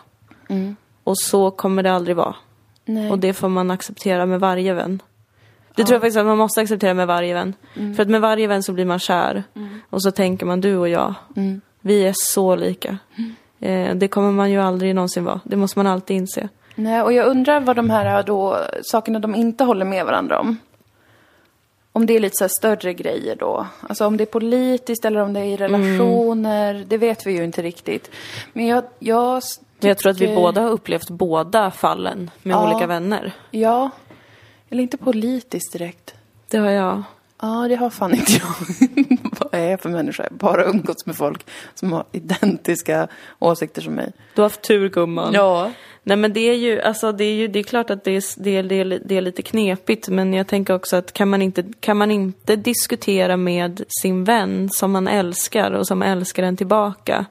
Och 1.03 1.19
så 1.19 1.51
kommer 1.51 1.83
det 1.83 1.91
aldrig 1.91 2.15
vara. 2.15 2.35
Nej. 2.85 3.11
Och 3.11 3.19
det 3.19 3.33
får 3.33 3.49
man 3.49 3.71
acceptera 3.71 4.25
med 4.25 4.39
varje 4.39 4.73
vän. 4.73 5.01
Det 5.75 5.83
tror 5.83 5.95
jag 5.95 6.01
faktiskt 6.01 6.17
att 6.17 6.25
man 6.25 6.37
måste 6.37 6.61
acceptera 6.61 6.93
med 6.93 7.07
varje 7.07 7.33
vän. 7.33 7.53
För 7.95 8.01
att 8.01 8.09
med 8.09 8.21
varje 8.21 8.47
vän 8.47 8.63
så 8.63 8.73
blir 8.73 8.85
man 8.85 8.99
kär. 8.99 9.43
Och 9.89 10.01
så 10.01 10.11
tänker 10.11 10.45
man 10.45 10.61
du 10.61 10.77
och 10.77 10.89
jag, 10.89 11.13
vi 11.81 12.05
är 12.05 12.13
så 12.15 12.55
lika. 12.55 12.97
Eh, 13.59 13.95
det 13.95 14.07
kommer 14.07 14.31
man 14.31 14.51
ju 14.51 14.57
aldrig 14.59 14.95
någonsin 14.95 15.23
vara. 15.23 15.39
Det 15.43 15.55
måste 15.55 15.79
man 15.79 15.87
alltid 15.87 16.17
inse. 16.17 16.49
Nej, 16.75 17.01
och 17.01 17.13
jag 17.13 17.27
undrar 17.27 17.59
vad 17.59 17.75
de 17.75 17.89
här 17.89 18.23
då, 18.23 18.57
sakerna 18.83 19.19
de 19.19 19.35
inte 19.35 19.63
håller 19.63 19.85
med 19.85 20.05
varandra 20.05 20.39
om. 20.39 20.57
Om 21.93 22.05
det 22.05 22.13
är 22.15 22.19
lite 22.19 22.37
så 22.37 22.49
större 22.49 22.93
grejer 22.93 23.35
då. 23.35 23.67
Alltså 23.89 24.05
om 24.05 24.17
det 24.17 24.23
är 24.23 24.25
politiskt 24.25 25.05
eller 25.05 25.19
om 25.19 25.33
det 25.33 25.39
är 25.39 25.43
i 25.45 25.57
relationer. 25.57 26.85
Det 26.87 26.97
vet 26.97 27.27
vi 27.27 27.31
ju 27.37 27.43
inte 27.43 27.61
riktigt. 27.61 28.11
Men 28.53 28.67
jag, 28.67 28.83
jag 28.99 29.41
Men 29.79 29.87
jag 29.87 29.97
tror 29.97 30.11
att 30.11 30.19
vi 30.19 30.35
båda 30.35 30.61
har 30.61 30.69
upplevt 30.69 31.09
båda 31.09 31.71
fallen 31.71 32.31
med 32.43 32.53
Ja. 32.55 32.71
olika 32.71 32.87
vänner. 32.87 33.33
Ja. 33.51 33.89
Eller 34.69 34.83
inte 34.83 34.97
politiskt 34.97 35.73
direkt. 35.73 36.15
Det 36.49 36.57
har 36.57 36.69
jag. 36.69 37.03
Ja, 37.41 37.67
det 37.69 37.75
har 37.75 37.89
fan 37.89 38.13
inte 38.13 38.31
jag. 38.31 38.55
Vad 39.39 39.61
är 39.61 39.69
jag 39.69 39.81
för 39.81 39.89
människa? 39.89 40.23
Jag 40.23 40.31
har 40.31 40.37
bara 40.37 40.65
umgåtts 40.65 41.05
med 41.05 41.15
folk 41.15 41.45
som 41.73 41.91
har 41.93 42.03
identiska 42.11 43.07
åsikter 43.39 43.81
som 43.81 43.93
mig. 43.93 44.11
Du 44.35 44.41
har 44.41 44.45
haft 44.45 44.61
tur 44.61 44.89
gumman. 44.89 45.33
Ja. 45.33 45.71
Nej 46.03 46.17
men 46.17 46.33
det 46.33 46.39
är 46.39 46.53
ju, 46.53 46.81
alltså 46.81 47.11
det 47.11 47.23
är 47.23 47.33
ju, 47.33 47.47
det 47.47 47.59
är 47.59 47.63
klart 47.63 47.89
att 47.89 48.03
det 48.03 48.11
är, 48.11 48.43
det 48.43 48.57
är, 48.57 48.63
det 48.63 48.75
är, 48.75 49.01
det 49.05 49.17
är 49.17 49.21
lite 49.21 49.41
knepigt 49.41 50.09
men 50.09 50.33
jag 50.33 50.47
tänker 50.47 50.73
också 50.73 50.95
att 50.95 51.13
kan 51.13 51.29
man, 51.29 51.41
inte, 51.41 51.63
kan 51.79 51.97
man 51.97 52.11
inte 52.11 52.55
diskutera 52.55 53.37
med 53.37 53.83
sin 54.01 54.23
vän 54.23 54.69
som 54.69 54.91
man 54.91 55.07
älskar 55.07 55.71
och 55.71 55.87
som 55.87 56.01
älskar 56.01 56.43
en 56.43 56.57
tillbaka 56.57 57.25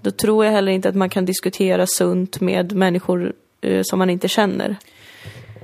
då 0.00 0.10
tror 0.10 0.44
jag 0.44 0.52
heller 0.52 0.72
inte 0.72 0.88
att 0.88 0.94
man 0.94 1.10
kan 1.10 1.24
diskutera 1.24 1.86
sunt 1.86 2.40
med 2.40 2.72
människor 2.72 3.32
eh, 3.60 3.82
som 3.82 3.98
man 3.98 4.10
inte 4.10 4.28
känner. 4.28 4.76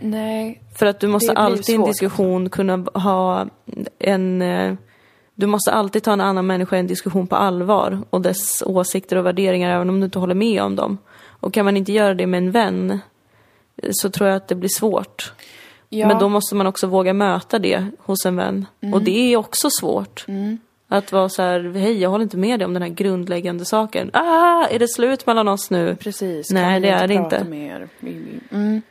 Nej. 0.05 0.62
För 0.78 0.86
att 0.86 1.00
du 1.00 1.07
måste 1.09 1.32
alltid 1.32 1.68
i 1.74 1.74
en 1.78 1.84
diskussion 1.84 2.50
kunna 2.50 2.76
ha 2.94 3.46
en... 3.98 4.42
eh, 4.42 4.74
Du 5.34 5.46
måste 5.46 5.72
alltid 5.72 6.02
ta 6.02 6.12
en 6.12 6.20
annan 6.20 6.46
människa 6.46 6.76
i 6.76 6.78
en 6.78 6.86
diskussion 6.86 7.26
på 7.26 7.36
allvar 7.36 7.98
och 8.11 8.20
dess 8.20 8.62
åsikter 8.66 9.16
och 9.16 9.26
värderingar 9.26 9.74
även 9.76 9.88
om 9.88 10.00
du 10.00 10.05
inte 10.05 10.18
håller 10.18 10.34
med 10.34 10.62
om 10.62 10.76
dem. 10.76 10.98
Och 11.40 11.55
kan 11.55 11.64
man 11.64 11.76
inte 11.76 11.92
göra 11.92 12.14
det 12.14 12.26
med 12.26 12.38
en 12.38 12.50
vän 12.50 12.90
eh, 13.82 13.88
så 13.92 14.11
tror 14.11 14.28
jag 14.28 14.36
att 14.36 14.48
det 14.48 14.55
blir 14.55 14.68
svårt. 14.68 15.32
Ja. 15.88 16.09
Men 16.09 16.18
då 16.18 16.28
måste 16.28 16.55
man 16.55 16.66
också 16.66 16.86
våga 16.86 17.12
möta 17.14 17.59
det 17.59 17.86
hos 17.98 18.26
en 18.26 18.36
vän. 18.36 18.66
Och 18.92 19.02
det 19.02 19.32
är 19.32 19.36
också 19.36 19.68
svårt. 19.80 20.26
Att 20.88 21.12
vara 21.12 21.28
så 21.28 21.42
här, 21.42 21.72
hej 21.74 21.98
jag 21.98 22.11
håller 22.11 22.22
inte 22.22 22.36
med 22.36 22.61
dig 22.61 22.66
om 22.66 22.72
den 22.74 22.82
här 22.82 22.88
grundläggande 22.90 23.64
saken. 23.64 24.11
Ah, 24.12 24.66
är 24.66 24.78
det 24.78 24.88
slut 24.88 25.26
mellan 25.26 25.48
oss 25.48 25.70
nu? 25.70 25.96
Precis. 26.00 26.50
Nej, 26.50 26.80
det 26.80 26.88
är 26.88 27.09
det 27.09 27.14
inte. 27.14 27.36
Mm. 28.50 28.82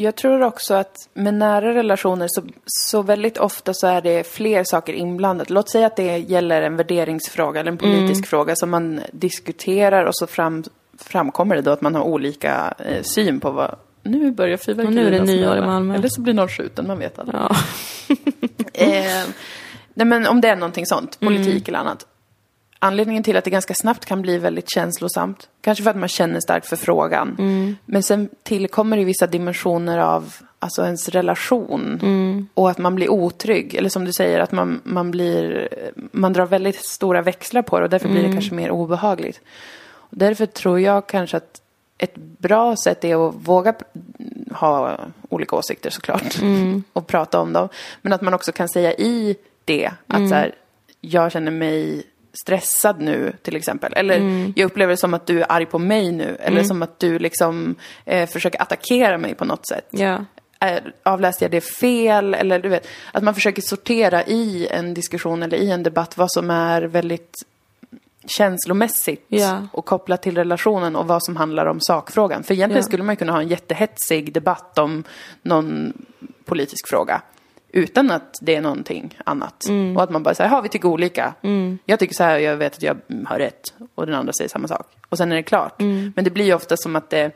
Jag 0.00 0.14
tror 0.16 0.42
också 0.42 0.74
att 0.74 1.08
med 1.14 1.34
nära 1.34 1.74
relationer 1.74 2.26
så, 2.30 2.42
så 2.66 3.02
väldigt 3.02 3.38
ofta 3.38 3.74
så 3.74 3.86
är 3.86 4.00
det 4.00 4.26
fler 4.26 4.64
saker 4.64 4.92
inblandat. 4.92 5.50
Låt 5.50 5.70
säga 5.70 5.86
att 5.86 5.96
det 5.96 6.16
gäller 6.18 6.62
en 6.62 6.76
värderingsfråga 6.76 7.60
eller 7.60 7.70
en 7.72 7.78
politisk 7.78 8.18
Mm. 8.18 8.22
fråga 8.22 8.56
som 8.56 8.70
man 8.70 9.00
diskuterar 9.12 10.04
och 10.04 10.16
så 10.16 10.26
fram, 10.26 10.64
framkommer 10.98 11.56
det 11.56 11.62
då 11.62 11.70
att 11.70 11.80
man 11.80 11.94
har 11.94 12.02
olika 12.02 12.74
eh, 12.78 13.02
syn 13.02 13.40
på 13.40 13.50
vad 13.50 13.76
nu 14.02 14.30
börjar 14.30 14.56
fyrverkerierna 14.56 15.00
nu 15.10 15.16
är 15.16 15.20
det 15.20 15.24
nyår 15.26 15.56
i. 15.56 15.60
Malmö. 15.60 15.94
Eller 15.94 16.08
så 16.08 16.20
blir 16.20 16.34
någon 16.34 16.48
skjuten, 16.48 16.86
man 16.86 16.98
vet 16.98 17.18
aldrig. 17.18 17.40
Ja. 17.40 17.56
Eh, 18.72 19.24
nej 19.94 20.06
men 20.06 20.26
om 20.26 20.40
det 20.40 20.48
är 20.48 20.56
någonting 20.56 20.86
sånt, 20.86 21.18
Mm. 21.20 21.34
politik 21.34 21.68
eller 21.68 21.78
annat. 21.78 22.06
Anledningen 22.78 23.22
till 23.22 23.36
att 23.36 23.44
det 23.44 23.50
ganska 23.50 23.74
snabbt 23.74 24.04
kan 24.04 24.22
bli 24.22 24.38
väldigt 24.38 24.70
känslosamt, 24.70 25.48
kanske 25.60 25.84
för 25.84 25.90
att 25.90 25.96
man 25.96 26.08
känner 26.08 26.40
starkt 26.40 26.66
för 26.66 26.76
frågan. 26.76 27.36
Mm. 27.38 27.76
Men 27.84 28.02
sen 28.02 28.28
tillkommer 28.42 28.96
det 28.96 29.04
vissa 29.04 29.26
dimensioner 29.26 29.98
av 29.98 30.34
alltså 30.58 30.84
ens 30.84 31.08
relation. 31.08 32.00
Mm. 32.02 32.48
Och 32.54 32.70
att 32.70 32.78
man 32.78 32.94
blir 32.94 33.10
otrygg. 33.10 33.74
Eller 33.74 33.88
som 33.88 34.04
du 34.04 34.12
säger, 34.12 34.40
att 34.40 34.52
man, 34.52 34.80
man 34.84 35.10
blir, 35.10 35.68
man 36.12 36.32
drar 36.32 36.46
väldigt 36.46 36.84
stora 36.86 37.22
växlar 37.22 37.62
på 37.62 37.78
det 37.78 37.84
och 37.84 37.90
därför 37.90 38.08
blir 38.08 38.18
Mm. 38.18 38.30
det 38.30 38.36
kanske 38.36 38.54
mer 38.54 38.70
obehagligt. 38.70 39.40
Och 39.88 40.18
därför 40.18 40.46
tror 40.46 40.80
jag 40.80 41.06
kanske 41.06 41.36
att 41.36 41.60
ett 41.98 42.16
bra 42.16 42.76
sätt 42.76 43.04
är 43.04 43.28
att 43.28 43.34
våga 43.34 43.74
ha 44.52 44.98
olika 45.28 45.56
åsikter 45.56 45.90
såklart. 45.90 46.38
Mm. 46.42 46.82
Och 46.92 47.06
prata 47.06 47.40
om 47.40 47.52
dem. 47.52 47.68
Men 48.02 48.12
att 48.12 48.22
man 48.22 48.34
också 48.34 48.52
kan 48.52 48.68
säga 48.68 48.92
i 48.92 49.36
det 49.64 49.90
att 50.06 50.16
Mm. 50.16 50.28
så 50.28 50.34
här, 50.34 50.54
jag 51.00 51.32
känner 51.32 51.50
mig 51.50 52.02
stressad 52.42 53.00
nu 53.00 53.32
till 53.42 53.56
exempel. 53.56 53.92
Eller 53.96 54.16
Mm. 54.16 54.52
jag 54.56 54.66
upplever 54.66 54.90
det 54.90 54.96
som 54.96 55.14
att 55.14 55.26
du 55.26 55.40
är 55.42 55.52
arg 55.52 55.66
på 55.66 55.78
mig 55.78 56.12
nu. 56.12 56.36
Eller 56.40 56.62
som 56.62 56.82
att 56.82 56.98
du 56.98 57.18
liksom 57.18 57.74
eh, 58.04 58.28
försöker 58.28 58.62
attackera 58.62 59.18
mig 59.18 59.34
på 59.34 59.44
något 59.44 59.66
sätt. 59.68 59.86
ja. 59.90 60.24
Är, 60.60 60.92
avläste 61.02 61.44
jag 61.44 61.50
det 61.50 61.60
fel? 61.60 62.34
Eller 62.34 62.58
du 62.58 62.68
vet, 62.68 62.86
att 63.12 63.22
man 63.22 63.34
försöker 63.34 63.62
sortera 63.62 64.24
i 64.24 64.68
en 64.70 64.94
diskussion 64.94 65.42
eller 65.42 65.56
i 65.58 65.70
en 65.70 65.82
debatt 65.82 66.16
vad 66.16 66.32
som 66.32 66.50
är 66.50 66.82
väldigt 66.82 67.34
känslomässigt 68.26 69.24
Ja. 69.28 69.66
och 69.72 69.84
kopplat 69.84 70.22
till 70.22 70.36
relationen 70.36 70.96
och 70.96 71.06
vad 71.06 71.22
som 71.24 71.36
handlar 71.36 71.66
om 71.66 71.80
sakfrågan. 71.80 72.42
För 72.42 72.54
egentligen 72.54 72.82
Ja. 72.82 72.86
skulle 72.86 73.02
man 73.02 73.12
ju 73.12 73.16
kunna 73.16 73.32
ha 73.32 73.40
en 73.40 73.48
jättehetsig 73.48 74.32
debatt 74.32 74.78
om 74.78 75.04
någon 75.42 75.92
politisk 76.44 76.88
fråga 76.88 77.22
utan 77.72 78.10
att 78.10 78.38
det 78.40 78.54
är 78.54 78.60
någonting 78.60 79.18
annat. 79.24 79.64
Och 79.96 80.02
att 80.02 80.10
man 80.10 80.22
bara 80.22 80.34
säger, 80.34 80.50
ja 80.50 80.60
vi 80.60 80.68
tycker 80.68 80.88
olika. 80.88 81.34
Jag 81.84 81.98
tycker 81.98 82.14
så 82.14 82.22
här 82.24 82.34
och 82.36 82.42
jag 82.42 82.56
vet 82.56 82.74
att 82.76 82.82
jag 82.82 82.96
har 83.26 83.38
rätt. 83.38 83.74
Och 83.94 84.06
den 84.06 84.14
andra 84.14 84.32
säger 84.32 84.48
samma 84.48 84.68
sak. 84.68 84.86
Och 85.08 85.18
sen 85.18 85.32
är 85.32 85.36
det 85.36 85.42
klart. 85.42 85.74
Men 86.14 86.24
det 86.24 86.30
blir 86.30 86.44
ju 86.44 86.54
ofta 86.54 86.76
som 86.76 86.96
att 86.96 87.10
det 87.10 87.30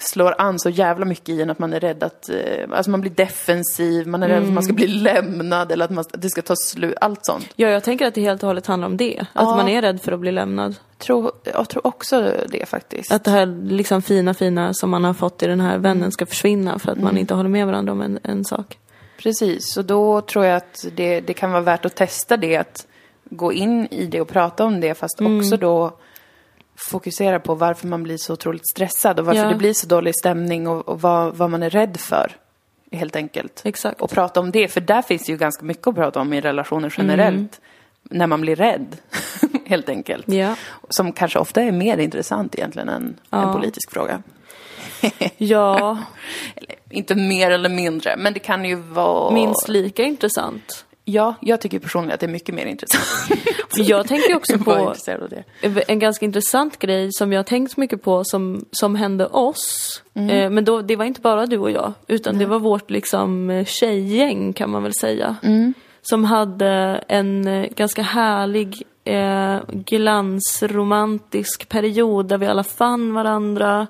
slår 0.00 0.34
an 0.38 0.58
så 0.58 0.70
jävla 0.70 1.04
mycket 1.04 1.28
i 1.28 1.42
en 1.42 1.50
att 1.50 1.58
man 1.58 1.72
är 1.72 1.80
rädd 1.80 2.02
att, 2.02 2.28
eh, 2.28 2.36
alltså 2.72 2.90
man 2.90 3.00
blir 3.00 3.10
defensiv, 3.10 4.06
man 4.06 4.22
är 4.22 4.28
rädd 4.28 4.42
att 4.42 4.52
man 4.52 4.62
ska 4.62 4.72
bli 4.72 4.86
lämnad 4.86 5.72
eller 5.72 5.84
att, 5.84 5.90
man, 5.90 5.98
att 6.14 6.22
det 6.22 6.30
ska 6.30 6.42
ta 6.42 6.56
slut, 6.56 6.94
allt 7.00 7.24
sånt. 7.26 7.48
ja, 7.56 7.68
jag 7.68 7.84
tänker 7.84 8.06
att 8.06 8.14
det 8.14 8.20
helt 8.20 8.42
och 8.42 8.46
hållet 8.46 8.66
handlar 8.66 8.88
om 8.88 8.96
det. 8.96 9.18
Att 9.20 9.26
Ja. 9.34 9.56
man 9.56 9.68
är 9.68 9.82
rädd 9.82 10.00
för 10.02 10.12
att 10.12 10.20
bli 10.20 10.32
lämnad. 10.32 10.76
Tror, 10.98 11.32
jag 11.54 11.68
tror 11.68 11.86
också 11.86 12.32
det 12.48 12.68
faktiskt. 12.68 13.12
Att 13.12 13.24
det 13.24 13.30
här 13.30 13.46
liksom 13.70 14.02
fina, 14.02 14.34
fina 14.34 14.74
som 14.74 14.90
man 14.90 15.04
har 15.04 15.14
fått 15.14 15.42
i 15.42 15.46
den 15.46 15.60
här 15.60 15.78
vännen 15.78 16.12
ska 16.12 16.26
försvinna 16.26 16.78
för 16.78 16.92
att 16.92 17.00
man 17.00 17.18
inte 17.18 17.34
håller 17.34 17.50
med 17.50 17.66
varandra 17.66 17.92
om 17.92 18.00
en, 18.00 18.18
en 18.22 18.44
sak. 18.44 18.78
Precis, 19.22 19.76
och 19.76 19.84
då 19.84 20.20
tror 20.20 20.44
jag 20.44 20.56
att 20.56 20.84
det, 20.92 21.20
det 21.20 21.34
kan 21.34 21.50
vara 21.50 21.62
värt 21.62 21.84
att 21.84 21.94
testa 21.94 22.36
det, 22.36 22.56
att 22.56 22.86
gå 23.24 23.52
in 23.52 23.86
i 23.90 24.06
det 24.06 24.20
och 24.20 24.28
prata 24.28 24.64
om 24.64 24.80
det, 24.80 24.94
fast 24.94 25.20
också 25.20 25.56
då 25.56 25.92
fokusera 26.76 27.40
på 27.40 27.54
varför 27.54 27.86
man 27.86 28.02
blir 28.02 28.16
så 28.16 28.32
otroligt 28.32 28.68
stressad 28.70 29.18
och 29.20 29.26
varför 29.26 29.40
Ja. 29.42 29.48
det 29.48 29.54
blir 29.54 29.72
så 29.72 29.86
dålig 29.86 30.14
stämning 30.14 30.66
och, 30.68 30.88
och 30.88 31.00
vad, 31.00 31.36
vad 31.36 31.50
man 31.50 31.62
är 31.62 31.70
rädd 31.70 31.96
för, 32.00 32.32
helt 32.92 33.16
enkelt. 33.16 33.62
Exakt. 33.64 34.00
Och 34.00 34.10
prata 34.10 34.40
om 34.40 34.50
det, 34.50 34.68
för 34.68 34.80
där 34.80 35.02
finns 35.02 35.26
det 35.26 35.32
ju 35.32 35.38
ganska 35.38 35.64
mycket 35.64 35.86
att 35.86 35.94
prata 35.94 36.20
om 36.20 36.32
i 36.32 36.40
relationer 36.40 36.94
generellt. 36.98 37.60
När 38.02 38.26
man 38.26 38.40
blir 38.40 38.56
rädd, 38.56 38.96
helt 39.66 39.88
enkelt. 39.88 40.28
Ja. 40.28 40.54
Som 40.88 41.12
kanske 41.12 41.38
ofta 41.38 41.62
är 41.62 41.72
mer 41.72 41.98
intressant 41.98 42.54
egentligen 42.54 42.88
än 42.88 43.02
en 43.02 43.16
Ja. 43.30 43.52
politisk 43.52 43.90
fråga. 43.90 44.22
Ja, 45.36 45.98
Eller, 46.56 46.76
inte 46.90 47.14
mer 47.14 47.50
eller 47.50 47.68
mindre, 47.68 48.16
men 48.16 48.32
det 48.32 48.38
kan 48.38 48.64
ju 48.64 48.74
vara... 48.74 49.34
minst 49.34 49.68
lika 49.68 50.02
intressant. 50.02 50.84
Ja, 51.10 51.34
jag 51.40 51.60
tycker 51.60 51.78
personligen 51.78 52.14
att 52.14 52.20
det 52.20 52.26
är 52.26 52.30
mycket 52.30 52.54
mer 52.54 52.66
intressant. 52.66 53.40
Jag 53.76 54.08
tänker 54.08 54.36
också 54.36 54.58
på 54.58 54.94
en 55.88 55.98
ganska 55.98 56.24
intressant 56.24 56.78
grej 56.78 57.08
som 57.12 57.32
jag 57.32 57.38
har 57.38 57.44
tänkt 57.44 57.76
mycket 57.76 58.02
på 58.02 58.24
som, 58.24 58.64
som 58.72 58.94
hände 58.94 59.26
oss. 59.26 60.02
Eh, 60.14 60.50
men 60.50 60.64
då, 60.64 60.82
det 60.82 60.96
var 60.96 61.04
inte 61.04 61.20
bara 61.20 61.46
du 61.46 61.58
och 61.58 61.70
jag, 61.70 61.92
utan 62.08 62.38
det 62.38 62.46
var 62.46 62.58
vårt 62.58 62.90
liksom 62.90 63.50
eh, 63.50 63.64
tjejgäng 63.64 64.52
kan 64.52 64.70
man 64.70 64.82
väl 64.82 64.94
säga. 64.94 65.36
som 66.02 66.24
hade 66.24 67.04
en 67.08 67.46
eh, 67.46 67.66
ganska 67.76 68.02
härlig 68.02 68.82
eh, 69.08 69.58
glansromantisk 69.68 71.68
period 71.68 72.28
där 72.28 72.38
vi 72.38 72.46
alla 72.46 72.64
fann 72.64 73.14
varandra. 73.14 73.86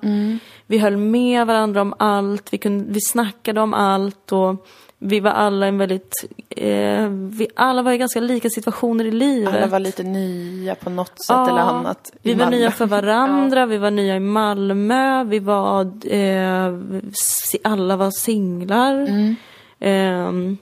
Vi 0.67 0.77
höll 0.77 0.97
med 0.97 1.47
varandra 1.47 1.81
om 1.81 1.93
allt, 1.99 2.53
vi, 2.53 2.57
kunde, 2.57 2.93
vi 2.93 3.01
snackade 3.01 3.61
om 3.61 3.73
allt 3.73 4.31
och 4.31 4.65
vi 5.01 5.19
var 5.19 5.31
alla 5.31 5.67
en 5.67 5.77
väldigt, 5.77 6.13
eh, 6.49 7.09
vi 7.09 7.47
alla 7.55 7.81
var 7.81 7.91
i 7.91 7.97
ganska 7.97 8.19
lika 8.19 8.49
situationer 8.49 9.05
i 9.05 9.11
livet. 9.11 9.55
Alla 9.55 9.67
var 9.67 9.79
lite 9.79 10.03
nya 10.03 10.75
på 10.75 10.89
något 10.89 11.25
sätt 11.25 11.49
eller 11.49 11.59
annat. 11.59 12.11
Vi 12.21 12.33
var 12.33 12.45
Malmö. 12.45 12.57
nya 12.57 12.71
för 12.71 12.85
varandra, 12.85 13.65
vi 13.65 13.77
var 13.77 13.91
nya 13.91 14.15
i 14.15 14.19
Malmö, 14.19 15.23
vi 15.23 15.39
var, 15.39 16.13
eh, 16.13 16.73
alla 17.63 17.95
var 17.95 18.11
singlar. 18.11 18.93
Mm. 18.93 19.35
Ehm, 19.79 20.57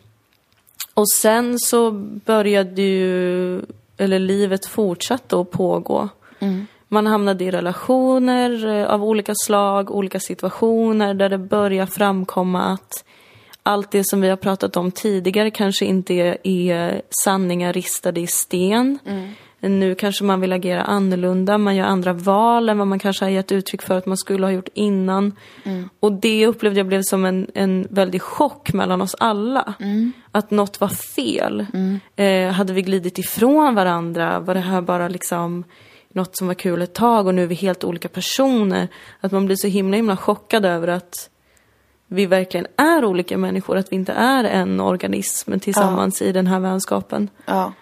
och 0.93 1.09
sen 1.09 1.59
så 1.59 1.91
började 2.25 2.81
ju, 2.81 3.61
eller 3.97 4.19
livet 4.19 4.65
fortsatte 4.65 5.39
att 5.39 5.51
pågå. 5.51 6.09
Mm. 6.39 6.67
Man 6.87 7.07
hamnade 7.07 7.43
i 7.43 7.51
relationer 7.51 8.67
eh, 8.67 8.85
av 8.85 9.03
olika 9.03 9.33
slag, 9.35 9.91
olika 9.91 10.19
situationer 10.19 11.13
där 11.13 11.29
det 11.29 11.37
börjar 11.37 11.85
framkomma 11.85 12.63
att 12.63 13.03
allt 13.63 13.91
det 13.91 14.03
som 14.07 14.21
vi 14.21 14.29
har 14.29 14.37
pratat 14.37 14.77
om 14.77 14.91
tidigare 14.91 15.51
kanske 15.51 15.85
inte 15.85 16.13
är, 16.13 16.37
är 16.43 17.01
sanningar 17.23 17.73
ristade 17.73 18.21
i 18.21 18.27
sten. 18.27 18.99
Nu 19.59 19.95
kanske 19.95 20.23
man 20.23 20.41
vill 20.41 20.53
agera 20.53 20.83
annorlunda, 20.83 21.57
man 21.57 21.75
gör 21.75 21.85
andra 21.85 22.13
val 22.13 22.69
än 22.69 22.77
vad 22.77 22.87
man 22.87 22.99
kanske 22.99 23.25
har 23.25 23.29
gett 23.29 23.51
uttryck 23.51 23.81
för 23.81 23.97
att 23.97 24.05
man 24.05 24.17
skulle 24.17 24.45
ha 24.45 24.51
gjort 24.51 24.69
innan. 24.73 25.35
Och 25.99 26.11
det 26.11 26.47
upplevde 26.47 26.79
jag 26.79 26.87
blev 26.87 27.01
som 27.01 27.25
en, 27.25 27.47
en 27.53 27.87
väldig 27.89 28.21
chock 28.21 28.73
mellan 28.73 29.01
oss 29.01 29.15
alla. 29.19 29.73
Att 30.31 30.51
något 30.51 30.81
var 30.81 30.87
fel. 30.87 31.65
Eh, 32.15 32.51
hade 32.51 32.73
vi 32.73 32.81
glidit 32.81 33.17
ifrån 33.17 33.75
varandra? 33.75 34.39
Var 34.39 34.53
det 34.53 34.59
här 34.59 34.81
bara 34.81 35.07
liksom 35.07 35.63
något 36.09 36.37
som 36.37 36.47
var 36.47 36.53
kul 36.53 36.81
ett 36.81 36.93
tag 36.93 37.27
och 37.27 37.35
nu 37.35 37.43
är 37.43 37.47
vi 37.47 37.55
helt 37.55 37.83
olika 37.83 38.07
personer? 38.07 38.87
Att 39.21 39.31
man 39.31 39.45
blir 39.45 39.55
så 39.55 39.67
himla 39.67 39.95
himla 39.95 40.17
chockad 40.17 40.65
över 40.65 40.87
att 40.87 41.29
vi 42.07 42.25
verkligen 42.25 42.67
är 42.75 43.05
olika 43.05 43.37
människor, 43.37 43.77
att 43.77 43.91
vi 43.91 43.95
inte 43.95 44.13
är 44.13 44.43
en 44.43 44.79
organism 44.79 45.59
tillsammans 45.59 46.21
i 46.21 46.31
den 46.31 46.47
här 46.47 46.59
vänskapen. 46.59 47.29
Ja, 47.45 47.73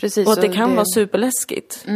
precis. 0.00 0.26
Och 0.26 0.32
att 0.32 0.40
det 0.40 0.48
kan 0.48 0.74
vara 0.74 0.86
superläskigt. 0.94 1.86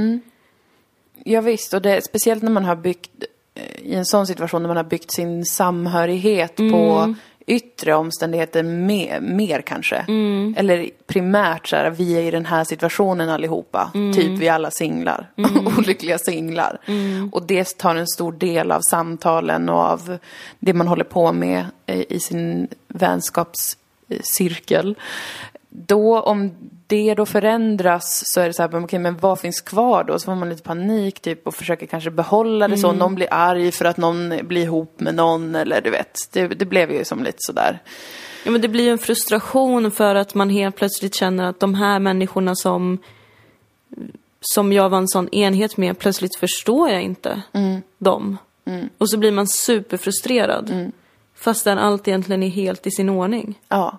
Ja, 1.25 1.41
visst, 1.41 1.75
och 1.75 1.83
det, 1.83 2.05
speciellt 2.05 2.43
när 2.43 2.51
man 2.51 2.65
har 2.65 2.77
byggt, 2.77 3.25
eh, 3.55 3.63
i 3.83 3.95
en 3.95 4.05
sån 4.05 4.27
situation 4.27 4.63
när 4.63 4.69
man 4.69 4.77
har 4.77 4.85
byggt 4.85 5.11
sin 5.11 5.45
samhörighet 5.45 6.59
Mm. 6.59 6.73
på 6.73 7.15
yttre 7.47 7.95
omständigheter 7.95 8.63
mer, 8.63 9.21
mer 9.21 9.61
kanske. 9.61 9.97
Mm. 9.97 10.55
Eller 10.59 10.91
primärt 11.07 11.69
så 11.69 11.77
här, 11.77 11.91
vi 11.91 12.17
är 12.17 12.23
i 12.23 12.31
den 12.31 12.47
här 12.47 12.65
situationen 12.65 13.29
allihopa. 13.29 13.91
Mm. 13.95 14.13
Typ 14.13 14.39
vi 14.39 14.49
alla 14.49 14.71
singlar. 14.71 15.31
Olyckliga 15.79 16.19
singlar. 16.19 16.81
Mm. 16.87 17.29
Och 17.33 17.47
det 17.47 17.79
tar 17.79 17.97
en 17.97 18.07
stor 18.07 18.33
del 18.33 18.73
av 18.73 18.81
samtalen 18.81 19.69
och 19.69 19.81
av 19.81 20.19
det 20.59 20.73
man 20.73 20.89
håller 20.89 21.05
på 21.05 21.33
med 21.33 21.67
eh, 21.87 22.05
i 22.09 22.21
sin 22.21 22.69
vänskapscirkel. 22.89 24.95
Då 25.77 26.21
om 26.21 26.51
det 26.87 27.15
då 27.15 27.27
förändras 27.27 28.23
så 28.27 28.41
är 28.41 28.47
det 28.47 28.55
så 28.55 28.63
här, 28.63 28.85
okej, 28.85 28.99
men 28.99 29.17
vad 29.17 29.41
finns 29.41 29.61
kvar 29.61 30.05
då? 30.05 30.19
Så 30.19 30.25
får 30.25 30.35
man 30.35 30.49
lite 30.49 30.63
panik 30.63 31.21
typ 31.21 31.47
och 31.47 31.55
försöker 31.55 31.87
kanske 31.87 32.11
behålla 32.11 32.69
det 32.69 32.79
så. 32.79 32.93
Någon 32.93 33.15
blir 33.15 33.29
arg 33.31 33.73
för 33.73 33.85
att 33.85 33.97
någon 33.97 34.35
blir 34.43 34.63
ihop 34.63 35.01
med 35.01 35.15
någon 35.15 35.55
eller 35.55 35.81
du 35.81 35.91
vet. 35.91 36.17
Det, 36.33 36.47
det 36.47 36.65
blev 36.65 36.93
ju 36.93 37.05
som 37.05 37.23
lite 37.23 37.39
sådär. 37.39 37.83
Ja, 38.45 38.51
men 38.51 38.61
det 38.61 38.69
blir 38.69 38.85
ju 38.85 38.91
en 38.91 38.99
frustration 38.99 39.91
för 39.91 40.15
att 40.15 40.35
man 40.35 40.51
helt 40.51 40.77
plötsligt 40.77 41.15
känner 41.15 41.45
att 41.45 41.61
de 41.61 41.75
här 41.75 41.99
människorna 41.99 42.55
som, 42.55 42.99
som 44.41 44.73
jag 44.73 44.89
var 44.89 44.99
en 44.99 45.09
sån 45.09 45.29
enhet 45.29 45.77
med, 45.77 45.99
plötsligt 45.99 46.37
förstår 46.37 46.91
jag 46.91 47.03
inte 47.03 47.43
dem. 47.99 48.39
Och 48.99 49.11
så 49.11 49.19
blir 49.19 49.33
man 49.33 49.47
superfrustrerad. 49.47 50.93
Fastän 51.35 51.79
allt 51.79 52.09
egentligen 52.09 52.43
är 52.43 52.49
helt 52.49 52.87
i 52.87 52.91
sin 52.91 53.09
ordning. 53.09 53.59
Ja, 53.69 53.99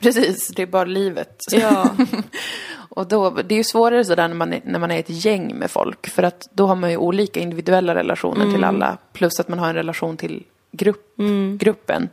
precis. 0.00 0.48
Det 0.48 0.62
är 0.62 0.66
bara 0.66 0.84
livet. 0.84 1.36
Ja. 1.50 1.96
Och 2.92 3.08
då, 3.08 3.30
det 3.30 3.54
är 3.54 3.56
ju 3.56 3.64
svårare 3.64 4.04
sådär 4.04 4.28
när 4.28 4.34
man, 4.34 4.52
är, 4.52 4.60
när 4.64 4.78
man 4.78 4.90
är 4.90 4.98
ett 4.98 5.24
gäng 5.24 5.58
med 5.58 5.70
folk. 5.70 6.10
För 6.10 6.22
att 6.22 6.48
då 6.52 6.66
har 6.66 6.76
man 6.76 6.90
ju 6.90 6.96
olika 6.96 7.40
individuella 7.40 7.94
relationer 7.94 8.52
till 8.52 8.64
alla. 8.64 8.96
Plus 9.12 9.40
att 9.40 9.48
man 9.48 9.58
har 9.58 9.68
en 9.68 9.74
relation 9.74 10.16
till 10.16 10.44
grupp, 10.72 11.16
gruppen. 11.58 12.08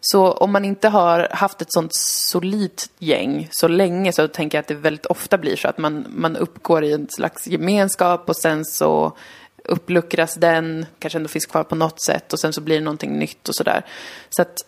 Så 0.00 0.32
om 0.32 0.52
man 0.52 0.64
inte 0.64 0.88
har 0.88 1.28
haft 1.30 1.62
ett 1.62 1.72
sånt 1.72 1.90
solidt 2.30 2.90
gäng 2.98 3.48
så 3.50 3.68
länge 3.68 4.12
så 4.12 4.28
tänker 4.28 4.58
jag 4.58 4.60
att 4.60 4.68
det 4.68 4.74
väldigt 4.74 5.06
ofta 5.06 5.38
blir 5.38 5.56
så 5.56 5.68
att 5.68 5.78
man, 5.78 6.06
man 6.08 6.36
uppgår 6.36 6.84
i 6.84 6.92
en 6.92 7.08
slags 7.08 7.46
gemenskap 7.46 8.28
och 8.28 8.36
sen 8.36 8.64
så 8.64 9.16
uppluckras 9.64 10.34
den, 10.34 10.86
kanske 10.98 11.18
ändå 11.18 11.28
finns 11.28 11.46
kvar 11.46 11.64
på 11.64 11.74
något 11.74 12.00
sätt 12.00 12.32
och 12.32 12.40
sen 12.40 12.52
så 12.52 12.60
blir 12.60 12.78
det 12.78 12.84
någonting 12.84 13.18
nytt 13.18 13.48
och 13.48 13.54
sådär. 13.54 13.82
Så 14.30 14.42
att 14.42 14.64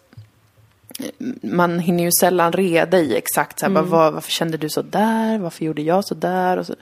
man 1.42 1.78
hinner 1.78 2.04
ju 2.04 2.10
sällan 2.20 2.52
reda 2.52 2.98
i 2.98 3.16
exakt 3.16 3.58
så 3.58 3.66
här, 3.66 3.72
bara, 3.72 3.84
vad, 3.84 4.12
varför 4.12 4.30
kände 4.30 4.56
du 4.56 4.68
så 4.68 4.82
där, 4.82 5.38
varför 5.38 5.64
gjorde 5.64 5.82
jag 5.82 6.04
så 6.04 6.14
där 6.14 6.56
och 6.56 6.66
så. 6.66 6.74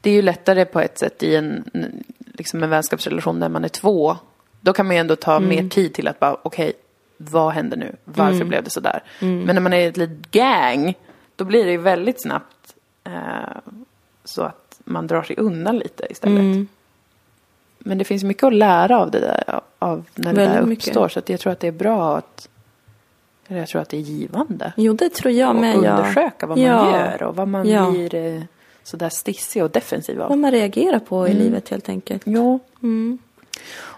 Det 0.00 0.10
är 0.10 0.14
ju 0.14 0.22
lättare 0.22 0.64
på 0.64 0.80
ett 0.80 0.98
sätt 0.98 1.22
i 1.22 1.36
en, 1.36 1.64
liksom 2.34 2.62
en 2.62 2.70
vänskapsrelation 2.70 3.40
där 3.40 3.48
man 3.48 3.64
är 3.64 3.68
två. 3.68 4.16
Då 4.60 4.72
kan 4.72 4.86
man 4.86 4.96
ju 4.96 5.00
ändå 5.00 5.16
ta 5.16 5.40
mer 5.40 5.68
tid 5.68 5.94
till 5.94 6.08
att 6.08 6.20
bara, 6.20 6.36
okej, 6.42 6.72
vad 7.16 7.52
hände 7.52 7.76
nu? 7.76 7.96
Varför 8.04 8.44
blev 8.44 8.64
det 8.64 8.70
så 8.70 8.80
där? 8.80 9.02
Men 9.46 9.54
när 9.54 9.60
man 9.60 9.72
är 9.72 9.88
ett 9.88 9.96
litet 9.96 10.30
gang, 10.30 10.94
då 11.36 11.44
blir 11.44 11.64
det 11.64 11.70
ju 11.70 11.78
väldigt 11.78 12.22
snabbt 12.22 12.74
eh, 13.04 13.12
så 14.24 14.42
att 14.42 14.80
man 14.84 15.06
drar 15.06 15.22
sig 15.22 15.36
undan 15.36 15.78
lite 15.78 16.06
istället. 16.10 16.68
Men 17.78 17.98
det 17.98 18.04
finns 18.04 18.24
mycket 18.24 18.44
att 18.44 18.54
lära 18.54 18.98
av 18.98 19.10
det 19.10 19.20
där, 19.20 19.60
av 19.78 20.04
när 20.14 20.32
det 20.32 20.40
Väldigt 20.40 20.54
där 20.54 20.66
mycket. 20.66 20.86
uppstår. 20.88 21.08
Så 21.08 21.18
att 21.18 21.28
jag 21.28 21.40
tror 21.40 21.52
att 21.52 21.60
det 21.60 21.68
är 21.68 21.72
bra 21.72 22.16
att, 22.16 22.48
jag 23.48 23.68
tror 23.68 23.82
att 23.82 23.88
det 23.88 23.96
är 23.96 24.00
givande. 24.00 24.72
Jo, 24.76 24.92
det 24.92 25.08
tror 25.08 25.32
jag 25.32 25.48
Och 25.48 25.56
med. 25.56 25.76
ja. 25.76 25.96
undersöka 25.98 26.46
vad 26.46 26.58
man 26.58 26.66
Ja. 26.66 26.90
gör 27.00 27.22
och 27.22 27.36
vad 27.36 27.48
man 27.48 27.68
Ja. 27.68 27.90
blir 27.90 28.14
eh, 28.14 28.42
sådär 28.82 29.08
stissig 29.08 29.62
och 29.64 29.70
defensiv 29.70 30.22
av. 30.22 30.28
Vad 30.28 30.38
man 30.38 30.50
reagerar 30.50 30.98
på 30.98 31.28
i 31.28 31.34
livet 31.34 31.68
helt 31.68 31.88
enkelt. 31.88 32.22
Jo. 32.26 32.60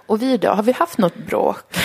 Och 0.06 0.22
vi 0.22 0.36
då, 0.36 0.48
har 0.48 0.62
vi 0.62 0.72
haft 0.72 0.98
något 0.98 1.16
bråk? 1.16 1.76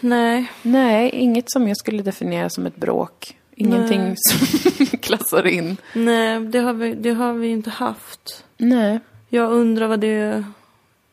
Nej. 0.00 0.52
Nej, 0.62 1.10
inget 1.10 1.50
som 1.50 1.68
jag 1.68 1.76
skulle 1.76 2.02
definiera 2.02 2.50
som 2.50 2.66
ett 2.66 2.76
bråk. 2.76 3.36
Ingenting 3.56 4.14
som 4.16 4.86
klassar 5.00 5.46
in. 5.46 5.76
Nej, 5.94 6.40
det 6.40 6.58
har, 6.58 6.72
vi, 6.72 6.94
det 6.94 7.10
har 7.10 7.32
vi 7.32 7.48
inte 7.48 7.70
haft. 7.70 8.44
Nej. 8.56 9.00
Jag 9.28 9.52
undrar 9.52 9.86
vad 9.86 10.00
det 10.00 10.44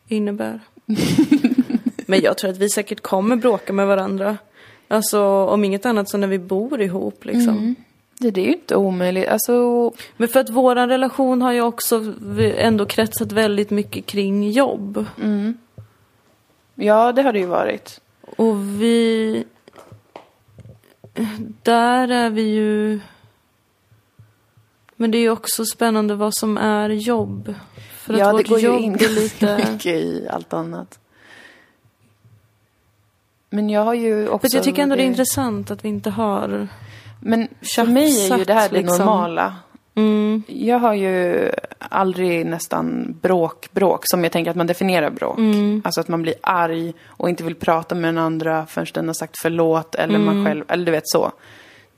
innebär. 0.07 0.59
Men 2.05 2.21
jag 2.21 2.37
tror 2.37 2.51
att 2.51 2.57
vi 2.57 2.69
säkert 2.69 3.01
kommer 3.01 3.35
bråka 3.35 3.73
med 3.73 3.87
varandra. 3.87 4.37
Alltså 4.91 5.21
om 5.45 5.63
inget 5.63 5.85
annat 5.85 6.09
så 6.09 6.17
när 6.17 6.27
vi 6.27 6.39
bor 6.39 6.81
ihop 6.81 7.25
liksom. 7.25 7.75
Det, 8.19 8.31
det 8.31 8.41
är 8.41 8.45
ju 8.45 8.53
inte 8.53 8.75
omöjligt. 8.75 9.27
Alltså, 9.27 9.53
Men 10.17 10.27
för 10.27 10.39
att 10.39 10.49
vår 10.49 10.75
relation 10.75 11.41
har 11.41 11.51
ju 11.51 11.61
också 11.61 12.13
ändå 12.57 12.85
kretsat 12.85 13.31
väldigt 13.31 13.69
mycket 13.69 14.05
kring 14.05 14.51
jobb. 14.51 15.05
ja 16.75 17.11
det 17.11 17.21
har 17.21 17.33
det 17.33 17.39
ju 17.39 17.45
varit. 17.45 18.01
Och 18.21 18.81
vi... 18.81 19.43
Där 21.63 22.11
är 22.11 22.29
vi 22.29 22.41
ju... 22.41 22.99
Men 24.95 25.11
det 25.11 25.17
är 25.17 25.21
ju 25.21 25.31
också 25.31 25.65
spännande 25.65 26.15
vad 26.15 26.35
som 26.35 26.57
är 26.57 26.89
jobb. 26.89 27.55
För 27.95 28.13
att 28.13 28.19
ja, 28.19 28.25
det 28.25 28.33
vårt 28.33 28.47
går 28.47 28.59
ju 28.59 28.65
jobb 28.65 28.79
in 28.79 28.93
lite... 28.93 29.57
mycket 29.71 29.85
i 29.85 30.27
allt 30.29 30.53
annat. 30.53 30.99
Men 33.49 33.69
jag 33.69 33.83
har 33.83 33.93
ju 33.93 34.29
också... 34.29 34.49
För 34.49 34.57
jag 34.57 34.63
tycker 34.63 34.83
ändå 34.83 34.95
det 34.95 35.03
är 35.03 35.05
intressant 35.05 35.71
att 35.71 35.85
vi 35.85 35.89
inte 35.89 36.09
har... 36.09 36.67
Men 37.19 37.47
för 37.75 37.83
mig 37.85 38.31
är 38.31 38.37
ju 38.37 38.43
det 38.43 38.53
här 38.53 38.69
det 38.69 38.77
liksom. 38.77 38.97
normala. 38.97 39.55
Mm, 39.95 40.43
Jag 40.47 40.79
har 40.79 40.93
ju 40.93 41.49
aldrig 41.79 42.45
nästan 42.45 43.17
bråk, 43.21 43.69
bråk, 43.71 44.01
som 44.03 44.23
jag 44.23 44.31
tänker 44.31 44.51
att 44.51 44.57
man 44.57 44.67
definierar 44.67 45.09
bråk. 45.09 45.37
Mm. 45.37 45.81
Alltså 45.85 46.01
att 46.01 46.07
man 46.07 46.21
blir 46.21 46.33
arg 46.41 46.93
och 47.07 47.29
inte 47.29 47.43
vill 47.43 47.55
prata 47.55 47.95
med 47.95 48.07
den 48.07 48.17
andra 48.17 48.65
förrän 48.65 48.87
den 48.93 49.07
har 49.07 49.13
sagt 49.13 49.35
förlåt 49.41 49.95
eller 49.95 50.15
Mm. 50.15 50.25
man 50.35 50.45
själv, 50.45 50.65
eller 50.67 50.85
du 50.85 50.91
vet 50.91 51.09
så. 51.09 51.31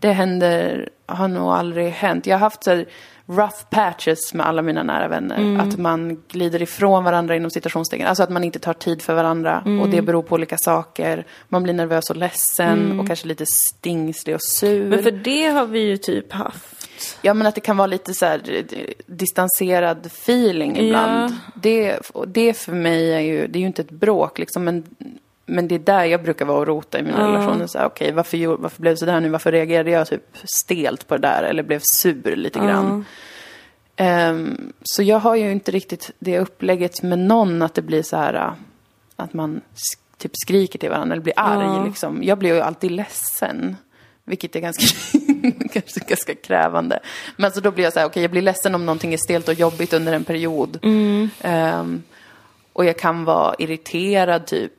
Det 0.01 0.11
händer, 0.11 0.89
har 1.05 1.27
nog 1.27 1.51
aldrig 1.51 1.89
hänt. 1.91 2.25
Jag 2.27 2.35
har 2.35 2.39
haft 2.39 2.63
så 2.63 2.71
här 2.71 2.85
rough 3.25 3.65
patches 3.69 4.33
med 4.33 4.45
alla 4.47 4.61
mina 4.61 4.83
nära 4.83 5.07
vänner. 5.07 5.37
Mm. 5.37 5.59
Att 5.59 5.77
man 5.77 6.23
glider 6.27 6.61
ifrån 6.61 7.03
varandra 7.03 7.35
inom 7.35 7.51
citationstecken. 7.51 8.07
Alltså 8.07 8.23
att 8.23 8.29
man 8.29 8.43
inte 8.43 8.59
tar 8.59 8.73
tid 8.73 9.01
för 9.01 9.13
varandra. 9.13 9.59
Och 9.59 9.67
Mm. 9.67 9.91
det 9.91 10.01
beror 10.01 10.21
på 10.23 10.35
olika 10.35 10.57
saker. 10.57 11.25
Man 11.49 11.63
blir 11.63 11.73
nervös 11.73 12.09
och 12.09 12.15
ledsen 12.15 12.99
och 12.99 13.07
kanske 13.07 13.27
lite 13.27 13.45
stingslig 13.45 14.35
och 14.35 14.43
sur. 14.43 14.89
Men 14.89 15.03
för 15.03 15.11
det 15.11 15.45
har 15.47 15.65
vi 15.65 15.79
ju 15.79 15.97
typ 15.97 16.33
haft. 16.33 16.87
Ja 17.21 17.33
men 17.33 17.47
att 17.47 17.55
det 17.55 17.61
kan 17.61 17.77
vara 17.77 17.87
lite 17.87 18.13
så 18.13 18.25
här 18.25 18.41
eh, 18.51 18.63
distanserad 19.07 20.05
feeling 20.05 20.77
ibland. 20.77 21.31
Ja. 21.31 21.51
Det, 21.61 21.97
och 22.13 22.27
det 22.27 22.53
för 22.53 22.71
mig 22.73 23.13
är 23.13 23.19
ju, 23.19 23.47
det 23.47 23.59
är 23.59 23.61
ju 23.61 23.67
inte 23.67 23.81
ett 23.81 23.91
bråk 23.91 24.39
liksom 24.39 24.63
men 24.63 24.83
men 25.45 25.67
det 25.67 25.75
är 25.75 25.79
där 25.79 26.05
jag 26.05 26.23
brukar 26.23 26.45
vara 26.45 26.59
och 26.59 26.67
rota 26.67 26.99
i 26.99 27.03
mina 27.03 27.19
Ja. 27.19 27.27
relationer. 27.27 27.67
Så 27.67 27.77
här, 27.77 27.85
Okej, 27.85 28.11
varför, 28.11 28.57
varför 28.57 28.81
blev 28.81 28.93
det 28.93 28.97
sådär 28.97 29.19
nu? 29.19 29.29
Varför 29.29 29.51
reagerade 29.51 29.91
jag 29.91 30.07
typ 30.07 30.37
stelt 30.43 31.07
på 31.07 31.17
det 31.17 31.27
där? 31.27 31.43
Eller 31.43 31.63
blev 31.63 31.81
sur 32.01 32.35
lite 32.35 32.59
grann? 32.59 33.05
Ehm, 33.95 34.73
så 34.83 35.03
jag 35.03 35.19
har 35.19 35.35
ju 35.35 35.51
inte 35.51 35.71
riktigt 35.71 36.11
det 36.19 36.39
upplägget 36.39 37.03
med 37.03 37.19
någon 37.19 37.61
att 37.61 37.73
det 37.73 37.81
blir 37.81 38.03
så 38.03 38.17
här 38.17 38.33
äh, 38.33 38.53
att 39.15 39.33
man 39.33 39.61
typ 40.17 40.31
skriker 40.33 40.79
till 40.79 40.89
varandra 40.89 41.13
eller 41.13 41.23
blir 41.23 41.33
arg. 41.37 41.65
Ja. 41.77 41.85
Liksom. 41.85 42.23
Jag 42.23 42.37
blir 42.37 42.53
ju 42.55 42.61
alltid 42.61 42.91
ledsen. 42.91 43.75
Vilket 44.23 44.55
är 44.55 44.59
ganska, 44.59 44.83
kanske 45.73 45.99
ganska 46.07 46.35
krävande. 46.35 46.99
Men 47.37 47.51
så 47.51 47.59
då 47.59 47.71
blir 47.71 47.83
jag 47.83 47.93
så 47.93 47.99
här, 47.99 48.05
okej 48.07 48.21
jag 48.21 48.31
blir 48.31 48.41
ledsen 48.41 48.75
om 48.75 48.85
någonting 48.85 49.13
är 49.13 49.17
stelt 49.17 49.47
och 49.47 49.53
jobbigt 49.53 49.93
under 49.93 50.13
en 50.13 50.23
period. 50.23 50.79
Ehm, 51.41 52.03
och 52.73 52.85
jag 52.85 52.97
kan 52.99 53.23
vara 53.25 53.55
irriterad 53.59 54.45
typ. 54.45 54.73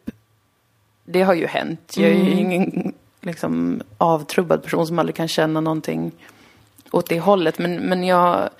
Det 1.04 1.22
har 1.22 1.34
ju 1.34 1.46
hänt. 1.46 1.94
Jag 1.96 2.10
är 2.10 2.14
ju 2.24 2.30
ingen 2.30 2.94
liksom, 3.20 3.82
avtrubbad 3.98 4.62
person 4.62 4.86
som 4.86 4.98
aldrig 4.98 5.16
kan 5.16 5.28
känna 5.28 5.60
någonting 5.60 6.12
åt 6.90 7.08
det 7.08 7.20
hållet. 7.20 7.58
Men, 7.58 7.74
men 7.76 8.04
jag, 8.04 8.50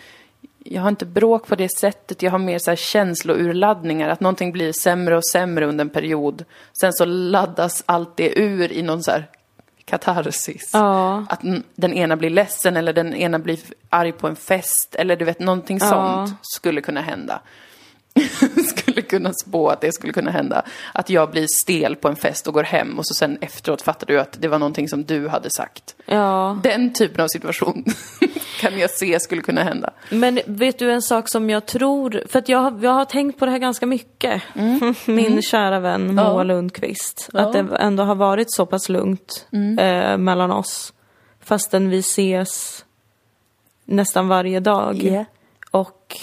jag 0.59 0.83
har 0.83 0.89
inte 0.89 1.07
bråk 1.07 1.47
på 1.47 1.55
det 1.57 1.69
sättet. 1.79 2.23
Jag 2.23 2.31
har 2.31 2.39
mer 2.39 2.59
så 2.59 2.71
här 2.71 2.77
känslourladdningar. 2.77 4.09
Att 4.09 4.21
någonting 4.21 4.53
blir 4.53 4.73
sämre 4.73 5.17
och 5.17 5.27
sämre 5.27 5.67
under 5.67 5.85
en 5.85 5.91
period. 5.91 6.45
Sen 6.81 6.93
så 6.93 7.05
laddas 7.05 7.83
allt 7.87 8.17
det 8.17 8.39
ur 8.39 8.73
i 8.73 8.83
någon 8.83 9.03
så 9.03 9.11
här 9.11 9.29
katarsis. 9.85 10.71
Ja. 10.73 11.25
Att 11.29 11.41
den 11.75 11.93
ena 11.95 12.17
blir 12.17 12.31
ledsen 12.31 12.77
eller 12.77 12.93
den 12.93 13.15
ena 13.15 13.39
blir 13.39 13.59
arg 13.89 14.13
på 14.13 14.29
en 14.29 14.37
fest. 14.37 14.95
Eller 14.99 15.17
du 15.17 15.25
vet, 15.25 15.39
någonting 15.41 15.79
Ja. 15.81 15.89
sånt 15.89 16.39
skulle 16.43 16.81
kunna 16.81 17.01
hända. 17.01 17.41
skulle 18.93 19.03
kunna 19.03 19.33
spå 19.33 19.69
att 19.69 19.81
det 19.81 19.93
skulle 19.93 20.13
kunna 20.13 20.31
hända. 20.31 20.63
Att 20.95 21.11
jag 21.11 21.31
blir 21.31 21.47
stel 21.65 21.97
på 21.97 22.09
en 22.09 22.17
fest 22.17 22.47
och 22.47 22.55
går 22.55 22.63
hem 22.63 22.99
och 22.99 23.07
så 23.07 23.15
sen 23.15 23.39
efteråt 23.41 23.83
fattar 23.83 24.07
du 24.07 24.21
att 24.21 24.37
det 24.41 24.49
var 24.49 24.59
någonting 24.59 24.89
som 24.89 25.05
du 25.05 25.29
hade 25.29 25.51
sagt. 25.51 25.95
Ja. 26.07 26.59
Den 26.63 26.93
typen 26.93 27.25
av 27.25 27.29
situation 27.29 27.85
kan 28.61 28.79
jag 28.79 28.91
se 28.91 29.21
skulle 29.21 29.43
kunna 29.43 29.63
hända. 29.63 29.91
Men 30.11 30.41
vet 30.47 30.79
du 30.79 30.93
en 30.93 31.03
sak 31.03 31.29
som 31.29 31.51
jag 31.51 31.67
tror, 31.67 32.23
för 32.29 32.39
att 32.39 32.49
jag, 32.49 32.85
jag 32.85 32.91
har 32.91 33.05
tänkt 33.05 33.39
på 33.39 33.45
det 33.45 33.51
här 33.51 33.59
ganska 33.59 33.87
mycket. 33.87 34.43
Min 35.07 35.43
kära 35.43 35.81
vän 35.81 36.15
Moa 36.15 36.25
Ja. 36.25 36.43
Lundqvist. 36.43 37.29
Att 37.33 37.53
det 37.53 37.67
ändå 37.79 38.03
har 38.03 38.15
varit 38.15 38.53
så 38.53 38.67
pass 38.67 38.89
lugnt 38.89 39.47
eh, 39.79 40.17
mellan 40.17 40.51
oss. 40.51 40.93
Fastän 41.41 41.91
vi 41.91 41.99
ses 41.99 42.85
nästan 43.85 44.29
varje 44.29 44.61
dag. 44.61 45.05
Yeah. 45.05 45.25
Och 45.71 46.17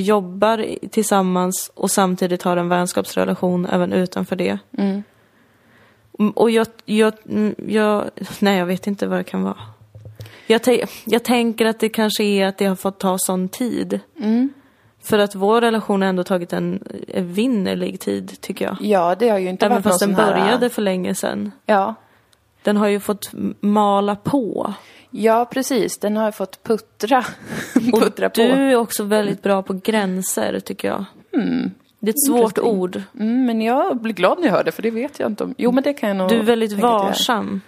jobbar 0.00 0.66
tillsammans 0.90 1.70
och 1.74 1.90
samtidigt 1.90 2.42
har 2.42 2.56
en 2.56 2.68
vänskapsrelation 2.68 3.66
även 3.66 3.92
utanför 3.92 4.36
det. 4.36 4.58
Mm, 4.78 5.02
Och 6.34 6.50
jag, 6.50 6.66
jag, 6.84 7.12
mm, 7.28 7.54
jag, 7.68 8.04
nej 8.40 8.58
jag 8.58 8.66
vet 8.66 8.86
inte 8.86 9.06
vad 9.06 9.18
det 9.18 9.24
kan 9.24 9.42
vara. 9.42 9.56
Jag, 10.46 10.60
tän- 10.62 10.88
jag 11.04 11.24
tänker 11.24 11.66
att 11.66 11.80
det 11.80 11.88
kanske 11.88 12.24
är 12.24 12.46
att 12.46 12.58
det 12.58 12.66
har 12.66 12.76
fått 12.76 12.98
ta 13.00 13.18
sån 13.18 13.48
tid. 13.48 14.00
För 15.02 15.18
att 15.18 15.34
vår 15.34 15.60
relation 15.60 16.02
har 16.02 16.08
ändå 16.08 16.24
tagit 16.24 16.52
en 16.52 16.82
evinnerlig 17.08 18.00
tid, 18.00 18.40
tycker 18.40 18.64
jag. 18.64 18.76
Ja, 18.80 19.14
det 19.18 19.28
har 19.28 19.38
ju 19.38 19.48
inte 19.48 19.66
Även 19.66 19.74
varit 19.76 19.82
fast 19.84 20.00
den 20.00 20.14
sån 20.16 20.24
här- 20.24 20.40
började 20.40 20.70
för 20.70 20.82
länge 20.82 21.14
sedan. 21.14 21.52
Ja. 21.66 21.94
Den 22.62 22.76
har 22.76 22.88
ju 22.88 23.00
fått 23.00 23.30
mala 23.60 24.16
på. 24.16 24.74
Ja, 25.22 25.44
precis. 25.50 25.98
Den 25.98 26.16
har 26.16 26.30
fått 26.30 26.62
puttra, 26.62 27.24
puttra 28.00 28.30
på. 28.30 28.40
Du 28.40 28.52
är 28.52 28.76
också 28.76 29.04
väldigt 29.04 29.42
bra 29.42 29.62
på 29.62 29.80
gränser, 29.84 30.60
tycker 30.60 30.88
jag. 30.88 31.04
Det 32.00 32.10
är 32.10 32.12
ett 32.12 32.26
svårt 32.26 32.58
ord. 32.58 33.02
Mm, 33.20 33.46
men 33.46 33.60
jag 33.62 34.00
blir 34.00 34.14
glad 34.14 34.38
när 34.38 34.46
jag 34.46 34.52
hör 34.52 34.64
det, 34.64 34.72
för 34.72 34.82
det 34.82 34.90
vet 34.90 35.18
jag 35.18 35.30
inte 35.30 35.44
om. 35.44 35.54
Jo, 35.58 35.72
men 35.72 35.82
det 35.82 35.94
kan 35.94 36.08
jag 36.08 36.16
nog 36.16 36.28
Du 36.28 36.38
är 36.38 36.42
väldigt 36.42 36.72
är. 36.72 36.76
varsam. 36.76 37.60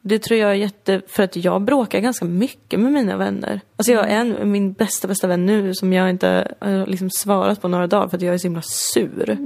Det 0.00 0.18
tror 0.18 0.40
jag 0.40 0.50
är 0.50 0.54
jätte... 0.54 1.02
För 1.08 1.22
att 1.22 1.36
jag 1.36 1.62
bråkar 1.62 2.00
ganska 2.00 2.24
mycket 2.24 2.80
med 2.80 2.92
mina 2.92 3.16
vänner. 3.16 3.60
Alltså 3.76 3.92
jag 3.92 4.00
har 4.02 4.08
en, 4.08 4.52
min 4.52 4.72
bästa, 4.72 5.08
bästa 5.08 5.26
vän 5.26 5.46
nu 5.46 5.74
som 5.74 5.92
jag 5.92 6.10
inte 6.10 6.54
har 6.60 6.86
liksom 6.86 7.10
svarat 7.10 7.62
på 7.62 7.68
några 7.68 7.86
dagar 7.86 8.08
för 8.08 8.16
att 8.16 8.22
jag 8.22 8.34
är 8.34 8.38
så 8.38 8.46
himla 8.46 8.62
sur. 8.62 9.36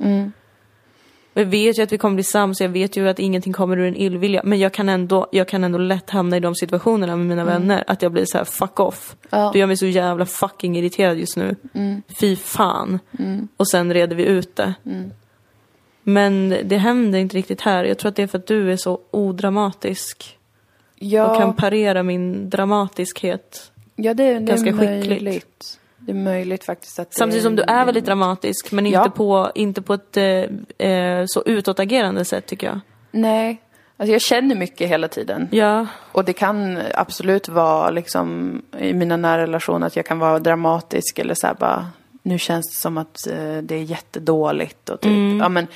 Och 1.36 1.42
jag 1.42 1.46
vet 1.46 1.78
ju 1.78 1.82
att 1.82 1.92
vi 1.92 1.98
kommer 1.98 2.14
bli 2.14 2.24
sams, 2.24 2.60
jag 2.60 2.68
vet 2.68 2.96
ju 2.96 3.08
att 3.08 3.18
ingenting 3.18 3.52
kommer 3.52 3.76
ur 3.76 3.86
en 3.88 3.96
illvilja. 3.96 4.40
Men 4.44 4.58
jag 4.58 4.72
kan 4.72 4.88
ändå, 4.88 5.26
jag 5.32 5.48
kan 5.48 5.64
ändå 5.64 5.78
lätt 5.78 6.10
hamna 6.10 6.36
i 6.36 6.40
de 6.40 6.54
situationerna 6.54 7.16
med 7.16 7.26
mina 7.26 7.44
vänner. 7.44 7.84
Att 7.86 8.02
jag 8.02 8.12
blir 8.12 8.24
så 8.26 8.38
här: 8.38 8.44
fuck 8.44 8.80
off. 8.80 9.16
Ja. 9.30 9.50
Du 9.52 9.58
gör 9.58 9.66
mig 9.66 9.76
så 9.76 9.86
jävla 9.86 10.26
fucking 10.26 10.76
irriterad 10.76 11.18
just 11.18 11.36
nu. 11.36 11.56
Fy 12.20 12.36
fan. 12.36 12.98
Och 13.56 13.68
sen 13.68 13.94
reder 13.94 14.16
vi 14.16 14.24
ut 14.24 14.56
det. 14.56 14.74
Men 16.02 16.56
det 16.64 16.76
händer 16.76 17.18
inte 17.18 17.36
riktigt 17.36 17.60
här. 17.60 17.84
Jag 17.84 17.98
tror 17.98 18.08
att 18.08 18.16
det 18.16 18.22
är 18.22 18.26
för 18.26 18.38
att 18.38 18.46
du 18.46 18.72
är 18.72 18.76
så 18.76 19.00
odramatisk. 19.10 20.38
Ja, 20.94 21.30
Och 21.30 21.38
kan 21.38 21.56
parera 21.56 22.02
min 22.02 22.50
dramatiskhet. 22.50 23.72
ja 23.96 24.14
det, 24.14 24.24
det 24.24 24.30
är 24.30 24.40
ganska 24.40 24.72
skickligt. 24.72 25.80
Det 26.06 26.12
är 26.12 26.16
möjligt 26.16 26.64
faktiskt 26.64 26.98
att 26.98 27.14
Samtidigt 27.14 27.42
som 27.44 27.56
du 27.56 27.62
är 27.62 27.84
väldigt 27.84 28.04
dramatisk 28.04 28.72
men 28.72 28.86
inte, 28.86 28.98
Ja. 28.98 29.10
på, 29.10 29.50
inte 29.54 29.82
på 29.82 29.94
ett 29.94 30.16
eh, 30.16 30.88
eh, 30.90 31.24
så 31.26 31.42
utåtagerande 31.46 32.24
sätt 32.24 32.46
tycker 32.46 32.66
jag. 32.66 32.80
Nej, 33.10 33.60
alltså 33.96 34.12
jag 34.12 34.22
känner 34.22 34.54
mycket 34.54 34.88
hela 34.88 35.08
tiden. 35.08 35.48
Ja, 35.50 35.86
Och 36.12 36.24
det 36.24 36.32
kan 36.32 36.78
absolut 36.94 37.48
vara 37.48 37.90
liksom 37.90 38.62
i 38.78 38.92
mina 38.92 39.16
nära 39.16 39.42
relationer 39.42 39.86
att 39.86 39.96
jag 39.96 40.06
kan 40.06 40.18
vara 40.18 40.38
dramatisk 40.38 41.18
eller 41.18 41.34
så 41.34 41.46
här 41.46 41.54
bara 41.54 41.86
nu 42.26 42.38
känns 42.38 42.66
det 42.70 42.80
som 42.80 42.98
att 42.98 43.26
eh, 43.26 43.56
det 43.62 43.74
är 43.74 43.82
jättedåligt 43.82 44.90
och 44.90 45.00
typ, 45.00 45.40
ja 45.40 45.48
men 45.48 45.66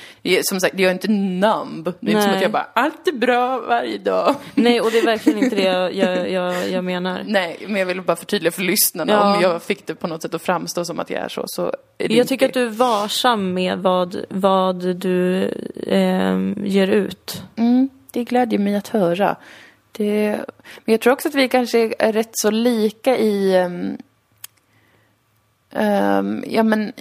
som 0.41 0.59
sagt, 0.59 0.79
jag 0.79 0.89
är 0.89 0.93
inte 0.93 1.07
numb. 1.07 1.93
Det 1.99 2.11
är 2.11 2.11
inte 2.11 2.21
som 2.21 2.31
Nej. 2.31 2.35
att 2.35 2.41
jag 2.41 2.51
bara, 2.51 2.67
allt 2.73 3.07
är 3.07 3.11
bra 3.11 3.59
varje 3.59 3.97
dag. 3.97 4.35
nej 4.55 4.81
och 4.81 4.91
det 4.91 4.97
är 4.97 5.05
verkligen 5.05 5.43
inte 5.43 5.55
det 5.55 5.61
jag, 5.63 5.95
jag, 5.95 6.31
jag, 6.31 6.69
jag 6.69 6.83
menar. 6.83 7.23
Nej, 7.25 7.65
men 7.67 7.75
jag 7.75 7.85
ville 7.85 8.01
bara 8.01 8.15
förtydliga 8.15 8.51
för 8.51 8.61
lyssnarna. 8.61 9.13
Ja. 9.13 9.35
Om 9.35 9.41
jag 9.41 9.63
fick 9.63 9.87
det 9.87 9.95
på 9.95 10.07
något 10.07 10.21
sätt 10.21 10.33
att 10.33 10.41
framstå 10.41 10.85
som 10.85 10.99
att 10.99 11.09
jag 11.09 11.21
är 11.21 11.29
så, 11.29 11.43
så 11.45 11.65
är 11.65 11.73
Jag 11.97 12.11
inte 12.11 12.27
tycker 12.27 12.45
att 12.45 12.53
du 12.53 12.63
är 12.63 12.69
varsam 12.69 13.53
med 13.53 13.79
vad, 13.79 14.25
vad 14.29 14.95
du 14.95 15.43
eh, 15.87 16.39
ger 16.63 16.87
ut. 16.87 17.43
Mm, 17.55 17.89
det 18.11 18.23
glädjer 18.23 18.59
mig 18.59 18.75
att 18.75 18.87
höra. 18.87 19.35
Det... 19.91 20.39
Men 20.85 20.93
jag 20.93 21.01
tror 21.01 21.13
också 21.13 21.27
att 21.27 21.35
vi 21.35 21.47
kanske 21.47 21.93
är 21.99 22.13
rätt 22.13 22.31
så 22.33 22.51
lika 22.51 23.17
i... 23.17 23.55
ehm, 23.55 23.97
ehm, 25.71 26.43
ja, 26.47 26.63
men 26.63 26.93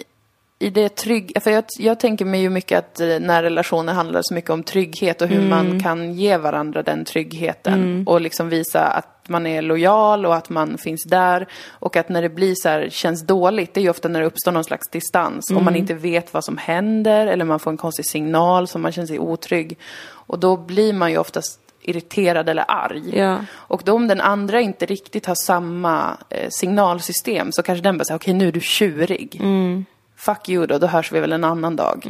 i 0.62 0.70
det 0.70 0.88
trygg... 0.88 1.32
För 1.42 1.50
jag, 1.50 1.64
jag 1.78 2.00
tänker 2.00 2.24
mig 2.24 2.40
ju 2.40 2.50
mycket 2.50 2.78
att 2.78 3.00
eh, 3.00 3.20
när 3.20 3.42
relationer 3.42 3.92
handlar 3.92 4.20
så 4.22 4.34
mycket 4.34 4.50
om 4.50 4.62
trygghet 4.62 5.22
och 5.22 5.28
hur 5.28 5.48
man 5.48 5.80
kan 5.80 6.14
ge 6.14 6.36
varandra 6.36 6.82
den 6.82 7.04
tryggheten. 7.04 8.04
Och 8.06 8.20
liksom 8.20 8.48
visa 8.48 8.86
att 8.86 9.28
man 9.28 9.46
är 9.46 9.62
lojal 9.62 10.26
och 10.26 10.34
att 10.34 10.50
man 10.50 10.78
finns 10.78 11.04
där. 11.04 11.46
Och 11.68 11.96
att 11.96 12.08
när 12.08 12.22
det 12.22 12.28
blir 12.28 12.54
så 12.54 12.68
här, 12.68 12.88
känns 12.90 13.26
dåligt, 13.26 13.74
det 13.74 13.80
är 13.80 13.82
ju 13.82 13.90
ofta 13.90 14.08
när 14.08 14.20
det 14.20 14.26
uppstår 14.26 14.52
någon 14.52 14.64
slags 14.64 14.88
distans. 14.88 15.50
Om 15.50 15.64
man 15.64 15.76
inte 15.76 15.94
vet 15.94 16.34
vad 16.34 16.44
som 16.44 16.58
händer 16.58 17.26
eller 17.26 17.44
man 17.44 17.58
får 17.58 17.70
en 17.70 17.76
konstig 17.76 18.06
signal 18.06 18.68
som 18.68 18.82
man 18.82 18.92
känner 18.92 19.08
sig 19.08 19.18
otrygg. 19.18 19.78
Och 20.08 20.38
då 20.38 20.56
blir 20.56 20.92
man 20.92 21.10
ju 21.10 21.18
oftast 21.18 21.60
irriterad 21.82 22.48
eller 22.48 22.64
arg. 22.68 23.18
Ja. 23.18 23.38
Och 23.52 23.82
då 23.84 23.92
om 23.92 24.08
den 24.08 24.20
andra 24.20 24.60
inte 24.60 24.86
riktigt 24.86 25.26
har 25.26 25.34
samma 25.34 26.16
eh, 26.28 26.48
signalsystem 26.50 27.52
så 27.52 27.62
kanske 27.62 27.82
den 27.82 27.98
bara 27.98 28.04
säger 28.04 28.18
okej 28.18 28.34
nu 28.34 28.48
är 28.48 28.52
du 28.52 28.60
tjurig. 28.60 29.40
Fuck 30.16 30.48
you 30.48 30.66
då, 30.66 30.78
då 30.78 30.86
hörs 30.86 31.12
vi 31.12 31.20
väl 31.20 31.32
en 31.32 31.44
annan 31.44 31.76
dag. 31.76 32.06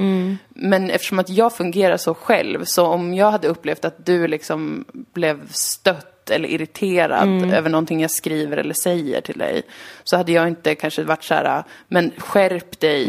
Men 0.48 0.90
eftersom 0.90 1.18
att 1.18 1.28
jag 1.28 1.56
fungerar 1.56 1.97
så 1.97 2.14
själv, 2.14 2.64
så 2.64 2.86
om 2.86 3.14
jag 3.14 3.30
hade 3.30 3.48
upplevt 3.48 3.84
att 3.84 4.06
du 4.06 4.28
liksom 4.28 4.84
blev 5.12 5.48
stött 5.52 6.09
eller 6.30 6.48
irriterad 6.48 7.55
över 7.55 7.70
någonting 7.70 8.01
jag 8.01 8.10
skriver 8.10 8.56
eller 8.56 8.74
säger 8.74 9.20
till 9.20 9.38
dig, 9.38 9.62
så 10.05 10.16
hade 10.16 10.32
jag 10.32 10.48
inte 10.48 10.74
kanske 10.74 11.02
varit 11.02 11.24
så 11.24 11.34
här, 11.34 11.62
men 11.88 12.12
skärp 12.18 12.80
dig, 12.80 13.09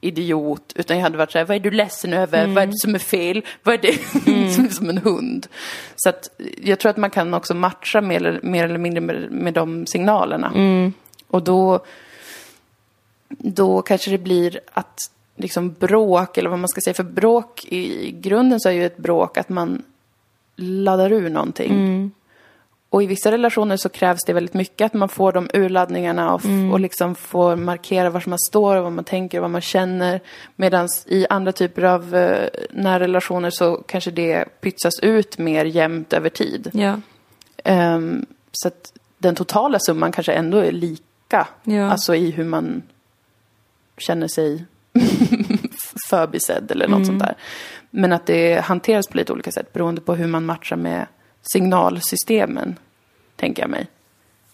idiot, 0.00 0.72
utan 0.74 0.96
jag 0.96 1.02
hade 1.02 1.18
varit 1.18 1.32
så 1.32 1.38
här, 1.38 1.44
vad 1.44 1.56
är 1.56 1.60
du 1.60 1.70
ledsen 1.70 2.12
över, 2.12 2.46
vad 2.46 2.62
är 2.62 2.66
det 2.66 2.78
som 2.78 2.94
är 2.94 2.98
fel, 2.98 3.44
vad 3.62 3.74
är 3.74 3.78
det 3.78 3.92
som 4.54 4.64
är 4.64 4.68
som 4.68 4.88
en 4.88 4.98
hund? 4.98 5.46
Så 5.96 6.08
att 6.08 6.28
jag 6.62 6.78
tror 6.78 6.90
att 6.90 6.96
man 6.96 7.10
kan 7.10 7.34
också 7.34 7.54
matcha 7.54 8.00
mer 8.00 8.16
eller, 8.16 8.40
mer 8.42 8.64
eller 8.64 8.78
mindre 8.78 9.00
med, 9.00 9.30
med 9.30 9.54
de 9.54 9.86
signalerna. 9.86 10.52
Och 11.28 11.42
då 11.42 11.84
då 13.38 13.82
kanske 13.82 14.10
det 14.10 14.18
blir 14.18 14.60
att 14.72 14.98
liksom 15.36 15.72
bråk, 15.72 16.38
eller 16.38 16.50
vad 16.50 16.58
man 16.58 16.68
ska 16.68 16.80
säga, 16.80 16.94
för 16.94 17.04
bråk 17.04 17.64
i 17.64 18.10
grunden 18.10 18.60
så 18.60 18.68
är 18.68 18.72
ju 18.72 18.86
ett 18.86 18.96
bråk 18.96 19.38
att 19.38 19.48
man 19.48 19.82
laddar 20.56 21.12
ur 21.12 21.30
någonting. 21.30 21.70
Och 22.92 23.02
i 23.02 23.06
vissa 23.06 23.30
relationer 23.30 23.76
så 23.76 23.88
krävs 23.88 24.24
det 24.26 24.32
väldigt 24.32 24.54
mycket 24.54 24.84
att 24.86 24.94
man 24.94 25.08
får 25.08 25.32
de 25.32 25.48
urladdningarna 25.54 26.34
och, 26.34 26.40
f- 26.44 26.72
och 26.72 26.80
liksom 26.80 27.14
får 27.14 27.56
markera 27.56 28.10
var 28.10 28.22
man 28.26 28.38
står 28.38 28.76
och 28.76 28.82
vad 28.82 28.92
man 28.92 29.04
tänker 29.04 29.38
och 29.38 29.42
vad 29.42 29.50
man 29.50 29.60
känner. 29.60 30.20
Medan 30.56 30.88
i 31.06 31.26
andra 31.30 31.52
typer 31.52 31.82
av 31.82 32.14
eh, 32.16 32.48
närrelationer 32.70 33.50
så 33.50 33.76
kanske 33.76 34.10
det 34.10 34.44
pytsas 34.60 35.00
ut 35.02 35.38
mer 35.38 35.64
jämnt 35.64 36.12
över 36.12 36.28
tid. 36.28 36.70
Ja. 36.72 37.00
Ehm, 37.64 38.26
så 38.52 38.68
att 38.68 38.92
den 39.18 39.34
totala 39.34 39.78
summan 39.78 40.12
kanske 40.12 40.32
ändå 40.32 40.58
är 40.58 40.72
lika. 40.72 41.48
Ja. 41.64 41.90
Alltså 41.90 42.14
i 42.14 42.30
hur 42.30 42.44
man 42.44 42.82
känner 43.98 44.28
sig 44.28 44.64
förbisedd 46.10 46.70
eller 46.70 46.88
något 46.88 47.06
sånt 47.06 47.20
där. 47.20 47.34
Men 47.90 48.12
att 48.12 48.26
det 48.26 48.60
hanteras 48.64 49.06
på 49.06 49.16
lite 49.16 49.32
olika 49.32 49.52
sätt 49.52 49.72
beroende 49.72 50.00
på 50.00 50.14
hur 50.14 50.26
man 50.26 50.44
matchar 50.44 50.76
med 50.76 51.06
signalsystemen, 51.42 52.76
tänker 53.36 53.62
jag 53.62 53.70
mig. 53.70 53.86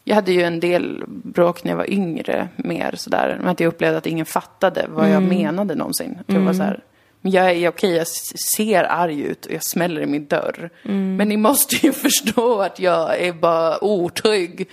Jag 0.05 0.15
hade 0.15 0.33
ju 0.33 0.43
en 0.43 0.61
del 0.61 1.05
bråk 1.07 1.65
när 1.65 1.73
jag 1.73 1.77
var 1.77 1.91
yngre, 1.91 2.49
mer 2.57 2.95
sådär. 2.97 3.37
Men 3.41 3.49
att 3.49 3.61
jag 3.61 3.69
upplevde 3.69 3.99
att 3.99 4.07
ingen 4.07 4.27
fattade 4.27 4.87
vad 4.89 5.11
jag 5.11 5.23
menade 5.23 5.75
någonsin. 5.75 6.19
Jag 6.27 6.41
var 6.41 6.53
så 6.53 6.63
här, 6.63 6.83
men 7.21 7.33
jag 7.33 7.51
är 7.51 7.69
okej, 7.69 7.91
jag 7.91 8.07
ser 8.55 8.85
arg 8.85 9.21
ut 9.21 9.47
och 9.47 9.53
jag 9.53 9.65
smäller 9.65 10.01
i 10.01 10.07
min 10.07 10.27
dörr. 10.27 10.71
Men 11.17 11.29
ni 11.29 11.37
måste 11.37 11.77
ju 11.77 11.93
förstå 12.09 12.61
att 12.61 12.79
jag 12.79 13.21
är 13.21 13.33
bara 13.33 13.85
otrygg. 13.85 14.69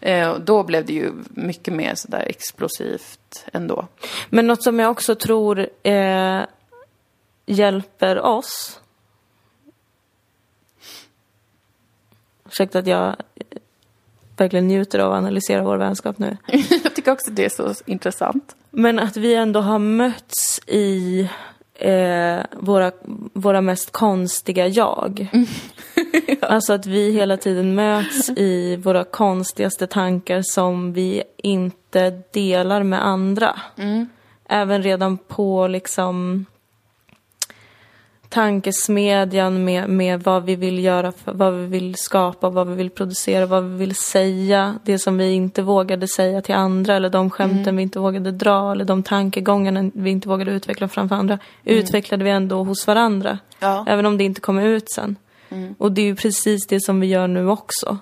Eh, 0.00 0.28
och 0.28 0.40
då 0.40 0.62
blev 0.62 0.86
det 0.86 0.92
ju 0.92 1.12
mycket 1.30 1.74
mer 1.74 1.94
sådär 1.94 2.24
explosivt 2.26 3.44
ändå. 3.52 3.86
Men 4.28 4.46
något 4.46 4.62
som 4.62 4.78
jag 4.78 4.90
också 4.90 5.14
tror 5.14 5.68
eh, 5.82 6.40
hjälper 7.46 8.20
oss. 8.20 8.80
Ursäkta 12.48 12.78
att 12.78 12.86
jag 12.86 13.08
eh, 13.08 13.14
verkligen 14.36 14.68
njuter 14.68 14.98
av 14.98 15.12
att 15.12 15.18
analysera 15.18 15.62
vår 15.62 15.76
vänskap 15.76 16.18
nu. 16.18 16.36
jag 16.84 16.94
tycker 16.94 17.12
också 17.12 17.30
det 17.30 17.44
är 17.44 17.48
så 17.48 17.74
intressant. 17.86 18.56
Men 18.70 18.98
att 18.98 19.16
vi 19.16 19.34
ändå 19.34 19.60
har 19.60 19.78
mötts 19.78 20.60
i 20.66 21.20
eh, 21.74 22.38
våra, 22.52 22.92
våra 23.32 23.60
mest 23.60 23.92
konstiga 23.92 24.66
jag. 24.66 25.28
Alltså 26.40 26.72
att 26.72 26.86
vi 26.86 27.10
hela 27.10 27.36
tiden 27.36 27.74
möts 27.74 28.30
i 28.36 28.76
våra 28.76 29.04
konstigaste 29.04 29.86
tankar 29.86 30.42
som 30.42 30.92
vi 30.92 31.22
inte 31.36 32.22
delar 32.32 32.82
med 32.82 33.06
andra. 33.06 33.60
Även 34.48 34.82
redan 34.82 35.18
på 35.18 35.66
liksom 35.66 36.46
tankesmedjan 38.28 39.64
med, 39.64 39.88
med 39.88 40.22
vad 40.22 40.44
vi 40.44 40.56
vill 40.56 40.84
göra, 40.84 41.12
för, 41.12 41.32
vad 41.32 41.54
vi 41.54 41.66
vill 41.66 41.94
skapa, 41.94 42.50
vad 42.50 42.68
vi 42.68 42.74
vill 42.74 42.90
producera, 42.90 43.46
vad 43.46 43.64
vi 43.64 43.76
vill 43.76 43.94
säga. 43.94 44.78
Det 44.84 44.98
som 44.98 45.18
vi 45.18 45.32
inte 45.32 45.62
vågade 45.62 46.08
säga 46.08 46.42
till 46.42 46.54
andra 46.54 46.96
eller 46.96 47.10
de 47.10 47.30
skämten 47.30 47.76
vi 47.76 47.82
inte 47.82 47.98
vågade 47.98 48.30
dra 48.30 48.72
eller 48.72 48.84
de 48.84 49.02
tankegångarna 49.02 49.90
vi 49.94 50.10
inte 50.10 50.28
vågade 50.28 50.50
utveckla 50.50 50.88
framför 50.88 51.16
andra. 51.16 51.38
Utvecklade 51.64 52.24
vi 52.24 52.30
ändå 52.30 52.64
hos 52.64 52.86
varandra. 52.86 53.38
Ja. 53.60 53.84
Även 53.88 54.06
om 54.06 54.18
det 54.18 54.24
inte 54.24 54.40
kommer 54.40 54.62
ut 54.62 54.90
sen. 54.90 55.16
Och 55.78 55.92
det 55.92 56.00
är 56.00 56.06
ju 56.06 56.16
precis 56.16 56.66
det 56.66 56.80
som 56.80 57.00
vi 57.00 57.06
gör 57.06 57.26
nu 57.26 57.48
också. 57.48 57.98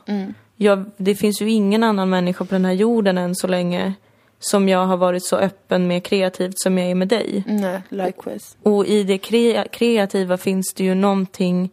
Jag, 0.56 0.84
det 0.96 1.14
finns 1.14 1.42
ju 1.42 1.50
ingen 1.50 1.82
annan 1.82 2.10
människa 2.10 2.44
på 2.44 2.54
den 2.54 2.64
här 2.64 2.72
jorden 2.72 3.18
än 3.18 3.34
så 3.34 3.46
länge 3.46 3.94
som 4.38 4.68
jag 4.68 4.86
har 4.86 4.96
varit 4.96 5.24
så 5.24 5.36
öppen 5.36 5.86
med 5.86 6.04
kreativt 6.04 6.58
som 6.58 6.78
jag 6.78 6.90
är 6.90 6.94
med 6.94 7.08
dig. 7.08 7.44
Nej, 7.46 7.82
likewise. 7.88 8.56
Och 8.62 8.86
i 8.86 9.02
det 9.02 9.16
kre- 9.16 9.68
kreativa 9.68 10.36
finns 10.36 10.74
det 10.74 10.84
ju 10.84 10.94
någonting 10.94 11.70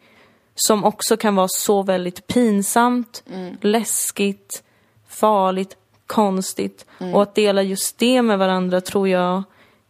som 0.55 0.83
också 0.83 1.17
kan 1.17 1.35
vara 1.35 1.47
så 1.49 1.83
väldigt 1.83 2.27
pinsamt, 2.27 3.23
läskigt, 3.61 4.63
farligt, 5.07 5.77
konstigt. 6.07 6.85
Och 7.13 7.21
att 7.21 7.35
dela 7.35 7.63
just 7.63 7.97
det 7.97 8.21
med 8.21 8.39
varandra 8.39 8.81
tror 8.81 9.07
jag 9.09 9.43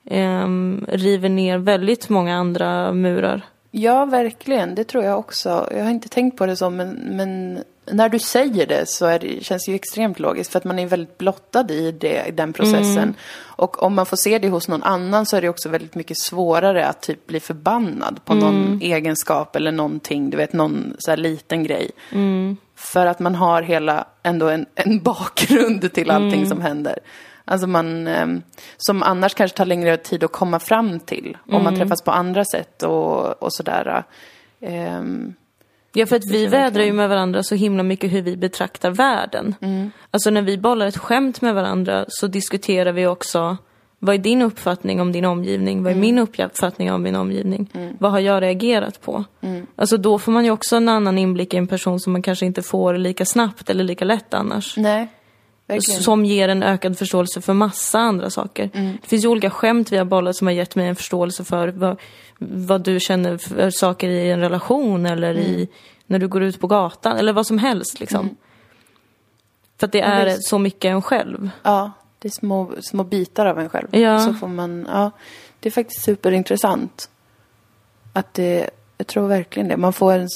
ehm, 0.09 0.85
river 0.89 1.29
ner 1.29 1.57
väldigt 1.57 2.09
många 2.09 2.35
andra 2.37 2.93
murar. 2.93 3.41
Ja, 3.71 4.05
verkligen. 4.05 4.75
Det 4.75 4.83
tror 4.83 5.03
jag 5.03 5.19
också. 5.19 5.67
Jag 5.71 5.83
har 5.83 5.91
inte 5.91 6.09
tänkt 6.09 6.37
på 6.37 6.45
det 6.45 6.55
så, 6.55 6.69
men, 6.69 6.89
men 6.89 7.63
när 7.91 8.09
du 8.09 8.19
säger 8.19 8.67
det 8.67 8.89
så 8.89 9.05
är 9.05 9.19
det, 9.19 9.43
känns 9.43 9.65
det 9.65 9.71
ju 9.71 9.75
extremt 9.75 10.19
logiskt 10.19 10.51
för 10.51 10.59
att 10.59 10.65
man 10.65 10.79
är 10.79 10.87
väldigt 10.87 11.17
blottad 11.17 11.71
i 11.71 11.91
det, 11.91 12.25
i 12.27 12.31
den 12.31 12.53
processen. 12.53 13.15
Och 13.41 13.83
om 13.83 13.93
man 13.93 14.05
får 14.05 14.17
se 14.17 14.39
det 14.39 14.49
hos 14.49 14.67
någon 14.67 14.83
annan 14.83 15.25
så 15.25 15.37
är 15.37 15.41
det 15.41 15.49
också 15.49 15.69
väldigt 15.69 15.95
mycket 15.95 16.17
svårare 16.17 16.87
att 16.87 17.01
typ 17.01 17.27
bli 17.27 17.39
förbannad 17.39 18.25
på 18.25 18.33
någon 18.33 18.81
egenskap 18.81 19.55
eller 19.55 19.71
någonting, 19.71 20.29
du 20.29 20.37
vet, 20.37 20.53
någon 20.53 20.95
så 20.99 21.15
liten 21.15 21.63
grej. 21.63 21.91
För 22.75 23.05
att 23.05 23.19
man 23.19 23.35
har 23.35 23.61
hela, 23.61 24.07
ändå 24.23 24.49
en, 24.49 24.65
en 24.75 24.99
bakgrund 25.03 25.93
till 25.93 26.11
allting 26.11 26.45
som 26.49 26.61
händer. 26.61 26.99
Alltså 27.45 27.67
man, 27.67 28.07
ehm, 28.07 28.41
som 28.77 29.03
annars 29.03 29.33
kanske 29.33 29.57
tar 29.57 29.65
längre 29.65 29.97
tid 29.97 30.23
att 30.23 30.31
komma 30.31 30.59
fram 30.59 30.99
till. 30.99 31.37
Om 31.51 31.63
man 31.63 31.75
träffas 31.75 32.01
på 32.01 32.11
andra 32.11 32.45
sätt 32.45 32.83
och, 32.83 33.43
och 33.43 33.53
sådär. 33.53 34.03
Ehm, 34.61 35.33
Ja, 35.93 36.05
för 36.05 36.15
att 36.15 36.31
vi 36.31 36.47
vädrar 36.47 36.83
ju 36.83 36.93
med 36.93 37.09
varandra 37.09 37.43
så 37.43 37.55
himla 37.55 37.83
mycket 37.83 38.11
hur 38.13 38.21
vi 38.21 38.37
betraktar 38.37 38.91
världen. 38.91 39.55
Alltså 40.11 40.29
när 40.29 40.41
vi 40.41 40.57
bollar 40.57 40.87
ett 40.87 40.97
skämt 40.97 41.41
med 41.41 41.55
varandra 41.55 42.05
så 42.07 42.27
diskuterar 42.27 42.91
vi 42.91 43.07
också 43.07 43.57
vad 43.99 44.15
är 44.15 44.19
din 44.19 44.41
uppfattning 44.41 45.01
om 45.01 45.11
din 45.11 45.25
omgivning? 45.25 45.83
Vad 45.83 45.91
är 45.93 45.97
min 45.97 46.19
uppfattning 46.19 46.91
om 46.91 47.03
min 47.03 47.15
omgivning? 47.15 47.69
Vad 47.99 48.11
har 48.11 48.19
jag 48.19 48.41
reagerat 48.41 49.01
på? 49.01 49.23
Alltså 49.75 49.97
då 49.97 50.19
får 50.19 50.31
man 50.31 50.45
ju 50.45 50.51
också 50.51 50.75
en 50.75 50.89
annan 50.89 51.17
inblick 51.17 51.53
i 51.53 51.57
en 51.57 51.67
person 51.67 51.99
som 51.99 52.13
man 52.13 52.21
kanske 52.21 52.45
inte 52.45 52.61
får 52.61 52.93
lika 52.93 53.25
snabbt 53.25 53.69
eller 53.69 53.83
lika 53.83 54.05
lätt 54.05 54.33
annars. 54.33 54.77
nej, 54.77 55.07
verkligen. 55.73 56.01
Som 56.01 56.25
ger 56.25 56.49
en 56.49 56.63
ökad 56.63 56.97
förståelse 56.97 57.41
för 57.41 57.53
massa 57.53 57.99
andra 57.99 58.29
saker. 58.29 58.69
Det 59.01 59.07
finns 59.07 59.23
ju 59.23 59.27
olika 59.27 59.49
skämt 59.49 59.91
vi 59.91 59.97
har 59.97 60.05
bollat 60.05 60.35
som 60.35 60.47
har 60.47 60.53
gett 60.53 60.75
mig 60.75 60.87
en 60.87 60.95
förståelse 60.95 61.43
för 61.43 61.67
vad, 61.67 61.99
vad 62.37 62.81
du 62.81 62.99
känner 62.99 63.37
för 63.37 63.69
saker 63.69 64.09
i 64.09 64.31
en 64.31 64.39
relation 64.39 65.05
eller 65.05 65.37
i 65.37 65.67
när 66.05 66.19
du 66.19 66.27
går 66.27 66.43
ut 66.43 66.59
på 66.59 66.67
gatan 66.67 67.17
eller 67.17 67.33
vad 67.33 67.47
som 67.47 67.57
helst 67.57 67.99
liksom. 67.99 68.37
För 69.77 69.87
att 69.87 69.91
det 69.91 70.01
är 70.01 70.25
visst. 70.25 70.47
så 70.47 70.59
mycket 70.59 70.89
en 70.89 71.01
själv. 71.01 71.49
Ja, 71.63 71.91
det 72.19 72.27
är 72.27 72.31
små, 72.31 72.71
små 72.81 73.03
bitar 73.03 73.45
av 73.45 73.59
en 73.59 73.69
själv. 73.69 73.87
Ja. 73.91 74.19
Så 74.19 74.33
får 74.33 74.47
man, 74.47 74.87
ja, 74.91 75.11
det 75.59 75.69
är 75.69 75.71
faktiskt 75.71 76.05
superintressant. 76.05 77.09
Att 78.13 78.33
det, 78.33 78.69
jag 79.03 79.07
tror 79.07 79.27
verkligen 79.27 79.67
det. 79.67 79.77
Man 79.77 79.93
får 79.93 80.13
en, 80.13 80.27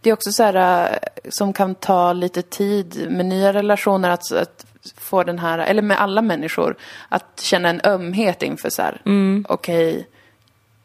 det 0.00 0.10
är 0.10 0.14
också 0.14 0.32
så 0.32 0.42
här 0.42 0.90
äh, 0.92 0.98
som 1.28 1.52
kan 1.52 1.74
ta 1.74 2.12
lite 2.12 2.42
tid 2.42 3.06
med 3.10 3.26
nya 3.26 3.52
relationer 3.52 4.10
att, 4.10 4.32
att 4.32 4.66
få 4.96 5.22
den 5.22 5.38
här, 5.38 5.58
eller 5.58 5.82
med 5.82 6.00
alla 6.00 6.22
människor, 6.22 6.76
att 7.08 7.40
känna 7.40 7.68
en 7.68 7.80
ömhet 7.84 8.42
inför 8.42 8.70
så 8.70 8.82
här, 8.82 9.02
okej, 9.48 10.08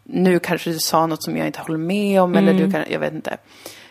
nu 0.03 0.40
kanske 0.40 0.69
du 0.69 0.80
sa 0.80 1.06
något 1.06 1.23
som 1.23 1.38
jag 1.38 1.48
inte 1.48 1.60
håller 1.60 1.77
med 1.77 2.22
om 2.22 2.36
eller 2.36 2.53
du 2.53 2.72
kan, 2.72 2.84
jag 2.90 2.99
vet 2.99 3.14
inte. 3.14 3.38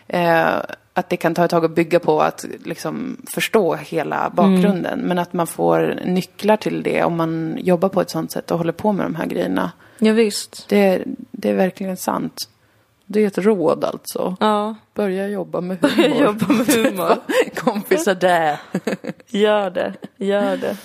Eh, 0.07 0.59
att 0.93 1.09
det 1.09 1.17
kan 1.17 1.35
ta 1.35 1.45
ett 1.45 1.51
tag 1.51 1.65
att 1.65 1.75
bygga 1.75 1.99
på 1.99 2.21
att 2.21 2.45
liksom 2.65 3.17
förstå 3.33 3.75
hela 3.75 4.29
bakgrunden. 4.29 4.99
Men 4.99 5.19
att 5.19 5.33
man 5.33 5.47
får 5.47 5.99
nycklar 6.05 6.57
till 6.57 6.83
det 6.83 7.03
om 7.03 7.17
man 7.17 7.57
jobbar 7.61 7.89
på 7.89 8.01
ett 8.01 8.09
sånt 8.09 8.31
sätt 8.31 8.51
och 8.51 8.57
håller 8.57 8.73
på 8.73 8.91
med 8.91 9.05
de 9.05 9.15
här 9.15 9.25
grejerna. 9.25 9.71
Ja, 9.99 10.13
visst. 10.13 10.65
Det, 10.69 11.03
det 11.31 11.49
är 11.49 11.55
verkligen 11.55 11.97
sant. 11.97 12.49
Det 13.11 13.23
är 13.23 13.27
ett 13.27 13.37
råd 13.37 13.83
alltså. 13.83 14.35
Ja, 14.39 14.75
Börja 14.93 15.27
jobba 15.27 15.61
med 15.61 15.77
humor. 15.81 16.21
jobba 16.21 16.47
med 16.47 16.67
humor. 16.67 17.17
Kompisar 17.55 18.15
där. 18.15 18.59
Gör 19.27 19.69
det, 19.69 19.93
gör 20.17 20.57
det. 20.57 20.77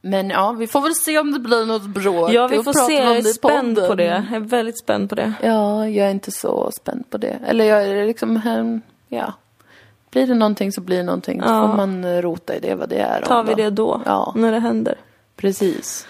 Men 0.00 0.30
ja, 0.30 0.52
vi 0.52 0.66
får 0.66 0.80
väl 0.80 0.94
se 0.94 1.18
om 1.18 1.32
det 1.32 1.38
blir 1.38 1.66
något 1.66 1.86
bråk. 1.86 2.30
Ja, 2.32 2.46
vi 2.46 2.62
får 2.62 2.72
se. 2.72 3.00
om 3.00 3.06
Jag 3.06 3.16
är 3.16 3.22
spänd 3.22 3.74
podden. 3.76 3.88
på 3.88 3.94
det. 3.94 4.04
Jag 4.04 4.32
är 4.36 4.40
väldigt 4.40 4.78
spänd 4.78 5.08
på 5.08 5.14
det. 5.14 5.32
Ja, 5.42 5.88
jag 5.88 6.06
är 6.06 6.10
inte 6.10 6.30
så 6.30 6.70
spänd 6.80 7.10
på 7.10 7.18
det. 7.18 7.38
Eller 7.46 7.64
jag 7.64 7.82
är 7.86 8.06
liksom, 8.06 8.80
ja. 9.08 9.32
Blir 10.10 10.26
det 10.26 10.34
någonting 10.34 10.72
så 10.72 10.80
blir 10.80 10.96
det 10.96 11.02
någonting. 11.02 11.42
Så 11.42 11.48
Ja. 11.48 11.68
får 11.68 11.76
man 11.76 12.04
eh, 12.04 12.22
rota 12.22 12.54
i 12.56 12.60
det 12.60 12.74
vad 12.74 12.88
det 12.88 12.98
är. 13.00 13.22
Tar 13.22 13.44
vi 13.44 13.54
det 13.54 13.70
då, 13.70 14.02
Ja. 14.06 14.32
när 14.36 14.52
det 14.52 14.58
händer. 14.60 14.94
Precis. 15.36 16.06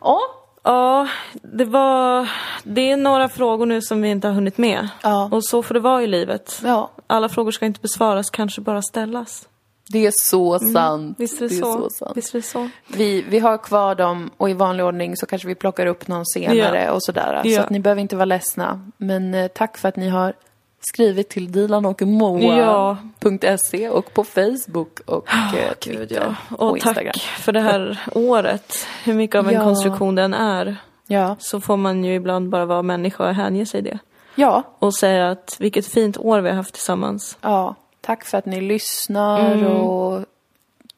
Ja. 0.00 0.20
Ja, 0.68 1.08
det 1.42 1.64
var... 1.64 2.28
Det 2.62 2.90
är 2.90 2.96
några 2.96 3.28
frågor 3.28 3.66
nu 3.66 3.82
som 3.82 4.02
vi 4.02 4.08
inte 4.08 4.26
har 4.28 4.34
hunnit 4.34 4.58
med. 4.58 4.88
Ja. 5.02 5.28
Och 5.32 5.44
så 5.44 5.62
får 5.62 5.74
det 5.74 5.80
vara 5.80 6.02
i 6.02 6.06
livet. 6.06 6.60
Ja, 6.64 6.90
Alla 7.06 7.28
frågor 7.28 7.50
ska 7.50 7.66
inte 7.66 7.80
besvaras, 7.80 8.30
kanske 8.30 8.60
bara 8.60 8.82
ställas. 8.82 9.48
det 9.92 10.06
är 10.06 10.12
så 10.14 10.58
sant. 10.58 11.00
Mm. 11.02 11.14
Visst 11.18 11.40
är 11.42 11.48
det, 11.48 11.54
så. 11.54 11.90
sant. 11.90 12.12
Visst 12.16 12.34
är 12.34 12.38
det 12.38 12.42
så. 12.42 12.68
Vi, 12.88 13.22
vi 13.28 13.38
har 13.38 13.58
kvar 13.58 13.94
dem 13.94 14.30
och 14.36 14.50
i 14.50 14.52
vanlig 14.52 14.86
ordning 14.86 15.16
så 15.16 15.26
kanske 15.26 15.48
vi 15.48 15.54
plockar 15.54 15.86
upp 15.86 16.08
någon 16.08 16.26
senare 16.26 16.84
Ja. 16.84 16.92
och 16.92 17.02
sådär. 17.04 17.42
Så 17.54 17.60
att 17.60 17.70
ni 17.70 17.80
behöver 17.80 18.02
inte 18.02 18.16
vara 18.16 18.24
ledsna. 18.24 18.90
Men 18.96 19.34
eh, 19.34 19.48
tack 19.48 19.78
för 19.78 19.88
att 19.88 19.96
ni 19.96 20.08
har 20.08 20.32
skrivit 20.80 21.28
till 21.28 21.52
Dilan 21.52 21.86
och 21.86 22.02
Ja. 22.02 22.06
Moa.se 22.06 23.88
och 23.88 24.14
på 24.14 24.24
Facebook 24.24 25.00
och 25.06 25.28
Gud, 25.52 25.80
Twitter 25.80 26.16
ja. 26.50 26.56
och 26.56 26.68
Och 26.70 26.76
Instagram. 26.76 27.12
tack 27.12 27.22
för 27.22 27.52
det 27.52 27.60
här 27.60 27.98
året. 28.14 28.86
Hur 29.04 29.14
mycket 29.14 29.36
av 29.38 29.48
en 29.48 29.54
Ja. 29.54 29.64
konstruktion 29.64 30.14
den 30.14 30.34
är. 30.34 30.76
Ja. 31.06 31.36
Så 31.38 31.60
får 31.60 31.76
man 31.76 32.04
ju 32.04 32.14
ibland 32.14 32.48
bara 32.48 32.64
vara 32.66 32.82
människa 32.82 33.28
och 33.28 33.34
hänge 33.34 33.66
sig 33.66 33.82
det. 33.82 33.98
ja, 34.34 34.62
Och 34.78 34.94
säga 34.94 35.30
att 35.30 35.56
vilket 35.60 35.86
fint 35.86 36.18
år 36.18 36.40
vi 36.40 36.48
har 36.48 36.56
haft 36.56 36.74
tillsammans. 36.74 37.38
ja. 37.40 37.74
Tack 38.00 38.24
för 38.24 38.38
att 38.38 38.46
ni 38.46 38.60
lyssnar 38.60 39.64
och 39.66 40.24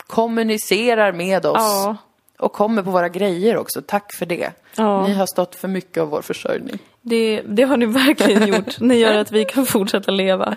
kommunicerar 0.06 1.12
med 1.12 1.46
oss. 1.46 1.56
Ja. 1.58 1.96
Och 2.40 2.52
kommer 2.52 2.82
på 2.82 2.90
våra 2.90 3.08
grejer 3.08 3.56
också. 3.56 3.82
Tack 3.86 4.14
för 4.14 4.26
det. 4.26 4.52
Ja. 4.76 5.06
Ni 5.06 5.14
har 5.14 5.26
stått 5.26 5.54
för 5.54 5.68
mycket 5.68 6.00
av 6.02 6.08
vår 6.08 6.22
försörjning. 6.22 6.78
Det, 7.02 7.42
det 7.46 7.62
har 7.62 7.76
ni 7.76 7.86
verkligen 7.86 8.46
gjort. 8.54 8.80
Ni 8.80 8.94
gör 8.96 9.18
att 9.18 9.32
vi 9.32 9.44
kan 9.44 9.66
fortsätta 9.66 10.10
leva 10.10 10.56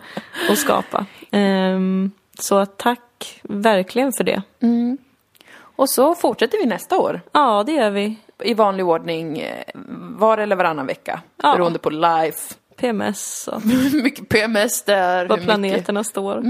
och 0.49 0.57
skapa. 0.57 1.05
Ehm, 1.31 2.11
så 2.39 2.65
tack 2.65 3.39
verkligen 3.43 4.11
för 4.13 4.23
det. 4.23 4.41
Och 5.75 5.89
så 5.89 6.15
fortsätter 6.15 6.57
vi 6.57 6.65
nästa 6.65 6.97
år. 6.97 7.21
Ja, 7.31 7.63
det 7.65 7.71
gör 7.71 7.89
vi. 7.89 8.15
I 8.43 8.53
vanlig 8.53 8.85
ordning. 8.85 9.39
eh, 9.39 9.63
var 10.17 10.37
eller 10.37 10.55
varannan 10.55 10.85
vecka. 10.87 11.21
Ja. 11.43 11.53
Beroende 11.55 11.79
på 11.79 11.89
life. 11.89 12.53
PMS 12.75 13.47
och 13.51 13.61
Hur 13.91 14.03
mycket 14.03 14.29
PMS 14.29 14.83
det 14.83 14.93
är. 14.95 15.25
var 15.25 15.37
hur, 15.37 15.41
mycket, 15.41 15.45
planeterna 15.45 16.03
står. 16.03 16.41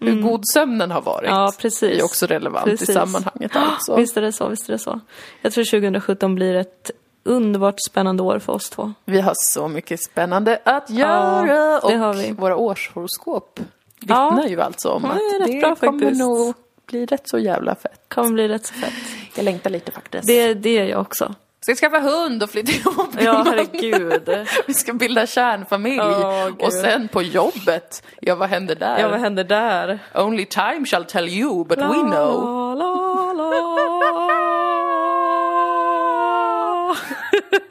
hur 0.00 0.22
god 0.22 0.40
sömnen 0.52 0.90
har 0.90 1.00
varit. 1.02 1.30
Ja, 1.30 1.52
precis. 1.58 1.98
Är 2.00 2.04
också 2.04 2.26
relevant 2.26 2.64
Precis. 2.64 2.88
i 2.88 2.92
sammanhanget 2.92 3.56
alltså. 3.56 3.96
Visst 3.96 4.16
är 4.16 4.22
det 4.22 4.32
så, 4.32 4.48
visst 4.48 4.68
är 4.68 4.72
det 4.72 4.78
så. 4.78 5.00
Jag 5.42 5.52
tror 5.52 5.64
2017 5.64 6.34
blir 6.34 6.54
ett 6.54 6.90
underbart 7.24 7.76
spännande 7.90 8.22
år 8.22 8.38
för 8.38 8.52
oss 8.52 8.70
två. 8.70 8.92
Vi 9.04 9.20
har 9.20 9.32
så 9.36 9.68
mycket 9.68 10.02
spännande 10.02 10.58
att 10.64 10.90
göra. 10.90 11.80
det 11.80 12.30
och 12.30 12.38
våra 12.38 12.56
årshoroskop 12.56 13.60
vittnar 14.00 14.42
Ja. 14.42 14.48
ju 14.48 14.60
alltså 14.60 14.88
om 14.88 15.02
Ja, 15.04 15.10
att 15.10 15.16
det 15.18 15.38
rätt 15.38 15.46
det 15.52 15.60
bra 15.60 15.76
kommer 15.76 16.00
faktiskt. 16.00 16.20
nog 16.20 16.54
bli 16.86 17.06
rätt 17.06 17.28
så 17.28 17.38
jävla 17.38 17.74
fett. 17.74 18.00
Kommer 18.08 18.30
bli 18.32 18.48
rätt 18.48 18.66
så 18.66 18.74
fett. 18.74 18.92
Jag 19.36 19.44
längtar 19.44 19.70
lite 19.70 19.92
faktiskt. 19.92 20.26
Det, 20.26 20.54
det 20.54 20.78
är 20.78 20.84
jag 20.84 21.00
också. 21.00 21.34
Ska 21.62 21.74
skaffa 21.74 21.98
hund 22.00 22.42
och 22.42 22.50
flytta 22.50 22.72
ihop. 22.72 23.10
Ja, 23.20 23.42
herregud. 23.46 24.46
Vi 24.66 24.74
ska 24.74 24.92
bilda 24.92 25.26
kärnfamilj. 25.26 25.96
Gud. 25.96 26.62
och 26.62 26.72
sen 26.72 27.08
på 27.08 27.22
jobbet, 27.22 28.02
ja 28.20 28.34
vad 28.34 28.48
händer 28.48 28.74
där? 28.74 28.98
Ja, 28.98 29.08
vad 29.08 29.20
händer 29.20 29.44
där? 29.44 29.98
Only 30.14 30.44
time 30.46 30.86
shall 30.86 31.04
tell 31.04 31.28
you, 31.28 31.64
but 31.64 31.78
we 31.78 31.84
know. 31.84 32.76
La, 32.78 33.32
la, 33.32 33.32
la. 33.32 33.52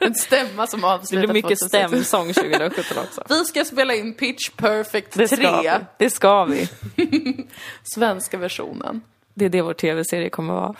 En 0.00 0.14
stämma 0.14 0.66
som 0.66 0.80
Det 0.80 0.86
avslutar 0.86 1.26
blir 1.26 1.32
mycket 1.42 1.58
2016. 1.58 2.04
stämsång 2.04 2.32
2017 2.32 2.96
också. 3.04 3.22
Vi 3.28 3.44
ska 3.44 3.64
spela 3.64 3.94
in 3.94 4.14
Pitch 4.14 4.50
Perfect 4.56 5.12
Det 5.14 5.28
3, 5.28 5.36
ska 5.36 5.62
vi. 5.62 5.70
Det 5.98 6.10
ska 6.10 6.44
vi. 6.44 6.68
svenska 7.82 8.38
versionen. 8.38 9.00
Det 9.34 9.44
är 9.44 9.48
det 9.48 9.62
vår 9.62 9.74
tv-serie 9.74 10.30
kommer 10.30 10.54
vara. 10.54 10.74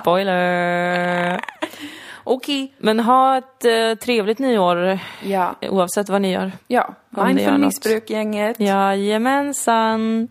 Spoiler! 0.00 1.40
Okej. 2.28 2.72
Men 2.78 3.00
ha 3.00 3.38
ett 3.38 3.64
eh, 3.64 3.94
trevligt 4.04 4.38
nyår 4.38 4.98
Ja. 5.24 5.54
oavsett 5.70 6.08
vad 6.08 6.22
ni 6.22 6.32
gör. 6.32 6.52
Ja. 6.68 6.94
Mindful 7.10 7.58
missbruk-gänget. 7.58 8.60
Jajamensan. 8.60 10.28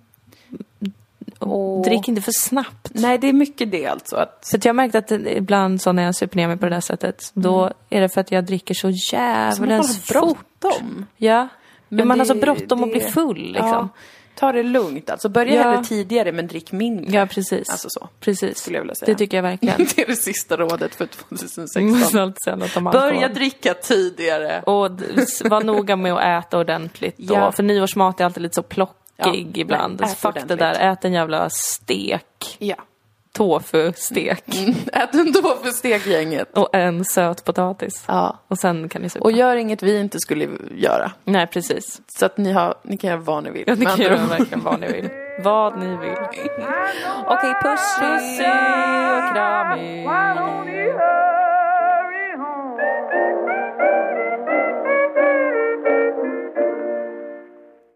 Och- 1.39 1.83
Drick 1.85 2.07
inte 2.07 2.21
för 2.21 2.31
snabbt. 2.31 2.91
Nej, 2.93 3.17
det 3.17 3.29
är 3.29 3.33
mycket 3.33 3.71
det 3.71 3.85
alltså. 3.87 4.15
Att, 4.15 4.47
För 4.51 4.57
att 4.57 4.65
jag 4.65 4.69
har 4.69 4.75
märkt 4.75 4.95
att 4.95 5.11
ibland 5.11 5.81
så 5.81 5.91
när 5.91 6.03
jag 6.03 6.15
super 6.15 6.35
ner 6.37 6.47
mig 6.47 6.57
på 6.57 6.65
det 6.65 6.75
där 6.75 6.81
sättet, 6.81 7.31
då 7.33 7.71
är 7.89 8.01
det 8.01 8.09
för 8.09 8.21
att 8.21 8.31
jag 8.31 8.43
dricker 8.45 8.73
så 8.73 8.79
så 8.79 9.21
man 9.21 9.29
bara 9.29 9.29
jävlens 9.29 9.87
har 10.13 10.21
fort. 10.21 10.37
bråttom. 10.61 11.05
Ja. 11.17 11.47
Men 11.89 11.97
Men 11.97 12.07
man 12.07 12.19
har 12.19 12.25
så 12.25 12.33
det- 12.33 12.39
bråttom 12.39 12.83
att 12.83 12.89
det- 12.93 12.99
bli 12.99 13.11
full 13.11 13.37
liksom. 13.51 13.67
Ja, 13.69 13.89
ta 14.35 14.51
det 14.51 14.63
lugnt 14.63 15.09
alltså. 15.09 15.29
Börja 15.29 15.55
Ja. 15.55 15.61
hellre 15.63 15.83
tidigare 15.83 16.31
men 16.31 16.47
drick 16.47 16.71
mindre. 16.71 17.15
Ja, 17.15 17.25
precis. 17.25 17.69
Alltså 17.69 17.87
så. 17.89 18.09
Precis. 18.19 18.57
Skulle 18.57 18.77
jag 18.77 18.81
vilja 18.81 18.95
säga. 18.95 19.13
Det 19.13 19.17
tycker 19.17 19.37
jag 19.37 19.41
verkligen. 19.43 19.77
Det 19.95 20.01
är 20.01 20.07
det 20.07 20.15
sista 20.15 20.57
rådet 20.57 20.95
för 20.95 21.05
2016. 21.05 21.89
Man 21.89 21.99
måste 21.99 22.21
alltid 22.21 22.41
säga 22.43 22.55
något 22.55 22.77
om 22.77 22.87
alkohol. 22.87 23.09
Börja 23.09 23.27
dricka 23.27 23.73
tidigare. 23.73 24.61
Och 24.61 24.91
var 25.49 25.63
noga 25.63 25.95
med 25.95 26.13
att 26.13 26.45
äta 26.45 26.59
ordentligt. 26.59 27.17
Då. 27.17 27.33
Ja. 27.33 27.51
För 27.51 27.63
nyårsmat 27.63 28.19
är 28.21 28.25
alltid 28.25 28.43
lite 28.43 28.55
så 28.55 28.63
plockig 28.63 28.97
Ja, 29.17 29.33
ibland. 29.61 30.09
Fuck 30.17 30.35
det 30.47 30.55
där, 30.55 30.91
ät 30.91 31.05
en 31.05 31.13
jävla 31.13 31.49
stek. 31.49 32.55
Ja. 32.57 32.75
Tofu-stek. 33.35 34.43
Ät 34.93 35.15
en 35.15 35.31
då 35.31 35.55
för 35.63 35.71
stekgänget. 35.71 36.57
Och 36.57 36.75
en 36.75 37.05
söt 37.05 37.43
potatis. 37.43 38.03
Ja. 38.07 38.39
Och 38.47 38.57
sen 38.57 38.89
kan 38.89 39.01
ni 39.01 39.09
supa. 39.09 39.23
Och 39.23 39.31
gör 39.31 39.55
inget 39.55 39.83
vi 39.83 39.99
inte 39.99 40.19
skulle 40.19 40.47
göra. 40.71 41.11
Nej, 41.23 41.47
precis. 41.47 42.01
Så 42.07 42.25
att 42.25 42.37
ni, 42.37 42.51
har, 42.51 42.75
ni 42.83 42.97
kan 42.97 43.09
göra 43.09 43.19
vad 43.19 43.43
ni 43.43 43.51
vill. 43.51 43.63
Ja, 43.67 43.75
ni 43.75 43.85
kan 43.85 44.01
göra 44.01 44.15
verkligen 44.15 44.63
vad 44.63 44.79
ni 44.79 44.87
vill. 44.87 45.09
Vad 45.43 45.79
ni 45.79 45.87
vill. 45.87 45.97
Okej, 47.25 47.53
puss. 47.63 47.99
Pussy 47.99 48.43
och 49.15 49.33
kramig. 49.33 50.05